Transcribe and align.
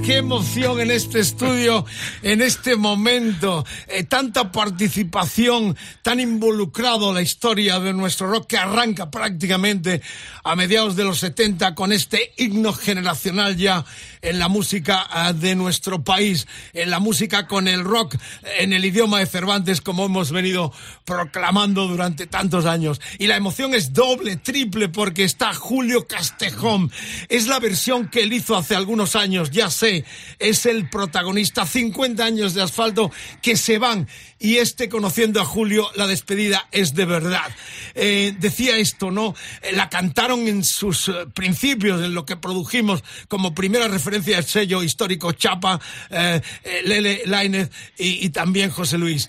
Qué 0.00 0.16
emoción 0.16 0.80
en 0.80 0.90
este 0.90 1.20
estudio, 1.20 1.84
en 2.22 2.42
este 2.42 2.76
momento, 2.76 3.64
Eh, 3.88 4.04
tanta 4.04 4.52
participación, 4.52 5.76
tan 6.02 6.20
involucrado 6.20 7.12
la 7.12 7.22
historia 7.22 7.80
de 7.80 7.92
nuestro 7.92 8.30
rock 8.30 8.46
que 8.48 8.58
arranca 8.58 9.10
prácticamente 9.10 10.00
a 10.44 10.56
mediados 10.56 10.96
de 10.96 11.04
los 11.04 11.18
70 11.18 11.74
con 11.74 11.92
este 11.92 12.32
himno 12.36 12.72
generacional 12.72 13.56
ya 13.56 13.84
en 14.20 14.38
la 14.38 14.48
música 14.48 15.06
ah, 15.10 15.32
de 15.32 15.54
nuestro 15.54 16.04
país, 16.04 16.46
en 16.72 16.90
la 16.90 17.00
música 17.00 17.46
con 17.46 17.68
el 17.68 17.84
rock 17.84 18.16
en 18.58 18.72
el 18.72 18.84
idioma 18.84 19.18
de 19.18 19.26
Cervantes 19.26 19.80
como 19.80 20.06
hemos 20.06 20.30
venido 20.30 20.72
proclamando 21.04 21.86
durante 21.86 22.26
tantos 22.26 22.66
años. 22.66 23.00
Y 23.18 23.26
la 23.26 23.36
emoción 23.36 23.74
es 23.74 23.92
doble, 23.92 24.36
triple 24.36 24.88
porque 24.88 25.24
está 25.24 25.54
Julio 25.54 26.06
Castejón. 26.06 26.90
Es 27.28 27.46
la 27.46 27.58
versión 27.58 28.08
que 28.08 28.22
él 28.22 28.32
hizo 28.32 28.56
hace 28.56 28.74
algunos 28.74 29.16
años, 29.16 29.50
ya 29.50 29.70
sé, 29.70 30.04
es 30.38 30.66
el 30.66 30.88
protagonista, 30.88 31.66
50 31.66 32.11
años 32.20 32.54
de 32.54 32.62
asfalto 32.62 33.10
que 33.40 33.56
se 33.56 33.78
van. 33.78 34.08
Y 34.38 34.56
este, 34.56 34.88
conociendo 34.88 35.40
a 35.40 35.44
Julio, 35.44 35.88
la 35.94 36.08
despedida 36.08 36.66
es 36.72 36.94
de 36.94 37.04
verdad. 37.04 37.48
Eh, 37.94 38.34
decía 38.40 38.76
esto, 38.76 39.12
¿no? 39.12 39.36
Eh, 39.62 39.70
La 39.72 39.88
cantaron 39.88 40.48
en 40.48 40.64
sus 40.64 41.08
eh, 41.08 41.12
principios, 41.32 42.02
en 42.04 42.12
lo 42.12 42.26
que 42.26 42.36
produjimos 42.36 43.04
como 43.28 43.54
primera 43.54 43.86
referencia 43.86 44.38
al 44.38 44.44
sello 44.44 44.82
histórico 44.82 45.30
Chapa, 45.30 45.80
Lele 46.84 47.22
Lainez 47.26 47.70
y, 47.96 48.26
y 48.26 48.30
también 48.30 48.70
José 48.70 48.98
Luis. 48.98 49.28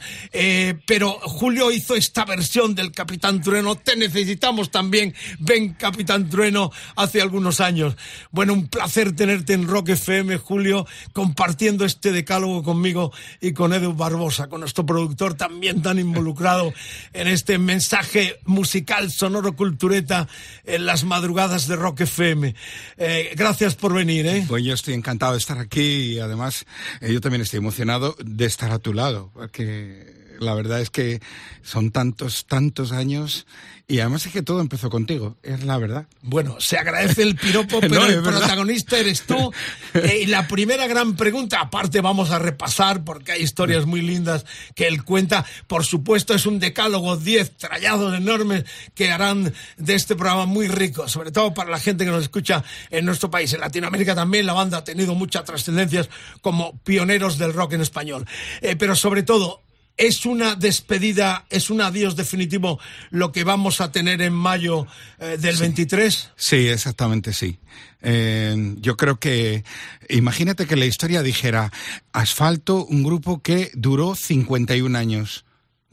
Pero 0.85 1.11
Julio 1.21 1.71
hizo 1.71 1.95
esta 1.95 2.25
versión 2.25 2.73
del 2.73 2.91
Capitán 2.91 3.41
Trueno. 3.41 3.75
Te 3.75 3.95
necesitamos 3.95 4.71
también. 4.71 5.13
Ven, 5.39 5.73
Capitán 5.73 6.29
Trueno, 6.29 6.71
hace 6.95 7.21
algunos 7.21 7.61
años. 7.61 7.95
Bueno, 8.31 8.53
un 8.53 8.67
placer 8.67 9.15
tenerte 9.15 9.53
en 9.53 9.67
Rock 9.67 9.89
FM, 9.89 10.37
Julio, 10.37 10.87
compartiendo 11.13 11.85
este 11.85 12.11
decálogo 12.11 12.63
conmigo 12.73 13.13
y 13.39 13.53
con 13.53 13.71
Edu 13.71 13.93
Barbosa, 13.93 14.47
con 14.47 14.61
nuestro 14.61 14.83
productor 14.83 15.35
también 15.35 15.83
tan 15.83 15.99
involucrado 15.99 16.73
en 17.13 17.27
este 17.27 17.59
mensaje 17.59 18.39
musical 18.45 19.11
sonoro 19.11 19.55
cultureta 19.55 20.27
en 20.65 20.87
las 20.87 21.03
madrugadas 21.03 21.67
de 21.67 21.75
Rock 21.75 22.01
FM. 22.01 22.55
Eh, 22.97 23.31
gracias 23.35 23.75
por 23.75 23.93
venir, 23.93 24.25
¿eh? 24.25 24.45
Pues 24.47 24.63
yo 24.63 24.73
estoy 24.73 24.95
encantado 24.95 25.33
de 25.33 25.37
estar 25.37 25.59
aquí 25.59 26.13
y 26.13 26.19
además 26.19 26.65
eh, 26.99 27.13
yo 27.13 27.21
también 27.21 27.43
estoy 27.43 27.59
emocionado 27.59 28.15
de 28.17 28.45
estar 28.45 28.71
a 28.71 28.79
tu 28.79 28.91
lado, 28.91 29.29
porque 29.35 30.22
la 30.39 30.53
verdad 30.53 30.81
es 30.81 30.89
que 30.89 31.21
son 31.61 31.91
tantos, 31.91 32.45
tantos 32.47 32.91
años 32.91 33.45
y 33.87 33.99
además 33.99 34.25
es 34.25 34.31
que 34.31 34.41
todo 34.41 34.61
empezó 34.61 34.89
contigo, 34.89 35.35
es 35.43 35.63
la 35.65 35.77
verdad. 35.77 36.07
Bueno, 36.21 36.55
se 36.59 36.77
agradece 36.77 37.21
el 37.21 37.35
piropo, 37.35 37.79
pero 37.81 37.95
No, 37.95 38.05
el 38.05 38.21
verdad. 38.21 38.39
protagonista 38.39 38.97
eres 38.97 39.23
tú. 39.23 39.51
Eh, 39.95 40.21
y 40.23 40.25
la 40.25 40.47
primera 40.47 40.87
gran 40.87 41.15
pregunta, 41.15 41.59
aparte 41.61 42.01
vamos 42.01 42.31
a 42.31 42.39
repasar 42.39 43.03
porque 43.03 43.31
hay 43.33 43.43
historias 43.43 43.85
muy 43.85 44.01
lindas 44.01 44.43
que 44.73 44.87
él 44.87 45.03
cuenta. 45.03 45.45
Por 45.67 45.85
supuesto, 45.85 46.33
es 46.33 46.47
un 46.47 46.57
decálogo 46.59 47.15
10 47.15 47.57
trallados 47.57 48.15
enormes 48.17 48.65
que 48.95 49.11
harán 49.11 49.53
de 49.77 49.93
este 49.93 50.15
programa 50.15 50.47
muy 50.47 50.67
rico, 50.67 51.07
sobre 51.07 51.31
todo 51.31 51.53
para 51.53 51.69
la 51.69 51.79
gente 51.79 52.05
que 52.05 52.11
nos 52.11 52.23
escucha 52.23 52.63
en 52.89 53.05
nuestro 53.05 53.29
país. 53.29 53.53
En 53.53 53.59
Latinoamérica 53.59 54.15
también 54.15 54.47
la 54.47 54.53
banda 54.53 54.79
ha 54.79 54.83
tenido 54.83 55.13
muchas 55.13 55.43
trascendencias 55.43 56.09
como 56.41 56.75
pioneros 56.79 57.37
del 57.37 57.53
rock 57.53 57.73
en 57.73 57.81
español. 57.81 58.25
Eh, 58.61 58.75
pero 58.75 58.95
sobre 58.95 59.21
todo, 59.21 59.61
es 59.97 60.25
una 60.25 60.55
despedida, 60.55 61.45
es 61.49 61.69
un 61.69 61.81
adiós 61.81 62.15
definitivo 62.15 62.79
lo 63.11 63.31
que 63.31 63.43
vamos 63.43 63.81
a 63.81 63.91
tener 63.91 64.21
en 64.21 64.33
mayo 64.33 64.87
eh, 65.19 65.37
del 65.39 65.57
23. 65.57 66.31
Sí, 66.35 66.67
exactamente 66.67 67.33
sí. 67.33 67.59
Eh, 68.01 68.75
yo 68.77 68.97
creo 68.97 69.19
que, 69.19 69.63
imagínate 70.09 70.65
que 70.65 70.75
la 70.75 70.85
historia 70.85 71.21
dijera, 71.21 71.71
Asfalto, 72.11 72.85
un 72.85 73.03
grupo 73.03 73.41
que 73.41 73.71
duró 73.73 74.15
51 74.15 74.97
años. 74.97 75.45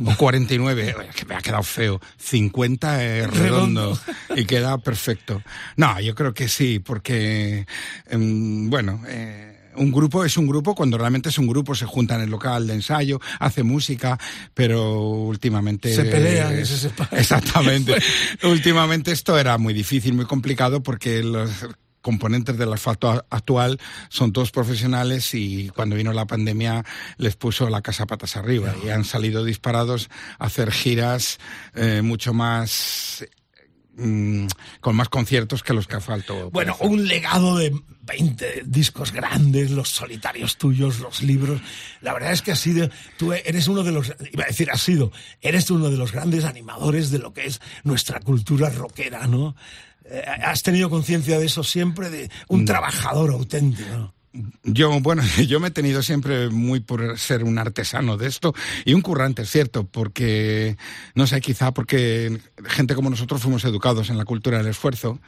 O 0.03 0.14
49, 0.17 0.94
Oye, 0.99 1.08
que 1.14 1.26
me 1.26 1.35
ha 1.35 1.43
quedado 1.43 1.62
feo. 1.62 2.00
50 2.17 3.05
es 3.05 3.31
redondo, 3.31 3.99
y 4.35 4.46
queda 4.46 4.79
perfecto. 4.79 5.43
No, 5.76 6.00
yo 6.00 6.14
creo 6.14 6.32
que 6.32 6.49
sí, 6.49 6.79
porque, 6.79 7.67
em, 8.08 8.70
bueno, 8.70 9.03
eh, 9.06 9.50
un 9.76 9.90
grupo 9.90 10.25
es 10.25 10.37
un 10.37 10.46
grupo 10.46 10.75
cuando 10.75 10.99
realmente 10.99 11.28
es 11.28 11.38
un 11.38 11.46
grupo, 11.46 11.75
se 11.75 11.87
junta 11.87 12.17
en 12.17 12.22
el 12.22 12.31
local 12.31 12.67
de 12.67 12.75
ensayo, 12.75 13.20
hace 13.38 13.62
música, 13.62 14.19
pero 14.55 15.00
últimamente... 15.00 15.94
Se 15.94 16.05
pelean 16.05 16.61
y 16.61 16.64
se 16.64 16.76
separan. 16.76 17.19
Exactamente. 17.19 17.96
últimamente 18.44 19.12
esto 19.12 19.38
era 19.38 19.58
muy 19.58 19.75
difícil, 19.75 20.14
muy 20.14 20.26
complicado, 20.26 20.82
porque 20.82 21.22
los 21.22 21.50
componentes 22.00 22.56
del 22.56 22.72
asfalto 22.72 23.26
actual 23.31 23.78
son 24.08 24.32
todos 24.32 24.50
profesionales 24.50 25.34
y 25.34 25.69
cuando 25.69 25.96
vino 25.96 26.12
la 26.12 26.26
pandemia 26.26 26.84
les 27.19 27.37
puso 27.37 27.69
la 27.69 27.82
casa 27.82 28.06
patas 28.06 28.37
arriba 28.37 28.75
y 28.84 28.88
han 28.88 29.05
salido 29.05 29.44
disparados 29.44 30.08
a 30.38 30.46
hacer 30.46 30.72
giras 30.72 31.38
eh, 31.75 32.00
mucho 32.02 32.32
más 32.32 33.26
mm, 33.97 34.47
con 34.81 34.97
más 34.97 35.09
conciertos 35.09 35.63
que 35.63 35.75
los 35.75 35.87
que 35.87 35.97
asfalto. 35.97 36.51
Bueno, 36.51 36.77
un 36.81 37.07
legado 37.07 37.59
de 37.59 37.75
20 38.03 38.63
discos 38.67 39.13
grandes, 39.13 39.71
los 39.71 39.89
solitarios 39.89 40.57
tuyos, 40.57 41.01
los 41.01 41.23
libros. 41.23 41.61
La 42.01 42.13
verdad 42.13 42.33
es 42.33 42.43
que 42.43 42.53
has 42.53 42.61
sido, 42.61 42.89
tú 43.17 43.33
eres 43.33 43.69
uno 43.69 43.83
de 43.83 43.93
los, 43.93 44.13
iba 44.33 44.45
a 44.45 44.49
decir 44.49 44.71
has 44.71 44.83
sido, 44.83 45.13
eres 45.41 45.71
uno 45.71 45.91
de 45.91 45.97
los 45.97 46.13
grandes 46.13 46.45
animadores 46.45 47.11
de 47.11 47.19
lo 47.19 47.33
que 47.33 47.47
es 47.47 47.61
nuestra 47.85 48.21
cultura 48.21 48.71
rockera, 48.71 49.27
¿no? 49.27 49.55
Eh, 50.05 50.25
has 50.27 50.63
tenido 50.63 50.91
conciencia 50.91 51.39
de 51.39 51.47
eso 51.47 51.63
siempre, 51.63 52.11
de 52.11 52.31
un 52.49 52.65
trabajador 52.65 53.31
auténtico. 53.31 54.15
Yo, 54.62 55.00
bueno, 55.00 55.23
yo 55.49 55.61
me 55.61 55.69
he 55.69 55.73
tenido 55.73 56.03
siempre 56.03 56.50
muy 56.50 56.81
por 56.81 57.19
ser 57.19 57.44
un 57.44 57.59
artesano 57.59 58.17
de 58.17 58.29
esto 58.29 58.55
y 58.85 58.94
un 58.94 59.03
currante, 59.03 59.43
es 59.43 59.50
cierto, 59.50 59.85
porque, 59.85 60.77
no 61.15 61.27
sé, 61.27 61.41
quizá 61.41 61.73
porque 61.73 62.38
gente 62.65 62.94
como 62.94 63.11
nosotros 63.11 63.43
fuimos 63.43 63.65
educados 63.65 64.11
en 64.11 64.19
la 64.19 64.25
cultura 64.25 64.59
del 64.59 64.69
esfuerzo 64.69 65.21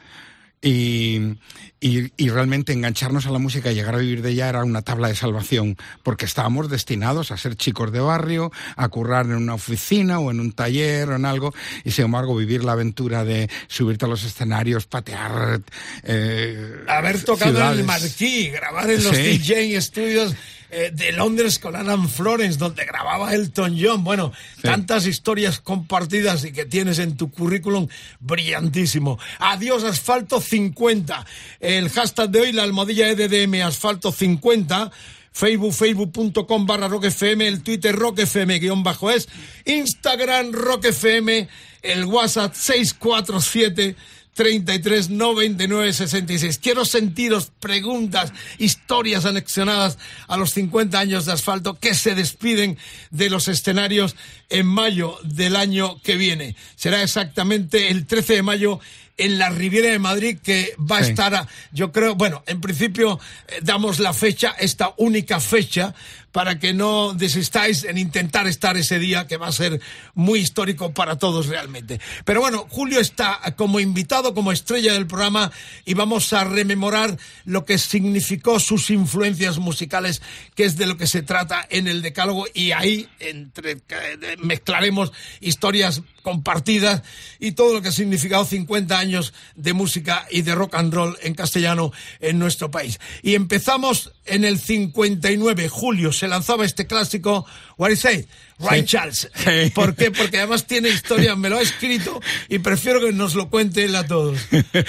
y, 0.63 1.35
y, 1.81 2.11
y 2.15 2.29
realmente 2.29 2.71
engancharnos 2.71 3.25
a 3.25 3.31
la 3.31 3.37
música 3.37 3.71
y 3.71 3.75
llegar 3.75 3.95
a 3.95 3.97
vivir 3.97 4.21
de 4.21 4.31
ella 4.31 4.47
era 4.47 4.63
una 4.63 4.81
tabla 4.81 5.09
de 5.09 5.15
salvación, 5.15 5.75
porque 6.01 6.23
estábamos 6.25 6.69
destinados 6.69 7.31
a 7.31 7.37
ser 7.37 7.55
chicos 7.57 7.91
de 7.91 7.99
barrio, 7.99 8.51
a 8.77 8.87
currar 8.87 9.25
en 9.25 9.33
una 9.35 9.55
oficina 9.55 10.19
o 10.19 10.31
en 10.31 10.39
un 10.39 10.53
taller 10.53 11.09
o 11.09 11.15
en 11.17 11.25
algo, 11.25 11.53
y 11.83 11.91
sin 11.91 12.05
embargo 12.05 12.35
vivir 12.35 12.63
la 12.63 12.71
aventura 12.71 13.25
de 13.25 13.49
subirte 13.67 14.05
a 14.05 14.07
los 14.07 14.23
escenarios, 14.23 14.85
patear. 14.87 15.61
Eh, 16.03 16.83
Haber 16.87 17.21
tocado 17.23 17.73
en 17.73 17.79
el. 17.79 17.83
Marquee, 17.85 18.49
grabar 18.51 18.89
en 18.89 19.03
los 19.03 19.15
Sí. 19.15 19.21
DJ 19.37 19.81
Studios 19.81 20.33
eh, 20.75 20.89
de 20.91 21.11
Londres 21.11 21.59
con 21.59 21.75
Alan 21.75 22.09
Florence, 22.09 22.57
donde 22.57 22.83
grababa 22.83 23.31
Elton 23.35 23.77
John. 23.79 24.03
Bueno, 24.03 24.33
tantas 24.63 25.05
historias 25.05 25.59
compartidas 25.59 26.45
y 26.45 26.51
que 26.51 26.65
tienes 26.65 26.97
en 26.97 27.15
tu 27.15 27.29
currículum, 27.29 27.87
brillantísimo. 28.19 29.19
Adiós 29.37 29.83
Asfalto 29.83 30.41
50. 30.41 31.27
El 31.59 31.89
hashtag 31.89 32.31
de 32.31 32.39
hoy, 32.41 32.51
la 32.53 32.63
almohadilla 32.63 33.07
EDDM 33.09 33.61
Asfalto 33.61 34.11
50. 34.11 34.91
Facebook, 35.31 35.73
facebook.com 35.73 36.65
barra 36.65 36.87
rockfm, 36.87 37.41
el 37.41 37.61
Twitter 37.61 37.95
rockfm 37.95 38.59
guion 38.59 38.83
bajo 38.83 39.09
es, 39.09 39.27
Instagram 39.65 40.51
rockfm, 40.53 41.47
el 41.81 42.05
WhatsApp 42.05 42.53
647 42.53 43.95
33 44.33 45.09
99 45.09 45.93
66. 45.93 46.57
Quiero 46.57 46.85
sentiros 46.85 47.51
preguntas, 47.59 48.33
historias 48.57 49.25
anexionadas 49.25 49.97
a 50.27 50.37
los 50.37 50.51
50 50.53 50.99
años 50.99 51.25
de 51.25 51.33
asfalto 51.33 51.79
que 51.79 51.93
se 51.93 52.15
despiden 52.15 52.77
de 53.11 53.29
los 53.29 53.47
escenarios 53.47 54.15
en 54.49 54.65
mayo 54.65 55.17
del 55.23 55.55
año 55.55 56.01
que 56.01 56.15
viene. 56.15 56.55
Será 56.75 57.01
exactamente 57.03 57.89
el 57.89 58.05
13 58.05 58.33
de 58.33 58.43
mayo 58.43 58.79
en 59.17 59.37
la 59.37 59.49
Riviera 59.49 59.89
de 59.89 59.99
Madrid 59.99 60.39
que 60.41 60.75
va 60.79 60.97
a 60.97 61.01
estar, 61.01 61.47
yo 61.71 61.91
creo, 61.91 62.15
bueno, 62.15 62.43
en 62.47 62.61
principio 62.61 63.19
eh, 63.47 63.59
damos 63.61 63.99
la 63.99 64.13
fecha, 64.13 64.55
esta 64.59 64.93
única 64.97 65.39
fecha, 65.39 65.93
para 66.33 66.59
que 66.59 66.73
no 66.73 67.13
desistáis 67.13 67.85
en 67.85 67.97
intentar 67.97 68.47
estar 68.47 68.75
ese 68.75 68.99
día 68.99 69.27
que 69.27 69.37
va 69.37 69.47
a 69.47 69.51
ser 69.53 69.79
muy 70.15 70.39
histórico 70.39 70.91
para 70.91 71.17
todos 71.17 71.45
realmente. 71.47 72.01
Pero 72.25 72.41
bueno, 72.41 72.67
Julio 72.69 72.99
está 72.99 73.39
como 73.55 73.79
invitado, 73.79 74.33
como 74.33 74.51
estrella 74.51 74.93
del 74.93 75.07
programa 75.07 75.51
y 75.85 75.93
vamos 75.93 76.33
a 76.33 76.43
rememorar 76.43 77.17
lo 77.45 77.65
que 77.65 77.77
significó 77.77 78.59
sus 78.59 78.89
influencias 78.89 79.59
musicales, 79.59 80.23
que 80.55 80.65
es 80.65 80.75
de 80.75 80.87
lo 80.87 80.97
que 80.97 81.07
se 81.07 81.21
trata 81.21 81.65
en 81.69 81.87
el 81.87 82.01
decálogo 82.01 82.47
y 82.53 82.71
ahí 82.71 83.07
entre, 83.19 83.73
eh, 83.73 84.35
mezclaremos 84.39 85.13
historias 85.39 86.01
compartidas 86.23 87.03
y 87.39 87.51
todo 87.51 87.73
lo 87.73 87.81
que 87.81 87.89
ha 87.89 87.91
significado 87.91 88.43
50 88.45 88.97
años 88.97 89.33
de 89.55 89.73
música 89.73 90.25
y 90.31 90.41
de 90.41 90.55
rock 90.55 90.75
and 90.75 90.93
roll 90.93 91.17
en 91.21 91.35
castellano 91.35 91.91
en 92.19 92.39
nuestro 92.39 92.71
país. 92.71 92.99
Y 93.21 93.35
empezamos 93.35 94.13
en 94.25 94.45
el 94.45 94.57
59, 94.57 95.69
julio, 95.69 96.11
se 96.23 96.29
lanzaba 96.29 96.63
este 96.63 96.87
clásico, 96.87 97.45
What 97.77 97.89
is 97.89 98.05
it? 98.05 98.29
Ray 98.59 98.81
Sí. 98.81 98.85
Charles. 98.85 99.29
Sí. 99.35 99.71
¿Por 99.75 99.93
qué? 99.93 100.09
Porque 100.09 100.37
además 100.37 100.65
tiene 100.65 100.87
historia, 100.87 101.35
me 101.35 101.49
lo 101.49 101.57
ha 101.57 101.61
escrito 101.61 102.21
y 102.47 102.59
prefiero 102.59 103.01
que 103.01 103.11
nos 103.11 103.35
lo 103.35 103.49
cuente 103.49 103.83
él 103.83 103.95
a 103.95 104.07
todos. 104.07 104.39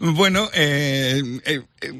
Bueno, 0.00 0.50
eh, 0.52 1.22
eh, 1.44 1.62
eh, 1.80 1.92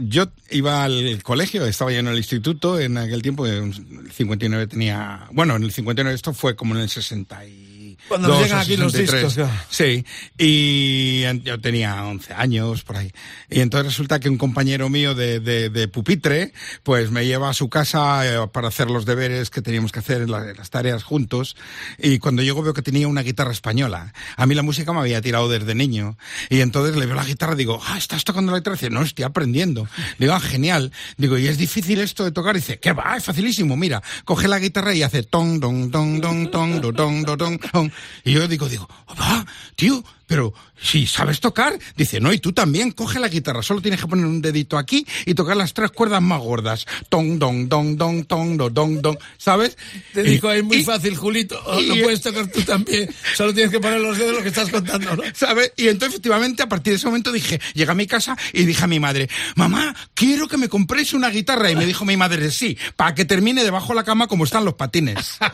yo 0.00 0.32
iba 0.50 0.82
al 0.82 1.22
colegio, 1.22 1.64
estaba 1.66 1.92
ya 1.92 2.00
en 2.00 2.08
el 2.08 2.16
instituto, 2.16 2.80
en 2.80 2.98
aquel 2.98 3.22
tiempo, 3.22 3.46
en 3.46 3.72
el 3.72 4.10
59 4.10 4.66
tenía, 4.66 5.28
bueno, 5.30 5.54
en 5.54 5.62
el 5.62 5.70
59 5.70 6.16
esto 6.16 6.34
fue 6.34 6.56
como 6.56 6.74
en 6.74 6.80
el 6.80 6.88
60 6.88 7.46
y 7.46 7.67
Cuando 8.08 8.28
nos 8.28 8.42
llegan 8.42 8.60
aquí 8.60 8.76
los 8.76 8.92
63. 8.92 9.22
discos, 9.22 9.34
claro. 9.46 9.62
Sí, 9.70 10.04
y 10.36 11.20
yo 11.44 11.60
tenía 11.60 12.04
11 12.04 12.32
años 12.34 12.82
por 12.82 12.96
ahí. 12.96 13.12
Y 13.50 13.60
entonces 13.60 13.86
resulta 13.92 14.18
que 14.20 14.28
un 14.28 14.38
compañero 14.38 14.88
mío 14.88 15.14
de, 15.14 15.40
de- 15.40 15.68
de 15.70 15.88
pupitre, 15.88 16.52
pues 16.82 17.10
me 17.10 17.26
lleva 17.26 17.50
a 17.50 17.54
su 17.54 17.68
casa 17.68 18.26
eh, 18.26 18.48
para 18.52 18.68
hacer 18.68 18.88
los 18.90 19.04
deberes 19.04 19.50
que 19.50 19.62
teníamos 19.62 19.92
que 19.92 19.98
hacer, 20.00 20.28
la- 20.28 20.52
las 20.54 20.70
tareas 20.70 21.02
juntos. 21.04 21.56
Y 21.98 22.18
cuando 22.18 22.42
llego 22.42 22.62
veo 22.62 22.74
que 22.74 22.82
tenía 22.82 23.08
una 23.08 23.22
guitarra 23.22 23.52
española. 23.52 24.12
A 24.36 24.46
mí 24.46 24.54
la 24.54 24.62
música 24.62 24.92
me 24.92 25.00
había 25.00 25.20
tirado 25.20 25.48
desde 25.48 25.74
niño. 25.74 26.16
Y 26.48 26.60
entonces 26.60 26.96
le 26.96 27.06
veo 27.06 27.14
la 27.14 27.24
guitarra 27.24 27.54
y 27.54 27.56
digo, 27.58 27.80
ah, 27.86 27.98
¿estás 27.98 28.24
tocando 28.24 28.52
la 28.52 28.58
guitarra? 28.58 28.76
Y 28.76 28.78
dice, 28.80 28.90
no, 28.90 29.02
estoy 29.02 29.24
aprendiendo. 29.24 29.86
Digo, 30.18 30.32
ah, 30.32 30.40
genial. 30.40 30.92
Digo, 31.16 31.36
¿y 31.38 31.46
es 31.48 31.58
difícil 31.58 32.00
esto 32.00 32.24
de 32.24 32.32
tocar? 32.32 32.56
Y 32.56 32.60
dice, 32.60 32.78
¿qué 32.78 32.92
va? 32.92 33.16
Es 33.16 33.24
facilísimo. 33.24 33.76
Mira, 33.76 34.02
coge 34.24 34.48
la 34.48 34.58
guitarra 34.58 34.94
y 34.94 35.02
hace 35.02 35.22
ton, 35.22 35.60
don, 35.60 35.90
don, 35.90 36.20
don, 36.20 36.50
ton, 36.50 36.80
do, 36.80 36.92
don, 36.92 37.22
do, 37.22 37.36
don, 37.36 37.60
don. 37.72 37.92
Y 38.24 38.32
yo 38.32 38.46
digo, 38.48 38.68
digo, 38.68 38.88
va, 39.20 39.44
tío, 39.76 40.04
pero 40.26 40.52
si 40.80 41.06
sabes 41.06 41.40
tocar, 41.40 41.78
dice, 41.96 42.20
no, 42.20 42.32
y 42.32 42.38
tú 42.38 42.52
también, 42.52 42.90
coge 42.92 43.18
la 43.18 43.28
guitarra, 43.28 43.62
solo 43.62 43.80
tienes 43.80 44.00
que 44.00 44.06
poner 44.06 44.26
un 44.26 44.42
dedito 44.42 44.76
aquí 44.76 45.06
y 45.24 45.34
tocar 45.34 45.56
las 45.56 45.72
tres 45.72 45.90
cuerdas 45.90 46.20
más 46.20 46.40
gordas. 46.40 46.84
Ton, 47.08 47.38
don, 47.38 47.68
don, 47.68 47.96
don, 47.96 48.24
ton, 48.24 48.56
do, 48.58 48.68
don, 48.68 49.00
don, 49.00 49.18
¿sabes? 49.38 49.78
Te 50.12 50.22
dijo, 50.22 50.50
es 50.52 50.62
muy 50.62 50.78
y- 50.78 50.84
fácil, 50.84 51.16
Julito, 51.16 51.58
o 51.64 51.80
y- 51.80 51.86
lo 51.86 51.94
puedes 52.02 52.20
tocar 52.20 52.46
tú 52.48 52.60
también, 52.62 53.08
solo 53.34 53.54
tienes 53.54 53.70
que 53.72 53.80
poner 53.80 54.00
los 54.00 54.18
dedos 54.18 54.34
lo 54.36 54.42
que 54.42 54.48
estás 54.48 54.68
contando, 54.70 55.16
¿no? 55.16 55.22
¿Sabes? 55.34 55.72
Y 55.76 55.88
entonces, 55.88 56.14
efectivamente, 56.16 56.62
a 56.62 56.68
partir 56.68 56.92
de 56.92 56.96
ese 56.98 57.06
momento 57.06 57.32
dije, 57.32 57.58
llegué 57.74 57.90
a 57.90 57.94
mi 57.94 58.06
casa 58.06 58.36
y 58.52 58.64
dije 58.66 58.84
a 58.84 58.86
mi 58.86 59.00
madre, 59.00 59.28
mamá, 59.56 59.96
quiero 60.14 60.46
que 60.46 60.58
me 60.58 60.68
compréis 60.68 61.14
una 61.14 61.30
guitarra. 61.30 61.70
Y 61.70 61.76
me 61.76 61.86
dijo 61.86 62.04
mi 62.04 62.16
madre, 62.18 62.50
sí, 62.50 62.76
para 62.96 63.14
que 63.14 63.24
termine 63.24 63.64
debajo 63.64 63.88
de 63.88 63.94
la 63.96 64.04
cama 64.04 64.26
como 64.26 64.44
están 64.44 64.64
los 64.66 64.74
patines. 64.74 65.38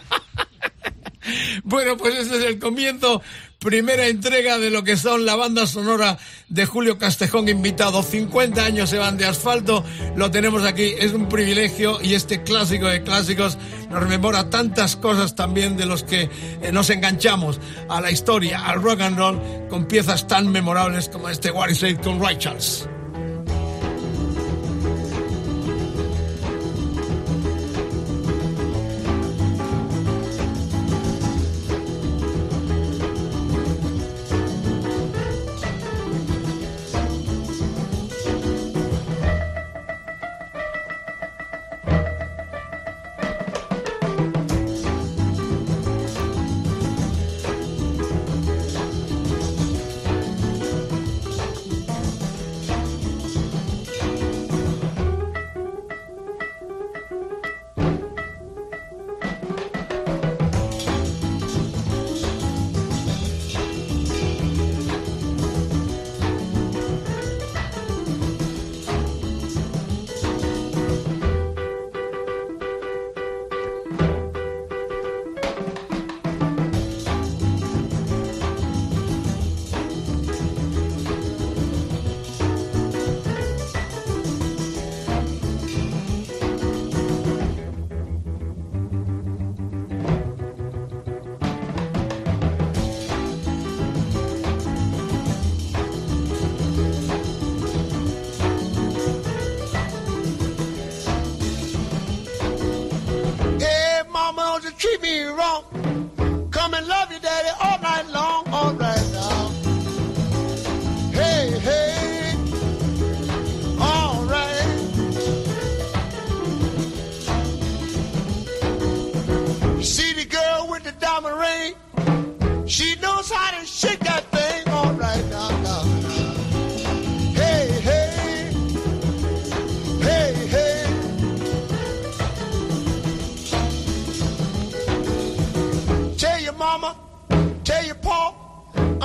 Bueno, 1.65 1.97
pues 1.97 2.15
este 2.15 2.37
es 2.39 2.45
el 2.45 2.59
comienzo, 2.59 3.23
primera 3.59 4.07
entrega 4.07 4.59
de 4.59 4.71
lo 4.71 4.85
que 4.85 4.97
son 4.97 5.25
la 5.25 5.37
banda 5.37 5.67
sonora 5.67 6.19
de 6.49 6.67
Julio 6.67 6.99
Castejón 6.99 7.49
invitado. 7.49 8.03
50 8.03 8.65
años 8.65 8.91
se 8.91 8.99
van 8.99 9.17
de 9.17 9.27
asfalto, 9.27 9.85
lo 10.17 10.31
tenemos 10.31 10.65
aquí, 10.65 10.95
es 10.99 11.13
un 11.13 11.29
privilegio 11.29 11.99
y 12.03 12.15
este 12.15 12.43
clásico 12.43 12.87
de 12.87 13.03
clásicos 13.03 13.59
nos 13.91 14.01
rememora 14.01 14.51
tantas 14.51 14.97
cosas 14.97 15.35
también 15.35 15.77
de 15.77 15.87
los 15.87 16.03
que 16.03 16.29
eh, 16.63 16.73
nos 16.73 16.91
enganchamos 16.91 17.61
a 17.89 18.01
la 18.01 18.11
historia, 18.11 18.65
al 18.67 18.83
rock 18.83 19.01
and 19.01 19.17
roll, 19.17 19.41
con 19.69 19.87
piezas 19.87 20.27
tan 20.27 20.51
memorables 20.51 21.09
como 21.09 21.29
este 21.29 21.51
What 21.51 21.71
is 21.71 21.85
con 22.03 22.21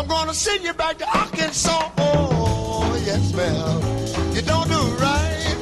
gonna 0.10 0.34
send 0.34 0.64
you 0.64 0.74
back 0.74 0.98
to 0.98 1.08
Arkansas. 1.18 1.92
Oh, 2.00 3.02
yes, 3.06 3.34
ma'am. 3.34 4.34
You 4.34 4.42
don't 4.42 4.68
do 4.68 4.82
right. 4.98 5.56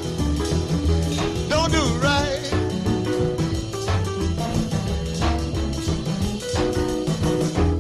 Don't 1.49 1.71
do 1.71 1.83
right. 1.99 2.43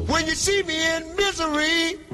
When 0.07 0.27
you 0.27 0.35
see 0.35 0.61
me 0.63 0.95
in 0.95 1.15
misery, 1.15 2.06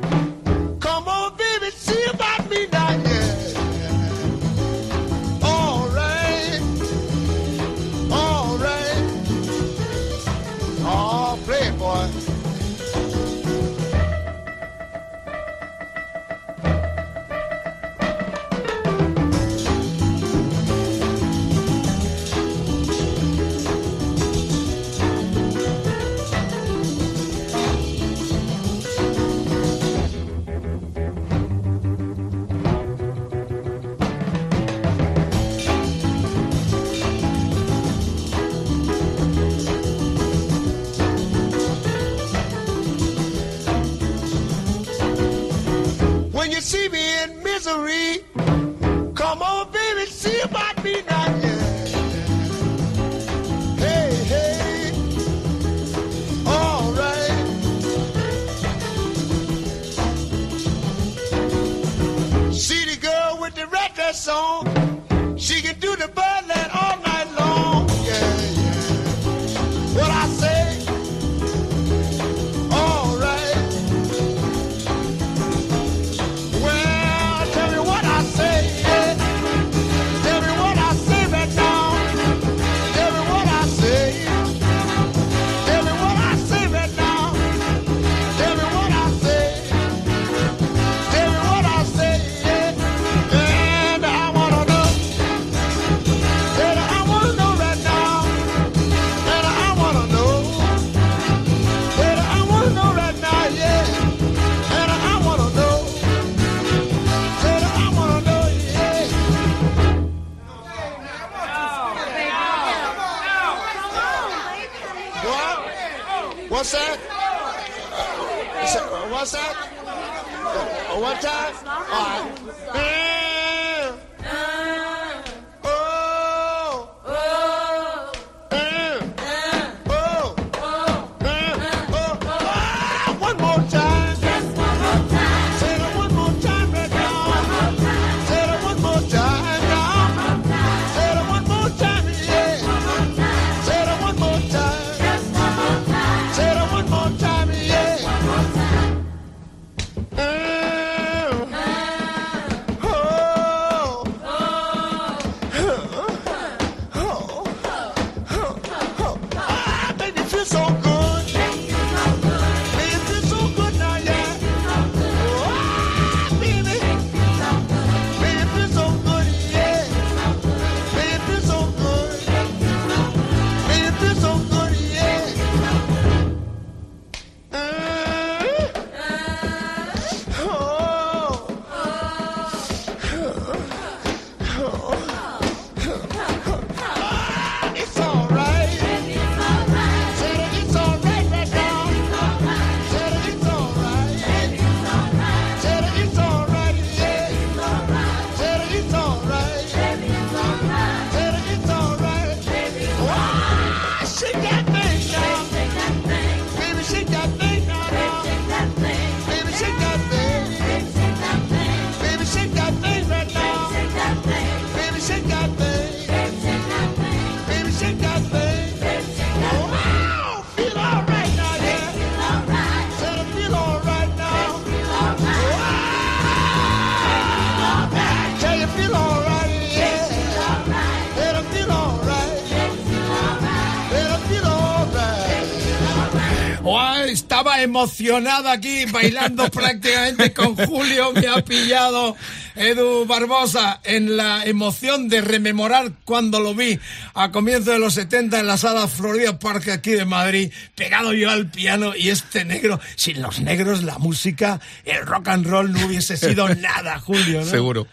estaba 237.64 237.80
emocionado 237.80 238.50
aquí, 238.50 238.86
bailando 238.86 239.50
prácticamente 239.52 240.34
con 240.34 240.56
Julio. 240.56 241.14
Me 241.14 241.28
ha 241.28 241.44
pillado 241.44 242.16
Edu 242.56 243.06
Barbosa 243.06 243.80
en 243.84 244.18
la 244.18 244.46
emoción 244.46 245.08
de 245.10 245.22
rememorar 245.22 245.94
cuando 246.06 246.40
lo 246.40 246.54
vi 246.54 246.80
a 247.14 247.32
comienzos 247.32 247.74
de 247.74 247.80
los 247.80 247.94
70 247.94 248.40
en 248.40 248.48
la 248.48 248.58
sala 248.58 248.88
Florida 248.88 249.38
Park 249.40 249.70
aquí 249.70 249.92
de 249.92 250.06
Madrid, 250.06 250.52
pegado 250.76 251.14
yo 251.14 251.30
al 251.30 251.50
piano 251.50 251.96
y 251.96 252.10
este 252.10 252.46
negro, 252.46 252.80
sin 252.96 253.22
los 253.22 253.40
negros 253.40 253.84
la 253.84 253.98
música, 253.98 254.60
el 254.86 255.06
rock 255.06 255.28
and 255.30 255.46
roll 255.46 255.72
no 255.72 255.86
hubiese 255.86 256.18
sido 256.18 256.50
nada, 256.56 257.00
Julio, 257.00 257.42
¿no? 257.42 257.46
Seguro. 257.46 257.88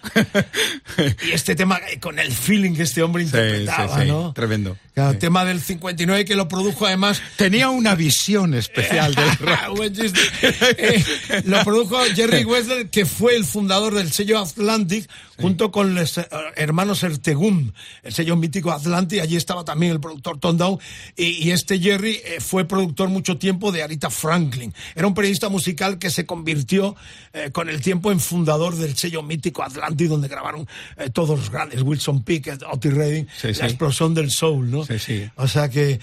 Y 1.27 1.33
este 1.33 1.55
tema 1.55 1.79
eh, 1.91 1.99
con 2.01 2.19
el 2.19 2.33
feeling 2.33 2.75
que 2.75 2.83
este 2.83 3.03
hombre 3.03 3.23
Sí, 3.23 3.29
interpretaba, 3.29 3.97
sí, 3.97 4.03
sí, 4.03 4.09
¿no? 4.09 4.33
tremendo. 4.33 4.77
Sí. 4.95 5.17
tema 5.19 5.45
del 5.47 5.63
59 5.63 6.27
que 6.27 6.35
lo 6.37 6.47
produjo 6.47 6.85
además 6.85 7.23
Tenía 7.37 7.71
una 7.71 7.95
visión 7.95 8.53
especial 8.55 9.15
del 9.15 9.37
rock. 9.39 9.77
Buen 9.77 9.95
chiste. 9.95 10.21
Eh, 10.77 11.03
lo 11.45 11.65
produjo 11.65 11.99
Jerry 12.15 12.45
Wessler, 12.45 12.91
que 12.91 13.07
fue 13.07 13.35
el 13.37 13.45
fundador 13.47 13.95
del 13.95 14.13
sello 14.13 14.39
Atlantic, 14.41 15.09
junto 15.39 15.71
con 15.71 15.95
los 15.95 16.19
eh, 16.19 16.29
hermanos 16.57 17.03
Ertegum, 17.03 17.73
el 18.03 18.13
sello 18.13 18.37
mítico 18.37 18.73
Atlantic. 18.73 19.10
Allí 19.19 19.37
estaba 19.37 19.65
también 19.65 19.93
el 19.93 20.01
productor 20.01 20.39
Tom 20.39 20.57
Down. 20.57 20.79
Y, 21.17 21.49
y 21.49 21.51
este 21.51 21.81
Jerry 21.81 22.21
eh, 22.25 22.37
fue 22.41 22.65
productor 22.67 23.09
mucho 23.09 23.37
tiempo 23.39 23.73
de 23.73 23.83
Arita 23.83 24.11
Franklin. 24.11 24.73
Era 24.95 25.07
un 25.07 25.15
periodista 25.15 25.49
musical 25.49 25.99
que 25.99 26.11
se 26.11 26.27
convirtió 26.27 26.95
eh, 27.33 27.51
con 27.51 27.69
el 27.69 27.81
tiempo 27.81 28.13
en 28.13 28.21
fundador 28.21 28.77
del 28.77 28.97
sello 28.97 29.23
mítico 29.23 29.63
Atlantic, 29.63 30.09
donde 30.09 30.29
grabaron 30.29 30.69
eh, 30.97 31.11
todos 31.11 31.39
los 31.39 31.51
grandes, 31.51 31.83
Wilson 31.83 32.23
Pickett, 32.23 32.63
Otis 32.71 32.93
Redding, 32.93 33.27
Sí, 33.37 33.55
sí. 33.55 33.61
la 33.61 33.67
explosión 33.67 34.15
del 34.15 34.31
soul, 34.31 34.71
¿no? 34.71 34.85
Sí. 34.85 35.29
O 35.37 35.49
sea 35.49 35.69
que, 35.69 35.99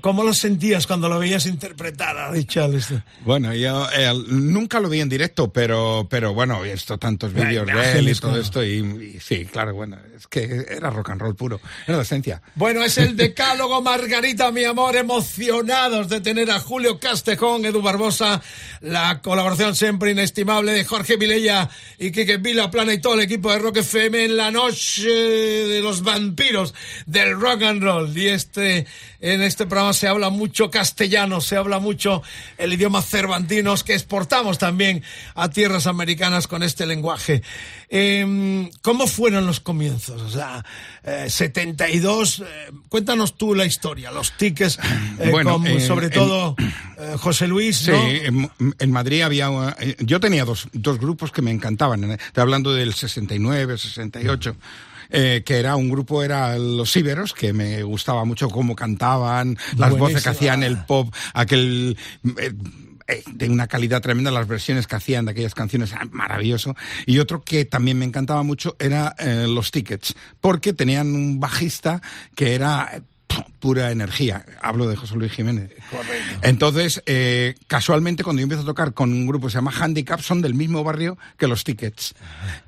¿cómo 0.00 0.24
lo 0.24 0.34
sentías 0.34 0.86
cuando 0.86 1.08
lo 1.08 1.18
veías 1.18 1.46
interpretar 1.46 2.16
a 2.16 2.30
Ray 2.30 2.44
Charles? 2.44 2.88
Bueno, 3.24 3.54
yo 3.54 3.86
nunca 4.28 4.80
lo 4.80 4.88
vi 4.88 5.00
en 5.00 5.08
directo, 5.08 5.52
pero, 5.52 6.06
pero 6.10 6.34
bueno, 6.34 6.64
he 6.64 6.72
visto 6.72 6.98
tantos 6.98 7.32
vídeos 7.32 7.66
de 7.66 7.98
él 7.98 8.08
y 8.08 8.14
todo 8.14 8.30
claro. 8.32 8.42
esto 8.42 8.64
y, 8.64 9.14
y 9.16 9.20
sí, 9.20 9.44
claro, 9.46 9.74
bueno, 9.74 9.96
es 10.16 10.26
que 10.26 10.66
era 10.68 10.90
rock 10.90 11.10
and 11.10 11.20
roll 11.20 11.36
puro, 11.36 11.60
era 11.86 11.96
la 11.98 12.02
esencia. 12.02 12.25
Bueno, 12.54 12.82
es 12.84 12.98
el 12.98 13.16
decálogo 13.16 13.82
Margarita, 13.82 14.50
mi 14.50 14.64
amor, 14.64 14.96
emocionados 14.96 16.08
de 16.08 16.20
tener 16.20 16.50
a 16.50 16.60
Julio 16.60 16.98
Castejón, 16.98 17.64
Edu 17.64 17.82
Barbosa, 17.82 18.42
la 18.80 19.20
colaboración 19.20 19.74
siempre 19.76 20.10
inestimable 20.10 20.72
de 20.72 20.84
Jorge 20.84 21.16
Vilella 21.16 21.68
y 21.98 22.10
Quique 22.10 22.38
Vila 22.38 22.70
Plana 22.70 22.94
y 22.94 23.00
todo 23.00 23.14
el 23.14 23.20
equipo 23.20 23.52
de 23.52 23.58
Rock 23.58 23.78
FM 23.78 24.24
en 24.24 24.36
la 24.36 24.50
noche 24.50 25.08
de 25.08 25.80
los 25.80 26.02
vampiros 26.02 26.74
del 27.06 27.38
rock 27.38 27.62
and 27.62 27.82
roll. 27.82 28.16
Y 28.16 28.28
este, 28.28 28.86
en 29.20 29.42
este 29.42 29.66
programa 29.66 29.92
se 29.92 30.08
habla 30.08 30.30
mucho 30.30 30.70
castellano, 30.70 31.40
se 31.40 31.56
habla 31.56 31.78
mucho 31.78 32.22
el 32.58 32.72
idioma 32.72 33.02
cervantinos 33.02 33.84
que 33.84 33.94
exportamos 33.94 34.58
también 34.58 35.02
a 35.34 35.50
tierras 35.50 35.86
americanas 35.86 36.46
con 36.46 36.62
este 36.62 36.86
lenguaje. 36.86 37.42
Eh, 37.88 38.68
¿Cómo 38.82 39.06
fueron 39.06 39.46
los 39.46 39.60
comienzos? 39.60 40.20
O 40.22 40.30
sea, 40.30 40.64
eh, 41.04 41.26
72, 41.28 42.40
eh, 42.40 42.44
cuéntanos 42.88 43.36
tú 43.38 43.54
la 43.54 43.64
historia, 43.64 44.10
los 44.10 44.32
tickets, 44.36 44.78
eh, 45.20 45.28
Bueno, 45.30 45.52
con, 45.58 45.66
eh, 45.66 45.80
sobre 45.80 46.10
todo 46.10 46.56
eh, 46.98 47.14
José 47.18 47.46
Luis, 47.46 47.76
Sí, 47.76 47.90
¿no? 47.92 47.96
en, 48.08 48.50
en 48.78 48.90
Madrid 48.92 49.22
había. 49.22 49.48
eh, 49.78 49.96
Yo 50.00 50.18
tenía 50.18 50.44
dos, 50.44 50.68
dos 50.72 50.98
grupos 50.98 51.30
que 51.30 51.42
me 51.42 51.50
encantaban. 51.52 52.18
hablando 52.34 52.74
del 52.74 52.92
69, 52.94 53.78
68. 53.78 54.56
eh, 55.10 55.42
que 55.46 55.58
era 55.58 55.76
un 55.76 55.88
grupo, 55.88 56.24
era 56.24 56.58
Los 56.58 56.96
Íberos, 56.96 57.32
que 57.32 57.52
me 57.52 57.84
gustaba 57.84 58.24
mucho 58.24 58.48
cómo 58.48 58.74
cantaban, 58.74 59.56
las 59.76 59.96
voces 59.96 60.24
que 60.24 60.30
hacían, 60.30 60.64
el 60.64 60.78
pop, 60.84 61.14
aquel. 61.34 61.96
eh, 62.38 62.52
de 63.32 63.48
una 63.48 63.66
calidad 63.66 64.02
tremenda 64.02 64.30
las 64.30 64.48
versiones 64.48 64.86
que 64.86 64.96
hacían 64.96 65.24
de 65.24 65.32
aquellas 65.32 65.54
canciones, 65.54 65.92
ah, 65.92 66.06
maravilloso. 66.10 66.74
Y 67.06 67.18
otro 67.18 67.42
que 67.42 67.64
también 67.64 67.98
me 67.98 68.04
encantaba 68.04 68.42
mucho 68.42 68.76
era 68.78 69.14
eh, 69.18 69.46
Los 69.48 69.70
Tickets, 69.70 70.14
porque 70.40 70.72
tenían 70.72 71.14
un 71.14 71.40
bajista 71.40 72.02
que 72.34 72.54
era 72.54 72.90
eh, 72.92 73.02
pura 73.58 73.90
energía. 73.90 74.44
Hablo 74.62 74.88
de 74.88 74.96
José 74.96 75.16
Luis 75.16 75.32
Jiménez. 75.32 75.70
Entonces, 76.42 77.02
eh, 77.06 77.54
casualmente, 77.66 78.22
cuando 78.22 78.40
yo 78.40 78.44
empiezo 78.44 78.62
a 78.62 78.66
tocar 78.66 78.94
con 78.94 79.12
un 79.12 79.26
grupo 79.26 79.46
que 79.46 79.52
se 79.52 79.58
llama 79.58 79.72
Handicap, 79.78 80.20
son 80.20 80.42
del 80.42 80.54
mismo 80.54 80.84
barrio 80.84 81.18
que 81.36 81.46
los 81.46 81.64
Tickets. 81.64 82.14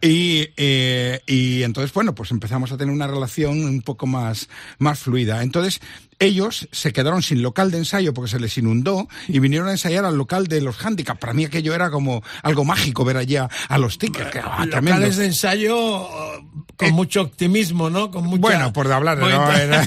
Y, 0.01 0.49
eh, 0.57 1.21
y 1.27 1.63
entonces, 1.63 1.93
bueno, 1.93 2.15
pues 2.15 2.31
empezamos 2.31 2.73
a 2.73 2.77
tener 2.77 2.93
una 2.93 3.07
relación 3.07 3.65
un 3.65 3.83
poco 3.83 4.07
más, 4.07 4.49
más 4.79 5.01
fluida. 5.01 5.43
Entonces, 5.43 5.81
ellos 6.19 6.69
se 6.73 6.93
quedaron 6.93 7.23
sin 7.23 7.43
local 7.43 7.71
de 7.71 7.79
ensayo 7.79 8.13
porque 8.15 8.31
se 8.31 8.41
les 8.41 8.57
inundó 8.59 9.09
y 9.29 9.39
vinieron 9.39 9.69
a 9.69 9.73
ensayar 9.73 10.05
al 10.05 10.17
local 10.17 10.47
de 10.47 10.61
los 10.61 10.85
Handicap. 10.85 11.19
Para 11.19 11.33
mí 11.33 11.45
aquello 11.45 11.75
era 11.75 11.91
como 11.91 12.23
algo 12.43 12.65
mágico 12.65 13.05
ver 13.05 13.17
allá 13.17 13.49
a 13.69 13.79
los 13.79 13.99
Tickets. 13.99 14.31
que, 14.31 14.41
ah, 14.41 14.67
tremendo. 14.71 14.97
Locales 15.01 15.17
de 15.17 15.27
ensayo 15.27 16.03
eh, 16.03 16.45
con 16.77 16.89
Eh, 16.89 16.93
mucho 16.93 17.23
optimismo, 17.23 17.91
¿no? 17.91 18.11
Con 18.11 18.25
mucha... 18.25 18.41
Bueno, 18.41 18.73
por 18.73 18.89
de 18.89 18.95
hablar, 18.95 19.19
¿no? 19.19 19.29
era, 19.53 19.87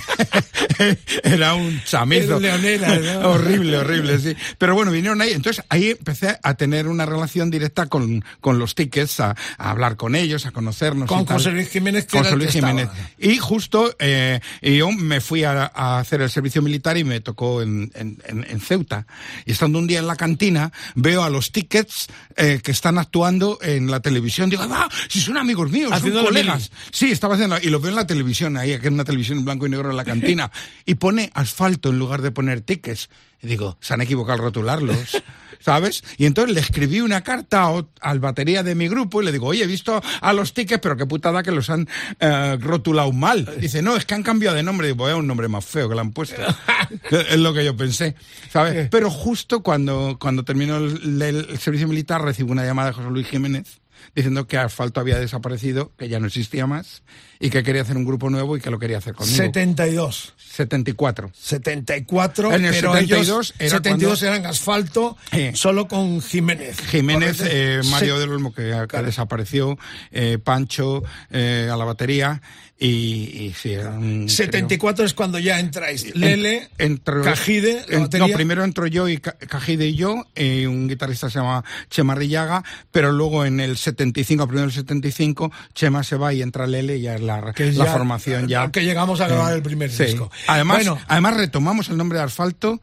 era 1.24 1.54
un 1.54 1.82
chamizo. 1.84 2.38
Era 2.38 2.58
leonera, 2.58 2.98
¿no? 2.98 3.30
horrible, 3.32 3.78
horrible, 3.78 4.20
sí. 4.20 4.36
Pero 4.58 4.76
bueno, 4.76 4.92
vinieron 4.92 5.22
ahí. 5.22 5.32
Entonces 5.32 5.64
ahí 5.70 5.90
empecé 5.92 6.38
a 6.42 6.54
tener 6.56 6.88
una 6.88 7.06
relación 7.06 7.50
directa 7.50 7.88
con, 7.88 8.24
con 8.40 8.60
los 8.60 8.76
tickets, 8.76 9.20
a, 9.20 9.36
a 9.58 9.70
hablar 9.72 9.96
con 9.98 10.16
ellos, 10.16 10.46
a 10.46 10.52
conocernos. 10.52 11.08
Con. 11.08 11.26
José 11.26 11.52
Luis 11.52 11.70
Jiménez, 11.70 12.06
que 12.08 12.18
José 12.18 12.36
Luis 12.36 12.52
Jiménez. 12.52 12.86
estaba. 12.90 13.10
Y 13.20 13.38
justo 13.38 13.96
eh, 14.00 14.40
yo 14.62 14.92
me 14.92 15.22
fui 15.22 15.44
a, 15.44 15.72
a 15.74 16.00
hacer 16.00 16.21
el 16.24 16.30
servicio 16.30 16.62
militar 16.62 16.98
y 16.98 17.04
me 17.04 17.20
tocó 17.22 17.62
en, 17.62 17.92
en, 17.96 18.22
en- 18.26 18.46
en 18.50 18.60
Ceuta. 18.62 19.06
Y 19.46 19.52
estando 19.52 19.80
un 19.80 19.88
día 19.88 20.00
en 20.00 20.08
la 20.08 20.16
cantina, 20.16 20.72
veo 20.96 21.24
a 21.24 21.30
los 21.30 21.52
tickets 21.52 22.08
eh, 22.36 22.60
que 22.64 22.72
están 22.72 22.98
actuando 22.98 23.58
en 23.62 23.90
la 23.90 24.00
televisión. 24.00 24.50
Digo, 24.50 24.64
¡ah! 24.70 24.90
Si 25.10 25.20
son 25.22 25.38
amigos 25.38 25.70
míos, 25.72 25.92
son 26.00 26.12
colegas. 26.26 26.72
Sí, 26.92 27.12
estaba 27.12 27.36
haciendo. 27.36 27.58
Y 27.62 27.70
lo 27.70 27.80
veo 27.80 27.90
en 27.90 27.96
la 27.96 28.08
televisión, 28.08 28.58
ahí, 28.58 28.78
que 28.80 28.88
es 28.88 28.94
una 28.94 29.04
televisión 29.06 29.40
en 29.40 29.46
blanco 29.46 29.66
y 29.66 29.70
negro 29.70 29.90
en 29.92 29.98
la 29.98 30.06
cantina. 30.06 30.52
y 30.86 30.96
pone 30.96 31.32
asfalto 31.34 31.90
en 31.90 32.00
lugar 32.00 32.22
de 32.22 32.32
poner 32.32 32.62
tickets. 32.62 33.10
Y 33.42 33.48
digo, 33.48 33.78
se 33.82 33.94
han 33.94 34.02
equivocado 34.02 34.38
al 34.40 34.44
rotularlos. 34.46 35.22
¿Sabes? 35.64 36.04
Y 36.18 36.26
entonces 36.26 36.54
le 36.54 36.60
escribí 36.62 37.02
una 37.02 37.22
carta 37.22 37.64
a- 37.66 37.86
al 38.02 38.20
batería 38.20 38.64
de 38.64 38.76
mi 38.76 38.88
grupo 38.88 39.22
y 39.22 39.26
le 39.26 39.32
digo, 39.32 39.48
oye, 39.48 39.64
he 39.64 39.68
visto 39.68 40.02
a 40.22 40.34
los 40.34 40.54
tickets, 40.54 40.82
pero 40.82 40.98
qué 40.98 41.06
putada 41.06 41.44
que 41.44 41.52
los 41.52 41.70
han 41.70 41.88
eh, 42.20 42.58
rotulado 42.60 43.12
mal. 43.12 43.48
Dice, 43.60 43.82
no, 43.82 43.96
es 43.96 44.06
que 44.06 44.14
han 44.16 44.24
cambiado 44.24 44.56
de 44.56 44.64
nombre. 44.64 44.88
Digo, 44.88 45.08
es 45.08 45.16
un 45.16 45.28
nombre 45.28 45.48
más 45.48 45.64
feo 45.66 45.88
que 45.88 45.96
le 45.96 46.02
han 46.02 46.12
puesto. 46.12 46.42
es 47.12 47.38
lo 47.38 47.54
que 47.54 47.64
yo 47.64 47.76
pensé. 47.78 48.16
¿Sabes? 48.52 48.90
Pero 48.90 49.10
justo 49.10 49.62
cuando, 49.64 50.18
cuando 50.20 50.44
terminó 50.44 50.78
el, 50.78 51.22
el- 51.22 51.48
el 51.50 51.58
servicio 51.60 51.88
militar 51.88 52.22
recibo 52.24 52.52
una 52.52 52.66
llamada 52.66 52.90
de 52.90 52.94
José 52.96 53.10
Luis 53.10 53.28
Jiménez 53.28 53.80
diciendo 54.16 54.48
que 54.48 54.58
Asfalto 54.58 55.00
había 55.00 55.20
desaparecido, 55.20 55.92
que 55.98 56.10
ya 56.10 56.20
no 56.20 56.26
existía 56.28 56.66
más 56.66 57.04
y 57.42 57.50
que 57.50 57.64
quería 57.64 57.82
hacer 57.82 57.98
un 57.98 58.06
grupo 58.06 58.30
nuevo 58.30 58.56
y 58.56 58.62
que 58.62 58.70
lo 58.70 58.80
quería 58.80 59.00
hacer 59.00 59.14
conmigo. 59.16 59.36
72. 59.36 60.34
74. 60.38 61.32
74, 61.34 62.54
En 62.54 62.66
el 62.66 62.72
pero 62.74 62.94
72 62.94 63.26
ellos, 63.28 63.54
era 63.58 63.70
72 63.70 64.20
cuando- 64.20 64.36
eran 64.38 64.46
asfalto, 64.50 65.18
Eh. 65.32 65.52
solo 65.56 65.88
con 65.88 66.22
Jiménez. 66.22 66.78
Jiménez, 66.90 67.42
eh, 67.46 67.82
Mario 67.90 68.16
Se- 68.16 68.20
del 68.22 68.30
Olmo, 68.32 68.54
que, 68.54 68.64
desapareció, 69.04 69.78
eh, 70.12 70.38
Pancho 70.44 71.04
eh, 71.32 71.70
a 71.72 71.78
la 71.78 71.86
batería 71.86 72.42
y, 72.78 72.88
y 72.88 73.54
sí, 73.58 73.74
era 73.74 73.92
un... 73.92 74.28
74 74.28 75.06
es 75.06 75.14
cuando 75.14 75.38
ya 75.40 75.60
entráis. 75.60 76.04
En- 76.06 76.20
Lele, 76.20 76.70
entro- 76.80 77.24
Cajide, 77.24 77.86
en- 77.90 78.10
no, 78.20 78.28
primero 78.30 78.64
entro 78.64 78.88
yo 78.88 79.08
y 79.08 79.18
Ca- 79.20 79.34
Cajide 79.38 79.88
y 79.88 79.96
yo, 79.96 80.26
y 80.36 80.66
un 80.66 80.88
guitarrista 80.90 81.30
se 81.30 81.40
llama 81.40 81.64
Chema 81.90 82.16
Rillaga, 82.16 82.64
pero 82.92 83.12
luego 83.12 83.46
en 83.46 83.60
el 83.60 83.78
75, 83.78 84.48
primero 84.48 84.66
el 84.68 84.74
75, 84.74 85.52
Chema 85.76 86.04
se 86.04 86.16
va 86.18 86.34
y 86.34 86.42
entra 86.42 86.66
Lele 86.68 86.98
y 86.98 87.02
ya 87.04 87.16
es 87.16 87.22
la, 87.22 87.31
que 87.56 87.70
es 87.70 87.78
la 87.78 87.86
ya- 87.86 87.92
formación 87.94 88.48
ya. 88.48 88.72
Que 88.72 88.84
llegamos 88.84 89.22
a 89.22 89.28
grabar 89.28 89.54
Eh, 89.54 89.58
el 89.58 89.62
primer 89.64 89.92
sí. 89.92 90.06
disco. 90.06 90.32
Además, 90.48 90.78
Bueno, 90.86 91.00
además 91.08 91.38
retomamos 91.38 91.90
el 91.90 91.98
nombre 91.98 92.18
de 92.20 92.26
asfalto 92.26 92.82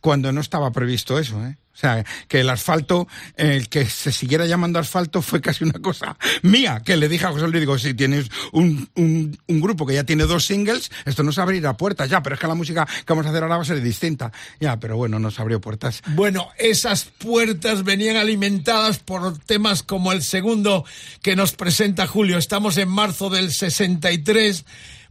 cuando 0.00 0.32
no 0.32 0.40
estaba 0.40 0.70
previsto 0.72 1.18
eso, 1.18 1.44
¿eh? 1.46 1.56
O 1.74 1.76
sea, 1.76 2.04
que 2.28 2.40
el 2.40 2.50
asfalto, 2.50 3.08
el 3.36 3.68
que 3.68 3.86
se 3.86 4.12
siguiera 4.12 4.46
llamando 4.46 4.78
asfalto 4.78 5.22
fue 5.22 5.40
casi 5.40 5.64
una 5.64 5.80
cosa 5.80 6.16
mía, 6.42 6.82
que 6.84 6.96
le 6.96 7.08
dije 7.08 7.26
a 7.26 7.32
José 7.32 7.48
Luis, 7.48 7.60
digo, 7.60 7.78
si 7.78 7.94
tienes 7.94 8.30
un, 8.52 8.88
un, 8.94 9.36
un 9.48 9.60
grupo 9.60 9.84
que 9.84 9.94
ya 9.94 10.04
tiene 10.04 10.24
dos 10.24 10.46
singles, 10.46 10.90
esto 11.04 11.22
nos 11.22 11.38
abrirá 11.38 11.76
puertas, 11.76 12.08
ya, 12.08 12.22
pero 12.22 12.34
es 12.34 12.40
que 12.40 12.46
la 12.46 12.54
música 12.54 12.86
que 12.86 13.12
vamos 13.12 13.26
a 13.26 13.30
hacer 13.30 13.42
ahora 13.42 13.56
va 13.56 13.62
a 13.62 13.66
ser 13.66 13.80
distinta. 13.82 14.32
Ya, 14.60 14.78
pero 14.78 14.96
bueno, 14.96 15.18
nos 15.18 15.40
abrió 15.40 15.60
puertas. 15.60 16.02
Bueno, 16.08 16.48
esas 16.58 17.04
puertas 17.04 17.82
venían 17.84 18.16
alimentadas 18.16 18.98
por 18.98 19.38
temas 19.38 19.82
como 19.82 20.12
el 20.12 20.22
segundo 20.22 20.84
que 21.22 21.36
nos 21.36 21.52
presenta 21.52 22.06
Julio. 22.06 22.38
Estamos 22.38 22.76
en 22.76 22.88
marzo 22.88 23.30
del 23.30 23.52
63. 23.52 24.64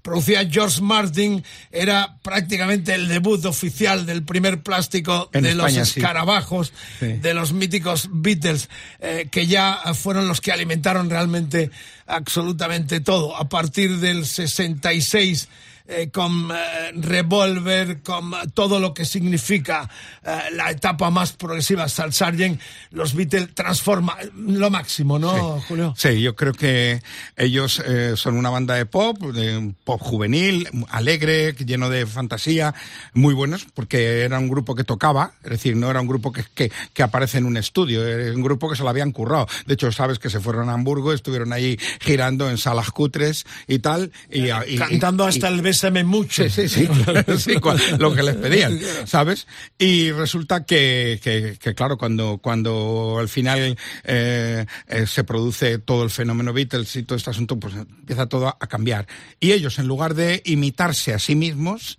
Producía 0.03 0.47
George 0.49 0.81
Martin, 0.81 1.43
era 1.71 2.17
prácticamente 2.21 2.93
el 2.93 3.07
debut 3.07 3.43
oficial 3.45 4.05
del 4.05 4.23
primer 4.23 4.61
plástico 4.61 5.29
En 5.33 5.43
de 5.43 5.51
España, 5.51 5.79
los 5.79 5.89
sí. 5.89 5.99
escarabajos, 6.01 6.73
Sí. 6.99 7.07
de 7.13 7.33
los 7.33 7.53
míticos 7.53 8.09
Beatles, 8.11 8.69
eh, 8.99 9.27
que 9.31 9.47
ya 9.47 9.79
fueron 9.95 10.27
los 10.27 10.41
que 10.41 10.51
alimentaron 10.51 11.09
realmente 11.09 11.71
absolutamente 12.05 12.99
todo. 12.99 13.35
A 13.35 13.47
partir 13.49 13.97
del 13.99 14.25
66 14.25 15.47
eh, 15.87 16.09
con 16.11 16.49
eh, 16.51 16.91
Revolver, 16.95 18.01
con 18.01 18.31
todo 18.53 18.79
lo 18.79 18.93
que 18.93 19.05
significa 19.05 19.89
eh, 20.23 20.37
la 20.53 20.71
etapa 20.71 21.09
más 21.09 21.33
progresiva 21.33 21.83
el 21.85 21.89
Sargent, 22.13 22.59
los 22.91 23.13
Beatles 23.13 23.53
transforma 23.53 24.17
lo 24.35 24.69
máximo, 24.69 25.19
¿no, 25.19 25.61
Julio? 25.67 25.93
Sí, 25.97 26.21
yo 26.21 26.35
creo 26.35 26.53
que 26.53 27.01
ellos 27.35 27.81
eh, 27.85 28.13
son 28.15 28.37
una 28.37 28.49
banda 28.49 28.75
de 28.75 28.85
pop, 28.85 29.17
de 29.21 29.73
pop 29.83 30.01
juvenil, 30.01 30.67
alegre, 30.89 31.53
lleno 31.53 31.89
de 31.89 32.05
fantasía, 32.05 32.73
muy 33.13 33.33
buenos, 33.33 33.65
porque 33.73 34.21
era 34.21 34.39
un 34.39 34.49
grupo 34.49 34.75
que 34.75 34.83
tocaba, 34.83 35.33
es 35.43 35.49
decir, 35.51 35.75
no 35.75 35.89
era 35.89 36.01
un 36.01 36.07
grupo 36.07 36.31
que, 36.31 36.43
que, 36.53 36.71
que 36.93 37.03
aparece 37.03 37.37
en 37.37 37.45
un 37.45 37.57
estudio, 37.57 38.05
era 38.07 38.33
un 38.33 38.41
grupo 38.43 38.69
que 38.69 38.75
se 38.75 38.83
lo 38.83 38.89
habían 38.89 39.11
currado. 39.11 39.47
De 39.65 39.73
hecho, 39.75 39.91
sabes 39.91 40.19
que 40.19 40.29
se 40.29 40.39
fueron 40.39 40.69
a 40.69 40.73
Hamburgo, 40.73 41.13
estuvieron 41.13 41.53
ahí 41.53 41.77
girando 42.01 42.49
en 42.49 42.57
salas 42.57 42.91
cutres 42.91 43.45
y 43.67 43.79
tal. 43.79 44.11
Y, 44.31 44.49
y- 44.67 44.77
Cantando 44.77 45.25
y- 45.25 45.29
hasta 45.29 45.47
el 45.47 45.61
Bésame 45.73 46.03
mucho. 46.03 46.43
Sí, 46.49 46.67
sí, 46.67 46.69
sí, 46.69 46.87
sí, 47.39 47.55
lo 47.97 48.13
que 48.13 48.21
les 48.21 48.35
pedían, 48.35 48.79
¿sabes? 49.05 49.47
Y 49.79 50.11
resulta 50.11 50.65
que, 50.65 51.19
que, 51.23 51.57
que, 51.59 51.73
claro, 51.73 51.97
cuando, 51.97 52.37
cuando 52.37 53.17
al 53.19 53.27
final 53.27 53.75
eh, 54.03 54.65
eh, 54.87 55.07
se 55.07 55.23
produce 55.23 55.79
todo 55.79 56.03
el 56.03 56.11
fenómeno 56.11 56.53
Beatles 56.53 56.95
y 56.95 57.03
todo 57.03 57.17
este 57.17 57.31
asunto, 57.31 57.59
pues 57.59 57.73
empieza 57.73 58.27
todo 58.27 58.47
a, 58.49 58.57
cambiar. 58.67 59.07
Y 59.39 59.51
ellos, 59.51 59.79
en 59.79 59.87
lugar 59.87 60.13
de 60.13 60.43
imitarse 60.45 61.11
a 61.13 61.17
sí 61.19 61.33
mismos, 61.35 61.97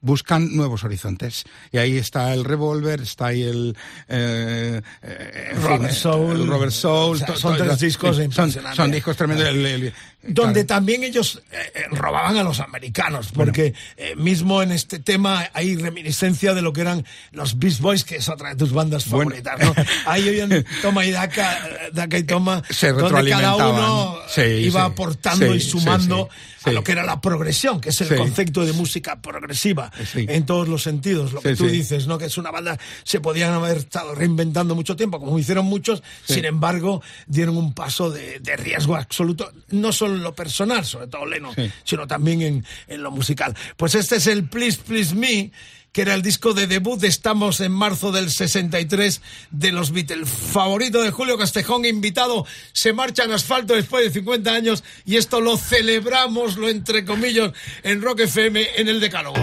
buscan 0.00 0.54
nuevos 0.56 0.84
horizontes. 0.84 1.42
Y 1.72 1.78
ahí 1.78 1.96
está 1.98 2.32
el 2.34 2.44
Revolver, 2.44 3.00
está 3.00 3.26
ahí 3.26 3.42
el... 3.42 3.76
eh, 4.08 4.80
eh, 5.02 5.50
Robert 5.60 5.92
Soul. 5.92 6.40
el 6.40 6.46
Robert 6.46 6.70
Soul. 6.72 7.16
O 7.16 7.18
sea, 7.18 7.34
son 7.34 7.56
tres 7.56 7.80
discos 7.80 8.14
son, 8.14 8.24
impresionantes. 8.26 8.76
son 8.76 8.92
discos 8.92 9.16
tremendos. 9.16 9.48
el- 9.48 9.66
el- 9.66 9.92
donde 10.22 10.64
claro. 10.64 10.66
también 10.66 11.04
ellos 11.04 11.42
eh, 11.52 11.56
eh, 11.74 11.82
robaban 11.92 12.36
a 12.36 12.42
los 12.42 12.60
americanos, 12.60 13.28
porque 13.32 13.72
eh, 13.96 14.14
mismo 14.16 14.62
en 14.62 14.72
este 14.72 14.98
tema 14.98 15.48
hay 15.54 15.76
reminiscencia 15.76 16.54
de 16.54 16.62
lo 16.62 16.72
que 16.72 16.80
eran 16.80 17.04
los 17.30 17.58
Beast 17.58 17.80
Boys, 17.80 18.04
que 18.04 18.16
es 18.16 18.28
otra 18.28 18.50
de 18.50 18.56
tus 18.56 18.72
bandas 18.72 19.08
Bueno. 19.08 19.30
favoritas, 19.30 19.58
¿no? 19.60 19.74
Ahí 20.10 20.28
oían 20.28 20.64
Toma 20.82 21.06
y 21.06 21.12
Daca, 21.12 21.52
eh, 21.68 21.90
Daca 21.92 22.18
y 22.18 22.24
Toma, 22.24 22.62
Se 22.68 22.92
donde 22.92 23.30
cada 23.30 23.56
uno 23.56 24.16
Sí, 24.28 24.40
iba 24.42 24.80
sí. 24.80 24.86
aportando 24.92 25.54
y 25.54 25.60
Sí, 25.60 25.64
sí, 25.64 25.70
sumando 25.70 26.28
a 26.64 26.72
lo 26.72 26.82
que 26.84 26.92
era 26.92 27.04
la 27.04 27.20
progresión, 27.20 27.80
que 27.80 27.90
es 27.90 28.00
el 28.02 28.14
concepto 28.16 28.66
de 28.66 28.72
música 28.74 29.22
progresiva 29.22 29.90
en 30.14 30.44
todos 30.44 30.68
los 30.68 30.82
sentidos, 30.82 31.32
lo 31.32 31.40
que 31.40 31.54
tú 31.56 31.66
dices, 31.66 32.06
¿no? 32.06 32.18
Que 32.18 32.26
es 32.26 32.36
una 32.36 32.50
banda, 32.50 32.76
se 33.04 33.20
podían 33.20 33.54
haber 33.54 33.78
estado 33.78 34.14
reinventando 34.14 34.74
mucho 34.74 34.94
tiempo, 34.96 35.18
como 35.20 35.38
hicieron 35.38 35.64
muchos, 35.64 36.02
sin 36.26 36.44
embargo, 36.44 37.00
dieron 37.26 37.56
un 37.56 37.72
paso 37.72 38.10
de, 38.10 38.40
de 38.40 38.56
riesgo 38.56 38.96
absoluto, 38.96 39.50
no 39.70 39.92
solo 39.92 40.07
en 40.14 40.22
lo 40.22 40.34
personal, 40.34 40.84
sobre 40.84 41.06
todo 41.08 41.26
Leno, 41.26 41.52
Sí. 41.54 41.70
sino 41.84 42.06
también 42.06 42.42
en, 42.42 42.64
en 42.88 43.02
lo 43.02 43.10
musical. 43.10 43.54
Pues 43.76 43.94
este 43.94 44.16
es 44.16 44.26
el 44.26 44.48
Please 44.48 44.78
Please 44.86 45.14
Me, 45.14 45.50
que 45.92 46.02
era 46.02 46.14
el 46.14 46.22
disco 46.22 46.52
de 46.54 46.66
debut, 46.66 47.02
estamos 47.04 47.60
en 47.60 47.72
marzo 47.72 48.12
del 48.12 48.30
63 48.30 49.20
de 49.50 49.72
los 49.72 49.90
Beatles. 49.90 50.28
Favorito 50.28 51.02
de 51.02 51.10
Julio 51.10 51.38
Castejón, 51.38 51.84
invitado, 51.86 52.46
se 52.72 52.92
marcha 52.92 53.24
en 53.24 53.32
asfalto 53.32 53.74
después 53.74 54.04
de 54.04 54.10
50 54.12 54.52
años 54.52 54.84
y 55.04 55.16
esto 55.16 55.40
lo 55.40 55.56
celebramos, 55.56 56.56
lo 56.56 56.68
entre 56.68 57.04
comillas, 57.04 57.52
en 57.82 58.02
Rock 58.02 58.20
FM 58.20 58.66
en 58.76 58.88
el 58.88 59.00
Decálogo. 59.00 59.38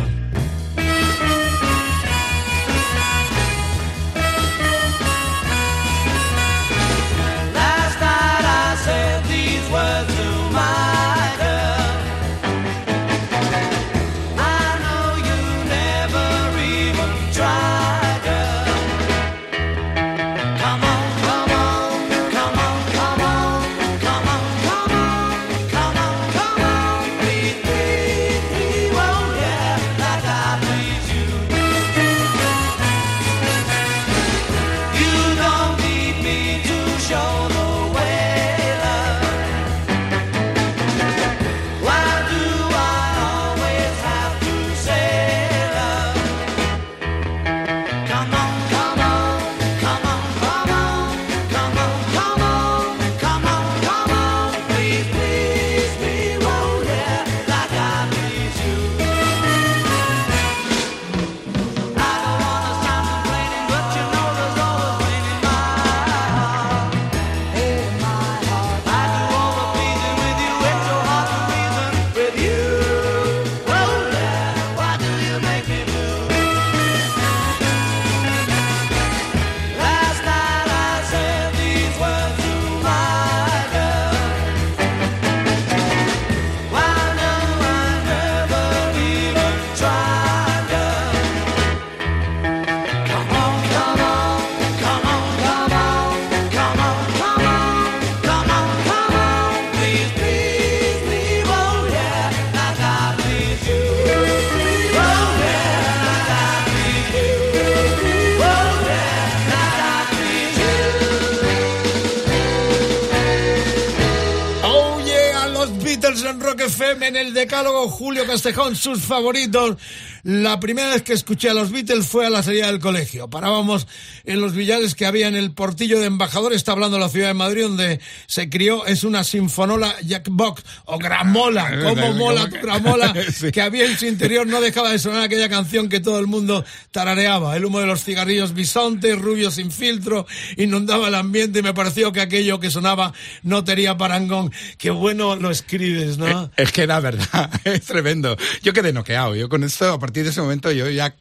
En 117.08 117.16
el 117.16 117.34
Decálogo, 117.34 117.88
Julio 117.90 118.26
Castejón, 118.26 118.76
sus 118.76 119.04
favoritos. 119.04 119.78
La 120.28 120.60
primera 120.60 120.90
vez 120.90 121.04
que 121.04 121.14
escuché 121.14 121.52
a 121.52 121.54
los 121.54 121.70
Beatles 121.72 122.08
fue 122.08 122.26
a 122.26 122.32
la 122.32 122.42
salida 122.42 122.66
del 122.66 122.80
colegio. 122.80 123.30
Parábamos 123.30 123.86
en 124.24 124.42
los 124.42 124.56
villares 124.56 124.96
que 124.96 125.06
había 125.06 125.28
en 125.28 125.36
el 125.36 125.52
portillo 125.52 126.00
de 126.00 126.08
embajador, 126.08 126.52
está 126.52 126.72
hablando 126.72 126.98
de 126.98 127.04
la 127.04 127.10
ciudad 127.10 127.28
de 127.28 127.36
Madrid, 127.36 127.62
donde 127.62 128.00
se 128.26 128.50
crió, 128.50 128.88
es 128.88 129.04
una 129.04 129.24
sinfonola 129.24 129.94
Jackbox 130.02 130.64
o 130.86 130.98
gramola, 130.98 131.68
Ah, 131.72 131.80
como 131.84 132.02
¿cómo 132.08 132.14
mola 132.14 132.50
que? 132.50 132.58
tu 132.58 132.66
gramola, 132.66 133.14
Sí. 133.32 133.52
que 133.52 133.62
había 133.62 133.86
en 133.86 133.96
su 134.00 134.08
interior, 134.08 134.48
no 134.48 134.62
dejaba 134.62 134.90
de 134.90 134.98
sonar 134.98 135.22
aquella 135.22 135.48
canción 135.48 135.90
que 135.90 136.00
todo 136.00 136.18
el 136.18 136.26
mundo 136.26 136.66
tarareaba. 136.90 137.56
El 137.56 137.66
humo 137.66 137.80
de 137.80 137.86
los 137.86 138.04
cigarrillos 138.04 138.56
bisonte, 138.56 139.16
rubio 139.16 139.52
sin 139.52 139.70
filtro, 139.72 140.26
inundaba 140.58 141.08
el 141.08 141.14
ambiente 141.16 141.60
y 141.60 141.62
me 141.62 141.76
pareció 141.76 142.12
que 142.12 142.22
aquello 142.22 142.60
que 142.60 142.72
sonaba 142.72 143.14
no 143.44 143.64
tenía 143.64 143.96
parangón. 143.96 144.52
Qué 144.80 144.90
bueno 144.90 145.36
lo 145.36 145.52
escribes, 145.52 146.18
¿no? 146.18 146.50
Es 146.58 146.72
que 146.72 146.82
era 146.82 147.00
verdad, 147.00 147.52
es 147.64 147.84
tremendo. 147.84 148.36
Yo 148.64 148.74
quedé 148.74 148.92
noqueado. 148.92 149.36
Yo 149.36 149.50
con 149.50 149.64
esto, 149.64 149.86
a 149.94 150.00
partir 150.16 150.24
de 150.24 150.30
ese 150.30 150.42
momento, 150.42 150.72
yo 150.72 150.90
ya 150.90 151.14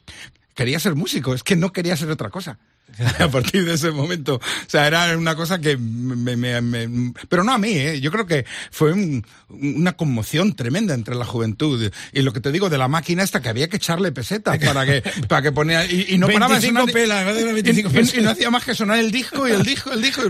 quería 0.54 0.78
ser 0.78 0.94
músico. 0.94 1.34
Es 1.34 1.42
que 1.42 1.56
no 1.56 1.72
quería 1.72 1.96
ser 1.96 2.08
otra 2.12 2.30
cosa. 2.30 2.60
A 3.18 3.28
partir 3.28 3.64
de 3.64 3.74
ese 3.74 3.90
momento. 3.90 4.36
O 4.36 4.40
sea, 4.68 4.86
era 4.86 5.16
una 5.16 5.34
cosa 5.36 5.58
que 5.60 5.76
me, 5.76 6.36
me- 6.36 6.60
me- 6.60 7.12
pero 7.28 7.44
no 7.44 7.52
a 7.52 7.58
mí, 7.58 7.70
¿eh? 7.72 8.00
Yo 8.00 8.10
creo 8.10 8.26
que 8.26 8.44
fue 8.70 8.92
un- 8.92 9.24
una 9.48 9.92
conmoción 9.92 10.54
tremenda 10.56 10.94
entre 10.94 11.14
la 11.14 11.24
juventud. 11.24 11.90
Y 12.12 12.22
lo 12.22 12.32
que 12.32 12.40
te 12.40 12.50
digo 12.52 12.70
de 12.70 12.78
la 12.78 12.88
máquina 12.88 13.22
esta 13.22 13.40
que 13.40 13.48
había 13.48 13.68
que 13.68 13.76
echarle 13.76 14.12
pesetas 14.12 14.58
para 14.64 14.84
que, 14.86 15.02
para 15.28 15.42
que 15.42 15.52
ponía, 15.52 15.84
y, 15.86 16.06
y 16.10 16.18
no 16.18 16.26
paraba 16.28 16.54
de 16.58 16.60
25 16.72 16.80
sonar. 16.80 16.92
pelas, 16.94 17.20
en 17.20 17.26
vez 17.26 17.36
de 17.36 17.50
y- 17.50 17.62
25 17.62 17.90
y- 18.16 18.18
y 18.20 18.22
no 18.22 18.30
hacía 18.30 18.50
más 18.50 18.64
que 18.64 18.74
sonar 18.74 18.98
el 18.98 19.10
disco 19.10 19.46
y 19.48 19.52
el 19.52 19.62
disco, 19.62 19.92
el 19.92 20.02
disco, 20.02 20.22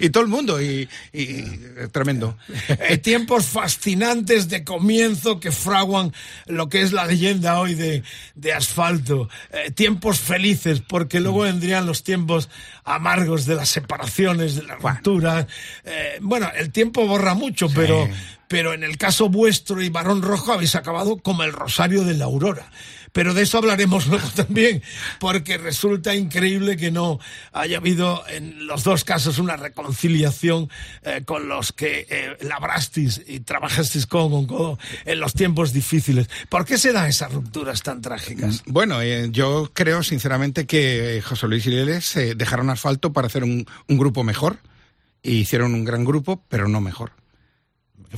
y, 0.00 0.10
todo 0.10 0.22
el 0.22 0.28
mundo. 0.28 0.60
Y, 0.62 0.88
tremendo. 1.92 2.36
Eh, 2.88 2.98
tiempos 2.98 3.46
fascinantes 3.46 4.48
de 4.48 4.64
comienzo 4.64 5.40
que 5.40 5.52
fraguan 5.52 6.12
lo 6.46 6.68
que 6.68 6.82
es 6.82 6.92
la 6.92 7.06
leyenda 7.06 7.58
hoy 7.60 7.74
de, 7.74 8.02
de 8.34 8.52
asfalto. 8.52 9.28
Eh, 9.52 9.70
tiempos 9.70 10.18
felices, 10.18 10.80
porque 10.86 11.20
luego 11.20 11.40
vendrían 11.40 11.86
los 11.88 12.04
tiempos 12.04 12.48
amargos 12.84 13.44
de 13.46 13.56
las 13.56 13.68
separaciones, 13.68 14.54
de 14.54 14.62
las 14.62 14.80
rupturas. 14.80 15.46
Eh, 15.84 16.18
bueno, 16.20 16.48
el 16.56 16.70
tiempo 16.70 17.06
borra 17.06 17.34
mucho, 17.34 17.68
pero, 17.74 18.08
pero 18.46 18.72
en 18.72 18.84
el 18.84 18.96
caso 18.96 19.28
vuestro 19.28 19.82
y 19.82 19.88
Barón 19.88 20.22
Rojo 20.22 20.52
habéis 20.52 20.76
acabado 20.76 21.16
como 21.16 21.42
el 21.42 21.52
Rosario 21.52 22.04
de 22.04 22.14
la 22.14 22.26
Aurora. 22.26 22.70
Pero 23.18 23.34
de 23.34 23.42
eso 23.42 23.58
hablaremos 23.58 24.06
luego 24.06 24.28
también, 24.36 24.80
porque 25.18 25.58
resulta 25.58 26.14
increíble 26.14 26.76
que 26.76 26.92
no 26.92 27.18
haya 27.52 27.78
habido 27.78 28.22
en 28.28 28.68
los 28.68 28.84
dos 28.84 29.02
casos 29.02 29.40
una 29.40 29.56
reconciliación 29.56 30.70
eh, 31.02 31.22
con 31.26 31.48
los 31.48 31.72
que 31.72 32.06
eh, 32.08 32.36
labrasteis 32.42 33.20
y 33.26 33.40
trabajasteis 33.40 34.06
codo 34.06 34.30
con 34.30 34.46
codo 34.46 34.78
en 35.04 35.18
los 35.18 35.34
tiempos 35.34 35.72
difíciles. 35.72 36.30
¿Por 36.48 36.64
qué 36.64 36.78
se 36.78 36.92
dan 36.92 37.08
esas 37.08 37.32
rupturas 37.32 37.82
tan 37.82 38.00
trágicas? 38.02 38.62
Bueno, 38.66 39.02
eh, 39.02 39.30
yo 39.32 39.72
creo 39.74 40.04
sinceramente 40.04 40.68
que 40.68 41.20
José 41.26 41.48
Luis 41.48 41.66
y 41.66 41.70
Lele 41.70 42.00
se 42.02 42.36
dejaron 42.36 42.70
asfalto 42.70 43.12
para 43.12 43.26
hacer 43.26 43.42
un, 43.42 43.66
un 43.88 43.98
grupo 43.98 44.22
mejor. 44.22 44.58
Y 45.24 45.38
hicieron 45.38 45.74
un 45.74 45.84
gran 45.84 46.04
grupo, 46.04 46.44
pero 46.48 46.68
no 46.68 46.80
mejor. 46.80 47.10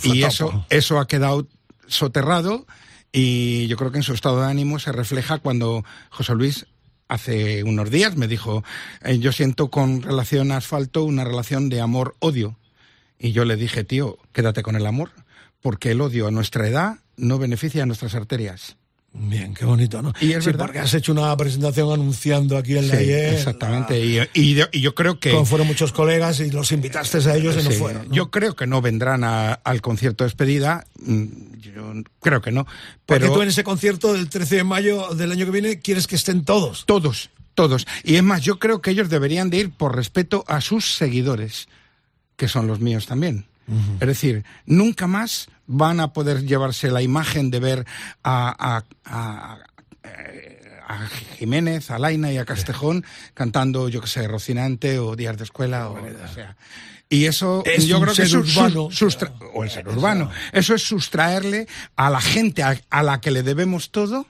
Y 0.03 0.25
eso, 0.25 0.67
eso 0.69 0.99
ha 1.01 1.09
quedado 1.09 1.49
soterrado 1.90 2.66
y 3.12 3.66
yo 3.66 3.76
creo 3.76 3.92
que 3.92 3.98
en 3.98 4.03
su 4.03 4.14
estado 4.14 4.40
de 4.40 4.46
ánimo 4.46 4.79
se 4.79 4.92
refleja 4.92 5.38
cuando 5.38 5.85
José 6.11 6.35
Luis 6.35 6.66
hace 7.09 7.64
unos 7.64 7.90
días 7.90 8.16
me 8.16 8.29
dijo, 8.29 8.62
eh, 9.03 9.18
yo 9.18 9.33
siento 9.33 9.68
con 9.68 10.03
relación 10.03 10.53
a 10.53 10.57
asfalto 10.57 11.05
una 11.05 11.24
relación 11.24 11.68
de 11.68 11.81
amor-odio. 11.81 12.57
Y 13.18 13.33
yo 13.33 13.44
le 13.44 13.57
dije, 13.57 13.85
tío, 13.85 14.18
quédate 14.33 14.62
con 14.62 14.76
el 14.76 14.87
amor, 14.87 15.11
porque 15.61 15.90
el 15.90 16.00
odio 16.00 16.29
a 16.29 16.31
nuestra 16.31 16.66
edad 16.68 17.00
no 17.16 17.38
beneficia 17.38 17.83
a 17.83 17.87
nuestras 17.87 18.14
arterias. 18.14 18.76
Bien, 19.12 19.55
qué 19.55 19.64
bonito, 19.64 20.01
¿no? 20.03 20.12
Y 20.20 20.33
es 20.33 20.44
sí, 20.44 20.51
verdad. 20.51 20.66
porque 20.66 20.79
has 20.79 20.94
hecho 20.94 21.11
una 21.11 21.37
presentación 21.37 21.92
anunciando 21.92 22.57
aquí 22.57 22.77
en 22.79 22.87
la 22.88 22.96
Sí, 22.96 23.05
IE, 23.07 23.35
exactamente. 23.35 23.99
Y, 24.05 24.20
y 24.35 24.55
yo- 24.55 24.66
y 24.70 24.81
yo 24.81 24.94
creo 24.94 25.18
que... 25.18 25.33
Como 25.33 25.44
fueron 25.44 25.66
muchos 25.66 25.92
colegas 25.92 26.38
y 26.38 26.51
los 26.53 26.70
invitaste 26.70 27.18
a 27.29 27.35
ellos 27.37 27.57
y 27.61 27.64
no 27.64 27.70
fueron. 27.73 28.09
¿no? 28.09 28.14
Yo 28.14 28.31
creo 28.31 28.55
que 28.55 28.68
no 28.68 28.81
vendrán 28.81 29.25
a- 29.25 29.55
al 29.55 29.81
concierto 29.83 30.23
de 30.23 30.29
despedida. 30.29 30.87
mm, 31.03 31.25
Yo 31.59 31.92
creo 32.20 32.40
que 32.40 32.53
no. 32.53 32.64
Porque 33.05 33.20
Pero 33.20 33.33
tú 33.33 33.42
en 33.42 33.49
ese 33.49 33.64
concierto 33.64 34.12
del 34.12 34.29
13 34.29 34.57
de 34.57 34.64
mayo 34.64 35.09
del 35.14 35.33
año 35.33 35.44
que 35.44 35.51
viene 35.53 35.81
quieres 35.81 36.07
que 36.07 36.14
estén 36.16 36.44
todos. 36.44 36.85
todos, 36.87 37.31
todos. 37.55 37.87
Y 38.05 38.14
es 38.16 38.23
más, 38.23 38.42
yo 38.42 38.59
creo 38.61 38.81
que 38.81 38.90
ellos 38.92 39.09
deberían 39.11 39.51
de 39.51 39.57
ir 39.59 39.70
por 39.70 39.94
respeto 39.96 40.44
a 40.49 40.61
sus 40.61 40.94
seguidores, 40.94 41.68
que 42.37 42.46
son 42.49 42.66
los 42.68 42.79
míos 42.81 43.07
también. 43.07 43.46
Es 44.01 44.07
decir, 44.09 44.44
nunca 44.66 45.07
más 45.07 45.49
van 45.73 46.01
a 46.01 46.13
poder 46.13 46.45
llevarse 46.45 46.91
la 46.91 47.01
imagen 47.01 47.51
de 47.51 47.61
ver 47.61 47.87
a, 48.25 48.85
a- 49.07 49.59
Jiménez, 51.39 51.91
a 51.91 51.99
Laina 51.99 52.33
y 52.33 52.39
a 52.39 52.45
Castejón 52.45 53.05
cantando, 53.33 53.89
yo 53.89 54.01
que 54.01 54.09
sé, 54.09 54.27
Rocinante 54.27 54.99
o 54.99 55.15
Días 55.15 55.37
de 55.39 55.45
Escuela 55.45 55.89
o 55.89 55.97
sea. 56.35 56.57
Y 57.09 57.27
eso 57.27 57.63
Es 57.65 57.87
yo 57.87 58.01
creo 58.01 58.15
que 58.15 58.23
es 58.23 58.33
urbano. 58.35 58.89
sustra- 58.91 59.33
o 59.55 59.63
el 59.65 59.71
ser 59.71 59.89
urbano. 59.89 60.31
Eso 60.53 60.75
es 60.75 60.83
sustraerle 60.83 61.67
a 61.97 62.11
la 62.11 62.21
gente 62.21 62.63
a, 62.63 62.77
a 62.91 63.03
la 63.03 63.21
que 63.21 63.31
le 63.31 63.43
debemos 63.43 63.91
todo, 63.91 64.27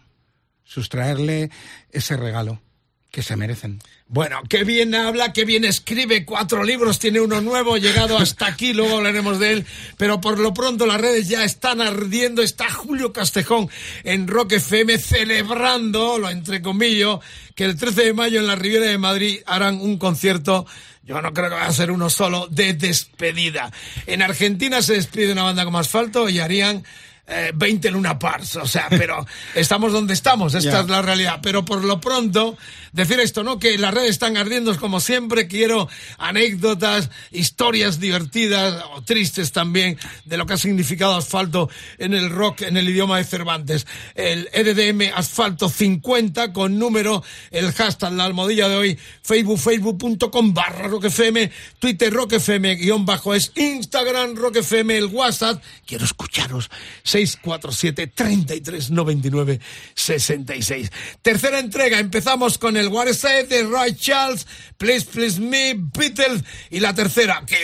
sustraerle 0.64 1.50
ese 1.90 2.16
regalo 2.16 2.60
que 3.10 3.22
se 3.22 3.36
merecen. 3.36 3.80
Bueno, 4.06 4.40
qué 4.48 4.64
bien 4.64 4.94
habla, 4.94 5.32
qué 5.32 5.44
bien 5.44 5.64
escribe, 5.64 6.24
cuatro 6.24 6.64
libros, 6.64 6.98
tiene 6.98 7.20
uno 7.20 7.40
nuevo, 7.40 7.76
llegado 7.76 8.18
hasta 8.18 8.46
aquí, 8.46 8.72
luego 8.72 8.98
hablaremos 8.98 9.38
de 9.38 9.52
él, 9.52 9.66
pero 9.96 10.20
por 10.20 10.38
lo 10.38 10.54
pronto 10.54 10.86
las 10.86 11.00
redes 11.00 11.28
ya 11.28 11.44
están 11.44 11.80
ardiendo, 11.80 12.42
está 12.42 12.70
Julio 12.70 13.12
Castejón 13.12 13.68
en 14.04 14.28
Rock 14.28 14.52
FM 14.52 14.98
celebrando, 14.98 16.18
lo 16.18 16.30
entrecomillo, 16.30 17.20
que 17.54 17.64
el 17.64 17.76
13 17.76 18.04
de 18.04 18.12
mayo 18.12 18.40
en 18.40 18.46
la 18.46 18.56
Riviera 18.56 18.86
de 18.86 18.98
Madrid 18.98 19.40
harán 19.46 19.80
un 19.80 19.98
concierto 19.98 20.66
yo 21.02 21.20
no 21.20 21.32
creo 21.32 21.48
que 21.48 21.56
va 21.56 21.66
a 21.66 21.72
ser 21.72 21.90
uno 21.90 22.08
solo 22.08 22.46
de 22.46 22.72
despedida. 22.74 23.72
En 24.06 24.22
Argentina 24.22 24.80
se 24.80 24.92
despide 24.92 25.32
una 25.32 25.42
banda 25.42 25.64
como 25.64 25.80
Asfalto 25.80 26.28
y 26.28 26.38
harían 26.38 26.84
eh, 27.30 27.52
20 27.54 27.90
Luna 27.90 28.18
Parks. 28.18 28.56
O 28.56 28.66
sea, 28.66 28.88
pero 28.90 29.26
estamos 29.54 29.92
donde 29.92 30.14
estamos, 30.14 30.54
esta 30.54 30.80
es 30.80 30.88
la 30.88 31.02
realidad. 31.02 31.40
Pero 31.42 31.64
por 31.64 31.84
lo 31.84 32.00
pronto, 32.00 32.56
decir 32.92 33.20
esto, 33.20 33.44
¿no? 33.44 33.58
Que 33.58 33.78
las 33.78 33.94
redes 33.94 34.10
están 34.10 34.36
ardiendo 34.36 34.76
como 34.78 35.00
siempre. 35.00 35.46
Quiero 35.46 35.88
anécdotas, 36.18 37.10
historias 37.30 38.00
divertidas 38.00 38.84
o 38.94 39.02
tristes 39.02 39.52
también 39.52 39.98
de 40.24 40.36
lo 40.36 40.46
que 40.46 40.54
ha 40.54 40.58
significado 40.58 41.16
Asfalto 41.16 41.70
en 41.98 42.14
el 42.14 42.30
rock, 42.30 42.62
en 42.62 42.76
el 42.76 42.88
idioma 42.88 43.18
de 43.18 43.24
Cervantes. 43.24 43.86
El 44.14 44.48
EDDM 44.52 45.12
Asfalto 45.14 45.68
50 45.68 46.52
con 46.52 46.78
número, 46.78 47.22
el 47.50 47.72
hashtag, 47.72 48.12
la 48.12 48.24
almohadilla 48.24 48.68
de 48.68 48.76
hoy, 48.76 48.98
Facebook, 49.22 49.58
facebook.com 49.58 50.52
barra 50.54 50.88
Rock 50.88 51.04
FM, 51.04 51.50
Twitter 51.78 52.12
Rock 52.12 52.34
FM 52.34 52.76
guion 52.76 53.06
bajo 53.06 53.34
es 53.34 53.52
Instagram 53.54 54.34
Rock 54.34 54.56
FM, 54.56 54.96
el 54.96 55.06
WhatsApp. 55.06 55.62
Quiero 55.86 56.04
escucharos. 56.04 56.70
647 57.04 57.19
33 57.26 58.90
99 58.90 59.60
66. 59.94 60.90
Tercera 61.22 61.58
entrega. 61.58 61.98
Empezamos 61.98 62.58
con 62.58 62.76
el 62.76 62.88
What 62.88 63.08
Is 63.08 63.24
It 63.24 63.48
de 63.48 63.62
Roy 63.64 63.94
Charles, 63.94 64.46
Please 64.76 65.06
Please 65.10 65.40
Me, 65.40 65.74
Beatles. 65.76 66.42
Y 66.70 66.80
la 66.80 66.94
tercera, 66.94 67.42
que 67.46 67.56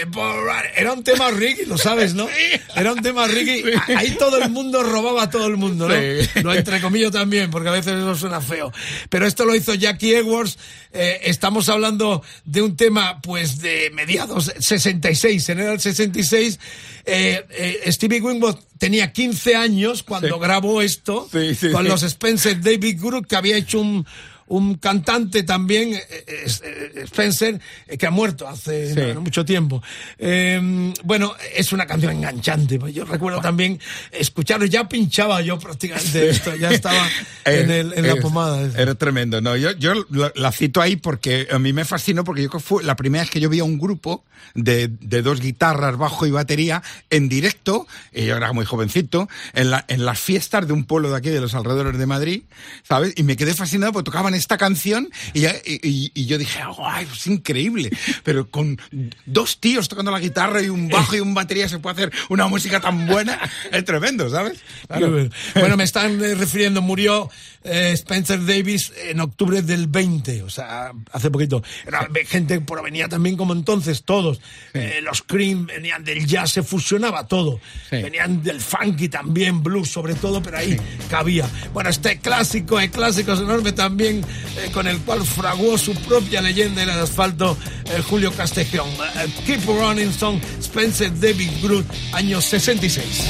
era 0.77 0.93
un 0.93 1.03
tema 1.03 1.31
Ricky, 1.31 1.65
lo 1.65 1.79
sabes, 1.79 2.15
¿no? 2.15 2.29
Era 2.77 2.93
un 2.93 3.03
tema 3.03 3.27
Ricky. 3.27 3.63
Ahí 3.97 4.17
todo 4.19 4.39
el 4.39 4.51
mundo 4.51 4.83
robaba 4.83 5.25
a 5.25 5.31
todo 5.31 5.47
el 5.47 5.57
mundo, 5.57 5.89
¿no? 5.89 5.95
Lo 6.43 6.55
entrecomillo 6.55 7.11
también, 7.11 7.51
porque 7.51 7.69
a 7.69 7.73
veces 7.73 7.95
eso 7.95 8.15
suena 8.15 8.41
feo. 8.41 8.73
Pero 9.09 9.27
esto 9.27 9.45
lo 9.45 9.55
hizo 9.55 9.75
Jackie 9.75 10.15
Edwards. 10.15 10.59
Eh, 10.93 11.21
estamos 11.25 11.69
hablando 11.69 12.23
de 12.45 12.63
un 12.63 12.77
tema, 12.77 13.21
pues, 13.21 13.59
de 13.61 13.91
mediados 13.93 14.53
66, 14.59 15.49
en 15.51 15.61
el 15.61 15.81
66. 15.81 16.59
Eh, 17.05 17.45
eh, 17.51 17.93
Stevie 17.93 18.21
Winwood 18.21 18.57
tenía 18.79 19.13
15 19.13 19.57
años 19.57 20.03
cuando 20.03 20.35
Sí. 20.35 20.41
grabó 20.41 20.83
esto 20.83 21.29
Sí, 21.33 21.55
sí, 21.55 21.71
con 21.71 21.87
los 21.89 22.03
Spencer 22.03 22.61
David 22.61 23.01
Group, 23.01 23.27
que 23.27 23.37
había 23.37 23.57
hecho 23.57 23.81
un, 23.81 24.07
un 24.49 24.77
cantante 24.77 25.43
también, 25.43 25.95
eh, 25.95 26.03
eh, 26.11 26.47
eh, 26.63 26.93
Spencer, 27.05 27.61
que 27.99 28.07
ha 28.07 28.11
muerto 28.11 28.47
hace 28.49 28.95
Sí. 28.95 29.01
no, 29.15 29.21
mucho 29.21 29.45
tiempo. 29.45 29.83
Eh, 30.19 30.93
bueno, 31.05 31.35
es 31.55 31.73
una 31.73 31.87
canción 31.87 32.13
enganchante. 32.13 32.79
Yo 32.93 33.05
recuerdo 33.05 33.41
también 33.41 33.79
escucharlo, 34.13 34.67
ya 34.67 34.89
pinchaba 34.89 35.41
yo 35.41 35.59
prácticamente 35.59 36.29
esto, 36.31 36.55
ya 36.57 36.71
estaba 36.71 37.09
en, 37.45 37.71
el- 37.71 37.93
en 37.95 38.07
la 38.07 38.17
pomada. 38.17 38.71
Era 38.81 38.95
tremendo. 38.95 39.41
No, 39.41 39.57
yo, 39.57 39.73
yo 39.73 39.95
la, 40.11 40.33
la 40.35 40.53
cito 40.53 40.81
ahí 40.81 40.97
porque 40.97 41.49
a 41.51 41.59
mí 41.59 41.73
me 41.73 41.85
fascinó 41.85 42.25
porque 42.25 42.43
yo 42.43 42.51
fue 42.61 42.85
la 42.85 42.97
primera 42.97 43.25
vez 43.25 43.31
que 43.31 43.41
yo 43.41 43.49
vi 43.49 43.59
a 43.61 43.65
un 43.65 43.79
grupo 43.79 44.25
de, 44.55 44.89
de 45.01 45.23
dos 45.23 45.41
guitarras, 45.41 45.97
bajo 45.97 46.27
y 46.27 46.31
batería 46.31 46.83
en 47.11 47.29
directo, 47.29 47.87
y 48.13 48.27
yo 48.27 48.37
era 48.37 48.53
muy 48.53 48.65
jovencito, 48.65 49.29
en, 49.55 49.71
la, 49.71 49.85
en 49.89 50.05
las 50.05 50.19
fiestas 50.21 50.67
de 50.67 50.73
un 50.73 50.85
pueblo 50.85 51.11
de 51.11 51.17
aquí, 51.17 51.31
de 51.31 51.41
los 51.41 51.55
alrededores 51.55 51.99
de 51.99 52.07
Madrid, 52.07 52.43
¿sabes? 52.83 53.13
Y 53.17 53.23
me 53.23 53.37
quedé 53.37 53.55
fascinado 53.55 53.93
porque 53.93 54.07
tocaban 54.11 54.35
esta 54.37 54.57
canción 54.57 55.09
y, 55.35 55.41
ya- 55.41 55.57
y- 55.65 56.13
y- 56.15 56.27
yo 56.27 56.39
dije, 56.39 56.61
¡ay, 56.85 57.07
es 57.13 57.27
increíble! 57.27 57.91
Pero 58.23 58.49
con 58.51 58.81
dos 59.25 59.59
tíos 59.61 59.89
tocando 59.89 60.11
la 60.11 60.21
guitarra 60.21 60.63
y 60.63 60.69
un 60.69 60.89
bajo 60.89 61.17
y 61.17 61.21
un 61.21 61.35
batería 61.35 61.69
se 61.69 61.79
puede 61.79 61.95
hacer 61.95 62.13
una 62.29 62.47
música 62.47 62.81
tan 62.81 63.07
buena, 63.07 63.39
es 63.73 63.85
tremendo, 63.85 64.29
¿sabes? 64.31 64.59
Claro. 64.87 65.29
Bueno. 65.55 65.77
Me 65.77 65.85
están 65.85 66.23
eh, 66.25 66.35
refiriendo, 66.35 66.81
murió 66.83 67.31
eh, 67.65 67.91
Spencer 67.95 68.45
Davis 68.45 68.93
en 69.09 69.21
octubre 69.21 69.63
del 69.63 69.87
20, 69.89 70.43
o 70.43 70.51
sea, 70.51 70.93
hace 71.13 71.31
poquito. 71.31 71.63
Era 71.87 72.09
gente 72.27 72.61
por 72.61 72.83
venía 72.83 73.09
también 73.09 73.37
como 73.37 73.53
entonces, 73.53 74.05
todos. 74.05 74.41
Eh, 74.75 75.01
los 75.03 75.23
Cream 75.23 75.67
venían 75.67 76.05
del 76.05 76.27
jazz, 76.27 76.53
se 76.53 76.63
fusionaba 76.63 77.27
todo. 77.27 77.61
Sí. 77.91 77.97
Venían 78.03 78.43
del 78.43 78.61
funky 78.61 79.09
también, 79.09 79.63
blues 79.63 79.89
sobre 79.91 80.15
todo, 80.15 80.43
pero 80.43 80.59
ahí 80.59 80.77
cabía. 81.11 81.49
Bueno, 81.73 81.91
este 81.91 82.19
clásico, 82.19 82.79
el 82.81 82.91
clásico 82.91 83.33
es 83.33 83.41
enorme 83.41 83.73
también, 83.73 84.25
eh, 84.57 84.71
con 84.73 84.87
el 84.87 84.99
cual 85.01 85.25
fraguó 85.25 85.77
su 85.79 85.95
propia 85.95 86.41
leyenda 86.41 86.83
en 86.83 86.91
el 86.91 87.01
asfalto, 87.01 87.57
eh, 87.87 88.03
Julio 88.09 88.33
Castejón. 88.33 88.89
Eh, 88.89 89.29
Keep 89.47 89.67
Running 89.67 90.13
Song, 90.13 90.41
Spencer 90.61 91.11
David 91.21 91.51
Groot, 91.63 91.87
año 92.13 92.41
66. 92.41 93.25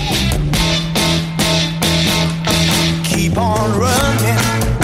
Keep 3.08 3.36
on 3.38 3.72
running. 3.78 4.75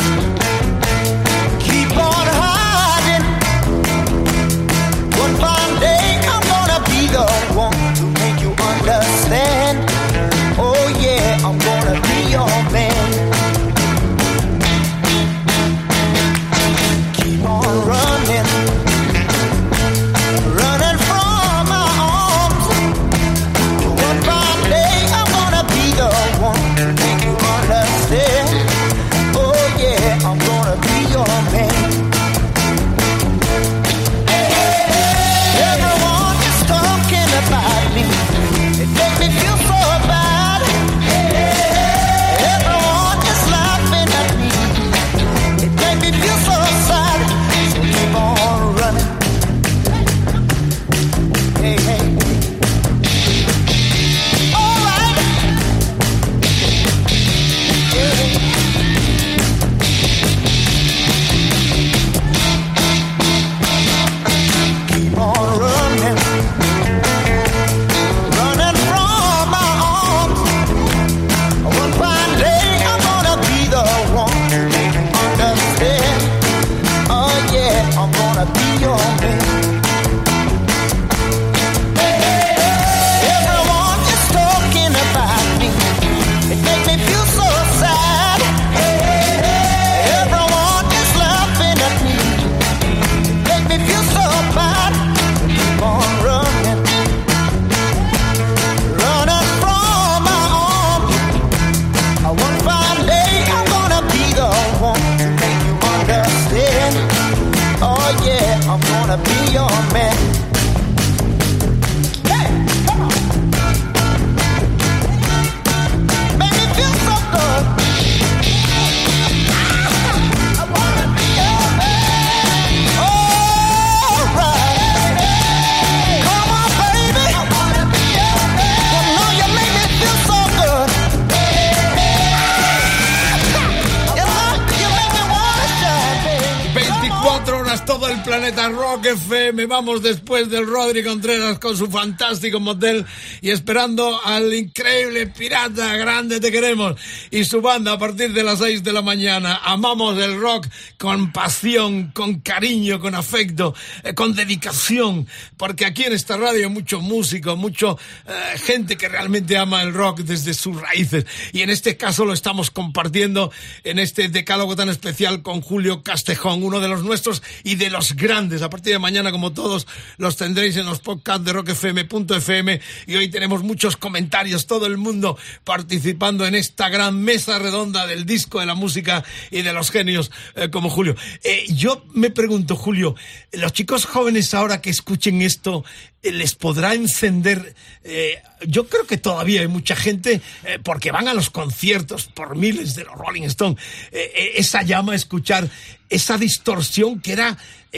Después 140.42 140.50
del 140.50 140.66
Rodri 140.66 141.04
Contreras 141.04 141.58
con 141.58 141.76
su 141.76 141.88
fantástico 141.88 142.58
motel 142.58 143.04
y 143.40 143.50
esperando 143.50 144.20
al 144.24 144.52
increíble 144.52 145.26
pirata 145.26 145.96
grande 145.96 146.40
te 146.40 146.50
queremos 146.50 146.98
y 147.30 147.44
su 147.44 147.60
banda 147.60 147.92
a 147.92 147.98
partir 147.98 148.32
de 148.32 148.42
las 148.42 148.58
6 148.58 148.82
de 148.82 148.92
la 148.92 149.02
mañana. 149.02 149.60
Amamos 149.62 150.18
el 150.18 150.40
rock 150.40 150.66
con 151.02 151.32
pasión, 151.32 152.12
con 152.12 152.42
cariño, 152.42 153.00
con 153.00 153.16
afecto, 153.16 153.74
eh, 154.04 154.14
con 154.14 154.36
dedicación, 154.36 155.26
porque 155.56 155.84
aquí 155.84 156.04
en 156.04 156.12
esta 156.12 156.36
radio 156.36 156.68
hay 156.68 156.72
mucho 156.72 157.00
músico, 157.00 157.56
mucho 157.56 157.98
eh, 158.24 158.56
gente 158.56 158.96
que 158.96 159.08
realmente 159.08 159.58
ama 159.58 159.82
el 159.82 159.94
rock 159.94 160.20
desde 160.20 160.54
sus 160.54 160.80
raíces 160.80 161.26
y 161.52 161.62
en 161.62 161.70
este 161.70 161.96
caso 161.96 162.24
lo 162.24 162.32
estamos 162.32 162.70
compartiendo 162.70 163.50
en 163.82 163.98
este 163.98 164.28
decálogo 164.28 164.76
tan 164.76 164.90
especial 164.90 165.42
con 165.42 165.60
Julio 165.60 166.04
Castejón, 166.04 166.62
uno 166.62 166.78
de 166.78 166.86
los 166.86 167.02
nuestros 167.02 167.42
y 167.64 167.74
de 167.74 167.90
los 167.90 168.14
grandes. 168.14 168.62
A 168.62 168.70
partir 168.70 168.92
de 168.92 169.00
mañana, 169.00 169.32
como 169.32 169.52
todos, 169.52 169.88
los 170.18 170.36
tendréis 170.36 170.76
en 170.76 170.86
los 170.86 171.00
podcasts 171.00 171.44
de 171.44 171.52
rockfm.fm 171.52 172.80
y 173.08 173.16
hoy 173.16 173.28
tenemos 173.28 173.64
muchos 173.64 173.96
comentarios, 173.96 174.68
todo 174.68 174.86
el 174.86 174.98
mundo 174.98 175.36
participando 175.64 176.46
en 176.46 176.54
esta 176.54 176.88
gran 176.90 177.20
mesa 177.20 177.58
redonda 177.58 178.06
del 178.06 178.24
disco, 178.24 178.60
de 178.60 178.66
la 178.66 178.76
música 178.76 179.24
y 179.50 179.62
de 179.62 179.72
los 179.72 179.90
genios 179.90 180.30
eh, 180.54 180.70
como 180.70 180.91
Julio. 180.92 181.16
Eh, 181.42 181.64
yo 181.74 182.04
me 182.14 182.30
pregunto, 182.30 182.76
Julio, 182.76 183.14
los 183.52 183.72
chicos 183.72 184.04
jóvenes 184.04 184.54
ahora 184.54 184.80
que 184.80 184.90
escuchen 184.90 185.42
esto, 185.42 185.84
eh, 186.22 186.30
les 186.32 186.54
podrá 186.54 186.94
encender. 186.94 187.74
eh, 188.04 188.38
yo 188.66 188.86
creo 188.86 189.06
que 189.06 189.16
todavía 189.16 189.62
hay 189.62 189.66
mucha 189.68 189.96
gente, 189.96 190.40
eh, 190.64 190.78
porque 190.84 191.10
van 191.10 191.26
a 191.26 191.34
los 191.34 191.50
conciertos 191.50 192.26
por 192.26 192.54
miles 192.56 192.94
de 192.94 193.04
los 193.04 193.16
Rolling 193.16 193.42
Stones, 193.42 193.78
eh, 194.12 194.52
esa 194.56 194.82
llama 194.82 195.12
a 195.14 195.16
escuchar 195.16 195.68
esa 196.08 196.36
distorsión 196.38 197.20
que 197.20 197.32
era 197.32 197.56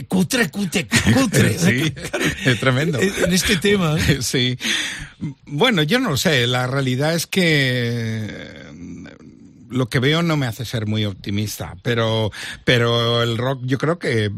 cutre, 0.09 0.48
cutre, 0.50 0.87
cutre. 1.12 1.59
Sí, 1.59 1.92
es 2.46 2.61
tremendo. 2.61 2.98
En 3.00 3.33
este 3.33 3.57
tema. 3.57 3.96
Sí. 4.20 4.57
Bueno, 5.46 5.83
yo 5.83 5.98
no 5.98 6.11
lo 6.11 6.16
sé. 6.16 6.46
La 6.46 6.66
realidad 6.66 7.14
es 7.14 7.26
que 7.26 8.64
lo 9.74 9.88
que 9.88 9.98
veo 9.98 10.22
no 10.22 10.37
me 10.37 10.46
hace 10.46 10.64
ser 10.64 10.87
muy 10.87 11.04
optimista, 11.04 11.76
pero, 11.82 12.30
pero 12.64 13.22
el 13.22 13.37
rock 13.37 13.60
yo 13.64 13.76
creo 13.76 13.98
que 13.98 14.30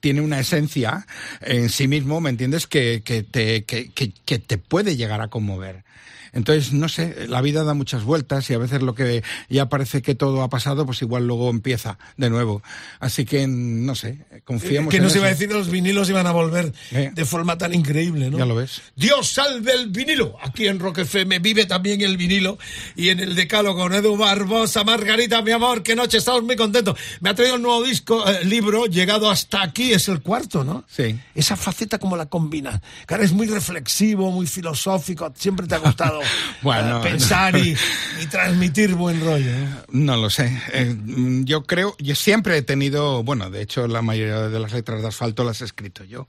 tiene 0.00 0.20
una 0.20 0.40
esencia 0.40 1.06
en 1.40 1.70
sí 1.70 1.88
mismo, 1.88 2.20
¿me 2.20 2.30
entiendes? 2.30 2.66
Que, 2.66 3.02
que, 3.04 3.22
te, 3.22 3.64
que, 3.64 3.90
que, 3.90 4.12
que 4.12 4.38
te 4.38 4.58
puede 4.58 4.96
llegar 4.96 5.22
a 5.22 5.28
conmover. 5.28 5.84
Entonces, 6.32 6.72
no 6.72 6.88
sé, 6.88 7.26
la 7.28 7.40
vida 7.42 7.64
da 7.64 7.74
muchas 7.74 8.04
vueltas 8.04 8.48
y 8.50 8.54
a 8.54 8.58
veces 8.58 8.82
lo 8.82 8.94
que 8.94 9.22
ya 9.48 9.68
parece 9.68 10.02
que 10.02 10.14
todo 10.14 10.42
ha 10.42 10.48
pasado, 10.48 10.86
pues 10.86 11.00
igual 11.02 11.26
luego 11.26 11.50
empieza 11.50 11.98
de 12.16 12.30
nuevo. 12.30 12.62
Así 13.00 13.24
que, 13.24 13.46
no 13.46 13.94
sé, 13.94 14.18
confiemos 14.44 14.90
que 14.90 14.98
en 14.98 15.02
no 15.04 15.08
se 15.08 15.14
eso. 15.16 15.18
iba 15.18 15.26
a 15.28 15.30
decir 15.30 15.52
los 15.52 15.70
vinilos 15.70 16.08
iban 16.08 16.26
a 16.26 16.32
volver 16.32 16.72
Eh. 16.92 17.10
de 17.14 17.24
forma 17.24 17.56
tan 17.58 17.74
increíble, 17.74 18.30
¿no? 18.30 18.38
Ya 18.38 18.46
lo 18.46 18.54
ves. 18.54 18.80
Dios 18.96 19.28
salve 19.28 19.72
el 19.72 19.88
vinilo. 19.88 20.36
Aquí 20.42 20.66
en 20.66 20.78
Rock 20.78 20.98
FM 20.98 21.38
vive 21.40 21.66
también 21.66 22.00
el 22.02 22.16
vinilo 22.16 22.58
y 22.96 23.08
en 23.10 23.20
el 23.20 23.34
decálogo 23.34 23.80
con 23.82 23.94
Edu 23.94 24.16
Barbosa, 24.16 24.84
Margarita, 24.84 25.42
mi 25.42 25.50
amor, 25.52 25.82
qué 25.82 25.94
noche, 25.96 26.18
estamos 26.18 26.42
muy 26.42 26.56
contentos. 26.56 26.98
Me 27.20 27.30
ha 27.30 27.34
traído 27.34 27.56
un 27.56 27.62
nuevo 27.62 27.82
disco, 27.82 28.26
eh, 28.28 28.44
libro, 28.44 28.86
llegado 28.86 29.30
hasta 29.30 29.62
aquí, 29.62 29.92
es 29.92 30.08
el 30.08 30.20
cuarto, 30.20 30.64
¿no? 30.64 30.84
Sí. 30.88 31.18
Esa 31.34 31.56
faceta 31.56 31.98
como 31.98 32.16
la 32.16 32.26
combina. 32.26 32.80
Cara, 33.06 33.24
es 33.24 33.32
muy 33.32 33.46
reflexivo, 33.46 34.30
muy 34.30 34.46
filosófico, 34.46 35.32
siempre 35.36 35.66
te 35.66 35.74
ha 35.74 35.78
gustado 35.78 36.17
Bueno. 36.62 36.98
eh, 36.98 37.02
pensar 37.10 37.56
y, 37.56 37.76
y 38.22 38.26
transmitir 38.26 38.94
buen 38.94 39.20
rollo. 39.20 39.50
¿eh? 39.50 39.68
No 39.90 40.16
lo 40.16 40.30
sé. 40.30 40.56
Eh, 40.72 40.96
yo 41.44 41.64
creo, 41.64 41.94
yo 41.98 42.14
siempre 42.14 42.56
he 42.56 42.62
tenido, 42.62 43.22
bueno, 43.22 43.50
de 43.50 43.62
hecho 43.62 43.86
la 43.86 44.02
mayoría 44.02 44.48
de 44.48 44.58
las 44.60 44.72
letras 44.72 45.02
de 45.02 45.08
asfalto 45.08 45.44
las 45.44 45.60
he 45.60 45.64
escrito 45.64 46.04
yo. 46.04 46.28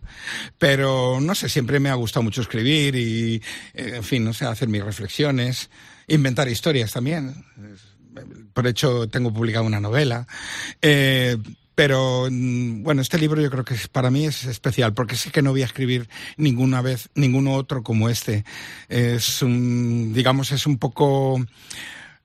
Pero 0.57 1.19
no 1.21 1.35
sé, 1.35 1.49
siempre 1.49 1.79
me 1.79 1.89
ha 1.89 1.95
gustado 1.95 2.23
mucho 2.23 2.41
escribir 2.41 2.95
y, 2.95 3.41
eh, 3.73 3.93
en 3.95 4.03
fin, 4.03 4.23
no 4.23 4.33
sé, 4.33 4.45
hacer 4.45 4.67
mis 4.69 4.83
reflexiones, 4.83 5.69
inventar 6.07 6.47
historias 6.47 6.91
también. 6.91 7.45
Por 8.53 8.67
hecho, 8.67 9.07
tengo 9.07 9.33
publicado 9.33 9.65
una 9.65 9.79
novela. 9.79 10.27
Eh, 10.81 11.37
pero 11.79 12.27
mm, 12.29 12.83
bueno, 12.83 13.01
este 13.01 13.17
libro 13.17 13.41
yo 13.41 13.49
creo 13.49 13.63
que 13.63 13.73
para 13.89 14.11
mí 14.11 14.25
es 14.25 14.43
especial 14.43 14.93
porque 14.93 15.15
sé 15.15 15.31
que 15.31 15.41
no 15.41 15.51
voy 15.51 15.61
a 15.61 15.65
escribir 15.65 16.09
ninguna 16.35 16.81
vez 16.81 17.07
ninguno 17.15 17.53
otro 17.53 17.83
como 17.83 18.09
este. 18.09 18.43
Es 18.89 19.41
un, 19.41 20.11
digamos, 20.11 20.51
es 20.51 20.67
un 20.67 20.77
poco 20.77 21.39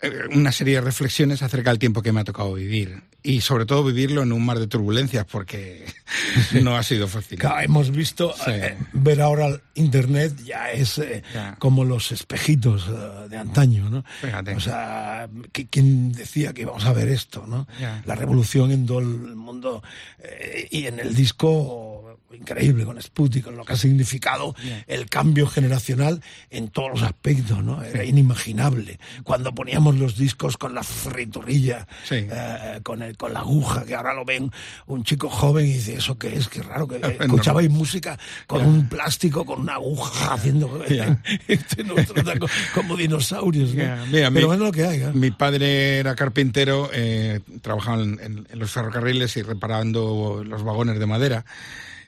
eh, 0.02 0.10
una 0.32 0.50
serie 0.50 0.74
de 0.74 0.80
reflexiones 0.80 1.40
acerca 1.40 1.70
del 1.70 1.78
tiempo 1.78 2.02
que 2.02 2.10
me 2.10 2.22
ha 2.22 2.24
tocado 2.24 2.54
vivir 2.54 3.00
y 3.26 3.40
sobre 3.40 3.64
todo 3.64 3.82
vivirlo 3.82 4.22
en 4.22 4.32
un 4.32 4.44
mar 4.44 4.58
de 4.58 4.66
turbulencias 4.66 5.24
porque 5.24 5.86
no 6.62 6.76
ha 6.76 6.82
sido 6.82 7.08
fácil. 7.08 7.38
Claro, 7.38 7.60
hemos 7.60 7.90
visto 7.90 8.34
Sí. 8.36 8.50
eh, 8.52 8.76
ver 8.92 9.22
ahora 9.22 9.46
el 9.46 9.60
internet 9.74 10.34
ya 10.44 10.70
es 10.70 10.98
eh, 10.98 11.22
Ya. 11.34 11.56
como 11.58 11.84
los 11.84 12.12
espejitos 12.12 12.86
eh, 12.88 13.28
de 13.30 13.36
antaño, 13.38 13.88
¿no? 13.88 14.04
Fíjate. 14.20 14.54
O 14.54 14.60
sea, 14.60 15.26
¿qui- 15.52 15.68
¿quién 15.70 16.12
decía 16.12 16.52
que 16.52 16.62
íbamos 16.62 16.84
a 16.84 16.92
ver 16.92 17.08
esto, 17.08 17.46
no? 17.46 17.66
Ya. 17.80 18.02
La 18.04 18.14
revolución 18.14 18.70
en 18.70 18.84
todo 18.86 18.98
el 19.00 19.06
mundo 19.06 19.82
eh, 20.18 20.68
y 20.70 20.86
en 20.86 21.00
el 21.00 21.14
disco 21.14 22.13
increíble 22.34 22.84
con 22.84 23.00
Sputnik, 23.00 23.44
con 23.44 23.56
lo 23.56 23.64
que 23.64 23.72
ha 23.72 23.76
significado 23.76 24.54
el 24.86 25.06
cambio 25.08 25.46
generacional 25.46 26.20
en 26.50 26.68
todos 26.68 26.90
los 26.92 27.02
aspectos, 27.02 27.62
¿no? 27.62 27.82
Era 27.82 28.04
inimaginable. 28.04 28.98
Cuando 29.22 29.54
poníamos 29.54 29.96
los 29.96 30.16
discos 30.16 30.56
con 30.56 30.74
la 30.74 30.82
friturilla, 30.82 31.86
Sí. 32.04 32.26
eh, 32.30 32.80
con, 32.82 33.02
el, 33.02 33.16
con 33.16 33.32
la 33.32 33.40
aguja, 33.40 33.84
que 33.84 33.94
ahora 33.94 34.14
lo 34.14 34.24
ven 34.24 34.50
un 34.86 35.04
chico 35.04 35.28
joven 35.28 35.66
y 35.66 35.72
dice, 35.74 35.94
¿eso 35.94 36.18
qué 36.18 36.34
es? 36.36 36.48
Qué 36.48 36.62
raro 36.62 36.86
que 36.88 36.96
escuchabais 37.20 37.70
música 37.70 38.18
con 38.46 38.64
un 38.66 38.88
plástico, 38.88 39.44
con 39.44 39.60
una 39.60 39.74
aguja, 39.74 40.34
haciendo 40.34 40.84
Ya. 40.86 41.20
este, 41.48 41.84
nosotros 41.84 42.24
da 42.24 42.38
co- 42.38 42.48
como 42.74 42.96
dinosaurios. 42.96 43.74
¿no? 43.74 43.82
Ya, 43.82 44.04
mira, 44.10 44.30
Pero 44.30 44.48
mi- 44.48 44.54
es 44.54 44.60
lo 44.60 44.72
que 44.72 44.84
hay. 44.86 45.00
¿eh? 45.02 45.10
Mi 45.14 45.30
padre 45.30 45.98
era 45.98 46.14
carpintero, 46.14 46.90
eh, 46.92 47.40
trabajaba 47.62 48.02
en, 48.02 48.18
en- 48.20 48.48
en 48.50 48.58
los 48.58 48.70
ferrocarriles 48.70 49.36
y 49.36 49.42
reparando 49.42 50.42
los 50.46 50.62
vagones 50.64 50.98
de 50.98 51.06
madera. 51.06 51.44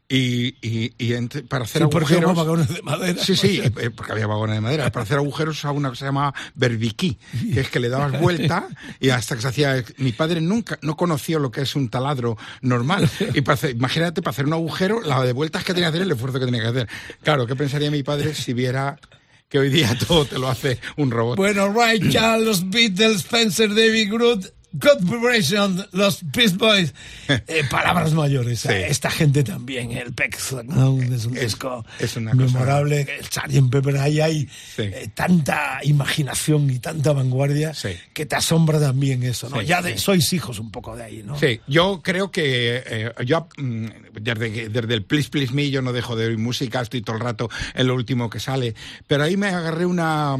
Y, 0.09 0.55
y, 0.63 0.93
y 0.99 1.15
entre- 1.15 1.43
para 1.43 1.65
hacer 1.65 1.83
Sí, 1.83 1.89
porque 1.91 2.15
agujeros. 2.15 2.31
hubo 2.33 2.35
vagones 2.45 2.69
de 2.69 2.81
madera. 2.83 3.21
Sí, 3.21 3.35
sí, 3.35 3.61
eh, 3.65 3.91
porque 3.91 4.13
había 4.13 4.29
vagones 4.29 4.55
de 4.55 4.61
madera. 4.61 4.93
Para 4.93 5.03
hacer 5.03 5.17
agujeros 5.17 5.57
usaba 5.59 5.73
una 5.75 5.91
que 5.91 5.97
se 5.97 6.05
llama 6.05 6.33
berbiquí, 6.55 7.19
que 7.53 7.61
es 7.63 7.69
que 7.71 7.81
le 7.81 7.89
dabas 7.89 8.21
vuelta 8.21 8.69
y 9.01 9.09
hasta 9.09 9.35
que 9.35 9.43
se 9.43 9.49
hacía. 9.49 9.85
Mi 9.99 10.13
padre 10.13 10.41
nunca 10.41 10.79
no 10.83 10.97
conoció 10.97 11.41
lo 11.41 11.51
que 11.51 11.63
es 11.63 11.75
un 11.75 11.89
taladro 11.89 12.37
normal. 12.61 13.11
Y 13.35 13.41
para 13.41 13.55
hacer- 13.55 13.71
imagínate, 13.73 14.23
para 14.23 14.31
hacer 14.31 14.47
un 14.47 14.53
agujero, 14.53 15.01
la 15.03 15.21
de 15.25 15.33
vueltas 15.33 15.65
que 15.65 15.75
tenía 15.75 15.89
que 15.91 15.97
hacer, 15.97 16.03
el 16.03 16.13
esfuerzo 16.13 16.39
que 16.39 16.45
tenía 16.47 16.63
que 16.63 16.69
hacer. 16.69 16.89
Claro, 17.25 17.45
¿qué 17.49 17.57
pensaría 17.57 17.91
mi 17.91 18.05
padre 18.05 18.33
si 18.33 18.53
viera 18.53 19.01
que 19.49 19.59
hoy 19.59 19.71
día 19.71 19.97
todo 20.07 20.25
te 20.25 20.39
lo 20.39 20.49
hace 20.49 20.79
un 20.97 21.11
robot? 21.11 21.37
Bueno, 21.37 21.73
Ray 21.73 21.99
Charles, 22.11 22.69
Beatles, 22.71 23.19
Spencer, 23.19 23.71
David 23.71 24.13
Groot, 24.13 24.47
Good 24.79 25.01
Vibration, 25.11 25.87
los 25.93 26.21
Beast 26.33 26.57
Boys. 26.57 26.93
Eh, 27.29 27.65
palabras 27.71 28.13
mayores. 28.13 28.61
Sí. 28.61 28.69
Eh, 28.69 28.87
Esta 28.89 29.11
gente 29.11 29.43
también. 29.43 29.91
El 29.93 30.13
Peck 30.15 30.39
Sound 30.39 31.13
es 31.13 31.25
un 31.27 31.37
Es- 31.37 31.43
disco 31.43 31.85
es 31.99 32.17
una 32.17 32.33
cosa- 32.33 32.45
memorable. 32.45 33.01
El 33.19 33.25
Sgt. 33.25 33.71
Pepper. 33.71 33.97
Ahí 33.99 34.21
hay 34.21 34.47
Sí. 34.47 34.83
eh, 34.83 35.09
tanta 35.15 35.81
imaginación 35.83 36.71
y 36.71 36.79
tanta 36.79 37.13
vanguardia 37.13 37.75
Sí. 37.75 37.91
que 38.13 38.27
te 38.27 38.37
asombra 38.37 38.79
también 38.81 39.23
eso. 39.23 39.49
¿no? 39.51 39.61
Sí, 39.61 39.67
ya 39.67 39.83
de- 39.83 39.99
sois 39.99 40.33
hijos 40.33 40.59
un 40.61 40.71
poco 40.71 40.95
de 40.97 41.05
ahí, 41.05 41.23
¿no? 41.25 41.39
Sí, 41.39 41.61
yo 41.67 42.01
creo 42.03 42.31
que 42.31 42.83
eh, 42.87 43.13
yo 43.25 43.49
mm, 43.57 43.87
desde, 44.21 44.53
que- 44.53 44.69
desde 44.69 44.95
el 44.95 45.03
Please 45.05 45.29
Please 45.31 45.53
Me 45.53 45.71
yo 45.71 45.83
no 45.83 45.93
dejo 45.93 46.15
de 46.17 46.27
oír 46.27 46.39
música, 46.39 46.81
estoy 46.81 47.03
todo 47.03 47.17
el 47.17 47.23
rato 47.23 47.51
en 47.75 47.87
lo 47.89 47.95
último 47.95 48.31
que 48.31 48.39
sale, 48.41 48.75
pero 49.07 49.25
ahí 49.25 49.37
me 49.37 49.49
agarré 49.49 49.85
una 49.87 50.37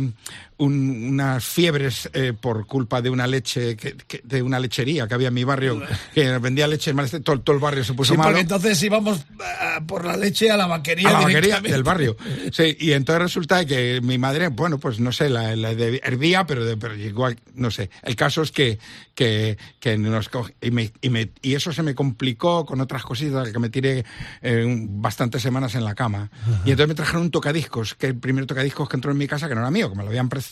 un- 0.59 1.09
unas 1.11 1.45
fiebres 1.45 2.09
eh, 2.15 2.33
por 2.39 2.67
culpa 2.67 3.03
de 3.03 3.11
una 3.11 3.27
leche, 3.27 3.77
que- 3.77 3.95
que- 3.97 4.21
de 4.25 4.43
una 4.43 4.59
lechería 4.59 5.07
que 5.07 5.15
había 5.15 5.29
en 5.29 5.35
mi 5.35 5.45
barrio, 5.45 5.83
que 6.15 6.39
vendía 6.39 6.67
leche, 6.67 6.93
mal- 6.95 7.09
todo, 7.23 7.41
todo 7.41 7.55
el 7.57 7.61
barrio 7.63 7.85
se 7.85 7.93
puso 7.95 8.13
Sí, 8.13 8.17
porque 8.17 8.29
malo. 8.31 8.39
entonces 8.41 8.83
íbamos 8.83 9.27
ah, 9.41 9.81
por 9.87 10.05
la 10.05 10.17
leche 10.17 10.51
a 10.51 10.57
la 10.57 10.67
vaquería 10.67 11.09
a 11.11 11.13
la 11.13 11.21
vaquería 11.21 11.61
del 11.61 11.83
barrio. 11.83 12.17
Sí, 12.53 12.77
y 12.81 12.93
entonces 12.93 13.23
resulta 13.23 13.65
que 13.67 14.01
mi 14.03 14.17
madre, 14.19 14.49
bueno, 14.49 14.79
pues 14.79 14.99
no 15.01 15.13
sé, 15.13 15.29
la, 15.29 15.55
la 15.57 15.75
de- 15.75 16.01
hervía, 16.03 16.47
pero, 16.47 16.65
de- 16.65 16.77
pero 16.77 16.95
igual, 16.95 17.39
no 17.55 17.71
sé. 17.71 17.91
El 18.03 18.17
caso 18.17 18.41
es 18.43 18.51
que, 18.53 18.79
que, 19.15 19.59
que 19.81 19.99
nos 19.99 20.29
co- 20.29 20.49
y, 20.63 20.71
me- 20.71 20.93
y, 21.03 21.11
me- 21.11 21.31
y 21.43 21.55
eso 21.55 21.73
se 21.73 21.83
me 21.83 21.95
complicó 21.95 22.65
con 22.65 22.81
otras 22.81 23.03
cositas 23.03 23.51
que 23.51 23.59
me 23.59 23.69
tiré 23.69 24.05
eh, 24.43 24.65
bastantes 24.89 25.43
semanas 25.43 25.75
en 25.75 25.85
la 25.85 25.95
cama. 25.95 26.31
Y 26.65 26.71
entonces 26.71 26.89
me 26.89 26.95
trajeron 26.95 27.23
un 27.23 27.31
tocadiscos, 27.31 27.95
que 27.95 28.07
el 28.09 28.17
primer 28.17 28.47
tocadiscos 28.47 28.89
que 28.89 28.97
entró 28.97 29.11
en 29.11 29.19
mi 29.19 29.27
casa, 29.27 29.49
que 29.49 29.55
no 29.55 29.61
era 29.61 29.71
mío, 29.71 29.91
que 29.91 29.97
me 29.97 30.03
lo 30.03 30.09
habían 30.09 30.29
prestado. 30.29 30.46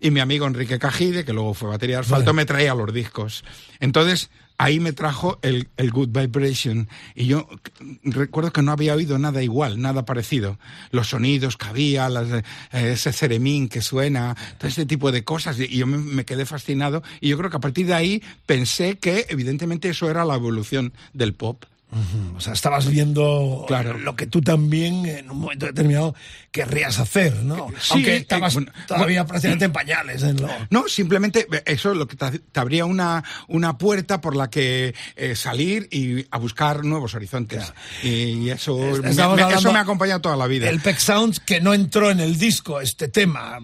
Y 0.00 0.10
mi 0.10 0.20
amigo 0.20 0.46
Enrique 0.46 0.78
Cajide, 0.78 1.24
que 1.24 1.32
luego 1.32 1.54
fue 1.54 1.70
batería 1.70 1.96
de 1.96 2.00
asfalto, 2.00 2.34
me 2.34 2.44
traía 2.44 2.74
los 2.74 2.92
discos. 2.92 3.44
Entonces, 3.80 4.30
ahí 4.58 4.80
me 4.80 4.92
trajo 4.92 5.38
el, 5.42 5.68
el 5.76 5.90
Good 5.90 6.08
Vibration. 6.08 6.88
Y 7.14 7.26
yo 7.26 7.48
recuerdo 8.02 8.52
que 8.52 8.62
no 8.62 8.72
había 8.72 8.94
oído 8.94 9.18
nada 9.18 9.42
igual, 9.42 9.80
nada 9.80 10.04
parecido. 10.04 10.58
Los 10.90 11.08
sonidos 11.08 11.56
que 11.56 11.66
había, 11.66 12.08
las, 12.08 12.28
eh, 12.30 12.42
ese 12.72 13.12
ceremín 13.12 13.68
que 13.68 13.80
suena, 13.80 14.36
todo 14.58 14.68
ese 14.68 14.86
tipo 14.86 15.12
de 15.12 15.24
cosas. 15.24 15.58
Y 15.58 15.78
yo 15.78 15.86
me, 15.86 15.98
me 15.98 16.24
quedé 16.24 16.44
fascinado. 16.46 17.02
Y 17.20 17.28
yo 17.28 17.38
creo 17.38 17.50
que 17.50 17.56
a 17.56 17.60
partir 17.60 17.86
de 17.86 17.94
ahí 17.94 18.22
pensé 18.44 18.98
que, 18.98 19.26
evidentemente, 19.28 19.88
eso 19.88 20.10
era 20.10 20.24
la 20.24 20.34
evolución 20.34 20.92
del 21.14 21.34
pop. 21.34 21.64
O 22.36 22.40
sea, 22.40 22.52
estabas 22.52 22.88
viendo 22.90 23.64
Claro. 23.68 23.96
lo 23.96 24.16
que 24.16 24.26
tú 24.26 24.42
también 24.42 25.06
en 25.06 25.30
un 25.30 25.38
momento 25.38 25.66
determinado 25.66 26.14
querrías 26.50 26.98
hacer, 26.98 27.34
¿no? 27.36 27.68
Sí, 27.80 27.92
Aunque 27.92 28.14
eh, 28.14 28.16
estabas 28.18 28.54
bueno, 28.54 28.72
todavía 28.86 29.22
bueno, 29.22 29.28
prácticamente 29.28 29.64
en 29.66 29.72
pañales. 29.72 30.22
En 30.22 30.36
lo... 30.42 30.48
No, 30.68 30.88
simplemente 30.88 31.46
eh, 31.50 31.62
eso 31.64 31.92
es 31.92 31.96
lo 31.96 32.06
que 32.08 32.16
te, 32.16 32.58
abría 32.60 32.84
una, 32.84 33.22
una 33.48 33.78
puerta 33.78 34.20
por 34.20 34.34
la 34.36 34.50
que 34.50 34.94
eh, 35.14 35.36
salir 35.36 35.88
y 35.92 36.26
a 36.30 36.38
buscar 36.38 36.84
nuevos 36.84 37.14
horizontes. 37.14 37.72
Y 38.02 38.50
eso, 38.50 38.76
me, 38.76 39.00
me- 39.12 39.54
eso 39.54 39.72
me 39.72 39.78
ha 39.78 39.82
acompañado 39.82 40.20
toda 40.20 40.36
la 40.36 40.48
vida. 40.48 40.68
El 40.68 40.80
Peck 40.80 40.98
Sounds 40.98 41.40
que 41.40 41.60
no 41.60 41.72
entró 41.72 42.10
en 42.10 42.20
el 42.20 42.36
disco, 42.38 42.80
este 42.80 43.08
tema, 43.08 43.58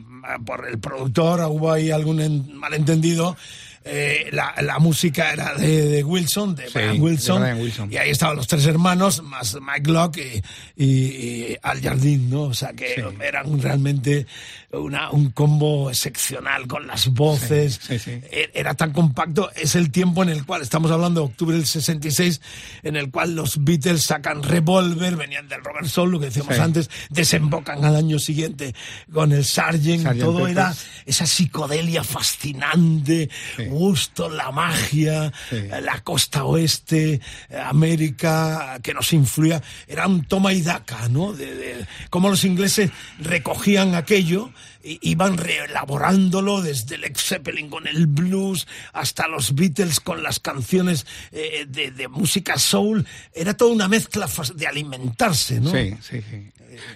por 0.47 0.68
el 0.68 0.79
productor, 0.79 1.41
hubo 1.51 1.73
ahí 1.73 1.91
algún 1.91 2.20
en- 2.20 2.57
malentendido. 2.57 3.37
Eh, 3.85 4.28
la, 4.33 4.55
la 4.62 4.78
música 4.78 5.33
era 5.33 5.55
de, 5.55 5.83
de 5.89 6.05
Wilson, 6.05 6.55
de 6.55 6.66
Sí, 6.66 6.72
Brian 6.74 6.95
de 6.95 7.01
Wilson, 7.01 7.41
Brian 7.43 7.61
Wilson. 7.61 7.93
y 7.93 7.97
ahí 7.97 8.11
estaban 8.11 8.37
los 8.37 8.47
tres 8.47 8.64
hermanos, 8.66 9.22
más 9.22 9.57
Mike 9.61 9.91
Locke 9.91 10.43
y, 10.76 10.85
y- 10.85 11.53
y 11.53 11.57
Al 11.62 11.80
Jardín, 11.80 12.30
¿no? 12.30 12.43
O 12.45 12.55
sea 12.55 12.72
que 12.72 13.05
eran 13.22 13.61
realmente 13.61 14.26
una, 14.70 15.11
un 15.11 15.30
combo 15.30 15.91
excepcional 15.91 16.66
con 16.66 16.87
las 16.87 17.09
voces. 17.09 17.80
Sí. 17.87 17.95
E- 18.07 18.51
Era 18.55 18.74
tan 18.74 18.93
compacto, 18.93 19.51
es 19.55 19.74
el 19.74 19.91
tiempo 19.91 20.22
en 20.22 20.28
el 20.30 20.47
cual, 20.47 20.62
estamos 20.62 20.91
hablando 20.91 21.20
de 21.20 21.26
octubre 21.26 21.57
del 21.57 21.66
66, 21.66 22.41
en 22.83 22.97
el 22.97 23.11
cual 23.11 23.35
los 23.35 23.62
Beatles 23.64 24.03
sacan 24.03 24.43
Revolver, 24.43 25.16
venían 25.16 25.49
del 25.49 25.62
Robert 25.64 25.87
Soul, 25.89 26.11
lo 26.12 26.20
que 26.20 26.26
decíamos 26.26 26.59
antes, 26.59 26.89
desembocan 27.11 27.85
al 27.85 27.97
año 27.97 28.18
siguiente 28.18 28.74
con 29.12 29.33
el 29.33 29.45
Sargent, 29.45 30.18
todo 30.20 30.47
era 30.47 30.74
esa 31.05 31.26
psicodelia 31.26 32.03
fascinante. 32.05 33.28
Gusto, 33.73 34.29
la 34.29 34.51
magia, 34.53 35.33
Sí. 35.51 35.57
la 35.83 36.01
costa 36.03 36.45
oeste, 36.45 37.20
América, 37.64 38.79
que 38.83 38.95
nos 38.95 39.12
influía, 39.12 39.62
era 39.89 40.07
un 40.07 40.25
toma 40.25 40.53
y 40.53 40.62
daca, 40.62 41.09
¿no? 41.09 41.33
De, 41.33 41.55
de 41.55 41.87
cómo 42.11 42.29
los 42.29 42.45
ingleses 42.45 42.91
recogían 43.18 43.95
aquello, 43.95 44.51
iban 44.85 45.39
reelaborándolo 45.39 46.62
desde 46.62 46.97
el 46.97 47.16
Zeppelin 47.16 47.68
con 47.68 47.87
el 47.87 48.07
blues 48.07 48.66
hasta 48.93 49.28
los 49.28 49.55
Beatles 49.55 50.01
con 50.01 50.22
las 50.22 50.41
canciones 50.41 51.07
eh, 51.30 51.66
de, 51.68 51.91
de 51.91 52.09
música 52.09 52.59
soul, 52.59 53.07
era 53.35 53.55
toda 53.55 53.72
una 53.72 53.89
mezcla 53.89 54.28
de 54.55 54.66
alimentarse, 54.66 55.61
¿no? 55.61 55.70
Sí, 55.70 55.95
sí. 56.01 56.20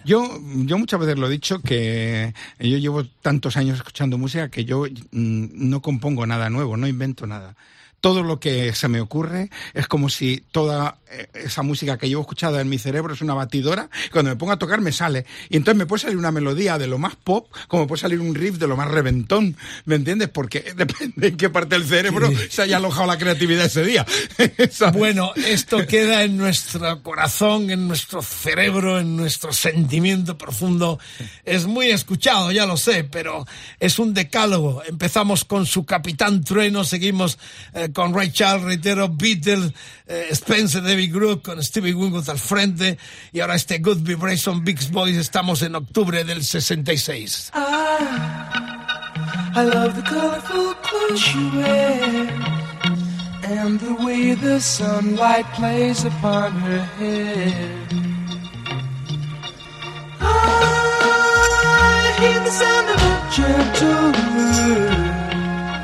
Yo, 0.04 0.40
yo 0.64 0.78
muchas 0.78 1.00
veces 1.00 1.18
lo 1.18 1.26
he 1.26 1.30
dicho 1.30 1.60
que 1.60 2.32
yo 2.58 2.78
llevo 2.78 3.04
tantos 3.04 3.56
años 3.56 3.76
escuchando 3.78 4.18
música 4.18 4.48
que 4.48 4.64
yo 4.64 4.84
mm, 4.84 5.68
no 5.68 5.82
compongo 5.82 6.26
nada 6.26 6.50
nuevo, 6.50 6.76
no 6.76 6.86
invento 6.86 7.26
nada. 7.26 7.56
Todo 8.06 8.22
lo 8.22 8.38
que 8.38 8.72
se 8.72 8.86
me 8.86 9.00
ocurre 9.00 9.50
es 9.74 9.88
como 9.88 10.08
si 10.08 10.44
toda 10.52 10.98
eh, 11.10 11.28
esa 11.34 11.62
música 11.62 11.98
que 11.98 12.08
llevo 12.08 12.20
escuchada 12.20 12.60
en 12.60 12.68
mi 12.68 12.78
cerebro 12.78 13.14
es 13.14 13.20
una 13.20 13.34
batidora. 13.34 13.88
y 14.06 14.10
Cuando 14.10 14.30
me 14.30 14.36
pongo 14.36 14.52
a 14.52 14.58
tocar 14.58 14.80
me 14.80 14.92
sale. 14.92 15.26
Y 15.50 15.56
entonces 15.56 15.76
me 15.76 15.86
puede 15.86 16.02
salir 16.02 16.16
una 16.16 16.30
melodía 16.30 16.78
de 16.78 16.86
lo 16.86 16.98
más 16.98 17.16
pop, 17.16 17.48
como 17.66 17.82
me 17.82 17.88
puede 17.88 18.00
salir 18.00 18.20
un 18.20 18.34
riff 18.34 18.58
de 18.58 18.68
lo 18.68 18.76
más 18.76 18.88
reventón. 18.88 19.56
¿Me 19.86 19.96
entiendes? 19.96 20.28
Porque 20.28 20.60
depende 20.76 21.28
en 21.28 21.36
qué 21.36 21.50
parte 21.50 21.76
del 21.76 21.84
cerebro 21.84 22.30
se 22.48 22.62
haya 22.62 22.76
alojado 22.76 23.08
la 23.08 23.18
creatividad 23.18 23.66
ese 23.66 23.84
día. 23.84 24.06
Bueno, 24.92 25.32
esto 25.34 25.86
queda 25.86 26.22
en 26.22 26.36
nuestro 26.36 27.02
corazón, 27.02 27.70
en 27.70 27.88
nuestro 27.88 28.22
cerebro, 28.22 28.98
en 28.98 29.16
nuestro 29.16 29.52
sentimiento 29.52 30.38
profundo. 30.38 30.98
Es 31.44 31.66
muy 31.66 31.90
escuchado, 31.90 32.52
ya 32.52 32.66
lo 32.66 32.76
sé, 32.76 33.04
pero 33.04 33.46
es 33.80 33.98
un 33.98 34.14
decálogo. 34.14 34.82
Empezamos 34.86 35.44
con 35.44 35.66
su 35.66 35.84
Capitán 35.84 36.44
Trueno, 36.44 36.84
seguimos 36.84 37.38
eh, 37.74 37.90
con 37.96 38.12
Ray 38.12 38.30
Charles, 38.30 38.62
reitero, 38.62 39.08
Beatles, 39.08 39.72
eh, 40.06 40.28
Spencer, 40.32 40.82
David 40.82 41.14
Groove, 41.14 41.40
con 41.40 41.64
Stevie 41.64 41.94
Wingate 41.94 42.30
al 42.30 42.38
frente, 42.38 42.98
y 43.32 43.40
ahora 43.40 43.54
este 43.54 43.78
Good 43.78 44.02
Vibration 44.02 44.62
Big 44.62 44.90
Boys, 44.90 45.16
estamos 45.16 45.62
en 45.62 45.76
octubre 45.76 46.22
del 46.22 46.44
66. 46.44 47.52
I 47.54 49.62
love 49.62 49.96
the 49.96 50.02
colorful 50.02 50.74
clothes 50.82 51.34
you 51.34 51.50
wear 51.58 52.28
and 53.44 53.80
the 53.80 53.94
way 54.04 54.34
the 54.34 54.60
sunlight 54.60 55.46
plays 55.54 56.04
upon 56.04 56.52
her 56.52 56.84
hair. 56.98 57.78
I 60.20 62.14
hear 62.20 62.40
the 62.44 62.50
sound 62.50 62.90
of 62.90 63.00
a 63.00 63.30
gentle 63.32 64.12
word 64.36 65.05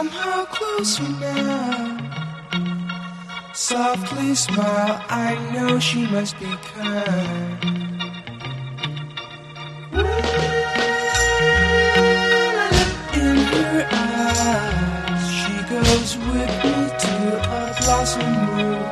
Somehow 0.00 0.44
closer 0.46 1.08
now. 1.20 1.98
Softly 3.52 4.34
smile, 4.34 5.04
I 5.10 5.30
know 5.52 5.78
she 5.78 6.06
must 6.06 6.38
be 6.40 6.50
kind. 6.72 7.60
When 9.92 10.06
I 12.64 12.68
look 12.78 13.16
in 13.26 13.36
her 13.52 13.80
eyes, 13.92 15.24
she 15.38 15.54
goes 15.74 16.10
with 16.28 16.52
me 16.64 16.76
to 17.04 17.14
a 17.56 17.62
blossom 17.80 18.32
room. 18.54 18.84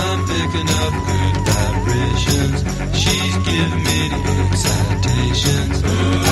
I'm 0.00 0.20
picking 0.32 0.70
up 0.82 0.94
good 1.08 1.36
vibrations. 1.48 2.58
She's 3.02 3.36
giving 3.48 3.82
me 3.88 3.98
the 4.12 4.20
excitations. 4.40 5.76
I'm 5.84 6.23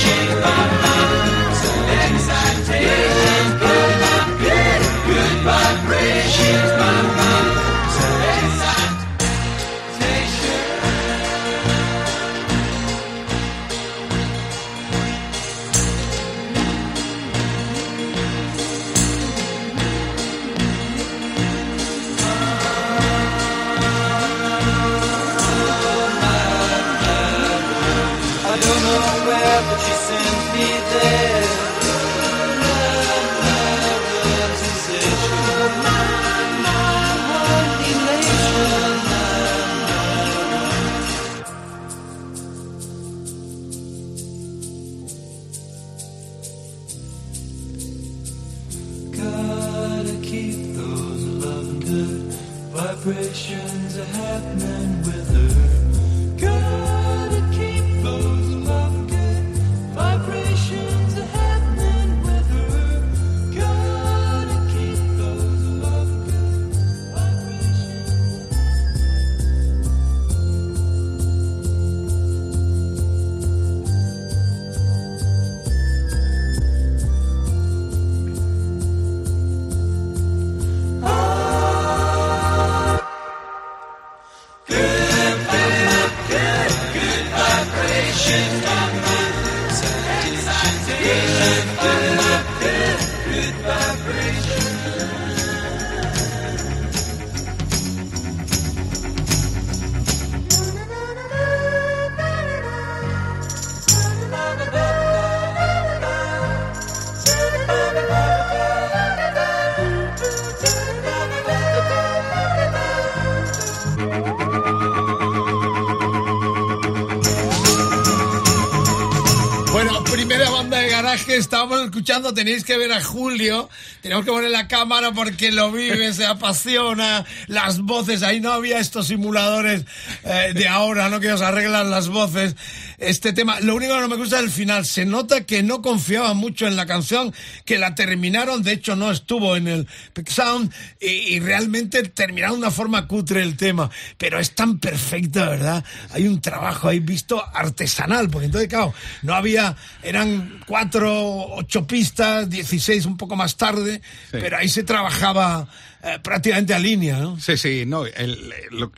Escuchando, 121.99 122.33
tenéis 122.33 122.63
que 122.63 122.79
ver 122.79 122.93
a 122.93 123.03
Julio, 123.03 123.69
tenemos 124.03 124.25
que 124.25 124.31
poner 124.31 124.51
la 124.51 124.69
cámara 124.69 125.11
porque 125.11 125.51
lo 125.51 125.73
vive, 125.73 126.13
se 126.13 126.27
apasiona, 126.27 127.25
las 127.49 127.81
voces, 127.81 128.23
ahí 128.23 128.39
no 128.39 128.53
había 128.53 128.79
estos 128.79 129.09
simuladores 129.09 129.85
eh, 130.23 130.53
de 130.55 130.69
ahora, 130.69 131.09
¿no? 131.09 131.19
Que 131.19 131.33
os 131.33 131.43
arreglan 131.43 131.91
las 131.91 132.07
voces. 132.07 132.55
Este 132.99 133.33
tema, 133.33 133.61
lo 133.61 133.77
único 133.77 133.95
que 133.95 134.01
no 134.01 134.09
me 134.09 134.17
gusta 134.17 134.39
es 134.39 134.45
el 134.45 134.51
final, 134.51 134.85
se 134.85 135.05
nota 135.05 135.45
que 135.45 135.63
no 135.63 135.83
confiaba 135.83 136.35
mucho 136.35 136.67
en 136.67 136.75
la 136.75 136.85
canción, 136.85 137.33
que 137.65 137.79
la 137.79 137.95
terminaron, 137.95 138.65
de 138.65 138.73
hecho 138.73 138.97
no 138.97 139.13
estuvo 139.13 139.55
en 139.55 139.69
el 139.69 139.89
Sound 140.27 140.73
y, 141.01 141.07
y 141.07 141.41
realmente 141.41 142.03
terminaron 142.03 142.57
de 142.57 142.67
una 142.67 142.71
forma 142.73 143.07
cutre 143.07 143.43
el 143.43 143.57
tema, 143.57 143.89
pero 144.17 144.41
es 144.41 144.55
tan 144.57 144.81
perfecta, 144.81 145.49
¿verdad? 145.49 145.85
Hay 146.11 146.27
un 146.27 146.41
trabajo 146.41 146.89
ahí 146.89 146.99
visto 146.99 147.41
artesanal, 147.55 148.29
porque 148.31 148.47
entonces, 148.47 148.69
claro, 148.69 148.93
no 149.23 149.35
había, 149.35 149.77
eran 150.03 150.61
cuatro, 150.67 151.51
ocho 151.51 151.87
pistas, 151.87 152.51
dieciséis 152.51 153.07
un 153.07 153.17
poco 153.17 153.37
más 153.37 153.57
tarde, 153.57 154.03
pero 154.33 154.57
ahí 154.57 154.69
se 154.69 154.83
trabajaba 154.83 155.69
eh, 156.03 156.19
prácticamente 156.23 156.75
a 156.75 156.79
línea, 156.79 157.19
¿no? 157.19 157.39
Sí, 157.41 157.57
sí, 157.57 157.85
no, 157.87 158.05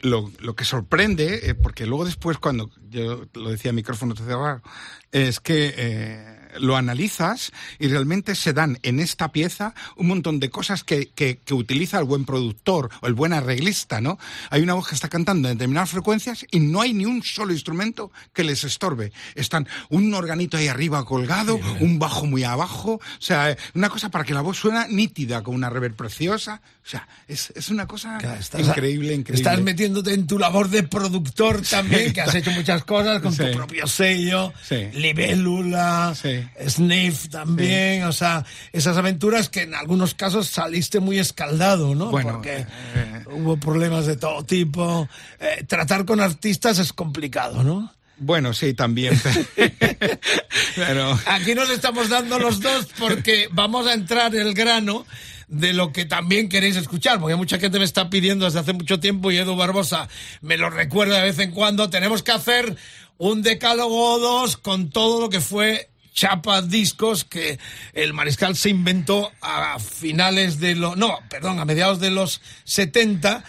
lo, 0.02 0.54
que 0.54 0.64
sorprende, 0.64 1.50
eh, 1.50 1.54
porque 1.54 1.86
luego 1.86 2.04
después 2.04 2.38
cuando 2.38 2.70
yo 2.90 3.26
lo 3.34 3.50
decía 3.50 3.72
micrófono 3.72 4.14
cerrado, 4.14 4.62
es 5.12 5.40
que 5.40 5.74
eh, 5.76 6.39
lo 6.58 6.76
analizas 6.76 7.52
y 7.78 7.88
realmente 7.88 8.34
se 8.34 8.52
dan 8.52 8.78
en 8.82 9.00
esta 9.00 9.32
pieza 9.32 9.74
un 9.96 10.08
montón 10.08 10.40
de 10.40 10.50
cosas 10.50 10.84
que, 10.84 11.10
que- 11.14 11.38
que 11.44 11.54
utiliza 11.54 11.98
el 11.98 12.04
buen 12.04 12.24
productor 12.24 12.90
o 13.00 13.06
el 13.06 13.14
buen 13.14 13.32
arreglista, 13.32 14.00
¿no? 14.00 14.18
Hay 14.50 14.62
una 14.62 14.74
voz 14.74 14.88
que 14.88 14.94
está 14.94 15.08
cantando 15.08 15.48
en 15.48 15.54
determinadas 15.56 15.90
frecuencias 15.90 16.44
y 16.50 16.60
no 16.60 16.80
hay 16.80 16.92
ni 16.92 17.04
un 17.06 17.22
solo 17.22 17.52
instrumento 17.52 18.10
que 18.32 18.44
les 18.44 18.64
estorbe. 18.64 19.12
Están 19.34 19.68
un 19.88 20.12
organito 20.14 20.56
ahí 20.56 20.68
arriba 20.68 21.04
colgado, 21.04 21.60
un 21.80 21.98
bajo 21.98 22.26
muy 22.26 22.44
abajo, 22.44 22.94
o 22.94 23.00
sea, 23.22 23.56
una 23.74 23.88
cosa 23.88 24.08
para 24.10 24.24
que 24.24 24.34
la 24.34 24.40
voz 24.40 24.58
suena 24.58 24.86
nítida, 24.88 25.42
con 25.42 25.54
una 25.54 25.70
reverb 25.70 25.94
preciosa, 25.96 26.60
o 26.84 26.88
sea, 26.88 27.06
es, 27.28 27.52
es 27.54 27.68
una 27.70 27.86
cosa 27.86 28.18
Estás- 28.38 28.60
increíble, 28.66 29.14
increíble. 29.14 29.34
Estás 29.42 29.60
metiéndote 29.62 30.14
en 30.14 30.26
tu 30.26 30.38
labor 30.38 30.68
de 30.68 30.82
productor 30.82 31.62
también, 31.62 32.12
que 32.12 32.20
has 32.20 32.34
hecho 32.34 32.50
muchas 32.52 32.84
cosas 32.84 33.20
con 33.22 33.36
tu 33.36 33.50
propio 33.52 33.86
sello, 33.86 34.52
Sí. 34.68 34.88
Libélula, 34.94 36.14
Sí. 36.58 36.70
Sniff 36.70 37.28
también, 37.28 38.04
o 38.04 38.12
sea, 38.12 38.44
esas 38.72 38.96
aventuras 38.96 39.48
que 39.48 39.62
en 39.62 39.74
algunos 39.74 40.14
casos 40.14 40.48
saliste 40.48 41.00
muy 41.00 41.18
escaldado, 41.18 41.94
¿no? 41.94 42.10
Bueno, 42.10 42.32
Porque 42.32 42.66
eh, 42.94 43.24
hubo 43.32 43.56
problemas 43.56 44.06
de 44.06 44.16
todo 44.16 44.44
tipo. 44.44 45.08
Eh, 45.38 45.64
tratar 45.66 46.04
con 46.04 46.20
artistas 46.20 46.78
es 46.78 46.92
complicado, 46.92 47.62
¿no? 47.62 47.92
Bueno, 48.18 48.52
sí, 48.52 48.74
también. 48.74 49.18
Pero, 50.76 51.18
Aquí 51.26 51.54
nos 51.54 51.70
estamos 51.70 52.10
dando 52.10 52.38
los 52.38 52.60
dos 52.60 52.86
porque 52.98 53.48
vamos 53.50 53.86
a 53.86 53.94
entrar 53.94 54.34
en 54.34 54.46
el 54.46 54.54
grano 54.54 55.06
de 55.48 55.72
lo 55.72 55.92
que 55.92 56.04
también 56.04 56.48
queréis 56.48 56.76
escuchar, 56.76 57.18
porque 57.18 57.34
mucha 57.34 57.58
gente 57.58 57.78
me 57.78 57.84
está 57.84 58.08
pidiendo 58.08 58.44
desde 58.44 58.60
hace 58.60 58.72
mucho 58.72 59.00
tiempo 59.00 59.30
y 59.30 59.38
Edu 59.38 59.56
Barbosa 59.56 60.08
me 60.42 60.56
lo 60.56 60.70
recuerda 60.70 61.16
de 61.16 61.24
vez 61.24 61.38
en 61.40 61.50
cuando. 61.50 61.90
Tenemos 61.90 62.22
que 62.22 62.32
hacer 62.32 62.76
un 63.18 63.42
decálogo 63.42 64.14
o 64.14 64.18
dos 64.18 64.56
con 64.56 64.90
todo 64.90 65.20
lo 65.20 65.28
que 65.28 65.40
fue 65.40 65.89
Chapa 66.12 66.62
Discos 66.62 67.24
que 67.24 67.58
el 67.92 68.12
Mariscal 68.12 68.56
se 68.56 68.70
inventó 68.70 69.30
a 69.40 69.78
finales 69.78 70.60
de 70.60 70.74
los... 70.74 70.96
No, 70.96 71.18
perdón, 71.28 71.60
a 71.60 71.64
mediados 71.64 72.00
de 72.00 72.10
los 72.10 72.40
70 72.64 73.44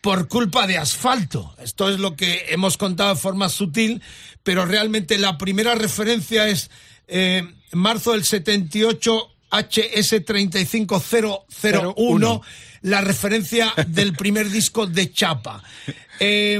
por 0.00 0.28
culpa 0.28 0.66
de 0.66 0.78
asfalto. 0.78 1.54
Esto 1.58 1.90
es 1.90 1.98
lo 1.98 2.16
que 2.16 2.46
hemos 2.50 2.76
contado 2.76 3.14
de 3.14 3.20
forma 3.20 3.48
sutil, 3.48 4.02
pero 4.42 4.64
realmente 4.64 5.18
la 5.18 5.38
primera 5.38 5.74
referencia 5.74 6.48
es 6.48 6.70
eh, 7.08 7.42
marzo 7.72 8.12
del 8.12 8.24
78 8.24 9.32
HS 9.50 10.24
35001, 10.24 12.42
la 12.82 13.00
referencia 13.00 13.72
del 13.88 14.12
primer 14.12 14.50
disco 14.50 14.86
de 14.86 15.12
Chapa. 15.12 15.62
Eh, 16.18 16.58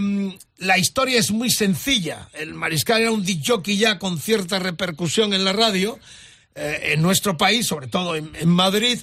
la 0.58 0.78
historia 0.78 1.18
es 1.18 1.30
muy 1.30 1.50
sencilla. 1.50 2.28
El 2.32 2.54
Mariscal 2.54 3.02
era 3.02 3.10
un 3.10 3.24
disc 3.24 3.62
ya 3.64 3.98
con 3.98 4.18
cierta 4.18 4.58
repercusión 4.58 5.34
en 5.34 5.44
la 5.44 5.52
radio, 5.52 5.98
eh, 6.54 6.92
en 6.94 7.02
nuestro 7.02 7.36
país, 7.36 7.66
sobre 7.66 7.88
todo 7.88 8.16
en, 8.16 8.48
Madrid, 8.48 9.00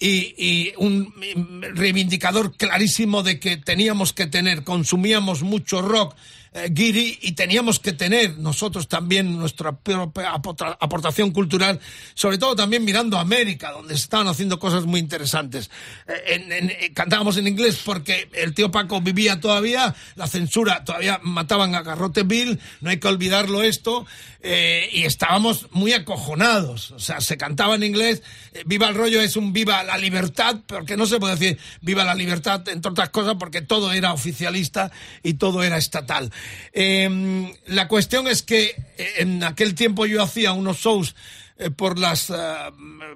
y, 0.00 0.72
un 0.76 1.12
mm, 1.16 1.76
reivindicador 1.76 2.56
clarísimo 2.56 3.22
de 3.22 3.38
que 3.38 3.56
teníamos 3.56 4.12
que 4.12 4.26
tener, 4.26 4.64
consumíamos 4.64 5.42
mucho 5.42 5.82
rock, 5.82 6.16
eh, 6.52 6.68
guiri, 6.70 7.18
y 7.22 7.32
teníamos 7.32 7.78
que 7.78 7.92
tener 7.92 8.38
nosotros 8.38 8.88
también 8.88 9.36
nuestra 9.38 9.72
propia 9.76 10.32
aporta- 10.32 10.76
aportación 10.80 11.30
cultural, 11.30 11.80
sobre 12.14 12.38
todo 12.38 12.56
también 12.56 12.84
mirando 12.84 13.18
América, 13.18 13.72
donde 13.72 13.94
se 13.96 14.02
estaban 14.02 14.28
haciendo 14.28 14.58
cosas 14.58 14.84
muy 14.84 15.00
interesantes. 15.00 15.70
Eh, 16.06 16.46
eh, 16.80 16.92
cantábamos 16.94 17.36
en 17.36 17.46
inglés 17.48 17.80
porque 17.84 18.28
el 18.34 18.54
tío 18.54 18.70
Paco 18.70 19.00
vivía 19.00 19.40
todavía, 19.40 19.94
la 20.16 20.26
censura, 20.26 20.84
todavía 20.84 21.20
mataban 21.22 21.74
a 21.74 21.82
Garrote 21.82 22.22
Bill, 22.22 22.60
no 22.80 22.90
hay 22.90 22.98
que 22.98 23.08
olvidarlo 23.08 23.62
esto, 23.62 24.06
eh, 24.40 24.88
y 24.92 25.02
estábamos 25.02 25.66
muy 25.72 25.92
acojonados. 25.92 26.92
O 26.92 26.98
sea, 27.00 27.20
se 27.20 27.36
cantaba 27.36 27.74
en 27.74 27.82
inglés, 27.82 28.22
viva 28.66 28.88
el 28.88 28.94
rollo 28.94 29.20
es 29.20 29.36
un 29.36 29.52
viva 29.52 29.82
la 29.82 29.98
libertad, 29.98 30.56
porque 30.66 30.96
no 30.96 31.06
se 31.06 31.18
puede 31.18 31.36
decir 31.36 31.58
viva 31.80 32.04
la 32.04 32.14
libertad, 32.14 32.66
entre 32.68 32.90
otras 32.90 33.10
cosas, 33.10 33.34
porque 33.38 33.62
todo 33.62 33.92
era 33.92 34.12
oficialista 34.12 34.90
y 35.22 35.34
todo 35.34 35.62
era 35.62 35.76
estatal. 35.76 36.32
Eh, 36.72 37.52
la 37.66 37.88
cuestión 37.88 38.28
es 38.28 38.42
que 38.42 38.74
eh, 38.96 39.08
en 39.18 39.42
aquel 39.44 39.74
tiempo 39.74 40.06
yo 40.06 40.22
hacía 40.22 40.52
unos 40.52 40.78
shows 40.78 41.14
eh, 41.58 41.70
por 41.70 41.98
las 41.98 42.32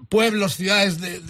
pueblos, 0.09 0.57
ciudades, 0.57 1.01
de, 1.01 1.21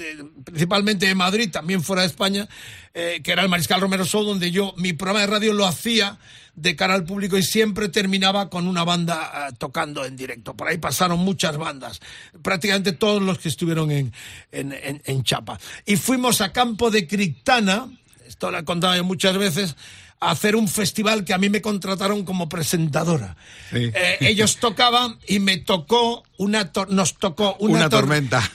principalmente 0.45 1.07
de 1.07 1.15
Madrid, 1.15 1.51
también 1.51 1.83
fuera 1.83 2.03
de 2.03 2.09
España, 2.09 2.49
eh, 2.95 3.21
que 3.23 3.33
era 3.33 3.43
el 3.43 3.49
Mariscal 3.49 3.81
Romero 3.81 4.05
Show, 4.05 4.25
donde 4.25 4.51
yo 4.51 4.73
mi 4.77 4.93
programa 4.93 5.21
de 5.21 5.27
radio 5.27 5.53
lo 5.53 5.67
hacía 5.67 6.19
de 6.55 6.77
cara 6.77 6.95
al 6.95 7.05
público 7.05 7.39
y 7.39 7.43
siempre 7.43 7.89
terminaba 7.89 8.51
con 8.51 8.67
una 8.67 8.85
banda 8.85 9.49
eh, 9.51 9.55
tocando 9.59 10.05
en 10.05 10.17
directo. 10.17 10.55
Por 10.55 10.69
ahí 10.69 10.79
pasaron 10.79 11.19
muchas 11.21 11.57
bandas, 11.59 12.01
prácticamente 12.43 12.93
todos 12.93 13.23
los 13.23 13.39
que 13.39 13.49
estuvieron 13.49 13.91
en, 13.91 14.13
en, 14.51 14.73
en- 14.73 15.03
en 15.05 15.23
Chapa. 15.23 15.59
Y 15.87 15.97
fuimos 15.97 16.41
a 16.41 16.53
Campo 16.53 16.91
de 16.91 17.07
Criptana, 17.07 17.89
esto 18.27 18.51
lo 18.51 18.59
he 18.59 18.65
contado 18.65 18.97
yo 18.97 19.05
muchas 19.05 19.37
veces, 19.39 19.77
a 20.23 20.31
hacer 20.31 20.57
un 20.57 20.69
festival 20.69 21.25
que 21.25 21.35
a 21.35 21.39
mí 21.39 21.51
me 21.51 21.61
contrataron 21.61 22.25
como 22.25 22.49
presentadora. 22.49 23.37
Sí. 23.71 23.91
Eh, 23.95 24.17
ellos 24.21 24.59
tocaban 24.59 25.19
y 25.27 25.39
me 25.41 25.57
tocó 25.59 26.23
una 26.39 26.73
tor- 26.73 26.89
nos 26.89 27.15
tocó 27.19 27.57
una, 27.59 27.75
una 27.79 27.87
tor- 27.87 28.01
tormenta. 28.01 28.51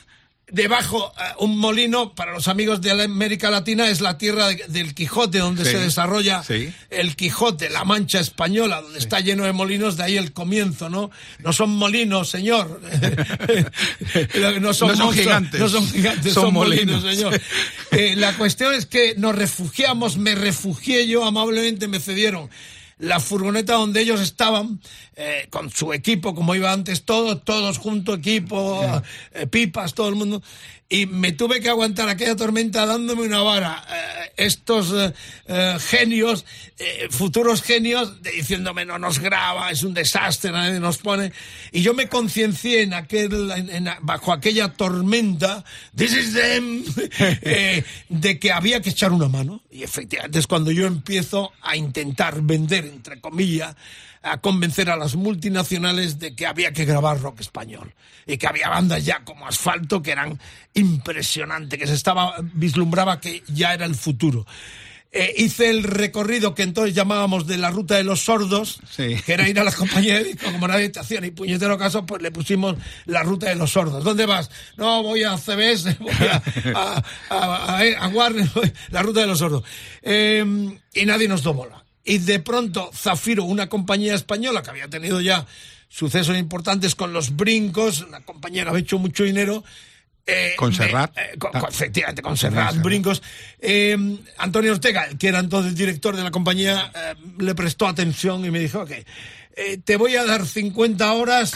Debajo, 0.49 1.11
eh, 1.19 1.23
un 1.39 1.57
molino, 1.57 2.15
para 2.15 2.31
los 2.31 2.47
amigos 2.47 2.79
de 2.81 2.95
la 2.95 3.03
América 3.03 3.51
Latina, 3.51 3.89
es 3.89 3.99
la 3.99 4.17
tierra 4.17 4.47
de- 4.47 4.63
del 4.69 4.95
Quijote, 4.95 5.39
donde 5.39 5.65
Sí, 5.65 5.71
se 5.71 5.79
desarrolla 5.79 6.41
sí. 6.41 6.71
el 6.89 7.17
Quijote, 7.17 7.69
la 7.69 7.83
Mancha 7.83 8.21
Española, 8.21 8.81
donde 8.81 8.97
está 8.99 9.19
lleno 9.19 9.43
de 9.43 9.51
molinos, 9.51 9.97
de 9.97 10.03
ahí 10.03 10.15
el 10.15 10.31
comienzo, 10.31 10.89
¿no? 10.89 11.11
No 11.39 11.51
son 11.51 11.71
molinos, 11.71 12.29
señor. 12.29 12.79
no 14.61 14.73
son, 14.73 14.87
No 14.89 14.95
son 14.95 15.13
gigantes. 15.13 15.59
No 15.59 15.67
son 15.69 15.87
gigantes, 15.89 16.33
son, 16.33 16.43
Son 16.45 16.53
molinos, 16.53 17.03
molinos. 17.03 17.33
señor. 17.33 17.41
Eh, 17.91 18.15
la 18.15 18.33
cuestión 18.37 18.73
es 18.73 18.85
que 18.85 19.15
nos 19.17 19.35
refugiamos, 19.35 20.17
me 20.17 20.33
refugié 20.35 21.07
yo, 21.07 21.25
amablemente 21.25 21.87
me 21.89 21.99
cedieron 21.99 22.49
la 22.99 23.19
furgoneta 23.19 23.73
donde 23.73 24.01
ellos 24.01 24.21
estaban, 24.21 24.81
eh, 25.15 25.47
con 25.49 25.69
su 25.69 25.93
equipo, 25.93 26.33
como 26.33 26.55
iba 26.55 26.71
antes, 26.71 27.03
todos, 27.05 27.43
todos 27.43 27.77
juntos, 27.77 28.19
equipo, 28.19 28.81
eh, 29.33 29.47
pipas, 29.47 29.93
todo 29.93 30.09
el 30.09 30.15
mundo. 30.15 30.41
Y 30.89 31.05
me 31.05 31.33
tuve 31.33 31.59
que 31.59 31.67
aguantar 31.69 32.07
aquella 32.07 32.37
tormenta 32.37 32.85
dándome 32.85 33.23
una 33.23 33.41
vara. 33.41 33.83
Eh, 33.89 34.31
estos 34.37 34.93
eh, 34.93 35.13
eh, 35.47 35.77
genios, 35.81 36.45
futuros 37.09 37.61
genios, 37.61 38.21
diciéndome 38.21 38.85
no 38.85 38.97
nos 38.97 39.19
graba, 39.19 39.69
es 39.71 39.83
un 39.83 39.93
desastre, 39.93 40.51
nadie 40.51 40.79
nos 40.79 40.97
pone. 40.99 41.33
Y 41.73 41.81
yo 41.81 41.93
me 41.93 42.07
conciencié 42.07 42.83
en 42.83 42.93
aquel, 42.93 43.51
en- 43.51 43.89
bajo 44.01 44.31
aquella 44.31 44.71
tormenta, 44.73 45.65
this 45.95 46.13
is 46.13 46.33
them, 46.33 46.83
de 48.09 48.39
que 48.39 48.51
había 48.53 48.81
que 48.81 48.91
echar 48.91 49.11
una 49.11 49.27
mano. 49.27 49.63
Y 49.71 49.83
efectivamente 49.83 50.39
es 50.39 50.47
cuando 50.47 50.71
yo 50.71 50.85
empiezo 50.87 51.51
a 51.63 51.75
intentar 51.75 52.41
vender, 52.41 52.85
entre 52.85 53.19
comillas, 53.19 53.75
a 54.23 54.37
convencer 54.39 54.89
a 54.89 54.95
las 54.97 55.15
multinacionales 55.15 56.19
de 56.19 56.35
que 56.35 56.45
había 56.47 56.71
que 56.73 56.85
grabar 56.85 57.19
rock 57.21 57.41
español 57.41 57.93
y 58.25 58.37
que 58.37 58.47
había 58.47 58.69
bandas 58.69 59.05
ya 59.05 59.23
como 59.23 59.47
Asfalto 59.47 60.01
que 60.01 60.11
eran 60.11 60.39
impresionantes, 60.73 61.79
que 61.79 61.87
se 61.87 61.93
estaba 61.93 62.35
vislumbraba 62.53 63.19
que 63.19 63.43
ya 63.47 63.73
era 63.73 63.85
el 63.85 63.95
futuro. 63.95 64.45
Eh, 65.09 65.33
hice 65.37 65.69
el 65.69 65.83
recorrido 65.83 66.53
que 66.53 66.63
entonces 66.63 66.93
llamábamos 66.93 67.47
de 67.47 67.57
la 67.57 67.69
ruta 67.71 67.95
de 67.95 68.03
los 68.03 68.19
sordos, 68.25 68.79
Sí. 68.89 69.15
que 69.25 69.33
era 69.33 69.47
ir 69.47 69.57
a 69.57 69.63
las 69.63 69.75
compañías 69.77 70.19
de 70.19 70.25
disco, 70.33 70.51
como 70.51 70.67
nadie 70.67 70.89
te 70.89 70.99
hacía 70.99 71.21
ni 71.21 71.31
puñetero 71.31 71.77
caso, 71.77 72.05
pues 72.05 72.21
le 72.21 72.29
pusimos 72.29 72.75
la 73.05 73.23
ruta 73.23 73.47
de 73.47 73.55
los 73.55 73.71
sordos. 73.71 74.03
¿Dónde 74.03 74.25
vas? 74.25 74.51
No, 74.75 75.01
voy 75.03 75.23
a 75.23 75.37
CBS, 75.37 75.95
voy 75.99 76.11
a, 76.29 76.43
a, 76.75 77.03
a- 77.29 77.77
a- 77.79 78.05
a 78.05 78.07
Warner, 78.09 78.49
la 78.89 79.01
ruta 79.01 79.21
de 79.21 79.27
los 79.27 79.39
sordos. 79.39 79.63
Eh, 80.01 80.43
y 80.93 81.05
nadie 81.05 81.27
nos 81.29 81.41
dio 81.41 81.53
bola. 81.53 81.83
Y 82.09 82.19
de 82.19 82.39
pronto 82.39 82.89
Zafiro, 82.93 83.43
una 83.43 83.67
compañía 83.67 84.15
española 84.15 84.63
que 84.63 84.69
había 84.69 84.87
tenido 84.87 85.19
ya 85.19 85.45
sucesos 85.89 86.37
importantes 86.37 86.95
con 86.95 87.11
los 87.11 87.35
brincos, 87.35 88.01
una 88.01 88.21
compañía 88.21 88.63
que 88.63 88.69
había 88.69 88.81
hecho 88.81 88.97
mucho 88.97 89.25
dinero, 89.25 89.61
eh, 90.25 90.53
Con 90.57 90.73
Serrat. 90.73 91.17
eh, 91.17 91.37
con- 91.37 91.51
Ah. 91.53 91.59
con- 91.59 91.69
efectivamente, 91.69 92.21
con 92.21 92.37
Serrat, 92.37 92.69
Serrat. 92.71 92.83
Brincos. 92.85 93.21
Eh, 93.59 93.97
Antonio 94.37 94.71
Ortega, 94.71 95.03
el 95.05 95.17
que 95.17 95.27
era 95.27 95.39
entonces 95.39 95.75
director 95.75 96.15
de 96.15 96.23
la 96.23 96.31
compañía, 96.31 96.91
eh, 96.95 97.15
le 97.39 97.53
prestó 97.55 97.87
atención 97.87 98.43
y 98.45 98.51
me 98.51 98.59
dijo, 98.59 98.81
ok, 98.81 98.91
te 99.83 99.95
voy 99.97 100.15
a 100.15 100.23
dar 100.23 100.45
50 100.45 101.11
horas, 101.13 101.53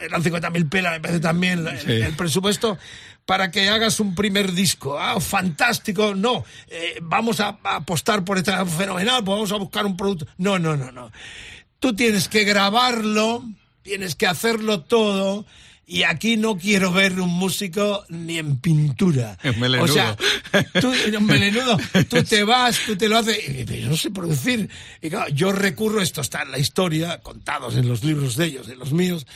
eran 0.00 0.22
50 0.22 0.50
mil 0.50 0.66
pelas, 0.66 0.92
me 0.92 1.00
parece 1.00 1.20
también 1.20 1.66
el 1.86 2.12
presupuesto, 2.14 2.78
para 3.26 3.50
que 3.50 3.68
hagas 3.68 4.00
un 4.00 4.14
primer 4.14 4.52
disco. 4.52 4.98
Ah, 4.98 5.20
fantástico, 5.20 6.14
no, 6.14 6.44
eh, 6.68 6.98
vamos 7.02 7.40
a, 7.40 7.58
a 7.62 7.76
apostar 7.76 8.24
por 8.24 8.38
esta 8.38 8.64
fenomenal, 8.66 9.24
pues 9.24 9.36
vamos 9.36 9.52
a 9.52 9.56
buscar 9.56 9.86
un 9.86 9.96
producto. 9.96 10.26
No, 10.38 10.58
no, 10.58 10.76
no, 10.76 10.92
no. 10.92 11.10
Tú 11.78 11.94
tienes 11.94 12.28
que 12.28 12.44
grabarlo, 12.44 13.44
tienes 13.82 14.14
que 14.14 14.26
hacerlo 14.26 14.82
todo. 14.82 15.44
Y 15.84 16.04
aquí 16.04 16.36
no 16.36 16.56
quiero 16.56 16.92
ver 16.92 17.20
un 17.20 17.30
músico 17.30 18.04
ni 18.08 18.38
en 18.38 18.56
pintura. 18.58 19.36
En 19.42 19.58
melenudo. 19.58 19.90
O 19.90 19.94
sea, 19.94 20.16
tú, 20.80 20.92
en 20.92 21.26
melenudo, 21.26 21.76
tú 22.08 22.22
te 22.22 22.44
vas, 22.44 22.78
tú 22.86 22.96
te 22.96 23.08
lo 23.08 23.18
haces. 23.18 23.38
y 23.46 23.80
yo 23.80 23.88
no 23.88 23.96
sé 23.96 24.10
producir. 24.10 24.70
Y 25.02 25.10
claro, 25.10 25.28
yo 25.30 25.52
recurro, 25.52 26.00
esto 26.00 26.20
está 26.20 26.42
en 26.42 26.52
la 26.52 26.58
historia, 26.58 27.18
contados 27.18 27.76
en 27.76 27.88
los 27.88 28.04
libros 28.04 28.36
de 28.36 28.46
ellos, 28.46 28.68
en 28.68 28.78
los 28.78 28.92
míos, 28.92 29.26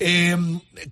eh, 0.00 0.36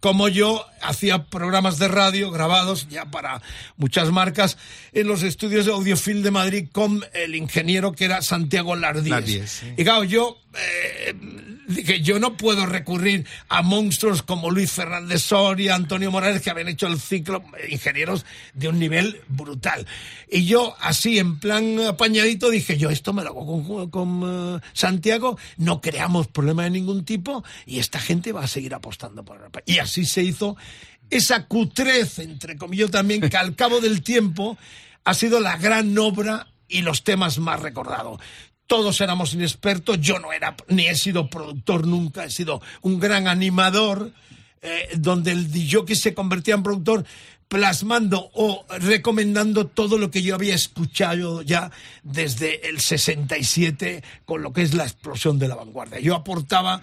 como 0.01 0.29
yo 0.29 0.65
hacía 0.83 1.25
programas 1.25 1.79
de 1.79 1.89
radio 1.89 2.31
grabados 2.31 2.89
ya 2.89 3.07
para 3.07 3.43
muchas 3.77 4.13
marcas 4.13 4.59
en 4.93 5.09
los 5.09 5.23
estudios 5.23 5.65
de 5.67 5.73
Audiofil 5.73 6.23
de 6.23 6.31
Madrid 6.31 6.69
con 6.71 7.05
el 7.15 7.35
ingeniero 7.35 7.93
que 7.93 8.05
era 8.05 8.23
Santiago 8.23 8.77
Lardíez. 8.77 9.09
Lardíez, 9.09 9.51
sí. 9.51 9.73
Y 9.77 9.85
claro, 9.85 10.05
yo 10.05 10.39
eh, 10.61 11.15
dije, 11.69 12.01
yo 12.01 12.19
no 12.19 12.37
puedo 12.37 12.67
recurrir 12.67 13.27
a 13.49 13.63
monstruos 13.63 14.23
como 14.23 14.51
Luis 14.51 14.73
Fernández 14.73 15.23
Soria, 15.23 15.75
Antonio 15.75 16.11
Morales, 16.11 16.43
que 16.43 16.51
habían 16.51 16.69
hecho 16.69 16.87
el 16.87 16.99
ciclo, 16.99 17.45
eh, 17.59 17.69
ingenieros 17.71 18.25
de 18.55 18.69
un 18.69 18.79
nivel 18.79 19.21
brutal. 19.29 19.87
Y 20.31 20.47
yo, 20.47 20.75
así, 20.81 21.19
en 21.19 21.39
plan 21.39 21.79
apañadito, 21.81 22.51
dije, 22.51 22.79
yo 22.79 22.91
esto 22.91 23.13
me 23.13 23.23
lo 23.23 23.31
hago 23.31 23.91
con, 23.91 24.23
eh, 24.25 24.61
Santiago, 24.73 25.39
no 25.57 25.81
creamos 25.81 26.27
problema 26.27 26.65
de 26.65 26.71
ningún 26.71 27.05
tipo 27.05 27.45
y 27.67 27.79
esta 27.79 28.01
gente 28.01 28.33
va 28.33 28.45
a 28.45 28.49
seguir 28.49 28.75
apostando 28.75 29.25
por 29.25 29.37
el 29.37 29.63
Y 29.67 29.79
así 29.79 30.05
se 30.05 30.23
hizo 30.23 30.57
esa 31.11 31.47
cutrez, 31.47 32.19
entre 32.19 32.57
comillas 32.57 32.91
también, 32.91 33.21
que 33.29 33.37
al 33.37 33.55
cabo 33.55 33.81
del 33.81 34.03
tiempo 34.03 34.59
ha 35.05 35.15
sido 35.15 35.41
la 35.41 35.57
gran 35.57 35.97
obra 35.97 36.49
y 36.69 36.83
los 36.83 37.03
temas 37.03 37.39
más 37.39 37.61
recordados. 37.61 38.21
Todos 38.69 39.01
éramos 39.01 39.35
inexpertos, 39.35 40.01
yo 40.01 40.21
no 40.21 40.33
era, 40.33 40.55
ni 40.69 40.87
he 40.87 40.95
sido 40.95 41.29
productor 41.29 41.87
nunca, 41.87 42.25
he 42.25 42.31
sido 42.31 42.62
un 42.83 43.01
gran 43.01 43.27
animador, 43.27 44.12
eh, 44.62 44.91
donde 44.97 45.33
el 45.33 45.51
que 45.85 45.97
se 45.97 46.14
convertía 46.14 46.55
en 46.55 46.62
productor 46.62 47.05
plasmando 47.49 48.30
o 48.34 48.64
recomendando 48.78 49.66
todo 49.66 49.99
lo 49.99 50.11
que 50.11 50.22
yo 50.22 50.34
había 50.34 50.55
escuchado 50.55 51.42
ya 51.42 51.70
desde 52.03 52.68
el 52.68 52.80
67 52.80 54.03
con 54.24 54.42
lo 54.42 54.53
que 54.53 54.62
es 54.62 54.74
la 54.74 54.84
explosión 54.84 55.38
de 55.38 55.49
la 55.49 55.55
vanguardia. 55.55 55.99
Yo 56.01 56.14
aportaba 56.14 56.82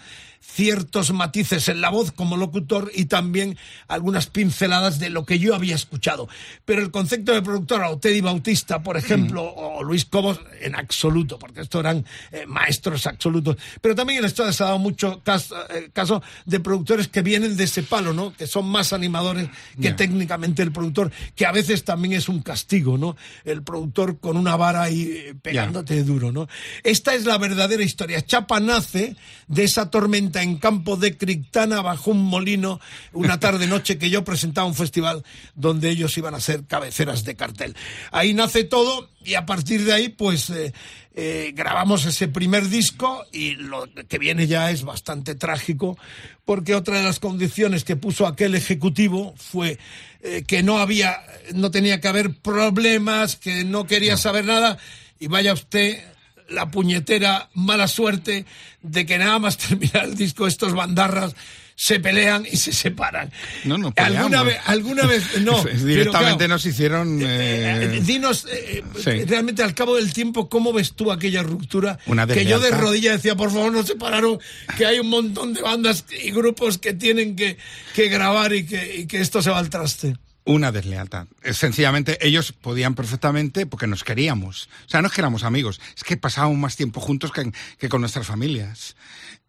ciertos 0.55 1.11
matices 1.11 1.67
en 1.67 1.81
la 1.81 1.89
voz 1.89 2.11
como 2.11 2.37
locutor 2.37 2.91
y 2.93 3.05
también 3.05 3.57
algunas 3.87 4.27
pinceladas 4.27 4.99
de 4.99 5.09
lo 5.09 5.25
que 5.25 5.39
yo 5.39 5.55
había 5.55 5.75
escuchado. 5.75 6.29
Pero 6.63 6.81
el 6.81 6.91
concepto 6.91 7.33
de 7.33 7.41
productor, 7.41 7.83
o 7.83 7.97
Teddy 7.97 8.21
Bautista, 8.21 8.81
por 8.81 8.95
ejemplo, 8.95 9.43
o 9.43 9.83
Luis 9.83 10.05
Cobos, 10.05 10.39
en 10.61 10.75
absoluto, 10.75 11.37
porque 11.39 11.61
estos 11.61 11.79
eran 11.81 12.05
eh, 12.31 12.45
maestros 12.47 13.05
absolutos. 13.07 13.57
Pero 13.81 13.95
también 13.95 14.19
en 14.19 14.25
esto 14.25 14.49
se 14.51 14.63
ha 14.63 14.67
dado 14.67 14.79
mucho 14.79 15.21
caso, 15.23 15.55
eh, 15.69 15.89
caso 15.91 16.21
de 16.45 16.59
productores 16.59 17.07
que 17.07 17.21
vienen 17.21 17.57
de 17.57 17.65
ese 17.65 17.83
palo, 17.83 18.13
¿no? 18.13 18.33
Que 18.33 18.47
son 18.47 18.65
más 18.67 18.93
animadores 18.93 19.49
que 19.81 19.91
técnicamente 19.91 20.54
el 20.61 20.71
productor, 20.71 21.11
que 21.35 21.45
a 21.45 21.51
veces 21.51 21.83
también 21.83 22.13
es 22.13 22.29
un 22.29 22.41
castigo, 22.41 22.97
¿no? 22.97 23.15
El 23.43 23.63
productor 23.63 24.19
con 24.19 24.37
una 24.37 24.55
vara 24.55 24.83
ahí 24.83 25.03
eh, 25.03 25.35
pegándote 25.41 26.03
duro, 26.03 26.31
¿no? 26.31 26.47
Esta 26.83 27.13
es 27.13 27.25
la 27.25 27.37
verdadera 27.37 27.83
historia. 27.83 28.25
Chapa 28.25 28.59
nace 28.59 29.15
de 29.47 29.63
esa 29.63 29.89
tormenta 29.89 30.43
en 30.43 30.57
campo 30.57 30.97
de 30.97 31.17
Crictana 31.17 31.81
bajo 31.81 32.11
un 32.11 32.23
molino 32.23 32.79
una 33.13 33.39
tarde 33.45 33.67
noche 33.67 33.97
que 33.97 34.09
yo 34.09 34.23
presentaba 34.23 34.67
un 34.67 34.75
festival 34.75 35.23
donde 35.55 35.89
ellos 35.89 36.17
iban 36.17 36.35
a 36.35 36.39
ser 36.39 36.65
cabeceras 36.65 37.23
de 37.23 37.35
cartel. 37.35 37.75
Ahí 38.11 38.33
nace 38.33 38.63
todo 38.63 39.09
y 39.23 39.33
a 39.33 39.45
partir 39.45 39.83
de 39.83 39.93
ahí 39.93 40.09
pues 40.09 40.49
eh, 40.49 40.73
eh, 41.17 41.53
grabamos 41.55 42.05
ese 42.05 42.27
primer 42.27 42.67
disco 42.67 43.25
y 43.31 43.55
lo 43.55 43.87
que 44.09 44.19
viene 44.19 44.47
ya 44.47 44.69
es 44.69 44.83
bastante 44.83 45.33
trágico 45.33 45.97
porque 46.43 46.75
otra 46.75 46.97
de 46.97 47.05
las 47.05 47.21
condiciones 47.21 47.85
que 47.85 47.95
puso 47.95 48.27
aquel 48.27 48.53
ejecutivo 48.53 49.33
fue 49.37 49.79
eh, 50.21 50.43
que 50.45 50.61
no 50.61 50.79
había, 50.79 51.21
no 51.53 51.71
tenía 51.71 52.01
que 52.01 52.09
haber 52.09 52.33
problemas, 52.33 53.37
que 53.37 53.63
no 53.63 53.87
quería 53.87 54.17
saber 54.17 54.43
nada. 54.43 54.77
Y 55.17 55.27
vaya 55.27 55.53
usted 55.53 56.03
la 56.49 56.69
puñetera 56.69 57.49
mala 57.53 57.87
suerte 57.87 58.45
de 58.81 59.05
que 59.05 59.17
nada 59.17 59.39
más 59.39 59.57
terminar 59.69 60.03
el 60.03 60.15
disco 60.15 60.47
estos 60.47 60.73
bandarras 60.73 61.33
se 61.77 61.99
pelean 61.99 62.45
y 62.49 62.55
se 62.57 62.71
separan. 62.71 63.31
No, 63.65 63.77
no 63.77 63.93
alguna 63.97 64.29
peleamos. 64.29 64.45
vez, 64.45 64.57
alguna 64.65 65.05
vez, 65.05 65.23
no. 65.41 65.61
pero 65.63 65.77
Directamente 65.85 66.37
claro, 66.45 66.53
nos 66.53 66.65
hicieron... 66.65 67.21
eh, 67.21 67.97
eh, 67.97 67.99
dinos 68.01 68.47
eh, 68.49 68.83
sí. 69.03 69.25
realmente 69.25 69.61
al 69.61 69.73
cabo 69.73 69.95
del 69.97 70.13
tiempo 70.13 70.47
cómo 70.49 70.71
ves 70.73 70.93
tú 70.93 71.11
aquella 71.11 71.43
ruptura 71.43 71.99
Una 72.05 72.25
que 72.25 72.45
yo 72.45 72.59
de 72.59 72.65
deslealtad. 72.67 72.79
rodilla 72.79 73.11
decía 73.11 73.35
por 73.35 73.51
favor 73.51 73.71
no 73.73 73.83
separaron 73.85 74.39
que 74.77 74.85
hay 74.85 74.99
un 74.99 75.09
montón 75.09 75.53
de 75.53 75.61
bandas 75.61 76.05
y 76.23 76.31
grupos 76.31 76.77
que 76.77 76.93
tienen 76.93 77.35
que, 77.35 77.57
que 77.93 78.07
grabar 78.07 78.53
y 78.53 78.65
que, 78.65 78.95
y 78.99 79.05
que 79.07 79.19
esto 79.19 79.41
se 79.41 79.49
va 79.49 79.59
al 79.59 79.69
traste 79.69 80.15
Una 80.45 80.71
deslealtad. 80.71 81.27
Eh, 81.43 81.53
Sencillamente, 81.53 82.17
ellos 82.25 82.51
podían 82.53 82.95
perfectamente 82.95 83.65
porque 83.65 83.87
nos 83.87 84.03
queríamos. 84.03 84.69
O 84.85 84.89
sea, 84.89 85.01
no 85.01 85.07
es 85.07 85.13
que 85.13 85.21
éramos 85.21 85.43
amigos, 85.43 85.81
es 85.97 86.03
que 86.03 86.15
pasábamos 86.17 86.57
más 86.57 86.75
tiempo 86.77 87.01
juntos 87.01 87.31
que, 87.31 87.51
que 87.79 87.89
con 87.89 87.99
nuestras 88.01 88.27
familias. 88.27 88.95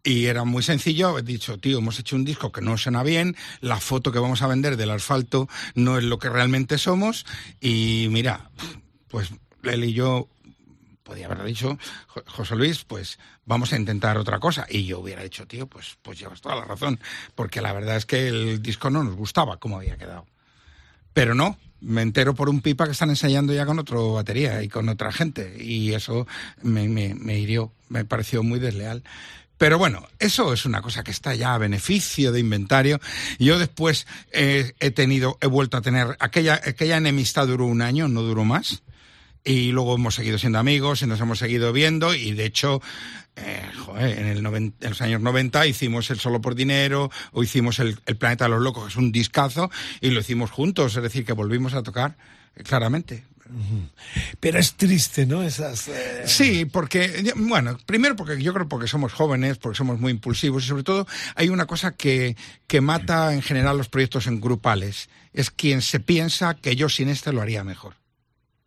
Y 0.07 0.27
era 0.27 0.45
muy 0.45 0.63
sencillo, 0.63 1.19
he 1.19 1.21
dicho, 1.21 1.57
tío, 1.57 1.79
hemos 1.79 1.99
hecho 1.99 2.15
un 2.15 2.23
disco 2.23 2.49
que 2.53 2.61
no 2.61 2.77
suena 2.77 3.03
bien, 3.03 3.35
la 3.59 3.77
foto 3.81 4.13
que 4.13 4.19
vamos 4.19 4.41
a 4.41 4.47
vender 4.47 4.77
del 4.77 4.91
asfalto 4.91 5.49
no 5.75 5.97
es 5.97 6.05
lo 6.05 6.17
que 6.17 6.29
realmente 6.29 6.77
somos, 6.77 7.25
y 7.59 8.07
mira, 8.09 8.49
pues 9.09 9.31
él 9.63 9.83
y 9.83 9.91
yo 9.91 10.29
podía 11.03 11.25
haber 11.25 11.43
dicho, 11.43 11.77
"Jo- 12.07 12.23
José 12.25 12.55
Luis, 12.55 12.85
pues 12.85 13.19
vamos 13.45 13.73
a 13.73 13.77
intentar 13.77 14.17
otra 14.17 14.39
cosa. 14.39 14.65
Y 14.69 14.85
yo 14.85 14.99
hubiera 14.99 15.23
dicho, 15.23 15.45
tío, 15.45 15.67
pues, 15.67 15.97
pues 16.01 16.17
llevas 16.19 16.39
toda 16.39 16.55
la 16.55 16.63
razón, 16.63 17.01
porque 17.35 17.59
la 17.61 17.73
verdad 17.73 17.97
es 17.97 18.05
que 18.05 18.29
el 18.29 18.61
disco 18.61 18.89
no 18.89 19.03
nos 19.03 19.15
gustaba 19.15 19.57
como 19.57 19.75
había 19.77 19.97
quedado. 19.97 20.25
Pero 21.13 21.33
no, 21.35 21.57
me 21.81 22.01
entero 22.01 22.33
por 22.33 22.47
un 22.47 22.61
pipa 22.61 22.85
que 22.85 22.91
están 22.91 23.09
ensayando 23.09 23.53
ya 23.53 23.65
con 23.65 23.77
otro 23.79 24.13
batería 24.13 24.63
y 24.63 24.69
con 24.69 24.87
otra 24.87 25.11
gente. 25.11 25.57
Y 25.61 25.93
eso 25.93 26.27
me, 26.61 26.87
me, 26.87 27.13
me 27.15 27.37
hirió, 27.39 27.73
me 27.89 28.05
pareció 28.05 28.43
muy 28.43 28.59
desleal. 28.59 29.03
Pero 29.57 29.77
bueno, 29.77 30.07
eso 30.19 30.53
es 30.53 30.65
una 30.65 30.81
cosa 30.81 31.03
que 31.03 31.11
está 31.11 31.33
ya 31.33 31.53
a 31.53 31.57
beneficio 31.57 32.31
de 32.31 32.39
inventario. 32.39 32.99
Yo 33.39 33.57
después 33.57 34.05
eh, 34.31 34.73
he 34.79 34.91
tenido, 34.91 35.37
he 35.41 35.47
vuelto 35.47 35.77
a 35.77 35.81
tener, 35.81 36.15
aquella, 36.19 36.61
aquella 36.63 36.97
enemistad 36.97 37.47
duró 37.47 37.65
un 37.65 37.81
año, 37.81 38.07
no 38.07 38.21
duró 38.21 38.45
más. 38.45 38.83
Y 39.43 39.71
luego 39.71 39.95
hemos 39.95 40.15
seguido 40.15 40.37
siendo 40.37 40.59
amigos 40.59 41.01
y 41.01 41.07
nos 41.07 41.21
hemos 41.21 41.39
seguido 41.39 41.71
viendo 41.71 42.13
y 42.13 42.33
de 42.33 42.45
hecho, 42.45 42.81
eh, 43.37 43.61
joder, 43.85 44.19
en, 44.19 44.25
el 44.27 44.43
noven- 44.43 44.73
en 44.81 44.89
los 44.89 45.01
años 45.01 45.21
90 45.21 45.65
hicimos 45.67 46.09
el 46.11 46.19
Solo 46.19 46.41
por 46.41 46.53
Dinero 46.53 47.09
o 47.31 47.43
hicimos 47.43 47.79
el, 47.79 47.97
el 48.07 48.17
Planeta 48.17 48.43
de 48.45 48.49
los 48.49 48.61
Locos, 48.61 48.83
que 48.83 48.89
es 48.89 48.95
un 48.97 49.11
discazo, 49.13 49.71
y 50.01 50.09
lo 50.09 50.19
hicimos 50.19 50.51
juntos, 50.51 50.97
es 50.97 51.01
decir, 51.03 51.23
que 51.23 51.31
volvimos 51.31 51.75
a 51.75 51.83
tocar, 51.83 52.17
eh, 52.57 52.63
claramente. 52.63 53.23
Pero 54.39 54.59
es 54.59 54.73
triste, 54.73 55.25
¿no? 55.25 55.43
Esas. 55.43 55.87
eh, 55.87 56.23
Sí, 56.25 56.65
porque, 56.65 57.33
bueno, 57.35 57.77
primero 57.85 58.15
porque 58.15 58.41
yo 58.41 58.53
creo 58.53 58.67
porque 58.67 58.87
somos 58.87 59.13
jóvenes, 59.13 59.57
porque 59.57 59.77
somos 59.77 59.99
muy 59.99 60.11
impulsivos 60.11 60.63
y 60.63 60.67
sobre 60.67 60.83
todo 60.83 61.07
hay 61.35 61.49
una 61.49 61.65
cosa 61.65 61.91
que, 61.91 62.35
que 62.67 62.81
mata 62.81 63.33
en 63.33 63.41
general 63.41 63.77
los 63.77 63.89
proyectos 63.89 64.27
en 64.27 64.41
grupales. 64.41 65.09
Es 65.33 65.51
quien 65.51 65.81
se 65.81 65.99
piensa 65.99 66.55
que 66.55 66.75
yo 66.75 66.89
sin 66.89 67.09
este 67.09 67.33
lo 67.33 67.41
haría 67.41 67.63
mejor. 67.63 67.95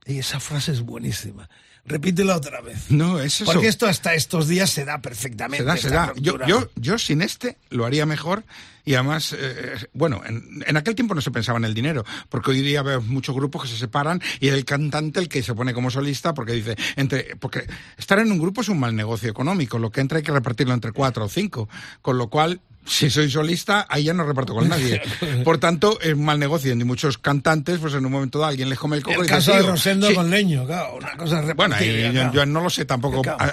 Y 0.07 0.18
esa 0.18 0.41
frase 0.41 0.72
es 0.72 0.81
buenísima. 0.81 1.49
Repítela 1.85 2.37
otra 2.37 2.61
vez. 2.61 2.91
No, 2.91 3.18
es 3.18 3.41
eso. 3.41 3.53
Porque 3.53 3.68
esto 3.68 3.87
hasta 3.87 4.14
estos 4.14 4.49
días 4.49 4.70
se 4.70 4.85
da 4.85 5.01
perfectamente. 5.01 5.64
Se 5.64 5.64
da, 5.64 5.76
se 5.76 5.91
da. 5.91 6.12
Yo, 6.16 6.39
yo, 6.47 6.70
yo 6.76 6.99
sin 6.99 7.22
este 7.22 7.57
lo 7.70 7.85
haría 7.85 8.07
mejor 8.07 8.45
y 8.85 8.95
además, 8.95 9.35
eh, 9.39 9.89
bueno, 9.93 10.22
en, 10.24 10.64
en 10.66 10.76
aquel 10.76 10.95
tiempo 10.95 11.14
no 11.14 11.20
se 11.20 11.31
pensaba 11.31 11.59
en 11.59 11.64
el 11.64 11.74
dinero, 11.74 12.05
porque 12.28 12.51
hoy 12.51 12.61
día 12.61 12.83
veo 12.83 13.01
muchos 13.03 13.35
grupos 13.35 13.62
que 13.62 13.68
se 13.68 13.76
separan 13.76 14.20
y 14.41 14.49
el 14.49 14.64
cantante 14.64 15.20
el 15.20 15.28
que 15.28 15.43
se 15.43 15.55
pone 15.55 15.74
como 15.74 15.91
solista 15.91 16.35
porque 16.35 16.53
dice, 16.53 16.76
entre, 16.97 17.37
porque 17.37 17.66
estar 17.99 18.18
en 18.18 18.33
un 18.33 18.39
grupo 18.39 18.62
es 18.62 18.68
un 18.68 18.81
mal 18.81 18.97
negocio 18.97 19.31
económico, 19.31 19.78
lo 19.78 19.91
que 19.91 20.01
entra 20.01 20.18
hay 20.18 20.24
que 20.24 20.33
repartirlo 20.33 20.74
entre 20.74 20.93
cuatro 20.93 21.24
o 21.24 21.28
cinco, 21.28 21.68
con 22.03 22.18
lo 22.18 22.28
cual 22.28 22.61
si 22.87 23.09
soy 23.11 23.31
solista, 23.31 23.87
ahí 23.89 24.05
ya 24.05 24.14
no 24.14 24.24
reparto 24.24 24.55
con 24.55 24.68
nadie. 24.68 25.01
Por 25.45 25.59
tanto, 25.59 26.01
es 26.01 26.16
mal 26.16 26.39
negocio. 26.39 26.72
Y 26.72 26.76
muchos 26.85 27.18
cantantes, 27.18 27.78
pues 27.78 27.95
en 27.95 28.05
un 28.07 28.11
momento 28.12 28.39
dado 28.39 28.51
alguien 28.51 28.68
les 28.68 28.78
come 28.78 28.97
el 28.97 29.03
coco 29.03 29.14
El 29.14 29.18
y 29.20 29.22
dice, 29.22 29.35
caso 29.35 29.53
de 29.55 29.59
"Tío, 29.61 29.70
Rosendo 29.70 30.09
sí". 30.09 30.14
con 30.14 30.31
Leño, 30.31 30.66
claro, 30.66 30.97
una 30.97 31.16
cosa 31.16 31.41
Bueno, 31.55 31.76
yo, 31.81 32.11
claro. 32.12 32.33
yo 32.33 32.47
no 32.47 32.61
lo 32.62 32.70
sé 32.70 32.85
tampoco. 32.85 33.22
Claro. 33.22 33.53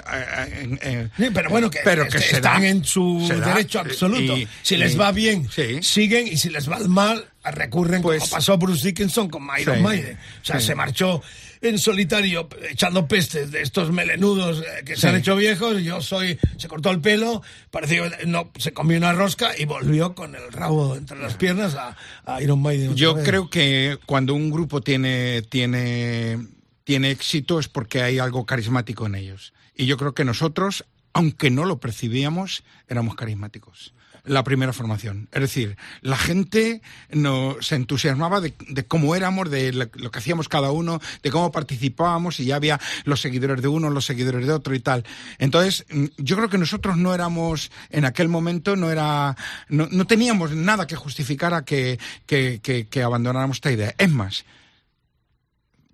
Sí, 1.16 1.28
pero 1.32 1.50
bueno, 1.50 1.70
que, 1.70 1.80
pero 1.84 2.04
este, 2.04 2.18
se 2.20 2.36
están 2.36 2.62
da, 2.62 2.68
en 2.68 2.84
su 2.84 3.26
derecho 3.28 3.80
absoluto. 3.80 4.36
y- 4.36 4.48
si 4.62 4.74
y- 4.74 4.78
les 4.78 4.98
va 4.98 5.12
bien, 5.12 5.48
sí. 5.50 5.78
siguen, 5.82 6.26
y 6.28 6.36
si 6.36 6.48
les 6.50 6.68
va 6.70 6.78
mal, 6.88 7.24
recurren, 7.44 8.02
Pues- 8.02 8.20
como 8.20 8.30
pasó 8.30 8.58
Bruce 8.58 8.86
Dickinson 8.88 9.28
con 9.28 9.42
Sí. 9.42 9.70
Maiden. 9.82 10.18
O 10.42 10.44
sea, 10.44 10.60
se 10.60 10.74
marchó 10.74 11.22
en 11.60 11.78
solitario 11.78 12.48
echando 12.70 13.06
pestes 13.08 13.50
de 13.50 13.62
estos 13.62 13.90
melenudos 13.92 14.60
eh, 14.60 14.84
que 14.84 14.94
se 14.94 15.02
Sí. 15.02 15.06
han 15.08 15.16
hecho 15.16 15.36
viejos. 15.36 15.82
Yo 15.82 16.00
soy, 16.00 16.38
se 16.56 16.68
cortó 16.68 16.90
el 16.90 17.00
pelo, 17.00 17.42
pareció 17.70 18.04
no, 18.26 18.50
se 18.58 18.72
comió 18.72 18.96
una 18.98 19.12
rosca 19.12 19.50
y 19.58 19.64
volvió 19.64 20.14
con 20.14 20.34
el 20.34 20.52
rabo 20.52 20.96
entre 20.96 21.18
las 21.18 21.34
piernas 21.34 21.74
a, 21.74 21.96
a 22.24 22.42
Iron 22.42 22.60
Maiden. 22.62 22.94
Yo 22.94 23.14
vez. 23.14 23.24
creo 23.24 23.50
que 23.50 23.98
cuando 24.06 24.34
un 24.34 24.50
grupo 24.50 24.80
tiene, 24.80 25.42
tiene, 25.42 26.38
tiene 26.84 27.10
éxito 27.10 27.58
es 27.58 27.68
porque 27.68 28.02
hay 28.02 28.18
algo 28.18 28.46
carismático 28.46 29.06
en 29.06 29.14
ellos. 29.14 29.52
Y 29.74 29.86
yo 29.86 29.96
creo 29.96 30.14
que 30.14 30.24
nosotros, 30.24 30.84
aunque 31.12 31.50
no 31.50 31.64
lo 31.64 31.78
percibíamos, 31.78 32.64
éramos 32.88 33.14
carismáticos. 33.14 33.94
La 34.28 34.44
primera 34.44 34.72
formación. 34.72 35.28
Es 35.32 35.40
decir, 35.40 35.76
la 36.02 36.16
gente 36.16 36.82
no, 37.10 37.56
se 37.60 37.76
entusiasmaba 37.76 38.40
de, 38.40 38.54
cómo 38.86 39.16
éramos, 39.16 39.50
de 39.50 39.72
lo, 39.72 39.88
lo 39.94 40.10
que 40.10 40.18
hacíamos 40.18 40.48
cada 40.48 40.70
uno, 40.70 41.00
de 41.22 41.30
cómo 41.30 41.50
participábamos 41.50 42.38
y 42.40 42.44
ya 42.44 42.56
había 42.56 42.78
los 43.04 43.20
seguidores 43.20 43.62
de 43.62 43.68
uno, 43.68 43.90
los 43.90 44.04
seguidores 44.04 44.46
de 44.46 44.52
otro 44.52 44.74
y 44.74 44.80
tal. 44.80 45.04
Entonces, 45.38 45.86
mm, 45.90 46.04
yo 46.18 46.36
creo 46.36 46.48
que 46.48 46.58
nosotros 46.58 46.96
no 46.96 47.14
éramos, 47.14 47.70
en 47.90 48.04
aquel 48.04 48.28
momento, 48.28 48.76
no 48.76 48.90
era, 48.90 49.36
no, 49.68 50.06
teníamos 50.06 50.52
nada 50.52 50.86
que 50.86 50.96
justificara 50.96 51.64
que, 51.64 51.98
que, 52.26 53.02
abandonáramos 53.02 53.58
esta 53.58 53.72
idea. 53.72 53.94
Es 53.96 54.10
más, 54.10 54.44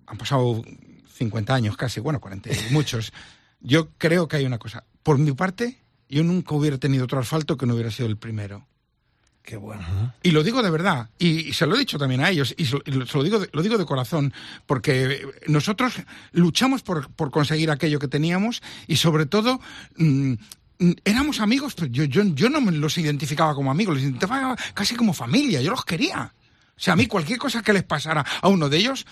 han 0.07 0.19
pasado 0.19 0.63
50 1.15 1.55
años 1.55 1.77
casi, 1.77 2.01
bueno, 2.01 2.21
40 2.21 2.51
y 2.51 2.73
muchos. 2.73 3.13
Yo 3.61 3.91
creo 3.97 4.29
que 4.29 4.37
hay 4.37 4.45
una 4.45 4.59
cosa. 4.59 4.85
Por 5.03 5.19
mi 5.19 5.33
parte, 5.33 5.84
yo 6.15 6.25
nunca 6.25 6.55
hubiera 6.55 6.79
tenido 6.79 7.05
otro 7.05 7.19
asfalto 7.19 7.57
que 7.57 7.67
no 7.67 7.75
hubiera 7.75 7.91
sido 7.91 8.09
el 8.09 8.17
primero. 8.17 8.67
Qué 9.43 9.57
bueno. 9.57 9.83
¿no? 9.93 10.15
Y 10.23 10.31
lo 10.31 10.43
digo 10.43 10.63
de 10.63 10.71
verdad, 10.71 11.11
y, 11.19 11.49
y 11.49 11.53
se 11.53 11.67
lo 11.67 11.75
he 11.75 11.79
dicho 11.79 11.99
también 11.99 12.23
a 12.23 12.31
ellos, 12.31 12.55
y 12.57 12.65
se, 12.65 12.79
lo- 12.87 13.07
se 13.07 13.23
digo 13.23 13.39
de, 13.41 13.51
lo 13.53 13.61
digo 13.63 13.77
de 13.77 13.85
corazón, 13.85 14.33
porque 14.65 15.27
nosotros 15.49 15.93
luchamos 16.33 16.83
por, 16.83 17.11
por 17.11 17.31
conseguir 17.31 17.71
aquello 17.71 17.99
que 17.99 18.09
teníamos 18.09 18.63
y 18.87 18.97
sobre 18.97 19.27
todo 19.27 19.61
mm, 19.97 20.33
mm, 20.79 20.93
éramos 21.05 21.41
amigos, 21.41 21.75
pero 21.75 21.89
yo, 21.89 22.05
yo, 22.05 22.23
yo 22.25 22.49
no 22.49 22.63
me 22.63 22.73
los 22.73 22.97
identificaba 22.97 23.55
como 23.55 23.71
amigos, 23.71 23.95
los 23.97 24.03
identificaba 24.05 24.57
casi 24.73 24.97
como 24.97 25.13
familia, 25.13 25.61
yo 25.61 25.73
los 25.73 25.85
quería. 25.85 26.33
O 26.77 26.81
sea, 26.81 26.95
a 26.95 26.97
mí 26.97 27.07
cualquier 27.07 27.39
cosa 27.39 27.63
que 27.63 27.73
les 27.75 27.83
pasara 27.85 28.25
a 28.41 28.49
uno 28.49 28.71
de 28.71 28.79
ellos, 28.79 29.05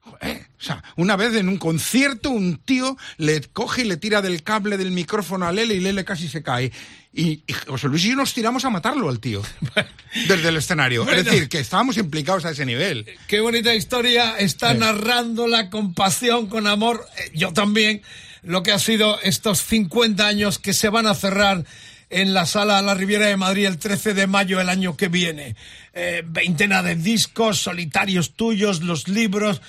joder, 0.00 0.46
o 0.58 0.62
sea, 0.62 0.82
una 0.96 1.16
vez 1.16 1.34
en 1.36 1.48
un 1.48 1.56
concierto 1.58 2.30
un 2.30 2.58
tío 2.58 2.96
le 3.16 3.40
coge 3.42 3.82
y 3.82 3.84
le 3.84 3.96
tira 3.96 4.22
del 4.22 4.42
cable 4.42 4.76
del 4.76 4.90
micrófono 4.90 5.46
a 5.46 5.52
Lele 5.52 5.74
y 5.74 5.80
Lele 5.80 6.04
casi 6.04 6.28
se 6.28 6.42
cae. 6.42 6.72
Y, 7.12 7.42
y 7.46 7.52
José 7.66 7.88
Luis 7.88 8.04
y 8.04 8.10
yo 8.10 8.16
nos 8.16 8.32
tiramos 8.32 8.64
a 8.64 8.70
matarlo 8.70 9.08
al 9.08 9.18
tío 9.18 9.42
desde 10.28 10.48
el 10.48 10.56
escenario. 10.56 11.02
Bueno. 11.04 11.18
Es 11.18 11.24
decir, 11.24 11.48
que 11.48 11.58
estábamos 11.58 11.96
implicados 11.96 12.44
a 12.44 12.50
ese 12.50 12.64
nivel. 12.64 13.04
Qué 13.26 13.40
bonita 13.40 13.74
historia, 13.74 14.36
está 14.38 14.72
Sí. 14.72 14.78
narrándola 14.78 15.70
con 15.70 15.92
pasión, 15.94 16.46
con 16.46 16.66
amor. 16.68 17.04
Eh, 17.18 17.32
Yo 17.34 17.52
también, 17.52 18.02
lo 18.42 18.62
que 18.62 18.70
ha 18.72 18.78
sido 18.78 19.18
estos 19.22 19.60
50 19.64 20.24
años 20.26 20.58
que 20.60 20.72
se 20.72 20.88
van 20.88 21.06
a 21.06 21.14
cerrar 21.14 21.64
en 22.10 22.32
la 22.32 22.46
sala 22.46 22.80
La 22.82 22.94
Riviera 22.94 23.26
de 23.26 23.36
Madrid 23.36 23.66
el 23.66 23.78
13 23.78 24.14
de 24.14 24.26
mayo 24.28 24.58
del 24.58 24.68
año 24.68 24.96
que 24.96 25.08
viene. 25.08 25.56
Eh, 25.94 26.22
veintena 26.24 26.82
de 26.84 26.94
discos, 26.94 27.58
solitarios 27.58 28.34
tuyos, 28.34 28.82
los 28.82 29.08
libros. 29.08 29.60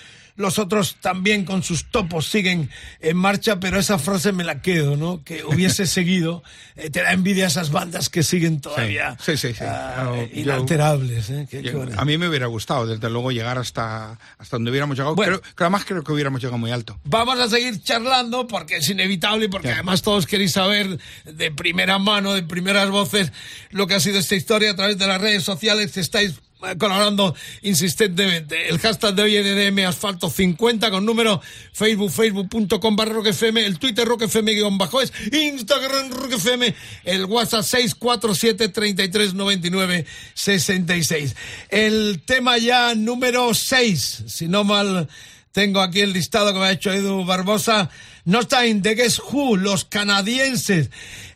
Los 0.41 0.59
otros 0.59 0.97
también 0.99 1.45
con 1.45 1.63
sus 1.63 1.85
topos 1.85 2.27
siguen 2.27 2.69
en 2.99 3.15
marcha, 3.17 3.59
pero 3.59 3.79
esa 3.79 3.97
frase 3.99 4.31
me 4.33 4.43
la 4.43 4.61
quedo, 4.61 4.97
¿no? 4.97 5.23
Que 5.23 5.43
hubiese 5.43 5.85
seguido. 5.87 6.43
Eh, 6.75 6.89
te 6.89 7.01
da 7.03 7.11
envidia 7.13 7.47
esas 7.47 7.71
bandas 7.71 8.09
que 8.09 8.23
siguen 8.23 8.59
todavía 8.61 9.17
Sí, 9.23 9.37
sí, 9.37 9.53
sí. 9.53 9.63
ah, 9.63 10.13
yo- 10.15 10.39
inalterables. 10.41 11.29
¿eh? 11.29 11.47
Qué- 11.49 11.61
Yo- 11.61 11.85
a 11.95 12.05
mí 12.05 12.17
me 12.17 12.27
hubiera 12.27 12.47
gustado, 12.47 12.87
desde 12.87 13.09
luego, 13.09 13.31
llegar 13.31 13.57
hasta, 13.57 14.17
hasta 14.37 14.55
donde 14.57 14.71
hubiéramos 14.71 14.97
llegado. 14.97 15.15
Bueno. 15.15 15.39
Creo, 15.39 15.55
que 15.55 15.63
además 15.63 15.85
creo 15.85 16.03
que 16.03 16.11
hubiéramos 16.11 16.41
llegado 16.41 16.57
muy 16.57 16.71
alto. 16.71 16.99
Vamos 17.03 17.39
a 17.39 17.47
seguir 17.49 17.81
charlando 17.83 18.47
porque 18.47 18.77
es 18.77 18.89
inevitable 18.89 19.45
y 19.45 19.47
porque 19.49 19.71
además 19.71 20.01
todos 20.01 20.25
queréis 20.25 20.53
saber 20.53 20.97
de 21.25 21.51
primera 21.51 21.99
mano, 21.99 22.33
de 22.33 22.43
primeras 22.43 22.89
voces, 22.89 23.31
lo 23.69 23.85
que 23.87 23.95
ha 23.95 23.99
sido 23.99 24.19
esta 24.19 24.35
historia 24.35 24.71
a 24.71 24.75
través 24.75 24.97
de 24.97 25.07
las 25.07 25.21
redes 25.21 25.43
sociales. 25.43 25.95
Estáis 25.97 26.33
colaborando 26.77 27.35
insistentemente. 27.61 28.69
El 28.69 28.79
hashtag 28.79 29.15
de 29.15 29.23
hoy 29.23 29.35
EDM 29.35 29.85
Asfalto 29.87 30.29
50 30.29 30.91
con 30.91 31.05
número 31.05 31.41
Facebook, 31.73 32.11
facebook.com 32.11 32.95
barra 32.95 33.13
Rock 33.13 33.27
FM, 33.27 33.65
el 33.65 33.79
Twitter 33.79 34.07
Rock 34.07 34.23
FM 34.23 34.53
guion 34.53 34.77
bajo 34.77 35.01
es, 35.01 35.11
Instagram 35.31 36.11
Rock 36.11 36.33
FM, 36.33 36.73
el 37.03 37.25
WhatsApp 37.25 37.63
647 37.63 38.69
33 38.69 39.33
99 39.33 40.05
66. 40.33 41.35
El 41.69 42.21
tema 42.25 42.57
ya 42.57 42.95
número 42.95 43.53
6, 43.53 44.23
si 44.27 44.47
no 44.47 44.63
mal 44.63 45.09
tengo 45.51 45.81
aquí 45.81 45.99
el 45.99 46.13
listado 46.13 46.53
que 46.53 46.59
me 46.59 46.65
ha 46.65 46.71
hecho 46.71 46.93
Edu 46.93 47.25
Barbosa. 47.25 47.89
No 48.23 48.39
está 48.39 48.65
en 48.65 48.81
The 48.81 48.95
Guess 48.95 49.19
Who, 49.19 49.57
los 49.57 49.83
canadienses. 49.83 50.89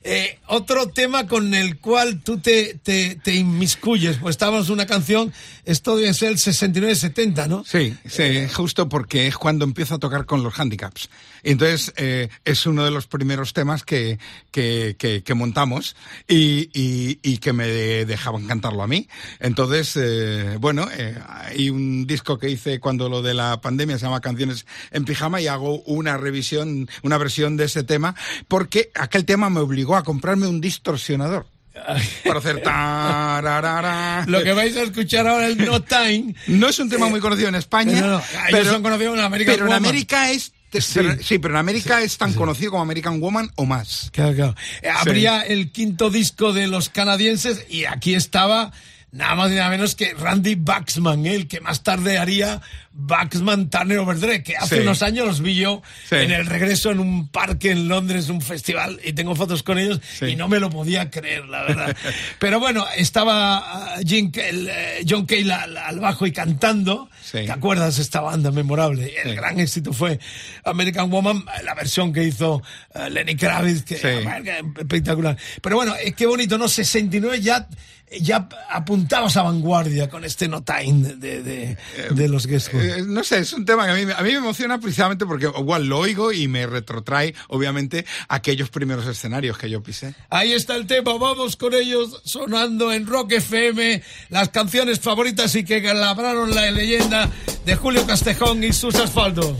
Eh, 0.07 0.37
otro 0.45 0.89
tema 0.89 1.25
con 1.25 1.55
el 1.55 1.79
cual 1.79 2.21
tú 2.21 2.37
te, 2.37 2.75
te, 2.83 3.15
te 3.15 3.33
inmiscuyes, 3.33 4.17
pues 4.17 4.33
estábamos 4.35 4.69
una 4.69 4.85
canción, 4.85 5.33
esto 5.65 5.97
debe 5.97 6.13
ser 6.13 6.29
el 6.29 6.37
69-70, 6.37 7.47
¿no? 7.47 7.63
Sí, 7.65 7.95
sí, 8.07 8.47
justo 8.53 8.87
porque 8.87 9.25
es 9.25 9.35
cuando 9.35 9.65
empiezo 9.65 9.95
a 9.95 9.97
tocar 9.99 10.25
con 10.27 10.43
los 10.43 10.59
handicaps. 10.59 11.09
Entonces 11.41 11.91
eh, 11.97 12.29
es 12.43 12.67
uno 12.67 12.85
de 12.85 12.91
los 12.91 13.07
primeros 13.07 13.53
temas 13.53 13.83
que, 13.83 14.19
que, 14.51 14.95
que, 14.99 15.23
que 15.23 15.33
montamos 15.33 15.95
y, 16.27 16.69
y, 16.79 17.19
y 17.23 17.37
que 17.39 17.53
me 17.53 17.65
de- 17.67 18.05
dejaban 18.05 18.45
cantarlo 18.45 18.83
a 18.83 18.87
mí. 18.87 19.07
Entonces, 19.39 19.93
eh, 19.99 20.57
bueno, 20.59 20.87
eh, 20.95 21.17
hay 21.27 21.71
un 21.71 22.05
disco 22.05 22.37
que 22.37 22.49
hice 22.51 22.79
cuando 22.79 23.09
lo 23.09 23.23
de 23.23 23.33
la 23.33 23.59
pandemia 23.59 23.97
se 23.97 24.05
llama 24.05 24.21
Canciones 24.21 24.67
en 24.91 25.03
Pijama 25.05 25.41
y 25.41 25.47
hago 25.47 25.81
una 25.81 26.17
revisión, 26.17 26.87
una 27.01 27.17
versión 27.17 27.57
de 27.57 27.65
ese 27.65 27.81
tema 27.83 28.15
porque 28.47 28.91
aquel 28.93 29.25
tema 29.25 29.49
me 29.49 29.61
obligó 29.61 29.94
a 29.99 30.03
comprarme 30.03 30.47
un 30.47 30.59
distorsionador. 30.61 31.47
Para 32.23 32.39
hacer 32.39 32.63
tararara. 32.63 34.23
Lo 34.27 34.41
que 34.43 34.53
vais 34.53 34.75
a 34.77 34.83
escuchar 34.83 35.27
ahora 35.27 35.47
es 35.47 35.57
No 35.57 35.81
Time. 35.81 36.33
No 36.47 36.69
es 36.69 36.79
un 36.79 36.89
tema 36.89 37.09
muy 37.09 37.19
conocido 37.19 37.49
en 37.49 37.55
España. 37.55 37.99
No, 37.99 38.07
no, 38.07 38.21
ellos 38.49 38.67
son 38.67 38.81
conocidos 38.81 39.17
en 39.17 39.23
American 39.25 39.55
pero 39.55 39.67
en. 39.67 39.73
América 39.73 40.31
es. 40.31 40.53
Sí. 40.71 40.81
pero- 40.95 41.15
sí, 41.23 41.39
pero 41.39 41.53
en 41.53 41.57
América 41.59 42.01
es 42.01 42.17
tan 42.17 42.33
conocido 42.33 42.71
como 42.71 42.83
American 42.83 43.19
Woman 43.21 43.49
o 43.55 43.65
más. 43.65 44.09
Claro, 44.11 44.33
claro. 44.35 44.55
Eh, 44.81 44.89
Habría 44.89 45.41
el 45.41 45.71
quinto 45.71 46.09
disco 46.09 46.51
de 46.53 46.67
los 46.67 46.89
canadienses 46.89 47.65
y 47.69 47.85
aquí 47.85 48.13
estaba 48.15 48.71
nada 49.11 49.35
más 49.35 49.51
y 49.51 49.55
nada 49.55 49.69
menos 49.69 49.95
que 49.95 50.13
Randy 50.13 50.55
Baxman, 50.55 51.25
el 51.25 51.47
que 51.47 51.61
más 51.61 51.83
tarde 51.83 52.17
haría 52.17 52.61
Baxman 52.97 53.69
Turner 53.69 53.99
Overdrive, 53.99 54.41
que 54.41 54.55
hace 54.55 54.77
Sí. 54.77 54.81
unos 54.81 55.01
años 55.01 55.27
los 55.27 55.41
vi 55.41 55.55
yo 55.55 55.81
Sí. 56.09 56.15
en 56.15 56.31
el 56.31 56.45
regreso 56.45 56.91
en 56.91 56.99
un 56.99 57.27
parque 57.27 57.71
en 57.71 57.87
Londres, 57.89 58.29
un 58.29 58.41
festival, 58.41 58.99
y 59.03 59.11
tengo 59.13 59.35
fotos 59.35 59.63
con 59.63 59.77
ellos 59.77 59.99
Sí. 60.17 60.27
y 60.27 60.35
no 60.37 60.47
me 60.47 60.59
lo 60.59 60.69
podía 60.69 61.09
creer, 61.09 61.45
la 61.45 61.63
verdad. 61.63 61.95
Pero 62.39 62.59
bueno, 62.59 62.85
estaba 62.95 63.57
ah, 63.57 63.95
Jim, 64.05 64.31
el, 64.35 64.69
eh, 64.69 65.05
John 65.07 65.25
Cale 65.25 65.51
al, 65.53 65.75
al 65.77 65.99
bajo 65.99 66.25
y 66.25 66.31
cantando. 66.31 67.09
¿Te 67.31 67.51
acuerdas 67.51 67.97
de 67.97 68.01
esta 68.03 68.21
banda 68.21 68.51
memorable? 68.51 69.13
El 69.23 69.35
gran 69.35 69.59
éxito 69.59 69.91
fue 69.91 70.19
American 70.63 71.09
Woman, 71.09 71.43
la 71.65 71.73
versión 71.73 72.13
que 72.13 72.23
hizo 72.23 72.61
eh, 72.93 73.09
Lenny 73.09 73.35
Kravitz, 73.35 73.83
que 73.83 73.95
Sí. 73.97 74.07
espectacular. 74.79 75.37
Pero 75.61 75.75
bueno, 75.75 75.95
eh, 76.01 76.13
qué 76.13 76.25
bonito, 76.25 76.57
¿no? 76.57 76.67
69 76.69 77.41
ya, 77.41 77.67
ya 78.21 78.47
apuntabas 78.71 79.35
a 79.37 79.41
vanguardia 79.43 80.07
con 80.09 80.23
este 80.23 80.47
No 80.47 80.63
Time 80.63 81.15
de, 81.15 81.41
de, 81.43 81.77
de 82.11 82.27
los 82.29 82.45
Guess 82.47 82.69
Who. 82.73 82.79
Eh, 82.85 83.03
no 83.05 83.23
sé, 83.23 83.39
es 83.39 83.53
un 83.53 83.65
tema 83.65 83.85
que 83.85 83.91
a 83.91 83.95
mí, 83.95 84.11
a 84.15 84.21
mí 84.21 84.31
me 84.31 84.37
emociona 84.37 84.79
precisamente 84.79 85.25
porque 85.25 85.45
igual 85.45 85.85
lo 85.85 85.99
oigo 85.99 86.31
y 86.31 86.47
me 86.47 86.65
retrotrae, 86.67 87.33
obviamente, 87.47 88.05
aquellos 88.27 88.69
primeros 88.69 89.07
escenarios 89.07 89.57
que 89.57 89.69
yo 89.69 89.81
pisé. 89.81 90.15
Ahí 90.29 90.53
está 90.53 90.75
el 90.75 90.87
tema, 90.87 91.17
vamos 91.17 91.55
con 91.55 91.73
ellos 91.73 92.21
sonando 92.23 92.91
en 92.91 93.07
Rock 93.07 93.33
FM, 93.33 94.01
las 94.29 94.49
canciones 94.49 94.99
favoritas 94.99 95.55
y 95.55 95.63
que 95.63 95.81
labraron 95.81 96.53
la 96.53 96.69
leyenda 96.71 97.29
de 97.65 97.75
Julio 97.75 98.05
Castejón 98.05 98.63
y 98.63 98.73
sus 98.73 98.95
asfaltos. 98.95 99.55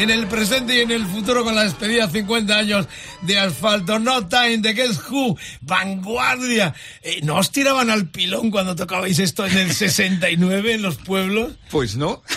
En 0.00 0.10
el 0.10 0.26
presente 0.26 0.76
y 0.76 0.80
en 0.80 0.90
el 0.90 1.06
futuro 1.06 1.44
con 1.44 1.54
la 1.54 1.64
despedida 1.64 2.08
50 2.08 2.56
años 2.56 2.88
de 3.22 3.38
asfalto. 3.38 3.98
No 3.98 4.26
Time, 4.26 4.58
de 4.58 4.72
Guess 4.72 5.00
Who, 5.10 5.36
vanguardia. 5.60 6.74
Eh, 7.02 7.20
¿No 7.22 7.36
os 7.36 7.50
tiraban 7.50 7.90
al 7.90 8.08
pilón 8.08 8.50
cuando 8.50 8.74
tocabais 8.74 9.18
esto 9.18 9.46
en 9.46 9.58
el 9.58 9.72
69 9.74 10.74
en 10.74 10.82
los 10.82 10.96
pueblos? 10.96 11.52
Pues 11.70 11.96
no. 11.96 12.22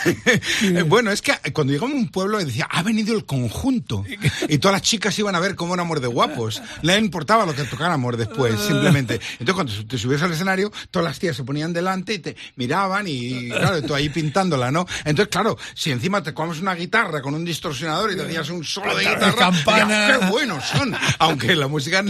Bueno, 0.87 1.11
es 1.11 1.21
que 1.21 1.33
cuando 1.53 1.73
llegamos 1.73 1.95
a 1.95 1.99
un 1.99 2.09
pueblo 2.09 2.37
decía, 2.37 2.67
ha 2.69 2.83
venido 2.83 3.15
el 3.15 3.25
conjunto. 3.25 4.03
Y 4.47 4.57
todas 4.57 4.73
las 4.73 4.81
chicas 4.81 5.17
iban 5.19 5.35
a 5.35 5.39
ver 5.39 5.55
cómo 5.55 5.73
éramos 5.73 6.01
de 6.01 6.07
guapos. 6.07 6.61
Le 6.81 6.97
importaba 6.97 7.45
lo 7.45 7.55
que 7.55 7.63
tocáramos 7.63 8.17
después, 8.17 8.59
simplemente. 8.67 9.19
Entonces 9.39 9.53
cuando 9.53 9.87
te 9.87 9.97
subías 9.97 10.21
al 10.21 10.33
escenario, 10.33 10.71
todas 10.91 11.07
las 11.07 11.19
tías 11.19 11.35
se 11.35 11.43
ponían 11.43 11.73
delante 11.73 12.13
y 12.13 12.19
te, 12.19 12.33
te 12.33 12.37
miraban 12.55 13.05
y, 13.07 13.49
claro, 13.49 13.81
tú 13.83 13.93
ahí 13.93 14.09
pintándola, 14.09 14.71
¿no? 14.71 14.85
Entonces, 15.05 15.27
claro, 15.27 15.57
si 15.75 15.91
encima 15.91 16.23
te 16.23 16.33
comes 16.33 16.59
una 16.59 16.73
guitarra 16.73 17.21
con 17.21 17.35
un 17.35 17.45
distorsionador 17.53 18.11
y 18.11 18.15
te 18.15 18.23
hacías 18.23 18.49
un 18.49 18.63
solo 18.63 18.95
de 18.95 19.03
Guitarra, 19.05 19.35
campana. 19.35 20.07
dirías, 20.07 20.19
qué 20.19 20.25
buenos 20.31 20.63
son, 20.65 20.95
aunque 21.19 21.55
la 21.55 21.67
música 21.67 22.03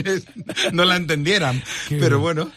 no, 0.71 0.85
la 0.85 0.95
entendieran. 0.95 1.61
Pero 1.89 2.19
bueno, 2.19 2.49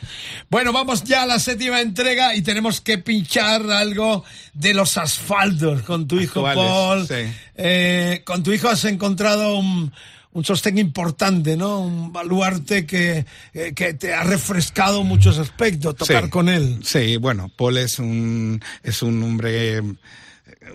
Bueno, 0.48 0.72
vamos 0.72 1.04
ya 1.04 1.22
a 1.22 1.26
la 1.26 1.38
séptima 1.38 1.80
entrega 1.80 2.34
y 2.34 2.42
tenemos 2.42 2.80
que 2.80 2.98
pinchar 2.98 3.68
algo 3.70 4.24
de 4.54 4.72
los 4.74 4.96
asfaltos 4.96 5.82
con 5.82 6.06
tu 6.08 6.18
hijo 6.20 6.46
Actuales, 6.46 7.08
Paul. 7.08 7.24
sí. 7.26 7.32
Eh, 7.56 8.22
con 8.24 8.42
tu 8.42 8.52
hijo 8.52 8.68
has 8.68 8.84
encontrado 8.84 9.56
un, 9.56 9.92
un 10.32 10.44
sostén 10.44 10.78
importante, 10.78 11.56
¿no? 11.56 11.80
Un 11.80 12.12
baluarte 12.12 12.86
que, 12.86 13.24
eh, 13.54 13.72
que 13.74 13.94
te 13.94 14.14
ha 14.14 14.22
refrescado 14.22 15.02
muchos 15.02 15.38
aspectos, 15.38 15.96
tocar 15.96 16.24
Sí. 16.24 16.30
con 16.30 16.48
él. 16.48 16.78
Sí, 16.84 17.16
bueno, 17.16 17.50
Paul 17.56 17.78
es 17.78 17.98
un, 17.98 18.62
es 18.82 19.02
un 19.02 19.22
hombre 19.22 19.82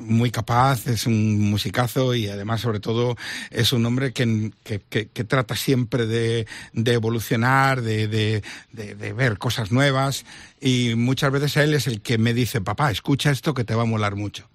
muy 0.02 0.32
capaz, 0.32 0.88
es 0.88 1.06
un 1.08 1.40
musicazo 1.40 2.14
y 2.16 2.28
además, 2.28 2.62
sobre 2.62 2.80
todo, 2.80 3.16
es 3.50 3.72
un 3.74 3.86
hombre 3.86 4.12
que, 4.14 4.52
que, 4.64 4.80
que- 5.08 5.24
trata 5.24 5.56
siempre 5.56 6.06
de, 6.08 6.48
de 6.74 6.94
evolucionar, 6.94 7.82
de, 7.82 8.08
de, 8.08 8.44
de- 8.74 8.96
de 8.96 9.14
ver 9.14 9.38
cosas 9.38 9.72
nuevas 9.72 10.26
y 10.60 10.96
muchas 10.96 11.32
veces 11.32 11.56
él 11.58 11.74
es 11.74 11.88
el 11.88 12.02
que 12.02 12.18
me 12.18 12.34
dice, 12.34 12.62
papá, 12.62 12.92
escucha 12.92 13.32
esto 13.32 13.54
que 13.54 13.64
te 13.64 13.76
va 13.76 13.84
a 13.84 13.86
molar 13.86 14.16
mucho. 14.16 14.50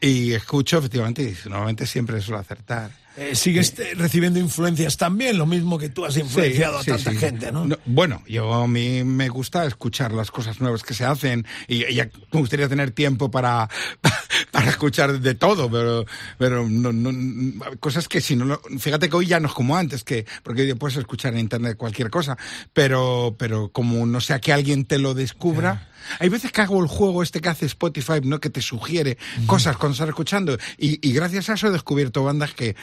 Y 0.00 0.32
escucho, 0.32 0.78
efectivamente, 0.78 1.22
y 1.22 1.48
normalmente 1.48 1.86
siempre 1.86 2.20
suelo 2.20 2.38
acertar. 2.38 2.90
Eh, 3.16 3.36
sigues 3.36 3.78
eh, 3.78 3.94
recibiendo 3.96 4.40
influencias 4.40 4.96
también, 4.96 5.38
lo 5.38 5.46
mismo 5.46 5.78
que 5.78 5.88
tú 5.88 6.04
has 6.04 6.16
influenciado 6.16 6.82
Sí, 6.82 6.90
a 6.90 6.98
sí, 6.98 7.04
tanta 7.04 7.10
sí. 7.12 7.16
gente, 7.26 7.52
¿no? 7.52 7.64
No, 7.64 7.78
bueno, 7.86 8.22
yo 8.26 8.52
a 8.52 8.66
mí 8.66 9.04
me 9.04 9.28
gusta 9.28 9.64
escuchar 9.66 10.12
las 10.12 10.32
cosas 10.32 10.60
nuevas 10.60 10.82
que 10.82 10.94
se 10.94 11.04
hacen 11.04 11.46
y, 11.68 11.84
y 11.84 11.96
me 12.32 12.40
gustaría 12.40 12.68
tener 12.68 12.90
tiempo 12.90 13.30
para, 13.30 13.68
para 14.50 14.68
escuchar 14.70 15.20
de 15.20 15.34
todo, 15.36 15.70
pero, 15.70 16.04
pero 16.38 16.68
no, 16.68 16.92
no- 16.92 17.62
cosas 17.78 18.08
que 18.08 18.20
si 18.20 18.34
no, 18.34 18.60
fíjate 18.80 19.08
que 19.08 19.14
hoy 19.16 19.26
ya 19.26 19.38
no 19.38 19.46
es 19.46 19.54
como 19.54 19.76
antes, 19.76 20.02
que 20.02 20.26
porque 20.42 20.62
hoy 20.62 20.74
puedes 20.74 20.96
escuchar 20.96 21.34
en 21.34 21.38
internet 21.40 21.76
cualquier 21.76 22.10
cosa, 22.10 22.36
pero, 22.72 23.36
pero 23.38 23.68
como 23.70 24.06
no 24.06 24.20
sea 24.20 24.40
que 24.40 24.52
alguien 24.52 24.84
te 24.86 24.98
lo 24.98 25.14
descubra. 25.14 25.88
Hay 26.18 26.28
veces 26.28 26.52
que 26.52 26.60
hago 26.60 26.80
el 26.80 26.88
juego 26.88 27.22
este 27.22 27.40
que 27.40 27.48
hace 27.48 27.66
Spotify, 27.66 28.20
¿no? 28.22 28.40
Que 28.40 28.50
te 28.50 28.60
sugiere 28.60 29.18
cosas 29.46 29.76
cuando 29.76 29.94
estás 29.94 30.08
escuchando. 30.08 30.56
Y, 30.78 31.06
y 31.06 31.12
gracias 31.12 31.50
a 31.50 31.54
eso 31.54 31.68
he 31.68 31.70
descubierto 31.70 32.24
bandas 32.24 32.54
que, 32.54 32.76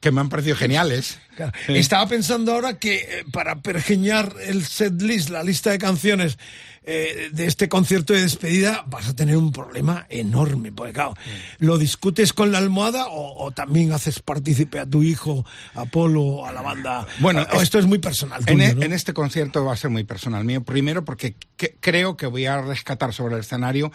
que 0.00 0.12
me 0.12 0.20
han 0.20 0.28
parecido 0.28 0.56
geniales. 0.56 1.18
Claro. 1.36 1.52
Sí. 1.66 1.76
Estaba 1.76 2.06
pensando 2.06 2.52
ahora 2.52 2.78
que 2.78 2.96
eh, 2.96 3.24
para 3.32 3.62
pergeñar 3.62 4.34
el 4.46 4.64
set 4.64 5.00
list, 5.00 5.30
la 5.30 5.42
lista 5.42 5.70
de 5.70 5.78
canciones 5.78 6.38
eh, 6.86 7.30
de 7.32 7.46
este 7.46 7.68
concierto 7.68 8.12
de 8.12 8.20
despedida, 8.22 8.84
vas 8.86 9.08
a 9.08 9.16
tener 9.16 9.36
un 9.36 9.52
problema 9.52 10.06
enorme. 10.10 10.70
Porque, 10.72 10.92
claro, 10.92 11.14
¿lo 11.58 11.78
discutes 11.78 12.32
con 12.32 12.52
la 12.52 12.58
almohada 12.58 13.06
o, 13.06 13.44
o 13.44 13.50
también 13.52 13.92
haces 13.92 14.20
partícipe 14.20 14.78
a 14.78 14.86
tu 14.86 15.02
hijo, 15.02 15.44
a 15.74 15.86
Polo, 15.86 16.46
a 16.46 16.52
la 16.52 16.62
banda? 16.62 17.06
Bueno, 17.20 17.46
o 17.52 17.56
es- 17.56 17.62
esto 17.64 17.78
es 17.78 17.86
muy 17.86 17.98
personal. 17.98 18.44
Tuyo, 18.44 18.62
e- 18.62 18.74
¿no? 18.74 18.82
en 18.82 18.92
este 18.92 19.12
concierto 19.14 19.64
va 19.64 19.72
a 19.72 19.76
ser 19.76 19.90
muy 19.90 20.04
personal 20.04 20.44
mío. 20.44 20.62
Primero 20.62 21.04
porque 21.04 21.34
que- 21.56 21.74
creo 21.80 22.16
que 22.16 22.26
voy 22.26 22.46
a 22.46 22.60
rescatar 22.60 23.12
sobre 23.14 23.34
el 23.36 23.40
escenario 23.40 23.90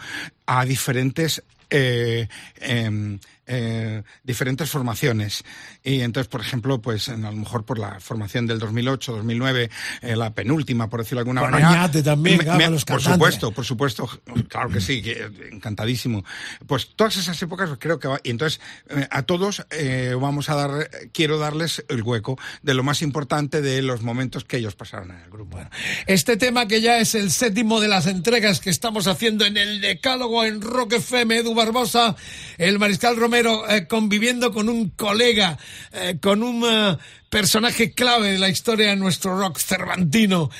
a 0.46 0.64
diferentes 0.64 1.42
eh, 1.72 2.26
em, 2.60 3.20
eh, 3.52 4.02
diferentes 4.22 4.70
formaciones. 4.70 5.42
Y 5.82 6.00
entonces, 6.02 6.28
por 6.28 6.40
ejemplo, 6.40 6.80
pues 6.80 7.08
a 7.08 7.16
lo 7.16 7.32
mejor 7.32 7.64
por 7.64 7.78
la 7.80 7.98
formación 7.98 8.46
del 8.46 8.60
2008, 8.60 9.12
2009, 9.16 9.70
eh, 10.02 10.14
la 10.16 10.32
penúltima, 10.32 10.88
por 10.88 11.00
decirlo 11.00 11.18
de 11.18 11.22
alguna 11.22 11.40
Con 11.40 11.50
manera. 11.50 11.90
También, 11.90 12.38
me- 12.38 12.56
me- 12.56 12.70
los 12.70 12.84
por 12.84 13.02
supuesto, 13.02 13.50
por 13.50 13.64
supuesto, 13.64 14.08
claro 14.48 14.68
que 14.70 14.80
sí, 14.80 15.02
que, 15.02 15.12
eh, 15.12 15.28
encantadísimo. 15.50 16.24
Pues 16.66 16.90
todas 16.94 17.16
esas 17.16 17.42
épocas 17.42 17.70
creo 17.80 17.98
que 17.98 18.06
va, 18.06 18.20
y 18.22 18.30
entonces 18.30 18.60
eh, 18.88 19.08
a 19.10 19.22
todos 19.22 19.66
eh, 19.70 20.14
vamos 20.20 20.48
a 20.48 20.54
dar, 20.54 20.90
quiero 21.12 21.38
darles 21.38 21.84
el 21.88 22.02
hueco 22.02 22.38
de 22.62 22.74
lo 22.74 22.84
más 22.84 23.02
importante 23.02 23.60
de 23.62 23.82
los 23.82 24.02
momentos 24.02 24.44
que 24.44 24.58
ellos 24.58 24.76
pasaron 24.76 25.10
en 25.10 25.18
el 25.22 25.30
grupo. 25.30 25.58
Este 26.06 26.36
tema 26.36 26.68
que 26.68 26.80
ya 26.80 26.98
es 26.98 27.14
el 27.16 27.30
séptimo 27.32 27.80
de 27.80 27.88
las 27.88 28.06
entregas 28.06 28.60
que 28.60 28.70
estamos 28.70 29.06
haciendo 29.08 29.44
en 29.44 29.56
el 29.56 29.80
Decálogo 29.80 30.44
en 30.44 30.60
Rock 30.60 30.92
FM, 30.94 31.38
Edu 31.38 31.54
Barbosa, 31.54 32.14
el 32.58 32.78
Mariscal 32.78 33.16
Romero 33.16 33.39
eh, 33.40 33.86
conviviendo 33.86 34.52
con 34.52 34.68
un 34.68 34.90
colega, 34.90 35.58
eh, 35.92 36.18
con 36.20 36.42
un 36.42 36.64
eh, 36.64 36.96
personaje 37.28 37.92
clave 37.92 38.32
de 38.32 38.38
la 38.38 38.48
historia 38.48 38.90
de 38.90 38.96
nuestro 38.96 39.38
rock 39.38 39.58
cervantino, 39.58 40.50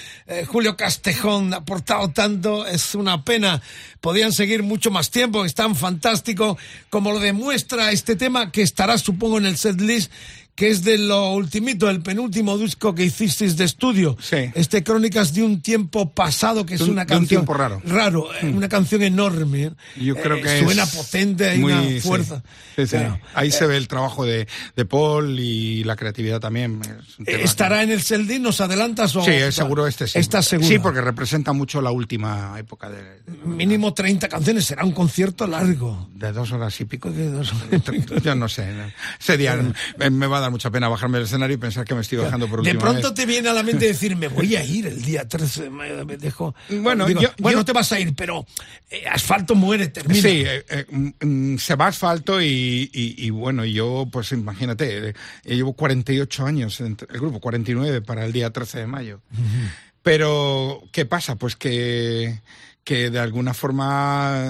Julio 0.47 0.77
Castejón, 0.77 1.53
ha 1.53 1.59
aportado 1.59 2.11
tanto, 2.11 2.65
es 2.65 2.95
una 2.95 3.25
pena. 3.25 3.61
Podían 4.01 4.33
seguir 4.33 4.63
mucho 4.63 4.93
más 4.93 5.11
tiempo, 5.11 5.45
es 5.45 5.55
tan 5.55 5.75
fantástico 5.75 6.57
como 6.89 7.11
lo 7.11 7.19
demuestra 7.19 7.91
este 7.91 8.15
tema 8.15 8.53
que 8.53 8.63
estará, 8.63 8.99
supongo, 8.99 9.39
en 9.39 9.47
el 9.47 9.57
set 9.57 9.81
list 9.81 10.13
que 10.55 10.69
es 10.69 10.85
de 10.85 10.99
lo 10.99 11.33
ultimito, 11.33 11.89
el 11.89 12.03
penúltimo 12.03 12.59
disco 12.59 12.95
que 12.95 13.05
hicisteis 13.05 13.57
de 13.57 13.65
estudio. 13.65 14.17
Sí. 14.21 14.37
Este 14.55 14.83
Crónicas 14.85 15.33
de 15.33 15.43
un 15.43 15.63
tiempo 15.63 16.11
pasado, 16.13 16.67
que 16.67 16.75
es 16.75 16.81
un- 16.83 16.91
una 16.91 17.05
de 17.05 17.15
un 17.15 17.21
canción. 17.21 17.29
tiempo 17.41 17.55
raro. 17.55 17.81
Raro, 17.85 18.29
eh, 18.43 18.47
una 18.47 18.69
canción 18.69 19.03
enorme. 19.03 19.63
¿eh? 19.65 19.71
Yo 20.01 20.17
creo 20.17 20.37
Eh, 20.37 20.43
que 20.43 20.61
Suena 20.65 20.83
es 20.83 20.95
potente, 20.95 21.49
hay 21.51 21.59
muy- 21.59 21.73
una 21.73 22.01
fuerza. 22.03 22.43
Sí, 22.77 22.87
sí. 22.87 22.91
Claro. 22.97 23.19
Ahí 23.35 23.51
se 23.51 23.67
ve 23.67 23.77
el 23.77 23.89
trabajo 23.89 24.25
de, 24.27 24.47
de 24.77 24.85
Paul 24.85 25.39
y 25.41 25.83
la 25.85 25.97
creatividad 25.97 26.41
también. 26.41 26.81
Es 26.83 27.27
Eh, 27.35 27.43
¿Estará 27.43 27.83
en 27.83 27.91
el 27.91 28.03
Seldin? 28.03 28.43
¿Nos 28.43 28.61
adelantas? 28.61 29.17
O... 29.17 29.25
que- 29.25 29.47
Sí, 29.47 29.53
seguro 29.53 29.87
este 29.87 30.07
sí. 30.07 30.19
¿Estás 30.19 30.47
seguro? 30.47 30.69
Sí, 30.69 30.79
porque 30.79 31.01
representa 31.01 31.53
mucho 31.53 31.81
la 31.81 31.91
última 31.91 32.55
época 32.59 32.91
de, 32.91 33.03
de- 33.03 33.21
Mínimo 33.47 33.95
30 33.95 34.29
canciones, 34.29 34.65
será 34.67 34.85
un 34.85 34.93
concierto 34.93 35.47
largo. 35.47 36.09
de 36.15 36.33
dos 36.33 36.53
horas 36.53 36.79
y 36.81 36.85
pico. 36.85 37.11
De 37.11 37.31
dos 37.31 37.53
horas. 37.53 37.83
Yo 38.25 38.35
no 38.35 38.49
sé. 38.49 38.67
Ese 39.19 39.37
día 39.39 39.57
me 40.11 40.27
va 40.27 40.40
a 40.41 40.43
dar 40.43 40.51
mucha 40.51 40.71
pena 40.71 40.89
bajarme 40.89 41.19
del 41.19 41.27
escenario 41.27 41.55
y 41.55 41.59
pensar 41.59 41.85
que 41.85 41.95
me 41.95 42.01
estoy 42.01 42.19
bajando 42.19 42.49
por 42.49 42.63
De 42.63 42.71
última 42.73 42.81
pronto 42.91 43.09
vez. 43.09 43.15
te 43.15 43.27
viene 43.27 43.49
a 43.49 43.53
la 43.53 43.63
mente 43.63 43.87
decir, 43.89 44.17
me 44.17 44.29
voy 44.29 44.57
a 44.57 44.65
ir 44.65 44.87
el 44.87 45.01
día 45.03 45.27
13 45.29 45.65
de 45.65 45.71
mayo, 45.71 46.05
me 46.05 46.17
dejo... 46.17 46.55
Bueno, 46.69 47.07
Digo, 47.07 47.21
yo- 47.23 47.31
bueno, 47.39 47.61
yo- 47.61 47.65
te 47.65 47.73
vas 47.73 47.93
a 47.93 48.01
ir, 48.01 48.15
pero 48.15 48.45
eh, 48.91 49.05
asfalto 49.11 49.55
muere, 49.55 49.89
termina. 49.89 50.21
Sí, 50.21 50.43
eh, 50.47 50.65
eh, 50.69 50.87
mm, 50.91 51.53
mm, 51.55 51.59
se 51.59 51.75
va 51.77 51.87
asfalto 51.87 52.41
y, 52.43 52.91
y- 52.93 53.15
y 53.27 53.31
bueno, 53.31 53.65
yo 53.65 54.09
pues 54.11 54.33
imagínate, 54.33 55.15
llevo 55.45 55.73
48 55.75 56.47
años 56.47 56.81
en 56.81 56.97
el 57.09 57.21
grupo, 57.21 57.41
49 57.41 58.03
para 58.03 58.25
el 58.25 58.33
día 58.33 58.51
13 58.51 58.81
de 58.81 58.87
mayo. 58.87 59.21
Pero, 60.03 60.83
¿qué 60.93 61.05
pasa? 61.05 61.37
Pues 61.37 61.57
que, 61.57 62.41
que 62.85 63.11
de 63.11 63.19
alguna 63.19 63.53
forma 63.53 64.47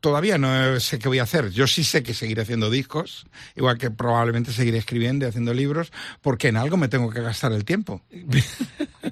todavía 0.00 0.38
no 0.38 0.78
sé 0.80 0.98
qué 0.98 1.08
voy 1.08 1.18
a 1.18 1.24
hacer. 1.24 1.50
Yo 1.50 1.66
sí 1.66 1.84
sé 1.84 2.02
que 2.02 2.14
seguiré 2.14 2.42
haciendo 2.42 2.70
discos, 2.70 3.26
igual 3.56 3.78
que 3.78 3.90
probablemente 3.90 4.52
seguiré 4.52 4.78
escribiendo 4.78 5.26
y 5.26 5.28
haciendo 5.28 5.54
libros, 5.54 5.92
porque 6.22 6.48
en 6.48 6.56
algo 6.56 6.76
me 6.76 6.88
tengo 6.88 7.10
que 7.10 7.20
gastar 7.20 7.52
el 7.52 7.64
tiempo. 7.64 8.02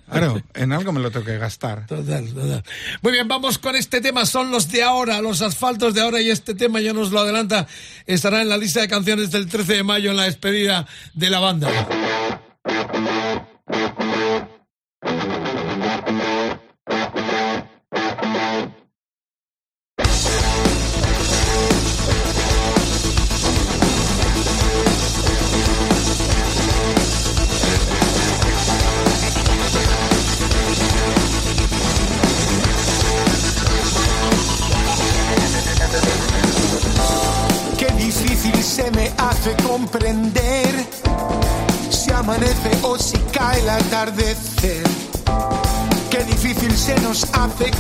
Claro, 0.09 0.41
en 0.55 0.73
algo 0.73 0.93
me 0.93 1.01
lo 1.01 1.11
tengo 1.11 1.27
que 1.27 1.37
gastar. 1.37 1.87
Total, 1.87 2.33
total. 2.33 2.63
Muy 3.03 3.13
bien, 3.13 3.27
vamos 3.27 3.59
con 3.59 3.75
este 3.75 4.01
tema. 4.01 4.25
Son 4.25 4.51
los 4.51 4.71
de 4.71 4.83
ahora, 4.83 5.21
los 5.21 5.43
asfaltos 5.43 5.95
de 5.95 6.01
ahora. 6.01 6.21
Y 6.21 6.31
este 6.31 6.55
tema 6.55 6.81
ya 6.81 6.93
nos 6.93 7.11
lo 7.11 7.21
adelanta. 7.21 7.67
Estará 8.07 8.41
en 8.41 8.49
la 8.49 8.57
lista 8.57 8.81
de 8.81 8.89
canciones 8.89 9.31
del 9.31 9.49
13 9.49 9.75
de 9.75 9.83
mayo 9.83 10.11
en 10.11 10.17
la 10.17 10.25
despedida 10.25 10.87
de 11.15 11.31
la 11.31 11.41
banda. 11.41 11.69
Atardecer. 44.07 44.85
Qué 46.11 46.25
difícil 46.25 46.77
se 46.77 46.95
nos 47.01 47.25
hace 47.33 47.71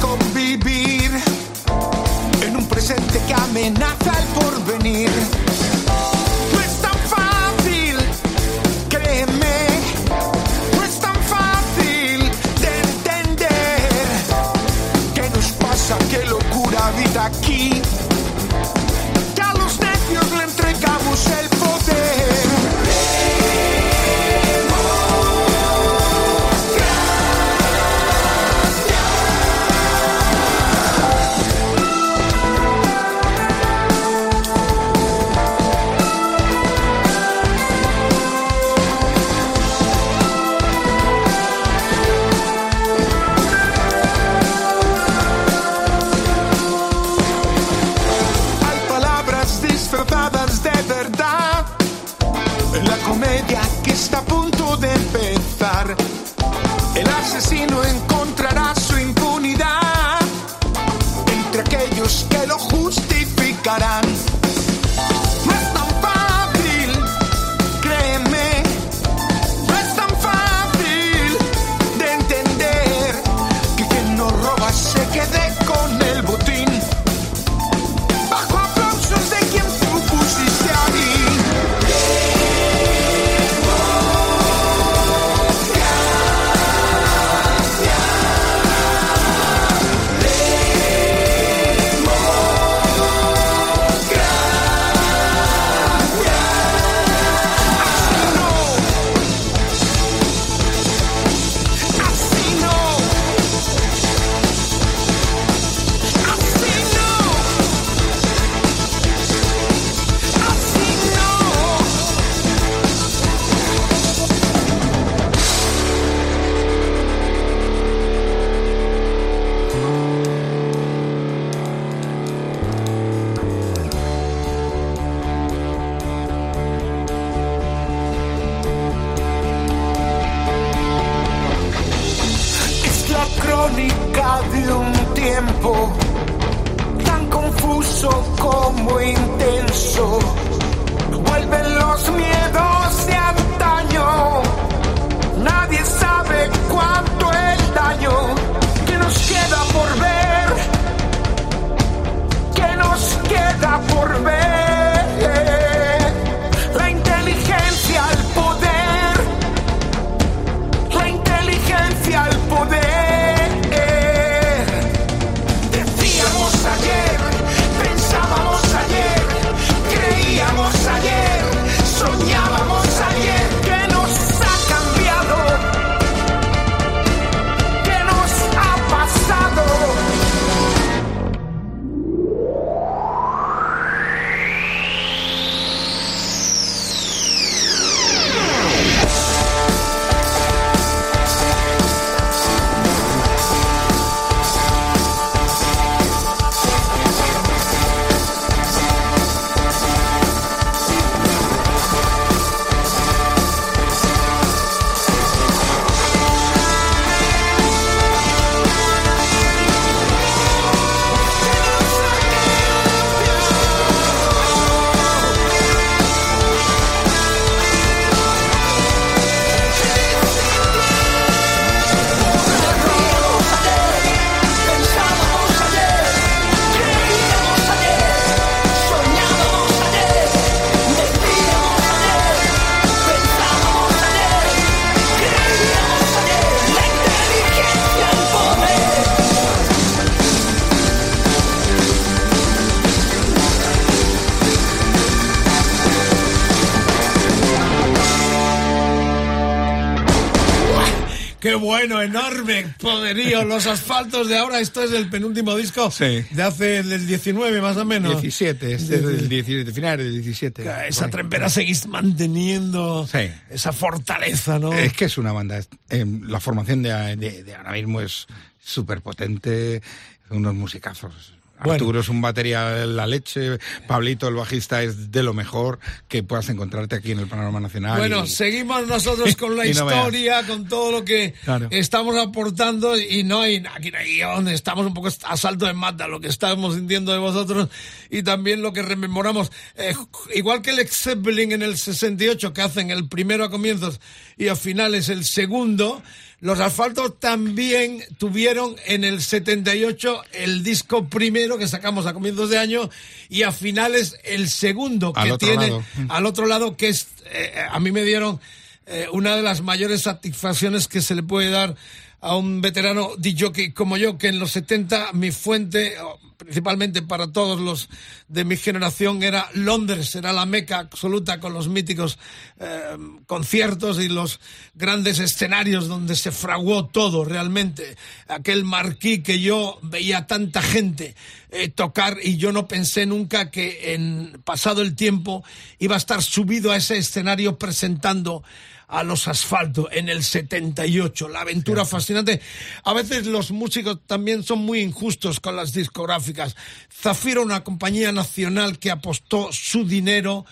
Los 253.44 253.66
asfaltos 253.66 254.28
de 254.28 254.38
ahora, 254.38 254.60
esto 254.60 254.82
es 254.82 254.92
el 254.92 255.08
penúltimo 255.08 255.54
disco 255.56 255.90
Sí. 255.90 256.24
de 256.30 256.42
hace 256.42 256.82
del 256.82 257.06
19 257.06 257.60
más 257.60 257.76
o 257.76 257.84
menos. 257.84 258.20
17, 258.22 258.72
este 258.74 258.96
es 258.96 259.02
del 259.02 259.28
17, 259.28 259.72
final 259.72 259.98
del 259.98 260.12
17. 260.12 260.64
Esa 260.88 261.08
trempera 261.10 261.48
seguís 261.48 261.86
manteniendo 261.86 263.06
Sí. 263.06 263.30
esa 263.50 263.72
fortaleza, 263.72 264.58
¿no? 264.58 264.72
Es 264.72 264.92
que 264.92 265.06
es 265.06 265.18
una 265.18 265.32
banda. 265.32 265.60
eh, 265.90 266.04
la 266.26 266.40
formación 266.40 266.82
de, 266.82 267.16
de- 267.16 267.42
de 267.44 267.54
ahora 267.54 267.72
mismo 267.72 268.00
es 268.00 268.26
súper 268.62 269.00
potente. 269.00 269.82
Unos 270.30 270.54
musicazos. 270.54 271.32
Bueno. 271.58 271.72
Arturo 271.72 272.00
es 272.00 272.08
un 272.08 272.20
batería 272.20 272.66
de 272.70 272.86
la 272.86 273.06
leche. 273.06 273.58
Pablito, 273.86 274.28
el 274.28 274.34
bajista, 274.34 274.82
es 274.82 275.10
de 275.10 275.22
lo 275.22 275.32
mejor 275.34 275.78
que 276.08 276.22
puedas 276.22 276.48
encontrarte 276.50 276.96
aquí 276.96 277.12
en 277.12 277.18
el 277.20 277.26
panorama 277.26 277.60
nacional. 277.60 277.98
Bueno, 277.98 278.24
y- 278.24 278.28
seguimos 278.28 278.86
nosotros 278.86 279.34
con 279.36 279.56
la 279.56 279.66
Y 279.66 279.72
no 279.72 279.86
historia, 279.86 280.46
con 280.46 280.68
todo 280.68 280.92
lo 280.92 281.04
que 281.04 281.34
Claro. 281.44 281.68
estamos 281.70 282.16
aportando 282.16 282.98
y 282.98 283.24
no 283.24 283.40
hay, 283.40 283.62
aquí 283.74 283.90
no 283.90 283.98
hay 283.98 284.16
guion, 284.16 284.48
estamos 284.48 284.86
un 284.86 284.92
poco 284.94 285.08
a 285.24 285.36
salto 285.36 285.66
de 285.66 285.72
mata, 285.72 286.06
lo 286.08 286.20
que 286.20 286.28
estamos 286.28 286.74
sintiendo 286.74 287.12
de 287.12 287.18
vosotros 287.18 287.68
y 288.10 288.22
también 288.22 288.60
lo 288.62 288.72
que 288.72 288.82
rememoramos. 288.82 289.50
Eh, 289.76 289.94
igual 290.34 290.60
que 290.62 290.70
el 290.70 290.78
ex 290.78 290.96
Zeppelin 290.96 291.52
en 291.52 291.62
el 291.62 291.78
68, 291.78 292.52
que 292.52 292.62
hacen 292.62 292.90
el 292.90 293.08
primero 293.08 293.44
a 293.44 293.50
comienzos 293.50 294.00
y 294.36 294.48
a 294.48 294.56
finales 294.56 295.08
el 295.08 295.24
segundo, 295.24 296.02
los 296.40 296.60
asfaltos 296.60 297.18
también 297.18 298.02
tuvieron 298.18 298.76
en 298.86 299.04
el 299.04 299.22
78 299.22 300.22
el 300.32 300.62
disco 300.62 301.06
primero 301.08 301.56
que 301.56 301.66
sacamos 301.66 302.06
a 302.06 302.12
comienzos 302.12 302.50
de 302.50 302.58
año 302.58 302.90
y 303.28 303.42
a 303.42 303.52
finales 303.52 304.16
el 304.24 304.50
segundo 304.50 305.12
que 305.12 305.36
tiene 305.38 305.68
lado. 305.68 305.84
al 306.08 306.26
otro 306.26 306.46
lado 306.46 306.76
que 306.76 306.88
es 306.88 307.08
eh, 307.32 307.52
a 307.70 307.80
mí 307.80 307.90
me 307.90 308.02
dieron 308.02 308.38
eh, 308.86 309.08
una 309.12 309.34
de 309.34 309.42
las 309.42 309.62
mayores 309.62 310.02
satisfacciones 310.02 310.88
que 310.88 311.00
se 311.00 311.14
le 311.14 311.22
puede 311.22 311.50
dar 311.50 311.74
a 312.20 312.36
un 312.36 312.60
veterano 312.60 313.10
DJ 313.18 313.72
como 313.74 313.96
yo, 313.96 314.18
que 314.18 314.28
en 314.28 314.38
los 314.38 314.52
70 314.52 315.12
mi 315.12 315.30
fuente, 315.30 315.96
principalmente 316.36 317.02
para 317.02 317.32
todos 317.32 317.60
los 317.60 317.88
de 318.28 318.44
mi 318.44 318.56
generación, 318.56 319.22
era 319.22 319.48
Londres, 319.54 320.14
era 320.14 320.32
la 320.32 320.46
meca 320.46 320.78
absoluta 320.78 321.40
con 321.40 321.52
los 321.52 321.68
míticos 321.68 322.18
eh, 322.58 322.96
conciertos 323.26 324.00
y 324.00 324.08
los 324.08 324.40
grandes 324.74 325.18
escenarios 325.18 325.88
donde 325.88 326.16
se 326.16 326.32
fraguó 326.32 326.86
todo 326.86 327.24
realmente. 327.24 327.96
Aquel 328.28 328.64
marquí 328.64 329.22
que 329.22 329.40
yo 329.40 329.78
veía 329.82 330.26
tanta 330.26 330.62
gente 330.62 331.14
eh, 331.50 331.68
tocar 331.68 332.18
y 332.22 332.36
yo 332.36 332.52
no 332.52 332.68
pensé 332.68 333.06
nunca 333.06 333.50
que 333.50 333.94
en 333.94 334.40
pasado 334.44 334.82
el 334.82 334.94
tiempo 334.94 335.44
iba 335.78 335.94
a 335.94 335.98
estar 335.98 336.22
subido 336.22 336.72
a 336.72 336.76
ese 336.76 336.98
escenario 336.98 337.58
presentando 337.58 338.42
a 338.88 339.02
los 339.02 339.28
asfaltos 339.28 339.86
en 339.92 340.08
el 340.08 340.22
78. 340.22 341.28
La 341.28 341.40
aventura 341.40 341.84
fascinante. 341.84 342.40
A 342.84 342.92
veces 342.92 343.26
los 343.26 343.50
músicos 343.50 344.00
también 344.06 344.42
son 344.42 344.60
muy 344.60 344.80
injustos 344.80 345.40
con 345.40 345.56
las 345.56 345.72
discográficas. 345.72 346.56
Zafiro, 346.92 347.42
una 347.42 347.64
compañía 347.64 348.12
nacional 348.12 348.78
que 348.78 348.90
apostó 348.90 349.52
su 349.52 349.86
dinero 349.86 350.44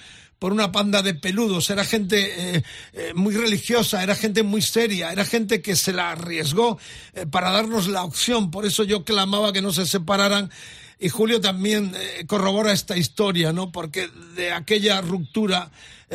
por 0.45 0.53
una 0.53 0.73
panda 0.73 1.01
de 1.01 1.15
peludos, 1.15 1.71
era 1.71 1.87
gente 1.87 2.57
eh, 2.57 2.63
eh, 2.93 3.13
muy 3.15 3.35
religiosa, 3.35 4.03
era 4.03 4.15
gente 4.15 4.43
muy 4.43 4.61
seria, 4.61 5.11
era 5.11 5.25
gente 5.25 5.63
que 5.63 5.75
se 5.75 5.95
la 5.95 6.11
arriesgó 6.11 6.79
eh, 7.15 7.25
para 7.25 7.51
darnos 7.51 7.89
la 7.89 8.05
opción, 8.05 8.51
por 8.51 8.67
eso 8.67 8.85
yo 8.85 9.05
clamaba 9.05 9.55
que 9.55 9.63
no 9.63 9.73
se 9.73 9.87
separaran 9.87 10.51
y 10.99 11.09
Julio 11.09 11.41
también 11.41 11.95
corrobora 12.27 12.73
esta 12.73 12.97
historia, 12.97 13.55
¿no? 13.55 13.73
Porque 13.73 14.09
de 14.37 14.53
aquella 14.53 15.01
ruptura 15.01 15.71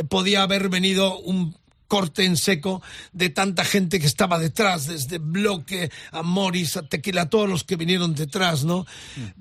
podía 0.09 0.43
haber 0.43 0.69
venido 0.69 1.17
un 1.19 1.57
corte 1.89 2.23
en 2.23 2.37
seco 2.37 2.81
de 3.11 3.29
tanta 3.29 3.65
gente 3.65 3.99
que 3.99 4.05
estaba 4.05 4.39
detrás, 4.39 4.85
desde 4.87 5.17
Bloque 5.17 5.91
a 6.11 6.21
Morris, 6.23 6.77
a 6.77 6.83
Tequila, 6.83 7.29
todos 7.29 7.49
los 7.49 7.65
que 7.65 7.75
vinieron 7.75 8.15
detrás, 8.15 8.63
¿no? 8.63 8.85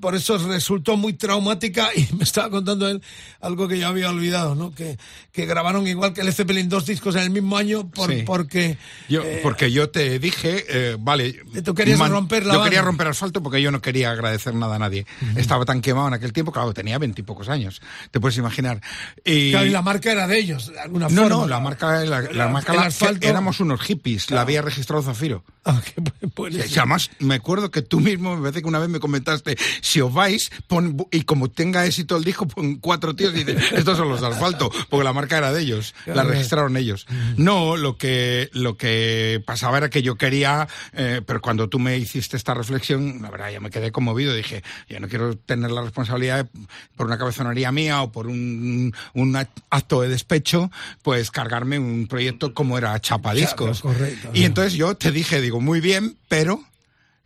Por 0.01 0.17
eso 0.17 0.39
resultó 0.39 0.97
muy 0.97 1.13
traumática 1.13 1.91
y 1.95 2.09
me 2.17 2.25
estaba 2.25 2.51
contando 2.51 2.89
él 2.89 3.01
algo 3.41 3.69
que 3.69 3.79
ya 3.79 3.89
había 3.89 4.09
olvidado, 4.11 4.55
¿no? 4.55 4.75
Que, 4.75 4.99
que 5.31 5.47
grabaron 5.47 5.87
igual 5.87 6.13
que 6.15 6.23
el 6.23 6.33
Zeppelin 6.33 6.69
dos 6.69 6.87
discos 6.87 7.15
en 7.15 7.23
el 7.23 7.31
mismo 7.31 7.57
año 7.57 7.89
por- 7.91 8.09
Sí. 8.11 8.23
porque... 8.27 8.79
Yo, 9.09 9.23
eh, 9.23 9.41
porque 9.43 9.71
yo 9.71 9.91
te 9.91 10.19
dije, 10.19 10.65
eh, 10.69 10.97
vale. 10.99 11.43
Tú 11.63 11.75
querías 11.75 11.99
romper 12.09 12.47
la 12.47 12.55
Yo 12.55 12.65
quería 12.65 12.81
romper 12.81 13.09
asfalto 13.09 13.43
porque 13.43 13.61
yo 13.61 13.71
no 13.71 13.83
quería 13.83 14.11
agradecer 14.11 14.55
nada 14.55 14.77
a 14.77 14.79
nadie. 14.79 15.05
Estaba 15.37 15.67
tan 15.67 15.83
quemado 15.83 16.09
en 16.09 16.15
aquel 16.15 16.33
tiempo, 16.33 16.51
claro, 16.51 16.73
tenía 16.73 16.97
veintipocos 16.99 17.51
años. 17.51 17.83
Te 18.11 18.19
puedes 18.21 18.39
imaginar. 18.39 18.81
Y, 19.23 19.51
claro, 19.51 19.67
y 19.67 19.71
la 19.71 19.83
marca 19.83 20.11
era 20.11 20.27
de 20.27 20.39
ellos, 20.39 20.73
de 20.73 20.81
alguna 20.81 21.09
no, 21.11 21.23
forma. 21.23 21.29
no, 21.37 21.47
la 21.47 21.61
marca, 21.61 22.05
la, 22.05 22.23
la 22.23 22.38
El- 22.47 22.53
marca 22.53 22.73
el 22.73 22.79
la- 22.81 22.87
asfalto- 22.87 23.27
éramos 23.27 23.61
unos 23.61 23.81
hippies, 23.81 24.31
la 24.31 24.43
había 24.43 24.63
registrado 24.63 25.03
Zafiro. 25.03 25.45
Ah, 25.65 25.81
qué 25.85 26.01
bu- 26.01 26.33
buenísimo. 26.37 26.75
Y 26.75 26.79
además, 26.79 27.11
me 27.19 27.35
acuerdo 27.35 27.71
que 27.71 27.83
tú 27.83 28.01
mismo, 28.01 28.37
me 28.37 28.43
parece 28.43 28.63
que 28.63 28.69
una 28.69 28.79
vez 28.79 28.89
me 28.89 29.01
comentaste, 29.01 29.57
si 29.81 30.01
os 30.01 30.13
vais, 30.13 30.51
pon, 30.67 30.97
y 31.11 31.23
como 31.23 31.51
tenga 31.51 31.85
éxito 31.87 32.17
el 32.17 32.25
disco, 32.25 32.47
pon 32.49 32.77
cuatro 32.77 33.15
tíos 33.15 33.35
y 33.35 33.45
dices, 33.45 33.73
estos 33.73 33.97
son 33.99 34.09
los 34.09 34.21
de 34.21 34.29
asfalto, 34.29 34.71
porque 34.89 35.05
la 35.05 35.13
marca 35.13 35.39
era 35.39 35.53
de 35.53 35.63
ellos, 35.63 35.95
la 36.07 36.15
Claro. 36.15 36.31
registraron 36.31 36.77
ellos. 36.77 37.07
No, 37.37 37.77
lo 37.77 37.97
que, 37.99 38.49
lo 38.53 38.77
que 38.77 39.43
pasaba 39.47 39.79
era 39.79 39.91
que 39.91 40.03
yo 40.03 40.17
quería, 40.17 40.69
eh, 40.93 41.21
pero 41.27 41.41
cuando 41.41 41.69
tú 41.69 41.79
me 41.79 41.97
hiciste 41.99 42.37
esta 42.37 42.55
reflexión, 42.55 43.21
la 43.23 43.31
verdad, 43.31 43.51
ya 43.51 43.61
me 43.61 43.71
quedé 43.71 43.93
conmovido, 43.93 44.35
dije, 44.35 44.63
yo 44.89 45.01
no 45.01 45.09
quiero 45.09 45.37
tener 45.37 45.71
la 45.71 45.83
responsabilidad 45.83 46.49
por 46.97 47.07
una 47.07 47.19
cabezonería 47.19 47.73
mía 47.73 48.03
o 48.03 48.11
por 48.13 48.27
un, 48.27 48.95
un 49.15 49.37
acto 49.71 50.01
de 50.01 50.09
despecho, 50.09 50.71
pues 51.03 51.31
cargarme 51.31 51.79
un 51.79 52.07
proyecto 52.07 52.28
como 52.55 52.79
era 52.79 52.99
Chapadiscos. 53.01 53.81
Claro, 53.81 53.97
correcto, 53.99 54.31
y 54.35 54.45
entonces 54.45 54.75
yo 54.75 54.97
te 54.97 55.11
dije, 55.13 55.41
digo, 55.41 55.61
muy 55.61 55.81
bien, 55.81 56.17
pero 56.29 56.63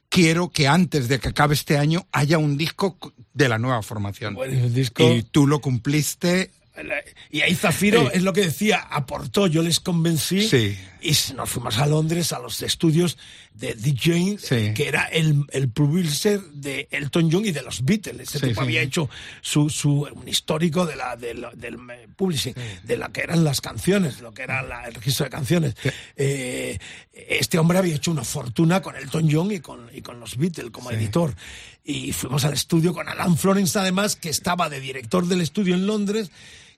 quiero 0.08 0.50
que 0.50 0.68
antes 0.68 1.08
de 1.08 1.18
que 1.18 1.28
acabe 1.28 1.54
este 1.54 1.78
año 1.78 2.06
haya 2.12 2.38
un 2.38 2.56
disco 2.56 2.98
de 3.32 3.48
la 3.48 3.58
nueva 3.58 3.82
formación. 3.82 4.34
Bueno, 4.34 4.52
el 4.64 4.74
disco- 4.74 5.02
Y 5.10 5.22
tú 5.22 5.46
lo 5.46 5.60
cumpliste. 5.60 6.50
Y 7.30 7.42
ahí 7.42 7.54
Zafiro, 7.54 8.02
Sí. 8.02 8.08
es 8.14 8.22
lo 8.22 8.32
que 8.32 8.42
decía, 8.42 8.78
aportó, 8.78 9.46
yo 9.46 9.62
les 9.62 9.78
convencí 9.78 10.48
Sí. 10.48 10.76
y 11.02 11.12
nos 11.34 11.50
fuimos 11.50 11.76
a 11.78 11.86
Londres 11.86 12.32
a 12.32 12.38
los 12.38 12.62
estudios 12.62 13.18
de 13.52 13.74
DJ, 13.74 14.38
Sí. 14.38 14.72
que 14.74 14.88
era 14.88 15.04
el, 15.04 15.44
el 15.50 15.68
producer 15.68 16.40
de 16.54 16.88
Elton 16.90 17.30
John 17.30 17.44
y 17.44 17.52
de 17.52 17.60
los 17.62 17.84
Beatles. 17.84 18.28
Ese 18.28 18.38
Sí, 18.38 18.46
tipo 18.48 18.62
había 18.62 18.80
hecho 18.80 19.10
su, 19.42 19.68
su, 19.68 20.08
un 20.14 20.26
histórico 20.26 20.86
de 20.86 20.96
la, 20.96 21.14
del, 21.16 21.46
del 21.56 21.74
eh, 21.74 22.08
publishing, 22.16 22.54
de 22.84 22.96
lo 22.96 23.12
que 23.12 23.20
eran 23.20 23.44
las 23.44 23.60
canciones, 23.60 24.20
lo 24.22 24.32
que 24.32 24.42
era 24.42 24.62
la- 24.62 24.84
el 24.86 24.94
registro 24.94 25.24
de 25.24 25.30
canciones. 25.30 25.74
Eh, 26.16 26.78
este 27.12 27.58
hombre 27.58 27.76
había 27.78 27.96
hecho 27.96 28.10
una 28.10 28.24
fortuna 28.24 28.80
con 28.80 28.96
Elton 28.96 29.28
John 29.30 29.52
y 29.52 29.60
con, 29.60 29.90
y 29.94 30.00
con 30.00 30.18
los 30.20 30.38
Beatles 30.38 30.70
como 30.70 30.90
editor. 30.90 31.34
Y 31.84 32.12
fuimos 32.12 32.44
al 32.44 32.54
estudio 32.54 32.94
con 32.94 33.08
Alan 33.08 33.36
Florence, 33.36 33.78
además, 33.78 34.16
que 34.16 34.30
estaba 34.30 34.70
de 34.70 34.80
director 34.80 35.26
del 35.26 35.40
estudio 35.42 35.74
en 35.74 35.86
Londres 35.86 36.30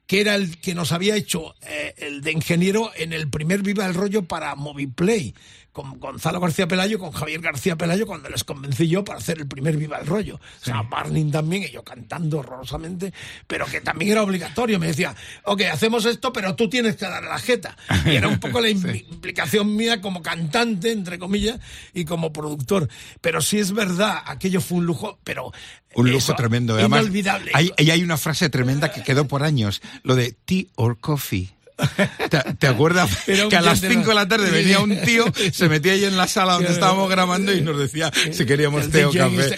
que 0.07 0.21
era 0.21 0.35
el 0.35 0.59
que 0.59 0.75
nos 0.75 0.93
había 0.93 1.17
hecho 1.17 1.55
eh, 1.63 1.95
el 1.99 2.21
de 2.21 2.33
ingeniero 2.33 2.91
en 2.97 3.13
el 3.13 3.29
primer 3.31 3.63
Viva 3.63 3.87
el 3.87 3.95
Rollo 3.95 4.25
para 4.25 4.55
Moviplay, 4.55 5.35
con 5.75 5.99
Gonzalo 5.99 6.39
García 6.39 6.69
Pelayo, 6.69 7.01
con 7.01 7.11
Javier 7.11 7.41
García 7.41 7.75
Pelayo, 7.75 8.07
cuando 8.07 8.29
les 8.31 8.45
convencí 8.45 8.87
yo 8.89 9.05
para 9.05 9.19
hacer 9.19 9.39
el 9.41 9.49
primer 9.49 9.77
Viva 9.77 9.99
el 9.99 10.07
Rollo. 10.07 10.37
O 10.37 10.65
sea, 10.65 10.83
Barney 10.83 11.25
también, 11.25 11.65
y 11.65 11.71
yo 11.73 11.83
cantando 11.83 12.39
horrorosamente, 12.39 13.13
pero 13.49 13.67
que 13.67 13.81
también 13.81 14.13
era 14.13 14.23
obligatorio. 14.23 14.79
Me 14.79 14.87
decía, 14.87 15.17
ok, 15.43 15.63
hacemos 15.73 16.05
esto, 16.05 16.33
pero 16.33 16.55
tú 16.55 16.71
tienes 16.71 16.95
que 16.95 17.07
dar 17.07 17.25
la 17.25 17.41
jeta. 17.41 17.77
Y 18.07 18.11
era 18.15 18.29
un 18.29 18.39
poco 18.39 18.61
la 18.61 18.69
im- 18.71 19.05
implicación 19.11 19.75
mía 19.75 20.01
como 20.01 20.23
cantante, 20.23 20.93
entre 20.93 21.19
comillas, 21.19 21.59
y 21.93 22.05
como 22.05 22.33
productor. 22.33 22.89
Pero 23.21 23.43
sí 23.43 23.59
es 23.59 23.73
verdad, 23.73 24.23
aquello 24.27 24.61
fue 24.61 24.79
un 24.79 24.87
lujo, 24.87 25.19
pero... 25.25 25.51
Un 25.97 26.07
lujo 26.07 26.19
eso, 26.19 26.35
tremendo. 26.37 26.75
Además, 26.75 27.01
Inolvidable. 27.03 27.51
Hay, 27.53 27.73
y 27.79 27.91
hay 27.91 28.03
una 28.05 28.17
frase 28.17 28.49
tremenda 28.49 28.93
que 28.93 29.03
quedó 29.03 29.27
por 29.27 29.43
años, 29.43 29.83
lo 30.05 30.15
de 30.15 30.33
tea 30.45 30.65
or 30.77 30.99
coffee. 31.01 31.51
¿Te, 32.31 32.39
te 32.55 32.67
acuerdas 32.69 33.11
que 33.27 33.57
a 33.57 33.61
las 33.61 33.81
gentleman. 33.81 34.05
5 34.05 34.09
de 34.11 34.15
la 34.15 34.29
tarde 34.29 34.51
venía 34.51 34.79
un 34.81 34.97
tío, 35.03 35.25
se 35.53 35.69
metía 35.69 35.93
ahí 35.93 36.05
en 36.05 36.17
la 36.17 36.29
sala 36.29 36.55
donde 36.55 36.71
estábamos 36.73 37.09
grabando 37.11 37.53
y 37.53 37.61
nos 37.63 37.79
decía 37.79 38.13
si 38.33 38.47
queríamos 38.47 38.91
té 38.91 39.05
o 39.05 39.13
café? 39.13 39.57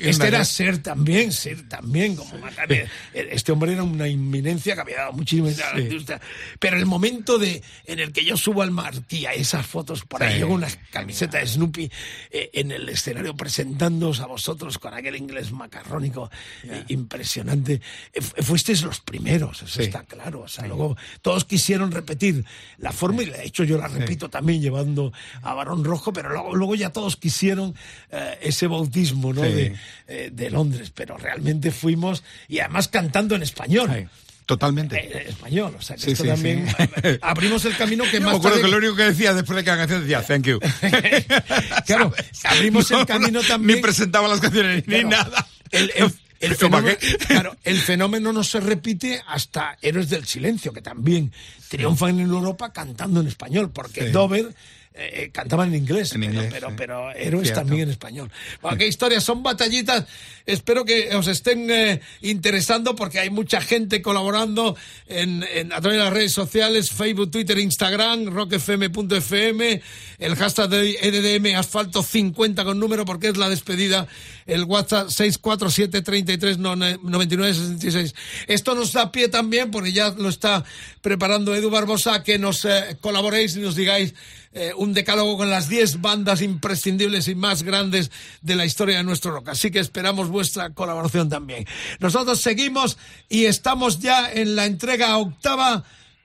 Este, 0.00 0.26
era 0.26 0.40
este 0.42 0.44
Ser 0.58 0.78
también, 0.78 1.32
Ser 1.32 1.68
también, 1.68 2.16
como 2.16 2.36
Macané. 2.38 2.86
Este 3.12 3.52
hombre 3.52 3.72
era 3.72 3.82
una 3.82 4.08
inminencia 4.08 4.74
que 4.74 4.80
había 4.80 4.96
dado 4.98 5.12
muchísimo 5.12 5.48
a 5.48 5.50
la 5.50 5.76
Sí. 5.76 5.80
industria. 5.82 6.20
Pero 6.58 6.76
el 6.76 6.86
momento 6.86 7.38
de 7.38 7.62
en 7.86 7.98
el 8.00 8.12
que 8.12 8.24
yo 8.24 8.36
subo 8.36 8.62
al 8.62 8.70
marquía, 8.70 9.32
esas 9.32 9.66
fotos 9.66 10.04
por 10.04 10.22
ahí, 10.22 10.36
Sí. 10.36 10.42
con 10.42 10.52
una 10.52 10.68
camiseta 10.90 11.38
de 11.38 11.46
Snoopy 11.46 11.90
eh, 12.30 12.50
en 12.54 12.70
el 12.72 12.88
escenario 12.88 13.34
presentándoos 13.36 14.20
a 14.20 14.26
vosotros 14.26 14.78
con 14.78 14.94
aquel 14.94 15.16
inglés 15.16 15.52
macarrónico 15.52 16.30
eh, 16.64 16.84
impresionante, 16.88 17.80
eh, 18.12 18.20
fu- 18.20 18.42
fuisteis 18.42 18.82
los 18.82 19.00
primeros, 19.00 19.62
eso 19.62 19.76
Sí. 19.78 19.82
está 19.82 20.02
claro. 20.04 20.40
O 20.40 20.48
sea, 20.48 20.66
luego 20.66 20.87
todos 21.22 21.44
quisieron 21.44 21.90
repetir 21.92 22.44
la 22.78 22.92
y 22.92 23.24
de 23.26 23.44
hecho 23.44 23.64
yo 23.64 23.78
la 23.78 23.88
repito 23.88 24.28
también 24.28 24.60
llevando 24.62 25.12
a 25.42 25.54
Barón 25.54 25.84
Rojo, 25.84 26.12
pero 26.12 26.28
luego, 26.30 26.54
luego 26.54 26.74
ya 26.74 26.90
todos 26.90 27.16
quisieron 27.16 27.74
eh, 28.10 28.38
ese 28.42 28.66
bautismo 28.66 29.32
¿no? 29.32 29.42
Sí. 29.44 29.50
de, 29.52 29.74
eh, 30.08 30.30
de 30.32 30.50
Londres, 30.50 30.90
pero 30.94 31.16
realmente 31.16 31.70
fuimos 31.70 32.22
y 32.48 32.60
además 32.60 32.88
cantando 32.88 33.34
en 33.34 33.42
español. 33.42 33.90
Sí, 33.94 34.06
Totalmente. 34.46 34.96
Eh, 34.96 35.22
en 35.22 35.28
español, 35.28 35.74
o 35.78 35.82
sea 35.82 35.96
que 35.96 36.02
Sí, 36.02 36.10
esto 36.12 36.24
sí, 36.24 36.30
también 36.30 36.66
sí. 36.68 37.08
abrimos 37.20 37.64
el 37.66 37.76
camino 37.76 38.04
que 38.04 38.18
Yo 38.18 38.22
más 38.22 38.32
me 38.32 38.38
acuerdo 38.38 38.56
tarde- 38.58 38.62
que 38.64 38.70
lo 38.70 38.78
único 38.78 38.96
que 38.96 39.02
decía 39.04 39.34
después 39.34 39.56
de 39.56 39.64
cada 39.64 39.76
canción 39.76 40.00
decía 40.00 40.22
thank 40.22 40.44
you. 40.46 40.58
Claro, 41.86 42.12
abrimos 42.44 42.90
el 42.90 43.04
camino 43.06 43.40
también. 43.42 43.76
Ni 43.76 43.82
presentaba 43.82 44.26
las 44.28 44.40
canciones 44.40 44.76
ni 44.86 45.02
Claro, 45.02 45.08
nada. 45.10 45.46
El, 45.70 45.92
el- 45.96 46.14
el 46.40 46.56
¿Pero 46.56 46.70
para 46.70 46.82
fenómeno, 46.82 47.18
claro, 47.26 47.56
el 47.64 47.78
fenómeno 47.78 48.32
no 48.32 48.44
se 48.44 48.60
repite 48.60 49.22
hasta 49.26 49.76
Héroes 49.82 50.08
del 50.08 50.24
Silencio, 50.26 50.72
que 50.72 50.82
también 50.82 51.32
triunfan 51.68 52.20
en 52.20 52.30
Europa 52.30 52.72
cantando 52.72 53.20
en 53.20 53.26
español, 53.28 53.70
porque 53.72 54.06
Sí. 54.06 54.10
Dover 54.10 54.54
eh, 54.98 55.30
cantaban 55.32 55.68
en 55.68 55.76
inglés, 55.82 56.12
En 56.14 56.20
pero, 56.20 56.32
inglés, 56.32 56.50
pero, 56.52 56.68
sí. 56.70 56.74
pero 56.76 57.10
Héroes 57.12 57.44
Cierto. 57.48 57.60
también 57.60 57.82
en 57.82 57.90
español. 57.90 58.30
Bueno, 58.60 58.76
qué 58.78 58.86
historias, 58.88 59.22
son 59.24 59.42
batallitas. 59.42 60.04
Espero 60.44 60.84
que 60.84 61.14
os 61.14 61.26
estén 61.28 61.70
eh, 61.70 62.00
interesando 62.22 62.94
porque 62.96 63.18
hay 63.20 63.30
mucha 63.30 63.60
gente 63.60 64.00
colaborando 64.02 64.76
en, 65.06 65.44
en- 65.52 65.72
a 65.72 65.80
través 65.80 65.98
de 65.98 66.04
las 66.04 66.12
redes 66.12 66.32
sociales, 66.32 66.90
Facebook, 66.90 67.30
Twitter, 67.30 67.58
Instagram, 67.58 68.26
rockfm.fm, 68.26 69.82
el 70.18 70.36
hashtag 70.36 70.68
de 70.70 70.90
EDM 71.02 71.56
Asfalto 71.56 72.02
50 72.02 72.64
con 72.64 72.78
número 72.80 73.04
porque 73.04 73.28
es 73.28 73.36
la 73.36 73.48
despedida, 73.48 74.06
el 74.46 74.64
WhatsApp 74.64 75.08
647 75.10 76.02
33 76.02 76.58
99 76.58 77.54
66. 77.54 78.14
Esto 78.46 78.74
nos 78.74 78.92
da 78.92 79.12
pie 79.12 79.28
también, 79.28 79.70
porque 79.70 79.92
ya 79.92 80.10
lo 80.10 80.28
está 80.28 80.64
preparando 81.02 81.54
Edu 81.54 81.70
Barbosa, 81.70 82.22
que 82.22 82.38
nos 82.38 82.64
eh, 82.64 82.96
colaboréis 83.00 83.56
y 83.56 83.60
nos 83.60 83.76
digáis 83.76 84.14
eh, 84.58 84.72
un 84.76 84.92
decálogo 84.92 85.36
con 85.38 85.48
las 85.50 85.68
10 85.68 86.00
bandas 86.00 86.42
imprescindibles 86.42 87.28
y 87.28 87.34
más 87.34 87.62
grandes 87.62 88.10
de 88.42 88.56
la 88.56 88.64
historia 88.66 88.98
de 88.98 89.04
nuestro 89.04 89.30
rock. 89.32 89.48
Así 89.50 89.70
que 89.70 89.78
esperamos 89.78 90.28
vuestra 90.28 90.70
colaboración 90.70 91.28
también. 91.28 91.66
Nosotros 92.00 92.40
seguimos 92.40 92.98
y 93.28 93.44
estamos 93.46 94.00
ya 94.00 94.30
en 94.32 94.56
la 94.56 94.66
entrega 94.66 95.16
octava 95.16 95.84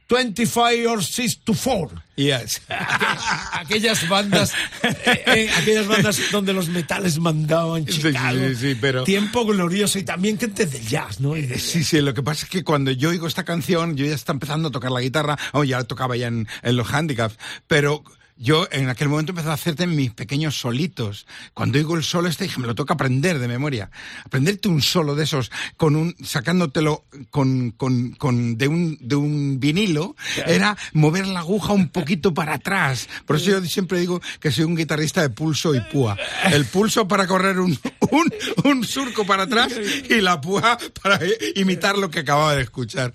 25 0.10 0.92
or 0.92 1.02
6 1.04 1.40
to 1.44 1.54
4. 1.54 2.02
Yes. 2.16 2.62
Aqu- 2.70 3.50
aquellas 3.62 4.08
bandas 4.08 4.52
eh, 4.84 5.24
eh, 5.26 5.50
aquellas 5.58 5.88
bandas 5.88 6.20
donde 6.32 6.54
los 6.54 6.68
metales 6.70 7.18
mandaban 7.18 7.88
Sí, 7.88 7.94
sí, 7.94 8.02
Chicago 8.10 8.40
sí, 8.50 8.56
sí, 8.56 8.78
pero- 8.80 9.04
tiempo 9.06 9.46
glorioso 9.46 9.98
y 9.98 10.04
también 10.04 10.38
gente 10.38 10.66
del 10.68 10.86
jazz 10.88 11.20
no 11.20 11.34
de- 11.34 11.58
Sí, 11.58 11.84
sí, 11.84 12.02
lo 12.02 12.14
que 12.14 12.22
pasa 12.22 12.46
es 12.46 12.52
que 12.52 12.64
cuando 12.64 12.92
yo 12.92 13.10
oigo 13.10 13.26
esta 13.26 13.44
canción, 13.44 13.96
yo 13.96 14.06
ya 14.06 14.14
está 14.14 14.34
empezando 14.34 14.68
a 14.68 14.72
tocar 14.72 14.92
la 14.92 15.02
guitarra, 15.02 15.40
oh, 15.54 15.64
ya 15.64 15.78
la 15.78 15.86
tocaba 15.86 16.16
ya 16.16 16.28
en, 16.28 16.48
en 16.62 16.76
los 16.78 16.94
handicaps, 16.94 17.38
pero 17.68 18.04
yo 18.36 18.68
en 18.72 18.90
aquel 18.90 19.10
momento 19.10 19.32
empecé 19.32 19.50
a 19.50 19.54
hacerte 19.54 19.88
mis 19.88 20.12
pequeños 20.12 20.60
solitos. 20.60 21.28
Cuando 21.54 21.78
oigo 21.78 21.96
el 21.96 22.04
solo 22.04 22.28
este, 22.28 22.46
dije, 22.46 22.60
me 22.60 22.68
lo 22.68 22.76
toca 22.76 22.96
aprender 22.96 23.40
de 23.40 23.48
memoria. 23.48 23.92
Aprenderte 24.26 24.68
un 24.68 24.82
solo 24.82 25.16
de 25.16 25.24
esos, 25.24 25.52
con 25.78 25.96
un, 25.96 26.16
sacándotelo 26.24 27.06
con, 27.30 27.72
con, 27.72 28.12
con, 28.12 28.58
de 28.58 28.68
un, 28.68 28.98
de 29.00 29.16
un 29.16 29.60
vinilo, 29.60 30.16
era 30.46 30.78
mover 30.94 31.28
la 31.28 31.40
aguja 31.40 31.74
un 31.74 31.90
poquito 31.90 32.34
para 32.34 32.56
atrás. 32.56 33.08
Por 33.26 33.36
eso 33.36 33.52
yo 33.52 33.66
siempre 33.66 34.00
digo 34.00 34.22
que 34.40 34.52
soy 34.52 34.66
un 34.66 34.76
guitarrista 34.76 35.22
de 35.22 35.30
pulso 35.30 35.76
y 35.76 35.82
púa. 35.82 36.18
El 36.52 36.66
pulso 36.66 37.08
para 37.08 37.28
correr 37.28 37.60
un, 37.60 37.78
un, 38.12 38.34
un 38.64 38.84
surco 38.84 39.26
para 39.26 39.44
atrás 39.44 39.74
y 40.10 40.22
la 40.22 40.42
púa 40.42 40.78
para 41.02 41.20
imitar 41.56 41.98
lo 41.98 42.10
que 42.10 42.20
acababa 42.20 42.56
de 42.56 42.64
escuchar. 42.64 43.14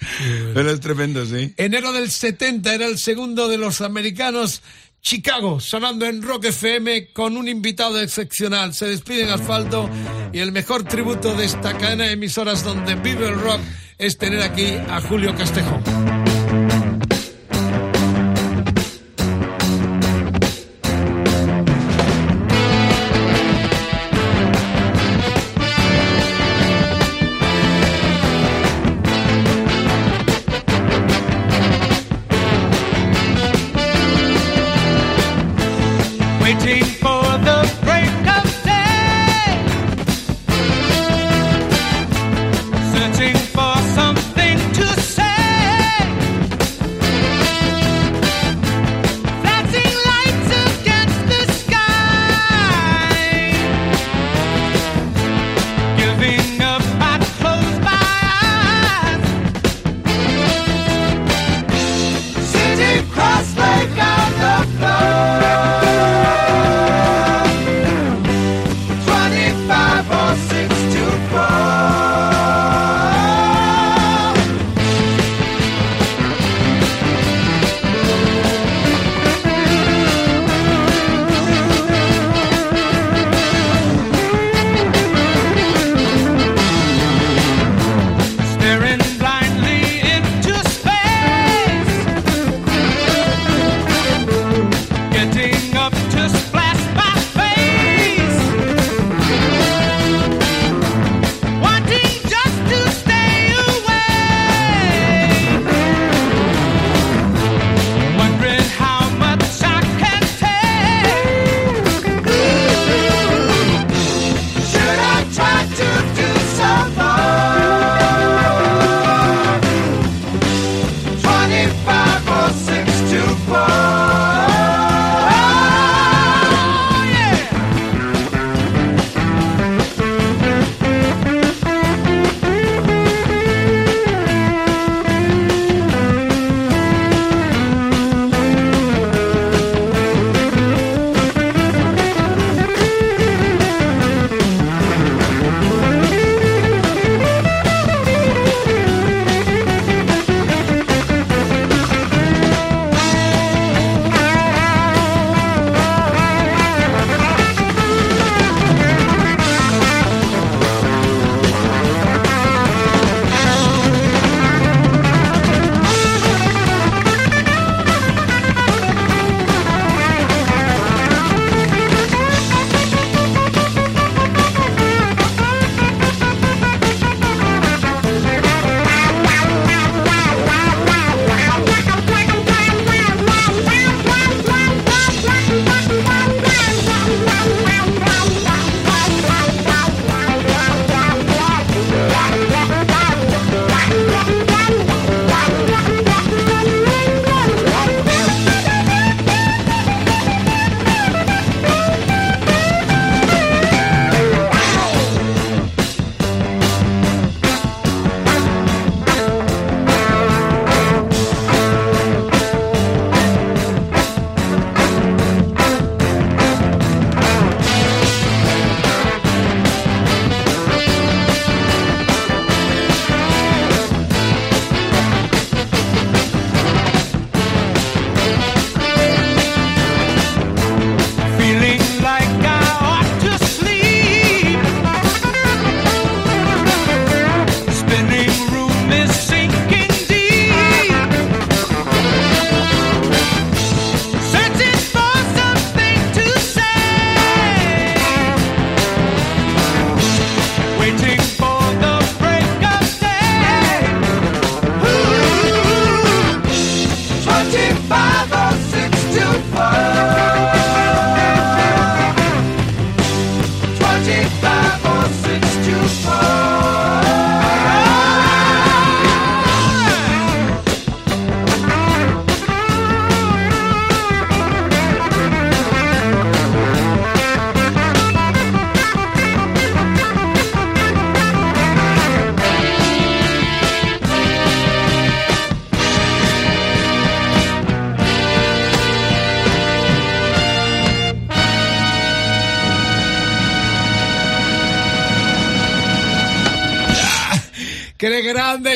Pero 0.54 0.70
es 0.70 0.80
tremendo, 0.80 1.26
sí. 1.26 1.54
enero 1.56 1.92
del 1.92 2.10
70 2.10 2.74
era 2.74 2.86
el 2.86 2.98
segundo 2.98 3.48
de 3.48 3.58
los 3.58 3.80
americanos 3.80 4.62
Chicago, 5.08 5.58
sonando 5.58 6.04
en 6.04 6.20
Rock 6.20 6.44
FM 6.44 7.14
con 7.14 7.38
un 7.38 7.48
invitado 7.48 7.98
excepcional. 7.98 8.74
Se 8.74 8.84
despide 8.84 9.22
en 9.22 9.30
asfalto 9.30 9.88
y 10.34 10.40
el 10.40 10.52
mejor 10.52 10.84
tributo 10.84 11.34
de 11.34 11.46
esta 11.46 11.78
cadena 11.78 12.04
de 12.04 12.12
emisoras 12.12 12.62
donde 12.62 12.94
vive 12.94 13.26
el 13.26 13.40
rock 13.40 13.62
es 13.96 14.18
tener 14.18 14.42
aquí 14.42 14.66
a 14.66 15.00
Julio 15.00 15.34
Castejón. 15.34 16.27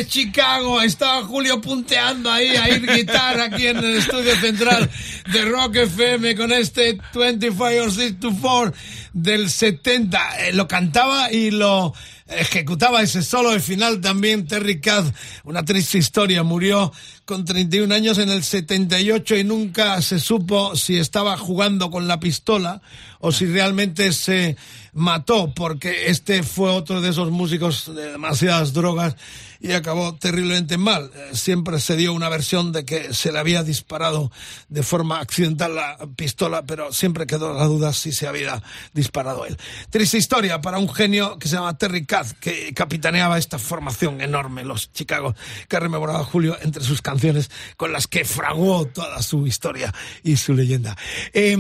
Chicago! 0.06 0.80
Estaba 0.80 1.24
Julio 1.24 1.60
punteando 1.60 2.30
ahí 2.30 2.56
a 2.56 2.68
ir 2.68 2.86
guitarra 2.86 3.44
aquí 3.44 3.66
en 3.66 3.78
el 3.78 3.96
estudio 3.96 4.34
central 4.36 4.90
de 5.32 5.44
Rock 5.44 5.76
FM 5.76 6.36
con 6.36 6.52
este 6.52 6.98
25 7.14 7.64
or 7.64 7.92
6 7.92 8.20
to 8.20 8.32
4 8.40 8.72
del 9.12 9.50
70. 9.50 10.46
Eh, 10.46 10.52
lo 10.52 10.68
cantaba 10.68 11.32
y 11.32 11.50
lo 11.50 11.94
ejecutaba 12.26 13.02
ese 13.02 13.22
solo 13.22 13.50
al 13.50 13.60
final 13.60 14.00
también 14.00 14.46
Terry 14.46 14.80
Kath, 14.80 15.14
una 15.44 15.64
triste 15.64 15.98
historia, 15.98 16.42
murió 16.42 16.92
con 17.24 17.44
31 17.44 17.94
años 17.94 18.18
en 18.18 18.30
el 18.30 18.42
78 18.42 19.36
y 19.36 19.44
nunca 19.44 20.00
se 20.02 20.18
supo 20.18 20.76
si 20.76 20.96
estaba 20.98 21.36
jugando 21.36 21.90
con 21.90 22.08
la 22.08 22.20
pistola 22.20 22.82
o 23.20 23.32
si 23.32 23.46
realmente 23.46 24.12
se 24.12 24.56
mató, 24.92 25.52
porque 25.54 26.08
este 26.08 26.42
fue 26.42 26.70
otro 26.70 27.00
de 27.00 27.10
esos 27.10 27.30
músicos 27.30 27.94
de 27.94 28.12
demasiadas 28.12 28.72
drogas 28.72 29.16
y 29.62 29.72
acabó 29.72 30.14
terriblemente 30.16 30.76
mal. 30.76 31.10
Eh, 31.14 31.30
Siempre 31.36 31.78
se 31.78 31.96
dio 31.96 32.12
una 32.12 32.28
versión 32.28 32.72
de 32.72 32.84
que 32.84 33.14
se 33.14 33.32
le 33.32 33.38
había 33.38 33.62
disparado 33.62 34.30
de 34.68 34.82
forma 34.82 35.20
accidental 35.20 35.76
la 35.76 35.96
pistola, 36.16 36.62
pero 36.62 36.92
siempre 36.92 37.26
quedó 37.26 37.54
la 37.54 37.64
duda 37.64 37.92
si 37.92 38.12
se 38.12 38.26
había 38.26 38.62
disparado 38.92 39.46
él. 39.46 39.56
Triste 39.88 40.18
historia 40.18 40.60
para 40.60 40.78
un 40.78 40.92
genio 40.92 41.38
que 41.38 41.48
se 41.48 41.54
llama 41.54 41.78
Terry 41.78 42.04
Kath, 42.04 42.32
que 42.40 42.74
capitaneaba 42.74 43.38
esta 43.38 43.58
formación 43.58 44.20
enorme, 44.20 44.64
los 44.64 44.92
Chicago, 44.92 45.34
que 45.68 45.78
rememoraba 45.78 46.24
Julio 46.24 46.58
entre 46.60 46.82
sus 46.82 47.00
canciones 47.00 47.50
con 47.76 47.92
las 47.92 48.08
que 48.08 48.24
fraguó 48.24 48.86
toda 48.86 49.22
su 49.22 49.46
historia 49.46 49.94
y 50.24 50.36
su 50.36 50.54
leyenda. 50.54 50.96
Eh, 51.32 51.56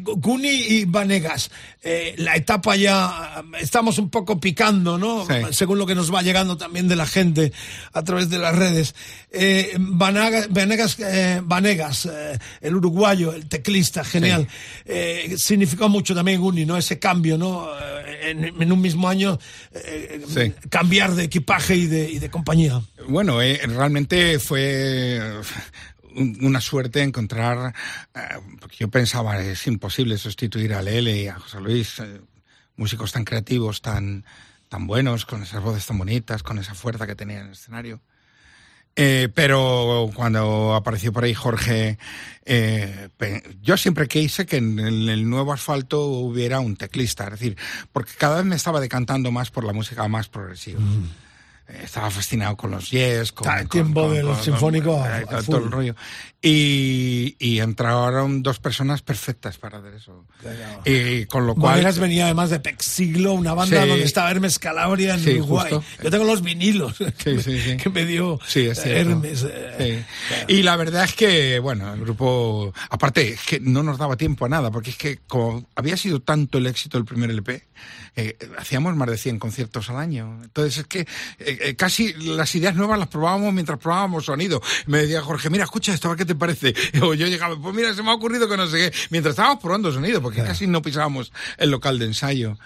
Guni 0.00 0.48
y 0.48 0.84
Vanegas, 0.84 1.50
eh, 1.82 2.14
la 2.18 2.34
etapa 2.34 2.65
ya, 2.74 3.44
estamos 3.60 3.98
un 3.98 4.10
poco 4.10 4.40
picando, 4.40 4.98
¿no? 4.98 5.24
Sí. 5.26 5.34
Según 5.52 5.78
lo 5.78 5.86
que 5.86 5.94
nos 5.94 6.12
va 6.12 6.22
llegando 6.22 6.56
también 6.56 6.88
de 6.88 6.96
la 6.96 7.06
gente 7.06 7.52
a 7.92 8.02
través 8.02 8.28
de 8.30 8.38
las 8.38 8.56
redes. 8.56 8.94
Eh, 9.30 9.76
Vanegas, 9.78 10.48
eh, 10.98 11.40
Vanegas, 11.44 12.06
eh, 12.06 12.38
el 12.62 12.74
uruguayo, 12.74 13.32
el 13.32 13.46
teclista, 13.48 14.02
genial. 14.04 14.48
Eh, 14.84 15.34
significó 15.38 15.88
mucho 15.88 16.14
también 16.14 16.40
Guni, 16.40 16.64
¿no? 16.66 16.76
Ese 16.76 16.98
cambio, 16.98 17.38
¿no? 17.38 17.68
Eh, 17.78 18.30
En, 18.30 18.44
en 18.44 18.72
un 18.72 18.80
mismo 18.80 19.08
año, 19.08 19.38
eh, 19.72 20.20
Sí. 20.26 20.52
cambiar 20.68 21.14
de 21.14 21.24
equipaje 21.24 21.76
y 21.76 21.86
de, 21.86 22.10
y 22.10 22.18
de 22.18 22.28
compañía. 22.30 22.80
Bueno, 23.08 23.38
realmente 23.38 24.38
fue 24.40 25.20
un- 26.16 26.36
una 26.40 26.60
suerte 26.60 27.02
encontrar, 27.02 27.72
porque 28.58 28.76
yo 28.80 28.88
pensaba 28.88 29.38
es 29.40 29.66
imposible 29.66 30.16
sustituir 30.18 30.72
a 30.74 30.82
Lele 30.82 31.22
y 31.22 31.28
a 31.28 31.34
José 31.34 31.60
Luis, 31.60 32.02
músicos 32.76 33.12
tan 33.12 33.24
creativos, 33.24 33.82
tan, 33.82 34.24
tan 34.68 34.86
buenos, 34.86 35.24
con 35.26 35.42
esas 35.42 35.62
voces 35.62 35.86
tan 35.86 35.98
bonitas, 35.98 36.42
con 36.42 36.58
esa 36.58 36.74
fuerza 36.74 37.06
que 37.06 37.14
tenían 37.14 37.40
en 37.40 37.46
el 37.46 37.52
escenario. 37.52 38.00
Eh, 38.98 39.28
pero 39.34 40.10
cuando 40.14 40.74
apareció 40.74 41.12
por 41.12 41.24
ahí 41.24 41.34
Jorge, 41.34 41.98
eh, 42.46 43.10
yo 43.60 43.76
siempre 43.76 44.08
quise 44.08 44.46
que 44.46 44.56
en 44.56 44.78
el, 44.78 45.28
nuevo 45.28 45.52
asfalto 45.52 46.06
hubiera 46.06 46.60
un 46.60 46.76
teclista, 46.76 47.24
es 47.24 47.30
decir, 47.32 47.56
porque 47.92 48.12
cada 48.16 48.36
vez 48.36 48.46
me 48.46 48.56
estaba 48.56 48.80
decantando 48.80 49.30
más 49.30 49.50
por 49.50 49.64
la 49.64 49.74
música 49.74 50.08
más 50.08 50.28
progresiva. 50.28 50.80
Eh, 51.68 51.80
Estaba 51.84 52.10
fascinado 52.10 52.56
con 52.56 52.70
los 52.70 52.90
yes, 52.90 53.32
con, 53.32 53.52
el 53.58 53.68
tiempo 53.68 54.08
del 54.10 54.34
sinfónico 54.36 54.96
a- 55.02 55.16
a 55.16 55.42
todo, 55.42 55.58
el 55.58 55.70
rollo. 55.70 55.94
Y, 56.48 57.34
y 57.40 57.58
entraron 57.58 58.42
dos 58.44 58.60
personas 58.60 59.02
perfectas 59.02 59.58
para 59.58 59.78
hacer 59.78 59.94
eso. 59.94 60.24
Y 60.84 61.26
con 61.26 61.44
lo 61.46 61.56
cual. 61.56 61.84
Venía 62.00 62.26
además 62.26 62.50
de 62.50 62.60
Pex 62.60 62.84
Siglo, 62.84 63.32
una 63.32 63.52
banda 63.54 63.82
Sí. 63.82 63.88
donde 63.88 64.04
estaba 64.04 64.30
Hermes 64.30 64.58
Calabria 64.60 65.14
en 65.14 65.20
Sí, 65.24 65.30
Uruguay. 65.40 65.72
justo. 65.72 65.84
Yo 66.04 66.10
tengo 66.10 66.24
los 66.24 66.42
vinilos 66.42 66.96
Sí, 67.24 67.40
sí, 67.42 67.60
sí. 67.60 67.76
que 67.78 67.90
me 67.90 68.04
dio 68.06 68.38
cierto. 68.46 68.82
Hermes. 68.84 69.44
eh, 69.48 70.04
Sí. 70.46 70.54
Y 70.54 70.62
la 70.62 70.76
verdad 70.76 71.04
es 71.04 71.14
que, 71.14 71.58
bueno, 71.58 71.92
el 71.92 72.00
grupo, 72.00 72.72
aparte, 72.90 73.30
es 73.32 73.40
que 73.42 73.58
no 73.60 73.82
nos 73.82 73.98
daba 73.98 74.16
tiempo 74.16 74.44
a 74.44 74.48
nada, 74.48 74.70
porque 74.70 74.90
es 74.90 74.96
que 74.96 75.18
como 75.26 75.66
había 75.74 75.96
sido 75.96 76.20
tanto 76.20 76.58
el 76.58 76.66
éxito 76.66 76.96
del 76.98 77.04
primer 77.04 77.30
LP, 77.30 77.64
eh, 78.14 78.36
hacíamos 78.58 78.94
más 78.94 79.08
de 79.10 79.18
100 79.18 79.38
conciertos 79.38 79.90
al 79.90 79.96
año. 79.96 80.40
Entonces 80.44 80.78
es 80.78 80.86
que 80.86 81.00
eh, 81.00 81.06
eh, 81.38 81.74
casi 81.76 82.12
las 82.14 82.54
ideas 82.54 82.74
nuevas 82.76 82.98
las 82.98 83.08
probábamos 83.08 83.52
mientras 83.52 83.78
probábamos 83.78 84.24
sonido. 84.26 84.62
Me 84.86 84.98
decía 84.98 85.22
Jorge, 85.22 85.50
mira, 85.50 85.64
escucha 85.64 85.92
esto, 85.92 86.08
a 86.08 86.10
ver 86.12 86.18
qué 86.18 86.24
te 86.36 86.40
parece. 86.40 86.74
O 87.02 87.14
yo 87.14 87.26
llegaba, 87.26 87.56
pues 87.60 87.74
mira, 87.74 87.94
se 87.94 88.02
me 88.02 88.10
ha 88.10 88.14
ocurrido 88.14 88.48
que 88.48 88.56
no 88.56 88.66
sé 88.66 88.78
qué, 88.90 88.98
mientras 89.10 89.32
estábamos 89.32 89.60
probando 89.62 89.92
sonido, 89.92 90.20
porque 90.22 90.42
casi 90.42 90.66
no 90.66 90.82
pisábamos 90.82 91.32
el 91.58 91.70
local 91.70 91.98
de 91.98 92.04
ensayo. 92.06 92.58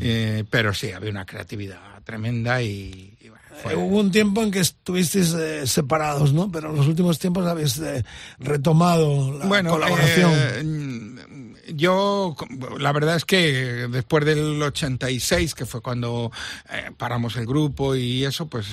Eh, 0.00 0.44
pero 0.50 0.74
sí, 0.74 0.90
había 0.92 1.10
una 1.10 1.24
creatividad 1.24 1.78
tremenda 2.04 2.60
y, 2.60 3.16
y 3.20 3.28
bueno, 3.28 3.44
fue- 3.62 3.72
Eh, 3.72 3.76
Hubo 3.76 3.98
un 4.00 4.10
tiempo 4.10 4.42
en 4.42 4.50
que 4.50 4.58
estuvisteis 4.60 5.32
eh, 5.34 5.66
separados, 5.66 6.32
¿no? 6.32 6.50
Pero 6.50 6.70
en 6.70 6.76
los 6.76 6.86
últimos 6.88 7.18
tiempos 7.20 7.46
habéis 7.46 7.78
eh, 7.78 8.04
retomado 8.40 9.38
la 9.38 9.46
bueno, 9.46 9.70
colaboración. 9.70 10.32
eh, 10.34 11.72
yo, 11.74 12.36
la 12.78 12.92
verdad 12.92 13.16
es 13.16 13.24
que 13.24 13.86
después 13.90 14.24
del 14.24 14.60
86, 14.62 15.54
que 15.54 15.66
fue 15.66 15.80
cuando 15.80 16.30
eh, 16.70 16.90
paramos 16.96 17.36
el 17.36 17.46
grupo 17.46 17.94
y 17.94 18.24
eso, 18.24 18.46
pues, 18.46 18.66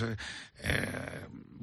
eh, 0.64 0.88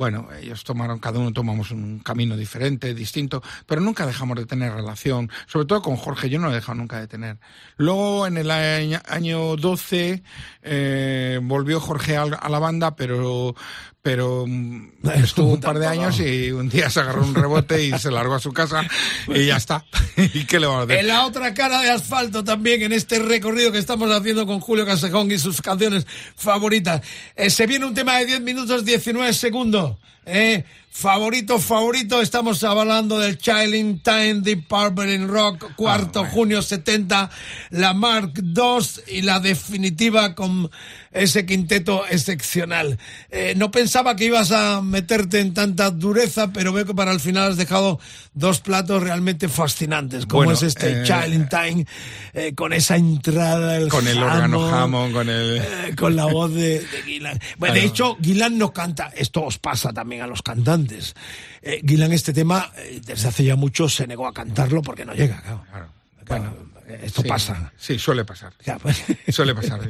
bueno, 0.00 0.28
ellos 0.40 0.64
tomaron, 0.64 0.98
cada 0.98 1.18
uno 1.18 1.30
tomamos 1.30 1.72
un 1.72 1.98
camino 1.98 2.34
diferente, 2.34 2.94
distinto, 2.94 3.42
pero 3.66 3.82
nunca 3.82 4.06
dejamos 4.06 4.34
de 4.38 4.46
tener 4.46 4.72
relación, 4.72 5.30
sobre 5.46 5.66
todo 5.66 5.82
con 5.82 5.96
Jorge, 5.96 6.30
yo 6.30 6.38
no 6.38 6.46
lo 6.46 6.52
he 6.52 6.54
dejado 6.54 6.78
nunca 6.78 6.98
de 6.98 7.06
tener. 7.06 7.36
Luego, 7.76 8.26
en 8.26 8.38
el 8.38 8.50
año, 8.50 8.98
año 9.06 9.56
12, 9.56 10.22
eh, 10.62 11.38
volvió 11.42 11.80
Jorge 11.80 12.16
a, 12.16 12.24
la 12.24 12.58
banda, 12.58 12.96
pero, 12.96 13.54
pero 14.02 14.44
mm, 14.46 14.90
estuvo 15.22 15.52
un 15.52 15.60
par 15.60 15.78
de 15.78 15.86
años 15.86 16.18
y 16.20 16.50
un 16.50 16.68
día 16.68 16.90
se 16.90 17.00
agarró 17.00 17.22
un 17.22 17.34
rebote 17.34 17.84
y 17.84 17.98
se 17.98 18.10
largó 18.10 18.34
a 18.34 18.40
su 18.40 18.52
casa 18.52 18.82
y 19.28 19.46
ya 19.46 19.56
está. 19.56 19.84
¿Y 20.16 20.44
qué 20.44 20.60
le 20.60 20.66
vamos 20.66 20.82
a 20.82 20.84
hacer? 20.84 20.98
En 20.98 21.08
la 21.08 21.26
otra 21.26 21.54
cara 21.54 21.82
de 21.82 21.90
asfalto 21.90 22.44
también, 22.44 22.82
en 22.82 22.92
este 22.92 23.18
recorrido 23.18 23.72
que 23.72 23.78
estamos 23.78 24.10
haciendo 24.10 24.46
con 24.46 24.60
Julio 24.60 24.86
Casejón 24.86 25.30
y 25.30 25.38
sus 25.38 25.60
canciones 25.60 26.06
favoritas. 26.36 27.02
Eh, 27.36 27.50
se 27.50 27.66
viene 27.66 27.86
un 27.86 27.94
tema 27.94 28.18
de 28.18 28.26
10 28.26 28.40
minutos 28.40 28.84
19 28.84 29.32
segundos. 29.32 29.96
Eh, 30.32 30.64
favorito, 30.92 31.58
favorito, 31.58 32.20
estamos 32.20 32.62
hablando 32.62 33.18
del 33.18 33.36
Child 33.38 33.74
in 33.74 34.00
Time, 34.00 34.40
Deep 34.42 34.68
Purple 34.68 35.12
in 35.12 35.26
Rock, 35.28 35.74
cuarto 35.74 36.24
junio 36.24 36.62
70, 36.62 37.30
la 37.70 37.94
Mark 37.94 38.32
II 38.36 38.86
y 39.08 39.22
la 39.22 39.40
definitiva 39.40 40.34
con 40.34 40.70
ese 41.12 41.44
quinteto 41.44 42.04
excepcional. 42.08 42.98
Eh, 43.30 43.54
no 43.56 43.70
pensaba 43.72 44.14
que 44.14 44.26
ibas 44.26 44.52
a 44.52 44.80
meterte 44.82 45.40
en 45.40 45.54
tanta 45.54 45.90
dureza, 45.90 46.52
pero 46.52 46.72
veo 46.72 46.84
que 46.84 46.94
para 46.94 47.10
el 47.12 47.18
final 47.18 47.50
has 47.50 47.56
dejado 47.56 47.98
dos 48.32 48.60
platos 48.60 49.02
realmente 49.02 49.48
fascinantes, 49.48 50.26
como 50.26 50.44
Bueno, 50.44 50.52
es 50.52 50.62
este 50.62 51.00
eh, 51.00 51.04
Child 51.04 51.34
in 51.34 51.48
Time, 51.48 51.86
eh, 52.32 52.54
con 52.54 52.72
esa 52.72 52.96
entrada, 52.96 53.76
el 53.76 53.88
Con 53.88 54.06
el 54.06 54.22
órgano 54.22 54.68
Hammond, 54.68 55.12
con 55.12 55.28
el... 55.28 55.58
eh, 55.58 55.94
con 55.96 56.14
la 56.14 56.26
voz 56.26 56.52
de, 56.54 56.80
de 56.80 57.02
Gillan. 57.04 57.40
Bueno, 57.58 57.74
de 57.74 57.84
hecho, 57.84 58.16
Gillan 58.22 58.56
no 58.56 58.72
canta, 58.72 59.10
esto 59.16 59.42
os 59.44 59.58
pasa 59.58 59.92
también 59.92 60.19
a 60.22 60.26
los 60.26 60.42
cantantes. 60.42 61.14
Eh, 61.62 61.80
Gillan 61.86 62.12
este 62.12 62.32
tema, 62.32 62.70
eh, 62.76 63.00
desde 63.04 63.28
hace 63.28 63.44
ya 63.44 63.56
mucho, 63.56 63.88
se 63.88 64.06
negó 64.06 64.26
a 64.26 64.32
cantarlo 64.34 64.82
porque 64.82 65.04
no 65.04 65.14
llega, 65.14 65.40
claro. 65.42 65.64
Claro. 65.70 65.86
Claro, 66.24 66.56
esto 67.02 67.22
Sí, 67.22 67.28
pasa. 67.28 67.72
Sí, 67.76 67.98
suele 67.98 68.24
pasar. 68.24 68.52
Ya, 68.64 68.78
pues. 68.78 69.02
Suele 69.28 69.54
pasar. 69.54 69.80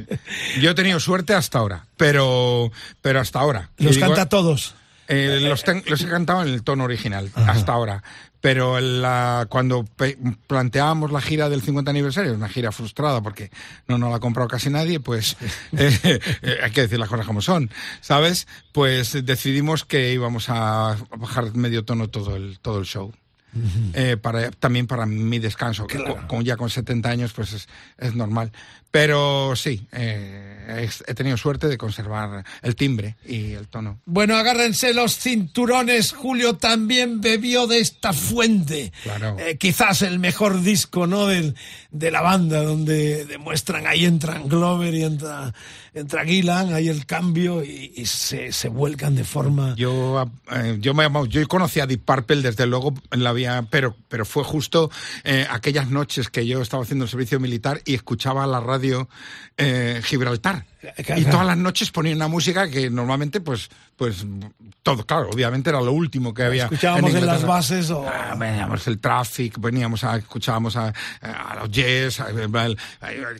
Yo 0.59 0.71
he 0.71 0.75
tenido 0.75 0.99
suerte 0.99 1.33
hasta 1.33 1.59
ahora, 1.59 1.85
pero, 1.97 2.71
pero 3.01 3.19
hasta 3.19 3.39
ahora. 3.39 3.69
Los 3.77 3.95
digo, 3.95 4.07
canta 4.07 4.27
todos. 4.27 4.73
eh, 5.07 5.39
los, 5.41 5.63
ten- 5.63 5.83
los 5.87 6.01
he 6.01 6.07
cantado 6.07 6.41
en 6.43 6.49
el 6.49 6.63
tono 6.63 6.83
original, 6.85 7.29
hasta 7.35 7.73
ahora. 7.73 8.03
Pero 8.41 8.79
la- 8.79 9.45
cuando 9.49 9.83
pe- 9.85 10.17
planteábamos 10.47 11.11
la 11.11 11.21
gira 11.21 11.47
del 11.47 11.61
50 11.61 11.91
aniversario, 11.91 12.33
una 12.33 12.49
gira 12.49 12.71
frustrada 12.71 13.21
porque 13.21 13.51
no 13.87 13.97
nos 13.99 14.09
la 14.09 14.15
ha 14.17 14.19
comprado 14.19 14.49
casi 14.49 14.69
nadie, 14.71 14.99
pues 14.99 15.37
eh, 15.77 16.19
eh, 16.41 16.57
hay 16.63 16.71
que 16.71 16.81
decir 16.81 16.97
las 16.99 17.07
cosas 17.09 17.25
como 17.27 17.41
son, 17.41 17.69
¿sabes? 18.01 18.47
Pues 18.71 19.23
decidimos 19.25 19.85
que 19.85 20.11
íbamos 20.11 20.49
a 20.49 20.97
bajar 21.17 21.55
medio 21.55 21.85
tono 21.85 22.09
todo 22.09 22.35
el, 22.35 22.59
todo 22.59 22.79
el 22.79 22.85
show. 22.85 23.13
Eh, 23.93 24.15
para, 24.15 24.49
también 24.51 24.87
para 24.87 25.05
mi 25.05 25.37
descanso. 25.37 25.85
que 25.85 25.97
Claro. 25.97 26.15
co- 26.21 26.27
Como 26.27 26.41
ya 26.41 26.55
con 26.55 26.69
70 26.69 27.09
años, 27.09 27.33
pues 27.33 27.51
es, 27.51 27.67
es 27.97 28.15
normal. 28.15 28.53
Pero 28.91 29.55
sí, 29.55 29.87
eh, 29.93 30.89
he, 31.07 31.13
tenido 31.13 31.37
suerte 31.37 31.67
de 31.67 31.77
conservar 31.77 32.43
el 32.61 32.75
timbre 32.75 33.15
y 33.25 33.53
el 33.53 33.67
tono. 33.67 33.99
Bueno, 34.05 34.35
agárrense 34.35 34.93
los 34.93 35.17
cinturones. 35.17 36.11
Julio 36.11 36.57
también 36.57 37.21
bebió 37.21 37.67
de 37.67 37.79
esta 37.79 38.13
fuente. 38.13 38.91
Claro. 39.03 39.37
Eh, 39.39 39.57
quizás 39.57 40.01
el 40.01 40.19
mejor 40.19 40.61
disco, 40.61 41.07
¿no? 41.07 41.27
Del, 41.27 41.55
de 41.91 42.11
la 42.11 42.21
banda, 42.21 42.63
donde 42.63 43.25
demuestran, 43.25 43.87
ahí 43.87 44.05
entran 44.05 44.47
Glover 44.47 44.93
y 44.93 45.03
entra, 45.03 45.53
entra 45.93 46.25
Gillan, 46.25 46.73
hay 46.73 46.89
el 46.89 47.05
cambio 47.05 47.63
y, 47.63 47.93
y 47.95 48.05
se, 48.05 48.51
se 48.51 48.69
vuelcan 48.69 49.15
de 49.15 49.23
forma. 49.23 49.75
Yo, 49.77 50.29
eh, 50.51 50.77
yo 50.79 50.93
me 50.93 51.07
yo 51.27 51.47
conocí 51.47 51.79
a 51.79 51.87
Deep 51.87 52.03
Purple 52.05 52.41
desde 52.41 52.65
luego 52.65 52.93
en 53.11 53.23
la 53.23 53.33
vía, 53.33 53.65
pero, 53.69 53.95
pero 54.07 54.25
fue 54.25 54.43
justo 54.43 54.89
eh, 55.23 55.45
aquellas 55.49 55.89
noches 55.89 56.29
que 56.29 56.45
yo 56.45 56.61
estaba 56.61 56.83
haciendo 56.83 57.05
el 57.05 57.11
servicio 57.11 57.39
militar 57.39 57.81
y 57.85 57.93
escuchaba 57.93 58.47
la 58.47 58.59
radio 58.59 58.80
eh, 59.57 60.01
Gibraltar. 60.03 60.65
Y 61.15 61.25
todas 61.25 61.45
las 61.45 61.57
noches 61.57 61.91
ponía 61.91 62.15
una 62.15 62.27
música 62.27 62.69
que 62.69 62.89
normalmente, 62.89 63.39
pues, 63.41 63.69
pues, 63.95 64.25
todo, 64.81 65.05
claro, 65.05 65.29
obviamente 65.31 65.69
era 65.69 65.79
lo 65.79 65.91
último 65.91 66.33
que 66.33 66.43
había. 66.43 66.63
Escuchábamos 66.63 67.13
en 67.13 67.25
las 67.25 67.45
bases 67.45 67.89
o... 67.91 68.07
Ah, 68.07 68.35
veníamos 68.37 68.87
el 68.87 68.99
Traffic, 68.99 69.59
veníamos 69.59 70.03
a, 70.03 70.17
escuchábamos 70.17 70.75
a, 70.75 70.91
a 71.21 71.55
los 71.61 71.69
Jazz, 71.71 72.19
a, 72.19 72.27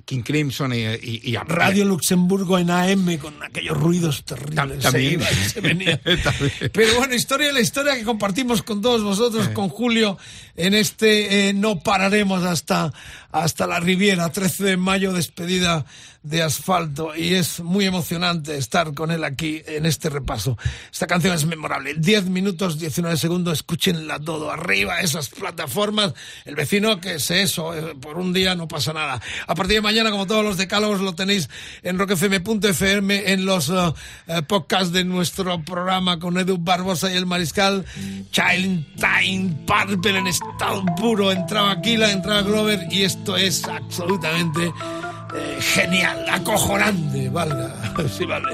King 0.05 0.21
Crimson 0.21 0.73
y, 0.73 0.83
y- 0.85 1.21
y 1.31 1.35
a 1.35 1.43
Radio 1.43 1.85
Luxemburgo 1.85 2.59
en 2.59 2.69
AM 2.69 3.17
con 3.17 3.41
aquellos 3.43 3.77
ruidos 3.77 4.23
terribles. 4.23 4.55
Tam- 4.55 4.79
también. 4.79 4.91
Se 4.91 5.01
iba 5.13 5.31
y 5.31 5.49
se 5.49 5.61
venía. 5.61 6.01
También. 6.23 6.51
Pero 6.71 6.95
bueno, 6.97 7.15
historia 7.15 7.47
de 7.47 7.53
la 7.53 7.61
historia 7.61 7.95
que 7.95 8.03
compartimos 8.03 8.61
con 8.63 8.81
todos 8.81 9.03
vosotros, 9.03 9.49
con 9.49 9.69
Julio, 9.69 10.17
en 10.55 10.73
este 10.73 11.49
eh, 11.49 11.53
No 11.53 11.79
Pararemos 11.79 12.43
hasta, 12.43 12.93
hasta 13.31 13.65
la 13.67 13.79
Riviera, 13.79 14.31
13 14.31 14.63
de 14.63 14.77
mayo, 14.77 15.11
despedida 15.13 15.85
de 16.23 16.43
asfalto. 16.43 17.15
Y 17.15 17.33
es 17.33 17.59
muy 17.59 17.85
emocionante 17.85 18.57
estar 18.57 18.93
con 18.93 19.11
él 19.11 19.23
aquí 19.23 19.61
en 19.65 19.85
este 19.85 20.09
repaso. 20.09 20.57
Esta 20.91 21.07
canción 21.07 21.35
es 21.35 21.45
memorable. 21.45 21.95
10 21.95 22.25
minutos, 22.25 22.79
19 22.79 23.17
segundos, 23.17 23.59
escúchenla 23.59 24.19
todo. 24.19 24.51
Arriba 24.51 24.99
esas 24.99 25.29
plataformas. 25.29 26.13
El 26.45 26.55
vecino 26.55 26.99
que 26.99 27.15
es 27.15 27.31
eso, 27.31 27.73
eh, 27.75 27.95
por 27.99 28.17
un 28.17 28.33
día 28.33 28.55
no 28.55 28.67
pasa 28.67 28.93
nada. 28.93 29.21
A 29.47 29.55
partir 29.55 29.75
de 29.75 29.81
mañana, 29.81 30.11
como 30.11 30.27
todos 30.27 30.43
los 30.43 30.57
decálogos, 30.57 31.01
lo 31.01 31.13
tenéis 31.13 31.49
en 31.83 31.97
rockfm.fm, 31.97 33.31
en 33.31 33.45
los 33.45 33.69
eh, 33.69 33.73
eh, 34.27 34.41
podcasts 34.43 34.91
de 34.91 35.03
nuestro 35.03 35.63
programa 35.63 36.19
con 36.19 36.37
Edu 36.37 36.57
Barbosa 36.57 37.11
y 37.11 37.17
el 37.17 37.25
Mariscal. 37.25 37.85
Child 38.31 38.85
Time 38.95 39.65
Purple 39.65 40.19
en 40.19 40.27
estado 40.27 40.85
puro. 40.97 41.31
Entraba 41.31 41.71
Aquila, 41.71 42.11
entraba 42.11 42.41
Glover 42.41 42.87
y 42.91 43.03
esto 43.03 43.37
es 43.37 43.63
absolutamente 43.65 44.71
eh, 45.35 45.57
genial, 45.61 46.25
acojonante, 46.29 47.29
valga. 47.29 47.73
Sí, 48.09 48.25
vale. 48.25 48.47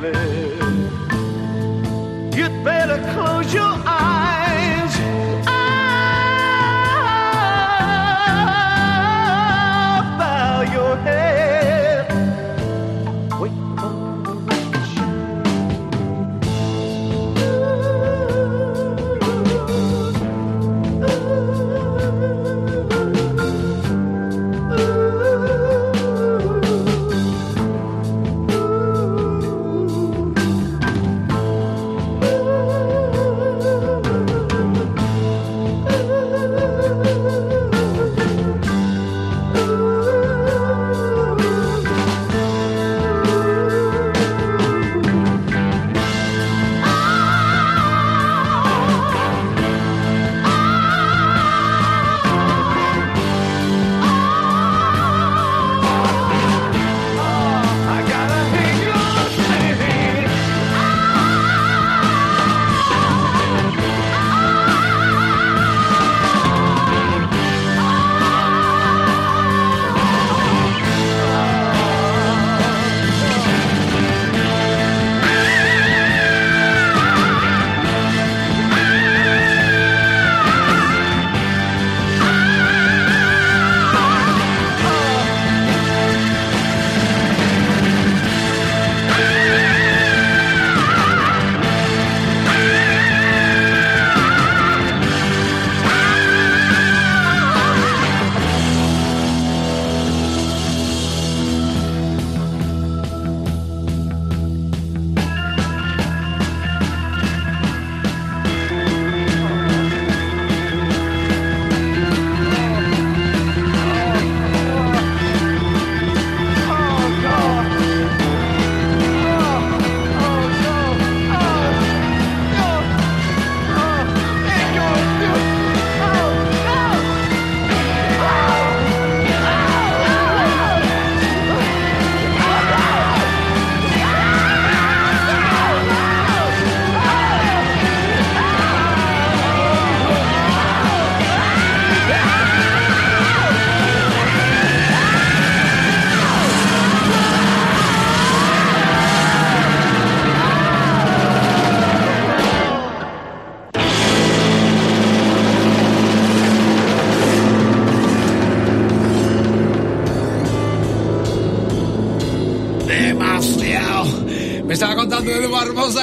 You'd 0.00 0.14
better 2.62 2.98
close 3.12 3.52
your 3.52 3.64
eyes. 3.64 3.97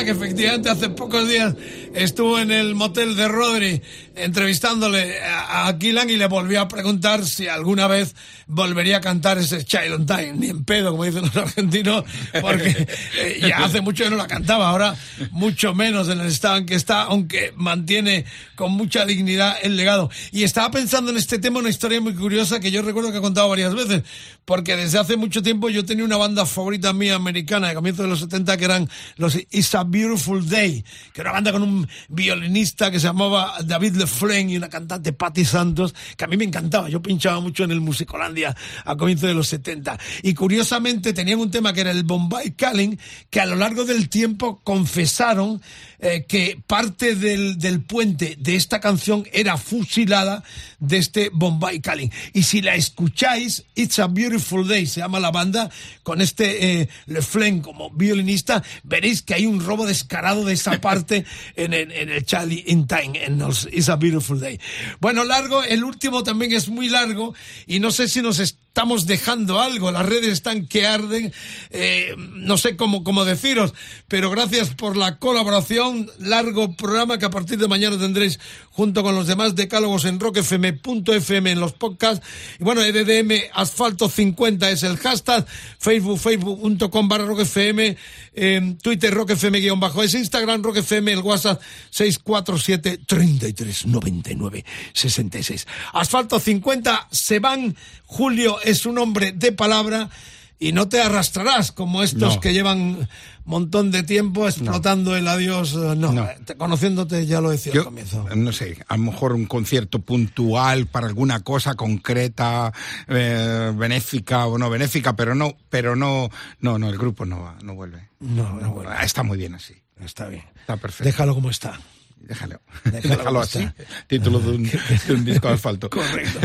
Que 0.03 0.11
efectivamente 0.11 0.69
hace 0.69 0.89
pocos 0.89 1.25
días 1.25 1.55
estuvo 1.93 2.37
en 2.37 2.51
el 2.51 2.75
motel 2.75 3.15
de 3.15 3.29
Rodri 3.29 3.81
entrevistándole 4.15 5.21
a 5.23 5.67
a 5.67 5.77
y 5.79 6.17
le 6.17 6.27
volvió 6.27 6.61
a 6.61 6.67
preguntar 6.67 7.25
si 7.25 7.47
alguna 7.47 7.87
vez 7.87 8.13
volvería 8.45 8.97
a 8.97 9.01
cantar 9.01 9.37
ese 9.37 9.63
Child 9.63 9.93
on 9.93 10.05
Time. 10.05 10.33
Ni 10.33 10.49
en 10.49 10.65
pedo, 10.65 10.91
como 10.91 11.05
dicen 11.05 11.21
los 11.21 11.35
argentinos, 11.35 12.03
porque 12.41 12.87
eh, 13.17 13.39
ya 13.39 13.63
hace 13.63 13.79
mucho 13.79 14.03
que 14.03 14.09
no 14.09 14.17
la 14.17 14.27
cantaba. 14.27 14.69
Ahora 14.69 14.95
mucho 15.31 15.73
menos 15.73 16.09
en 16.09 16.19
el 16.19 16.27
estado 16.27 16.57
en 16.57 16.65
que 16.65 16.75
está, 16.75 17.03
aunque 17.03 17.53
mantiene 17.55 18.25
con 18.55 18.71
mucha 18.71 19.05
dignidad 19.05 19.57
el 19.61 19.75
legado. 19.75 20.09
Y 20.31 20.43
estaba 20.43 20.71
pensando 20.71 21.11
en 21.11 21.17
este 21.17 21.39
tema 21.39 21.59
una 21.59 21.69
historia 21.69 22.01
muy 22.01 22.15
curiosa 22.15 22.59
que 22.59 22.71
yo 22.71 22.81
recuerdo 22.81 23.11
que 23.11 23.17
he 23.17 23.21
contado 23.21 23.49
varias 23.49 23.73
veces, 23.73 24.03
porque 24.45 24.75
desde 24.75 24.99
hace 24.99 25.17
mucho 25.17 25.41
tiempo 25.41 25.69
yo 25.69 25.85
tenía 25.85 26.05
una 26.05 26.17
banda 26.17 26.45
favorita 26.45 26.93
mía 26.93 27.15
americana 27.15 27.69
de 27.69 27.75
comienzos 27.75 28.05
de 28.05 28.09
los 28.09 28.19
70 28.19 28.57
que 28.57 28.65
eran 28.65 28.89
los 29.17 29.35
It's 29.35 29.75
a 29.75 29.83
Beautiful 29.83 30.47
Day, 30.47 30.83
que 31.13 31.21
era 31.21 31.31
una 31.31 31.37
banda 31.37 31.51
con 31.51 31.63
un 31.63 31.87
violinista 32.09 32.91
que 32.91 32.99
se 32.99 33.07
llamaba 33.07 33.55
David 33.63 33.95
Lefren 33.95 34.49
y 34.49 34.57
una 34.57 34.69
cantante 34.69 35.13
Patti 35.13 35.45
Santos, 35.45 35.93
que 36.17 36.25
a 36.25 36.27
mí 36.27 36.37
me 36.37 36.45
encantaba. 36.45 36.89
Yo 36.89 37.01
pinchaba 37.01 37.39
mucho 37.39 37.63
en 37.63 37.71
el 37.71 37.81
Musicolandia 37.81 38.55
a 38.83 38.95
comienzos 38.95 39.27
de 39.27 39.33
los 39.33 39.47
70. 39.47 39.97
Y 40.23 40.33
curiosamente 40.33 41.13
tenían 41.13 41.39
un 41.39 41.51
tema 41.51 41.73
que 41.73 41.81
era 41.81 41.91
el 41.91 42.03
Bombay 42.03 42.51
Calling, 42.51 42.99
que 43.29 43.41
a 43.41 43.45
lo 43.45 43.55
largo 43.55 43.85
del 43.85 44.09
tiempo 44.09 44.61
confesaron 45.05 45.61
eh, 45.99 46.25
que 46.27 46.59
parte 46.67 47.15
del, 47.15 47.57
del 47.57 47.81
puente 47.81 48.35
de 48.39 48.55
esta 48.55 48.79
canción 48.79 49.25
era 49.33 49.57
fusilada 49.57 50.43
de 50.79 50.97
este 50.97 51.29
Bombay 51.33 51.79
Calling. 51.79 52.11
Y 52.33 52.43
si 52.43 52.61
la 52.61 52.75
escucháis, 52.75 53.63
It's 53.75 53.99
a 53.99 54.07
Beautiful 54.07 54.67
Day, 54.67 54.85
se 54.85 54.99
llama 54.99 55.19
la 55.19 55.31
banda, 55.31 55.69
con 56.03 56.21
este 56.21 56.81
eh, 56.81 56.89
Le 57.07 57.21
Flem 57.21 57.61
como 57.61 57.89
violinista, 57.91 58.63
veréis 58.83 59.21
que 59.21 59.33
hay 59.33 59.45
un 59.45 59.59
robo 59.63 59.85
descarado 59.85 60.43
de 60.45 60.53
esa 60.53 60.79
parte 60.81 61.25
en, 61.55 61.73
el- 61.73 61.91
en 61.91 62.09
el 62.09 62.25
Charlie 62.25 62.63
in 62.67 62.87
Time, 62.87 63.23
en 63.25 63.37
los 63.39 63.67
It's 63.71 63.89
a 63.89 63.95
Beautiful 63.95 64.39
Day. 64.39 64.59
Bueno, 64.99 65.23
largo, 65.23 65.63
el 65.63 65.83
último 65.83 66.23
también 66.23 66.53
es 66.53 66.67
muy 66.69 66.89
largo 66.89 67.33
y 67.67 67.79
no 67.79 67.91
sé 67.91 68.07
si 68.09 68.21
nos 68.21 68.39
es- 68.39 68.57
estamos 68.75 69.05
dejando 69.05 69.61
algo, 69.61 69.89
las 69.89 70.05
redes 70.05 70.33
están 70.33 70.65
que 70.67 70.85
arden, 70.85 71.31
eh, 71.69 72.13
no 72.17 72.57
sé 72.57 72.75
cómo, 72.75 73.05
cómo 73.05 73.23
deciros, 73.23 73.73
pero 74.09 74.29
gracias 74.29 74.71
por 74.75 74.97
la 74.97 75.17
colaboración, 75.17 75.94
largo 76.19 76.73
programa 76.75 77.17
que 77.17 77.25
a 77.25 77.29
partir 77.29 77.57
de 77.57 77.67
mañana 77.67 77.97
tendréis 77.97 78.39
junto 78.71 79.03
con 79.03 79.15
los 79.15 79.27
demás 79.27 79.55
decálogos 79.55 80.05
en 80.05 80.19
rockfm.fm 80.19 81.51
en 81.51 81.59
los 81.59 81.73
podcasts. 81.73 82.25
Y 82.59 82.63
bueno, 82.63 82.81
EDDM 82.81 83.49
Asfalto 83.53 84.09
50 84.09 84.69
es 84.69 84.83
el 84.83 84.97
hashtag, 84.97 85.45
Facebook, 85.79 86.19
facebook.com 86.19 87.07
barra 87.07 87.25
rockfm, 87.25 87.95
eh, 88.33 88.75
Twitter 88.81 89.13
rockfm 89.13 89.59
guion 89.59 89.79
bajo, 89.79 90.03
es 90.03 90.13
Instagram 90.13 90.63
rockfm, 90.63 91.09
el 91.09 91.19
WhatsApp 91.19 91.61
647 91.89 92.99
33 93.05 93.87
99 93.87 94.65
66. 94.93 95.67
Asfalto 95.93 96.39
50 96.39 97.07
se 97.11 97.39
van, 97.39 97.75
Julio 98.05 98.59
es 98.61 98.85
un 98.85 98.97
hombre 98.97 99.31
de 99.31 99.51
palabra 99.51 100.09
y 100.57 100.71
no 100.71 100.87
te 100.87 101.01
arrastrarás 101.01 101.71
como 101.71 102.01
estos 102.03 102.35
No. 102.35 102.39
que 102.41 102.53
llevan 102.53 103.09
montón 103.43 103.91
de 103.91 104.03
tiempo 104.03 104.47
explotando 104.47 105.15
el 105.15 105.27
adiós. 105.27 105.73
eh, 105.73 105.95
No, 105.97 106.11
No. 106.13 106.25
eh, 106.25 106.37
te- 106.45 106.55
conociéndote 106.55 107.25
ya 107.25 107.41
lo 107.41 107.49
decía 107.51 107.73
al 107.73 107.83
comienzo. 107.83 108.25
no 108.35 108.51
sé, 108.51 108.77
a 108.87 108.97
lo 108.97 109.03
mejor 109.03 109.33
un 109.33 109.45
concierto 109.45 109.99
puntual 109.99 110.87
para 110.87 111.07
alguna 111.07 111.41
cosa 111.41 111.75
concreta, 111.75 112.71
eh, 113.07 113.71
benéfica 113.75 114.45
o 114.47 114.57
no 114.57 114.69
benéfica, 114.69 115.15
pero 115.15 115.35
no, 115.35 115.55
pero 115.69 115.95
no, 115.95 116.29
no, 116.59 116.79
no, 116.79 116.89
el 116.89 116.97
grupo 116.97 117.25
no, 117.25 117.41
va, 117.41 117.55
no 117.61 117.75
vuelve. 117.75 118.09
No, 118.19 118.53
no, 118.53 118.71
bueno, 118.71 118.91
Está 119.01 119.23
muy 119.23 119.37
bien 119.37 119.55
así. 119.55 119.73
está 119.99 120.27
bien. 120.27 120.43
Está 120.61 120.77
perfecto. 120.77 121.03
Déjalo 121.03 121.35
como 121.35 121.49
está. 121.49 121.79
Déjalo. 122.27 122.61
Déjalo 122.85 123.01
Déjalo, 123.01 123.23
como 123.25 123.39
así. 123.41 123.69
Título 124.07 124.39
de 124.39 124.51
un, 124.51 124.63
de 125.07 125.13
un 125.13 125.25
disco 125.25 125.47
de 125.47 125.53
asfalto. 125.53 125.89
Correcto. 125.89 126.39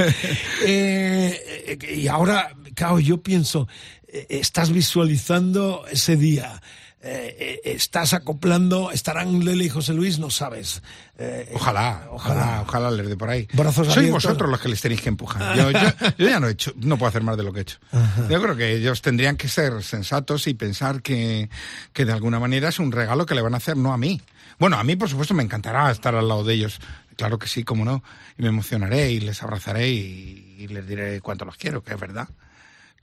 Eh, 0.65 1.77
eh, 1.81 1.95
y 1.97 2.09
ahora, 2.09 2.55
claro, 2.75 2.99
yo 3.01 3.23
pienso, 3.23 3.69
eh, 4.09 4.27
estás 4.31 4.71
visualizando 4.71 5.85
ese 5.91 6.17
día. 6.17 6.61
eh, 7.03 7.61
eh, 7.65 7.73
estás 7.77 8.13
acoplando, 8.13 8.91
estarán 8.91 9.43
Lele 9.43 9.65
y 9.65 9.69
José 9.71 9.95
Luis, 9.95 10.19
no 10.19 10.29
sabes. 10.29 10.83
Eh, 11.19 11.51
Ojalá, 11.55 12.07
ojalá, 12.11 12.61
ojalá 12.61 12.91
les 12.91 13.09
dé 13.09 13.17
por 13.17 13.31
ahí. 13.31 13.49
Brazos 13.55 13.87
Sois 13.87 13.97
abiertos. 13.97 14.23
vosotros 14.25 14.51
los 14.51 14.61
que 14.61 14.69
les 14.69 14.83
tenéis 14.83 15.01
que 15.01 15.09
empujar. 15.09 15.57
Yo, 15.57 15.71
yo- 15.71 15.79
yo 16.19 16.29
ya 16.29 16.39
no 16.41 16.49
he 16.49 16.53
hecho, 16.53 16.73
no 16.77 16.99
puedo 16.99 17.09
hacer 17.09 17.23
más 17.23 17.39
de 17.39 17.43
lo 17.43 17.55
que 17.55 17.61
he 17.61 17.63
hecho. 17.63 17.79
Yo 18.29 18.43
creo 18.43 18.55
que 18.55 18.75
ellos 18.75 19.01
tendrían 19.01 19.39
que 19.39 19.49
ser 19.49 19.83
sensatos 19.83 20.47
y 20.47 20.53
pensar 20.53 21.01
que, 21.01 21.49
que 21.95 22.05
de 22.05 22.13
alguna 22.13 22.39
manera 22.39 22.69
es 22.69 22.79
un 22.79 22.93
regalo 22.93 23.25
que 23.25 23.35
le 23.35 23.41
van 23.41 23.55
a 23.55 23.57
hacer, 23.57 23.79
no 23.79 23.95
a 23.95 23.97
mí. 23.97 24.21
Bueno, 24.61 24.77
a 24.77 24.85
mí, 24.85 24.95
por 24.95 25.09
supuesto, 25.09 25.33
me 25.33 25.43
encantará 25.43 25.91
estar 25.91 26.15
al 26.15 26.29
lado 26.29 26.45
de 26.45 26.53
ellos. 26.53 26.81
Claro 27.17 27.39
que 27.39 27.49
sí, 27.49 27.65
cómo 27.65 27.87
no. 27.87 28.05
Y 28.37 28.43
me 28.43 28.49
emocionaré 28.49 29.11
y 29.11 29.19
les 29.19 29.43
abrazaré 29.43 29.89
y, 29.89 30.69
les 30.69 30.87
diré 30.87 31.23
cuánto 31.23 31.47
los 31.47 31.57
quiero, 31.57 31.83
que 31.83 31.95
es 31.95 31.99
verdad. 31.99 32.29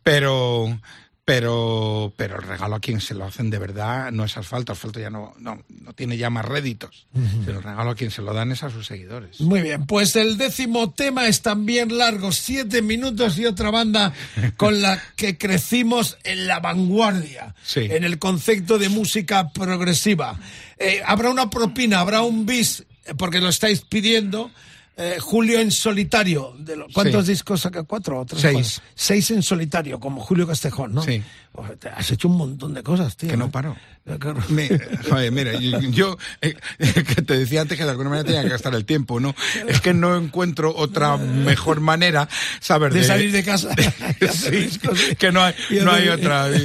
Pero, 0.04 0.80
pero, 1.28 2.14
pero 2.16 2.38
el 2.38 2.44
regalo 2.44 2.76
a 2.76 2.80
quien 2.80 3.02
se 3.02 3.14
lo 3.14 3.26
hacen 3.26 3.50
de 3.50 3.60
verdad 3.60 4.14
no 4.14 4.24
es 4.24 4.38
asfalto. 4.38 4.72
Asfalto 4.72 5.02
ya 5.02 5.10
no, 5.10 5.34
no, 5.40 5.62
no 5.82 5.92
tiene 5.92 6.16
ya 6.16 6.30
más 6.30 6.46
réditos. 6.46 7.06
Pero 7.46 7.58
el 7.58 7.64
regalo 7.66 7.90
a 7.90 7.96
quien 7.96 8.12
se 8.12 8.22
lo 8.22 8.34
dan 8.34 8.54
es 8.54 8.64
a 8.64 8.70
sus 8.70 8.88
seguidores. 8.88 9.42
Muy 9.42 9.62
bien, 9.62 9.86
pues 9.86 10.16
el 10.16 10.38
décimo 10.38 10.92
tema 10.92 11.28
es 11.28 11.42
también 11.42 11.98
largo, 11.98 12.32
siete 12.32 12.82
minutos 12.82 13.38
y 13.38 13.46
otra 13.46 13.72
banda 13.72 14.14
con 14.56 14.82
la 14.82 15.04
que 15.18 15.38
crecimos 15.38 16.18
en 16.24 16.48
la 16.48 16.62
vanguardia, 16.62 17.56
Sí. 17.62 17.82
en 17.82 18.06
el 18.06 18.20
concepto 18.20 18.78
de 18.78 18.88
música 18.88 19.50
progresiva. 19.50 20.40
Eh, 20.78 21.02
habrá 21.06 21.30
una 21.30 21.50
propina, 21.50 22.00
habrá 22.00 22.22
un 22.22 22.46
bis, 22.46 22.86
eh, 23.04 23.14
porque 23.18 23.42
lo 23.42 23.50
estáis 23.50 23.82
pidiendo. 23.82 24.50
Eh, 24.98 25.18
Julio 25.20 25.60
en 25.60 25.72
solitario. 25.72 26.54
De 26.60 26.76
¿Cuántos 26.94 27.26
Sí. 27.26 27.32
discos 27.32 27.62
saca? 27.62 27.84
¿Cuatro 27.84 28.20
o 28.22 28.26
tres? 28.26 28.42
Seis. 28.42 28.54
Cuatro. 28.80 28.92
Seis 28.96 29.32
en 29.32 29.44
solitario, 29.44 30.00
como 30.00 30.22
Julio 30.22 30.46
Castejón, 30.48 30.94
¿no? 30.94 31.04
Sí. 31.04 31.24
Pues 31.52 31.72
has 31.96 32.12
hecho 32.12 32.28
un 32.28 32.38
montón 32.38 32.74
de 32.76 32.84
cosas, 32.84 33.16
tío. 33.18 33.30
Que 33.30 33.38
no 33.38 33.50
paro. 33.50 33.76
Eh. 34.06 34.18
Me- 34.50 34.70
joder, 35.10 35.32
mira, 35.34 35.60
yo, 35.60 35.80
yo, 35.82 36.18
eh, 36.42 36.56
que 36.80 37.22
te 37.24 37.38
decía 37.38 37.62
antes 37.62 37.78
que 37.78 37.84
de 37.84 37.90
alguna 37.90 38.10
manera 38.12 38.26
tenía 38.26 38.44
que 38.44 38.50
gastar 38.50 38.74
el 38.76 38.86
tiempo, 38.86 39.20
¿no? 39.20 39.36
Es 39.68 39.82
que 39.82 39.94
no 39.94 40.16
encuentro 40.16 40.74
otra 40.76 41.18
mejor 41.18 41.82
manera, 41.82 42.30
¿sabes? 42.62 42.94
De 42.94 43.04
salir 43.04 43.32
de 43.32 43.44
casa. 43.44 43.70
Sí, 44.32 44.70
que 45.18 45.32
no 45.32 45.44
hay, 45.44 45.54
no 45.84 45.92
hay 45.92 46.08
otra. 46.10 46.48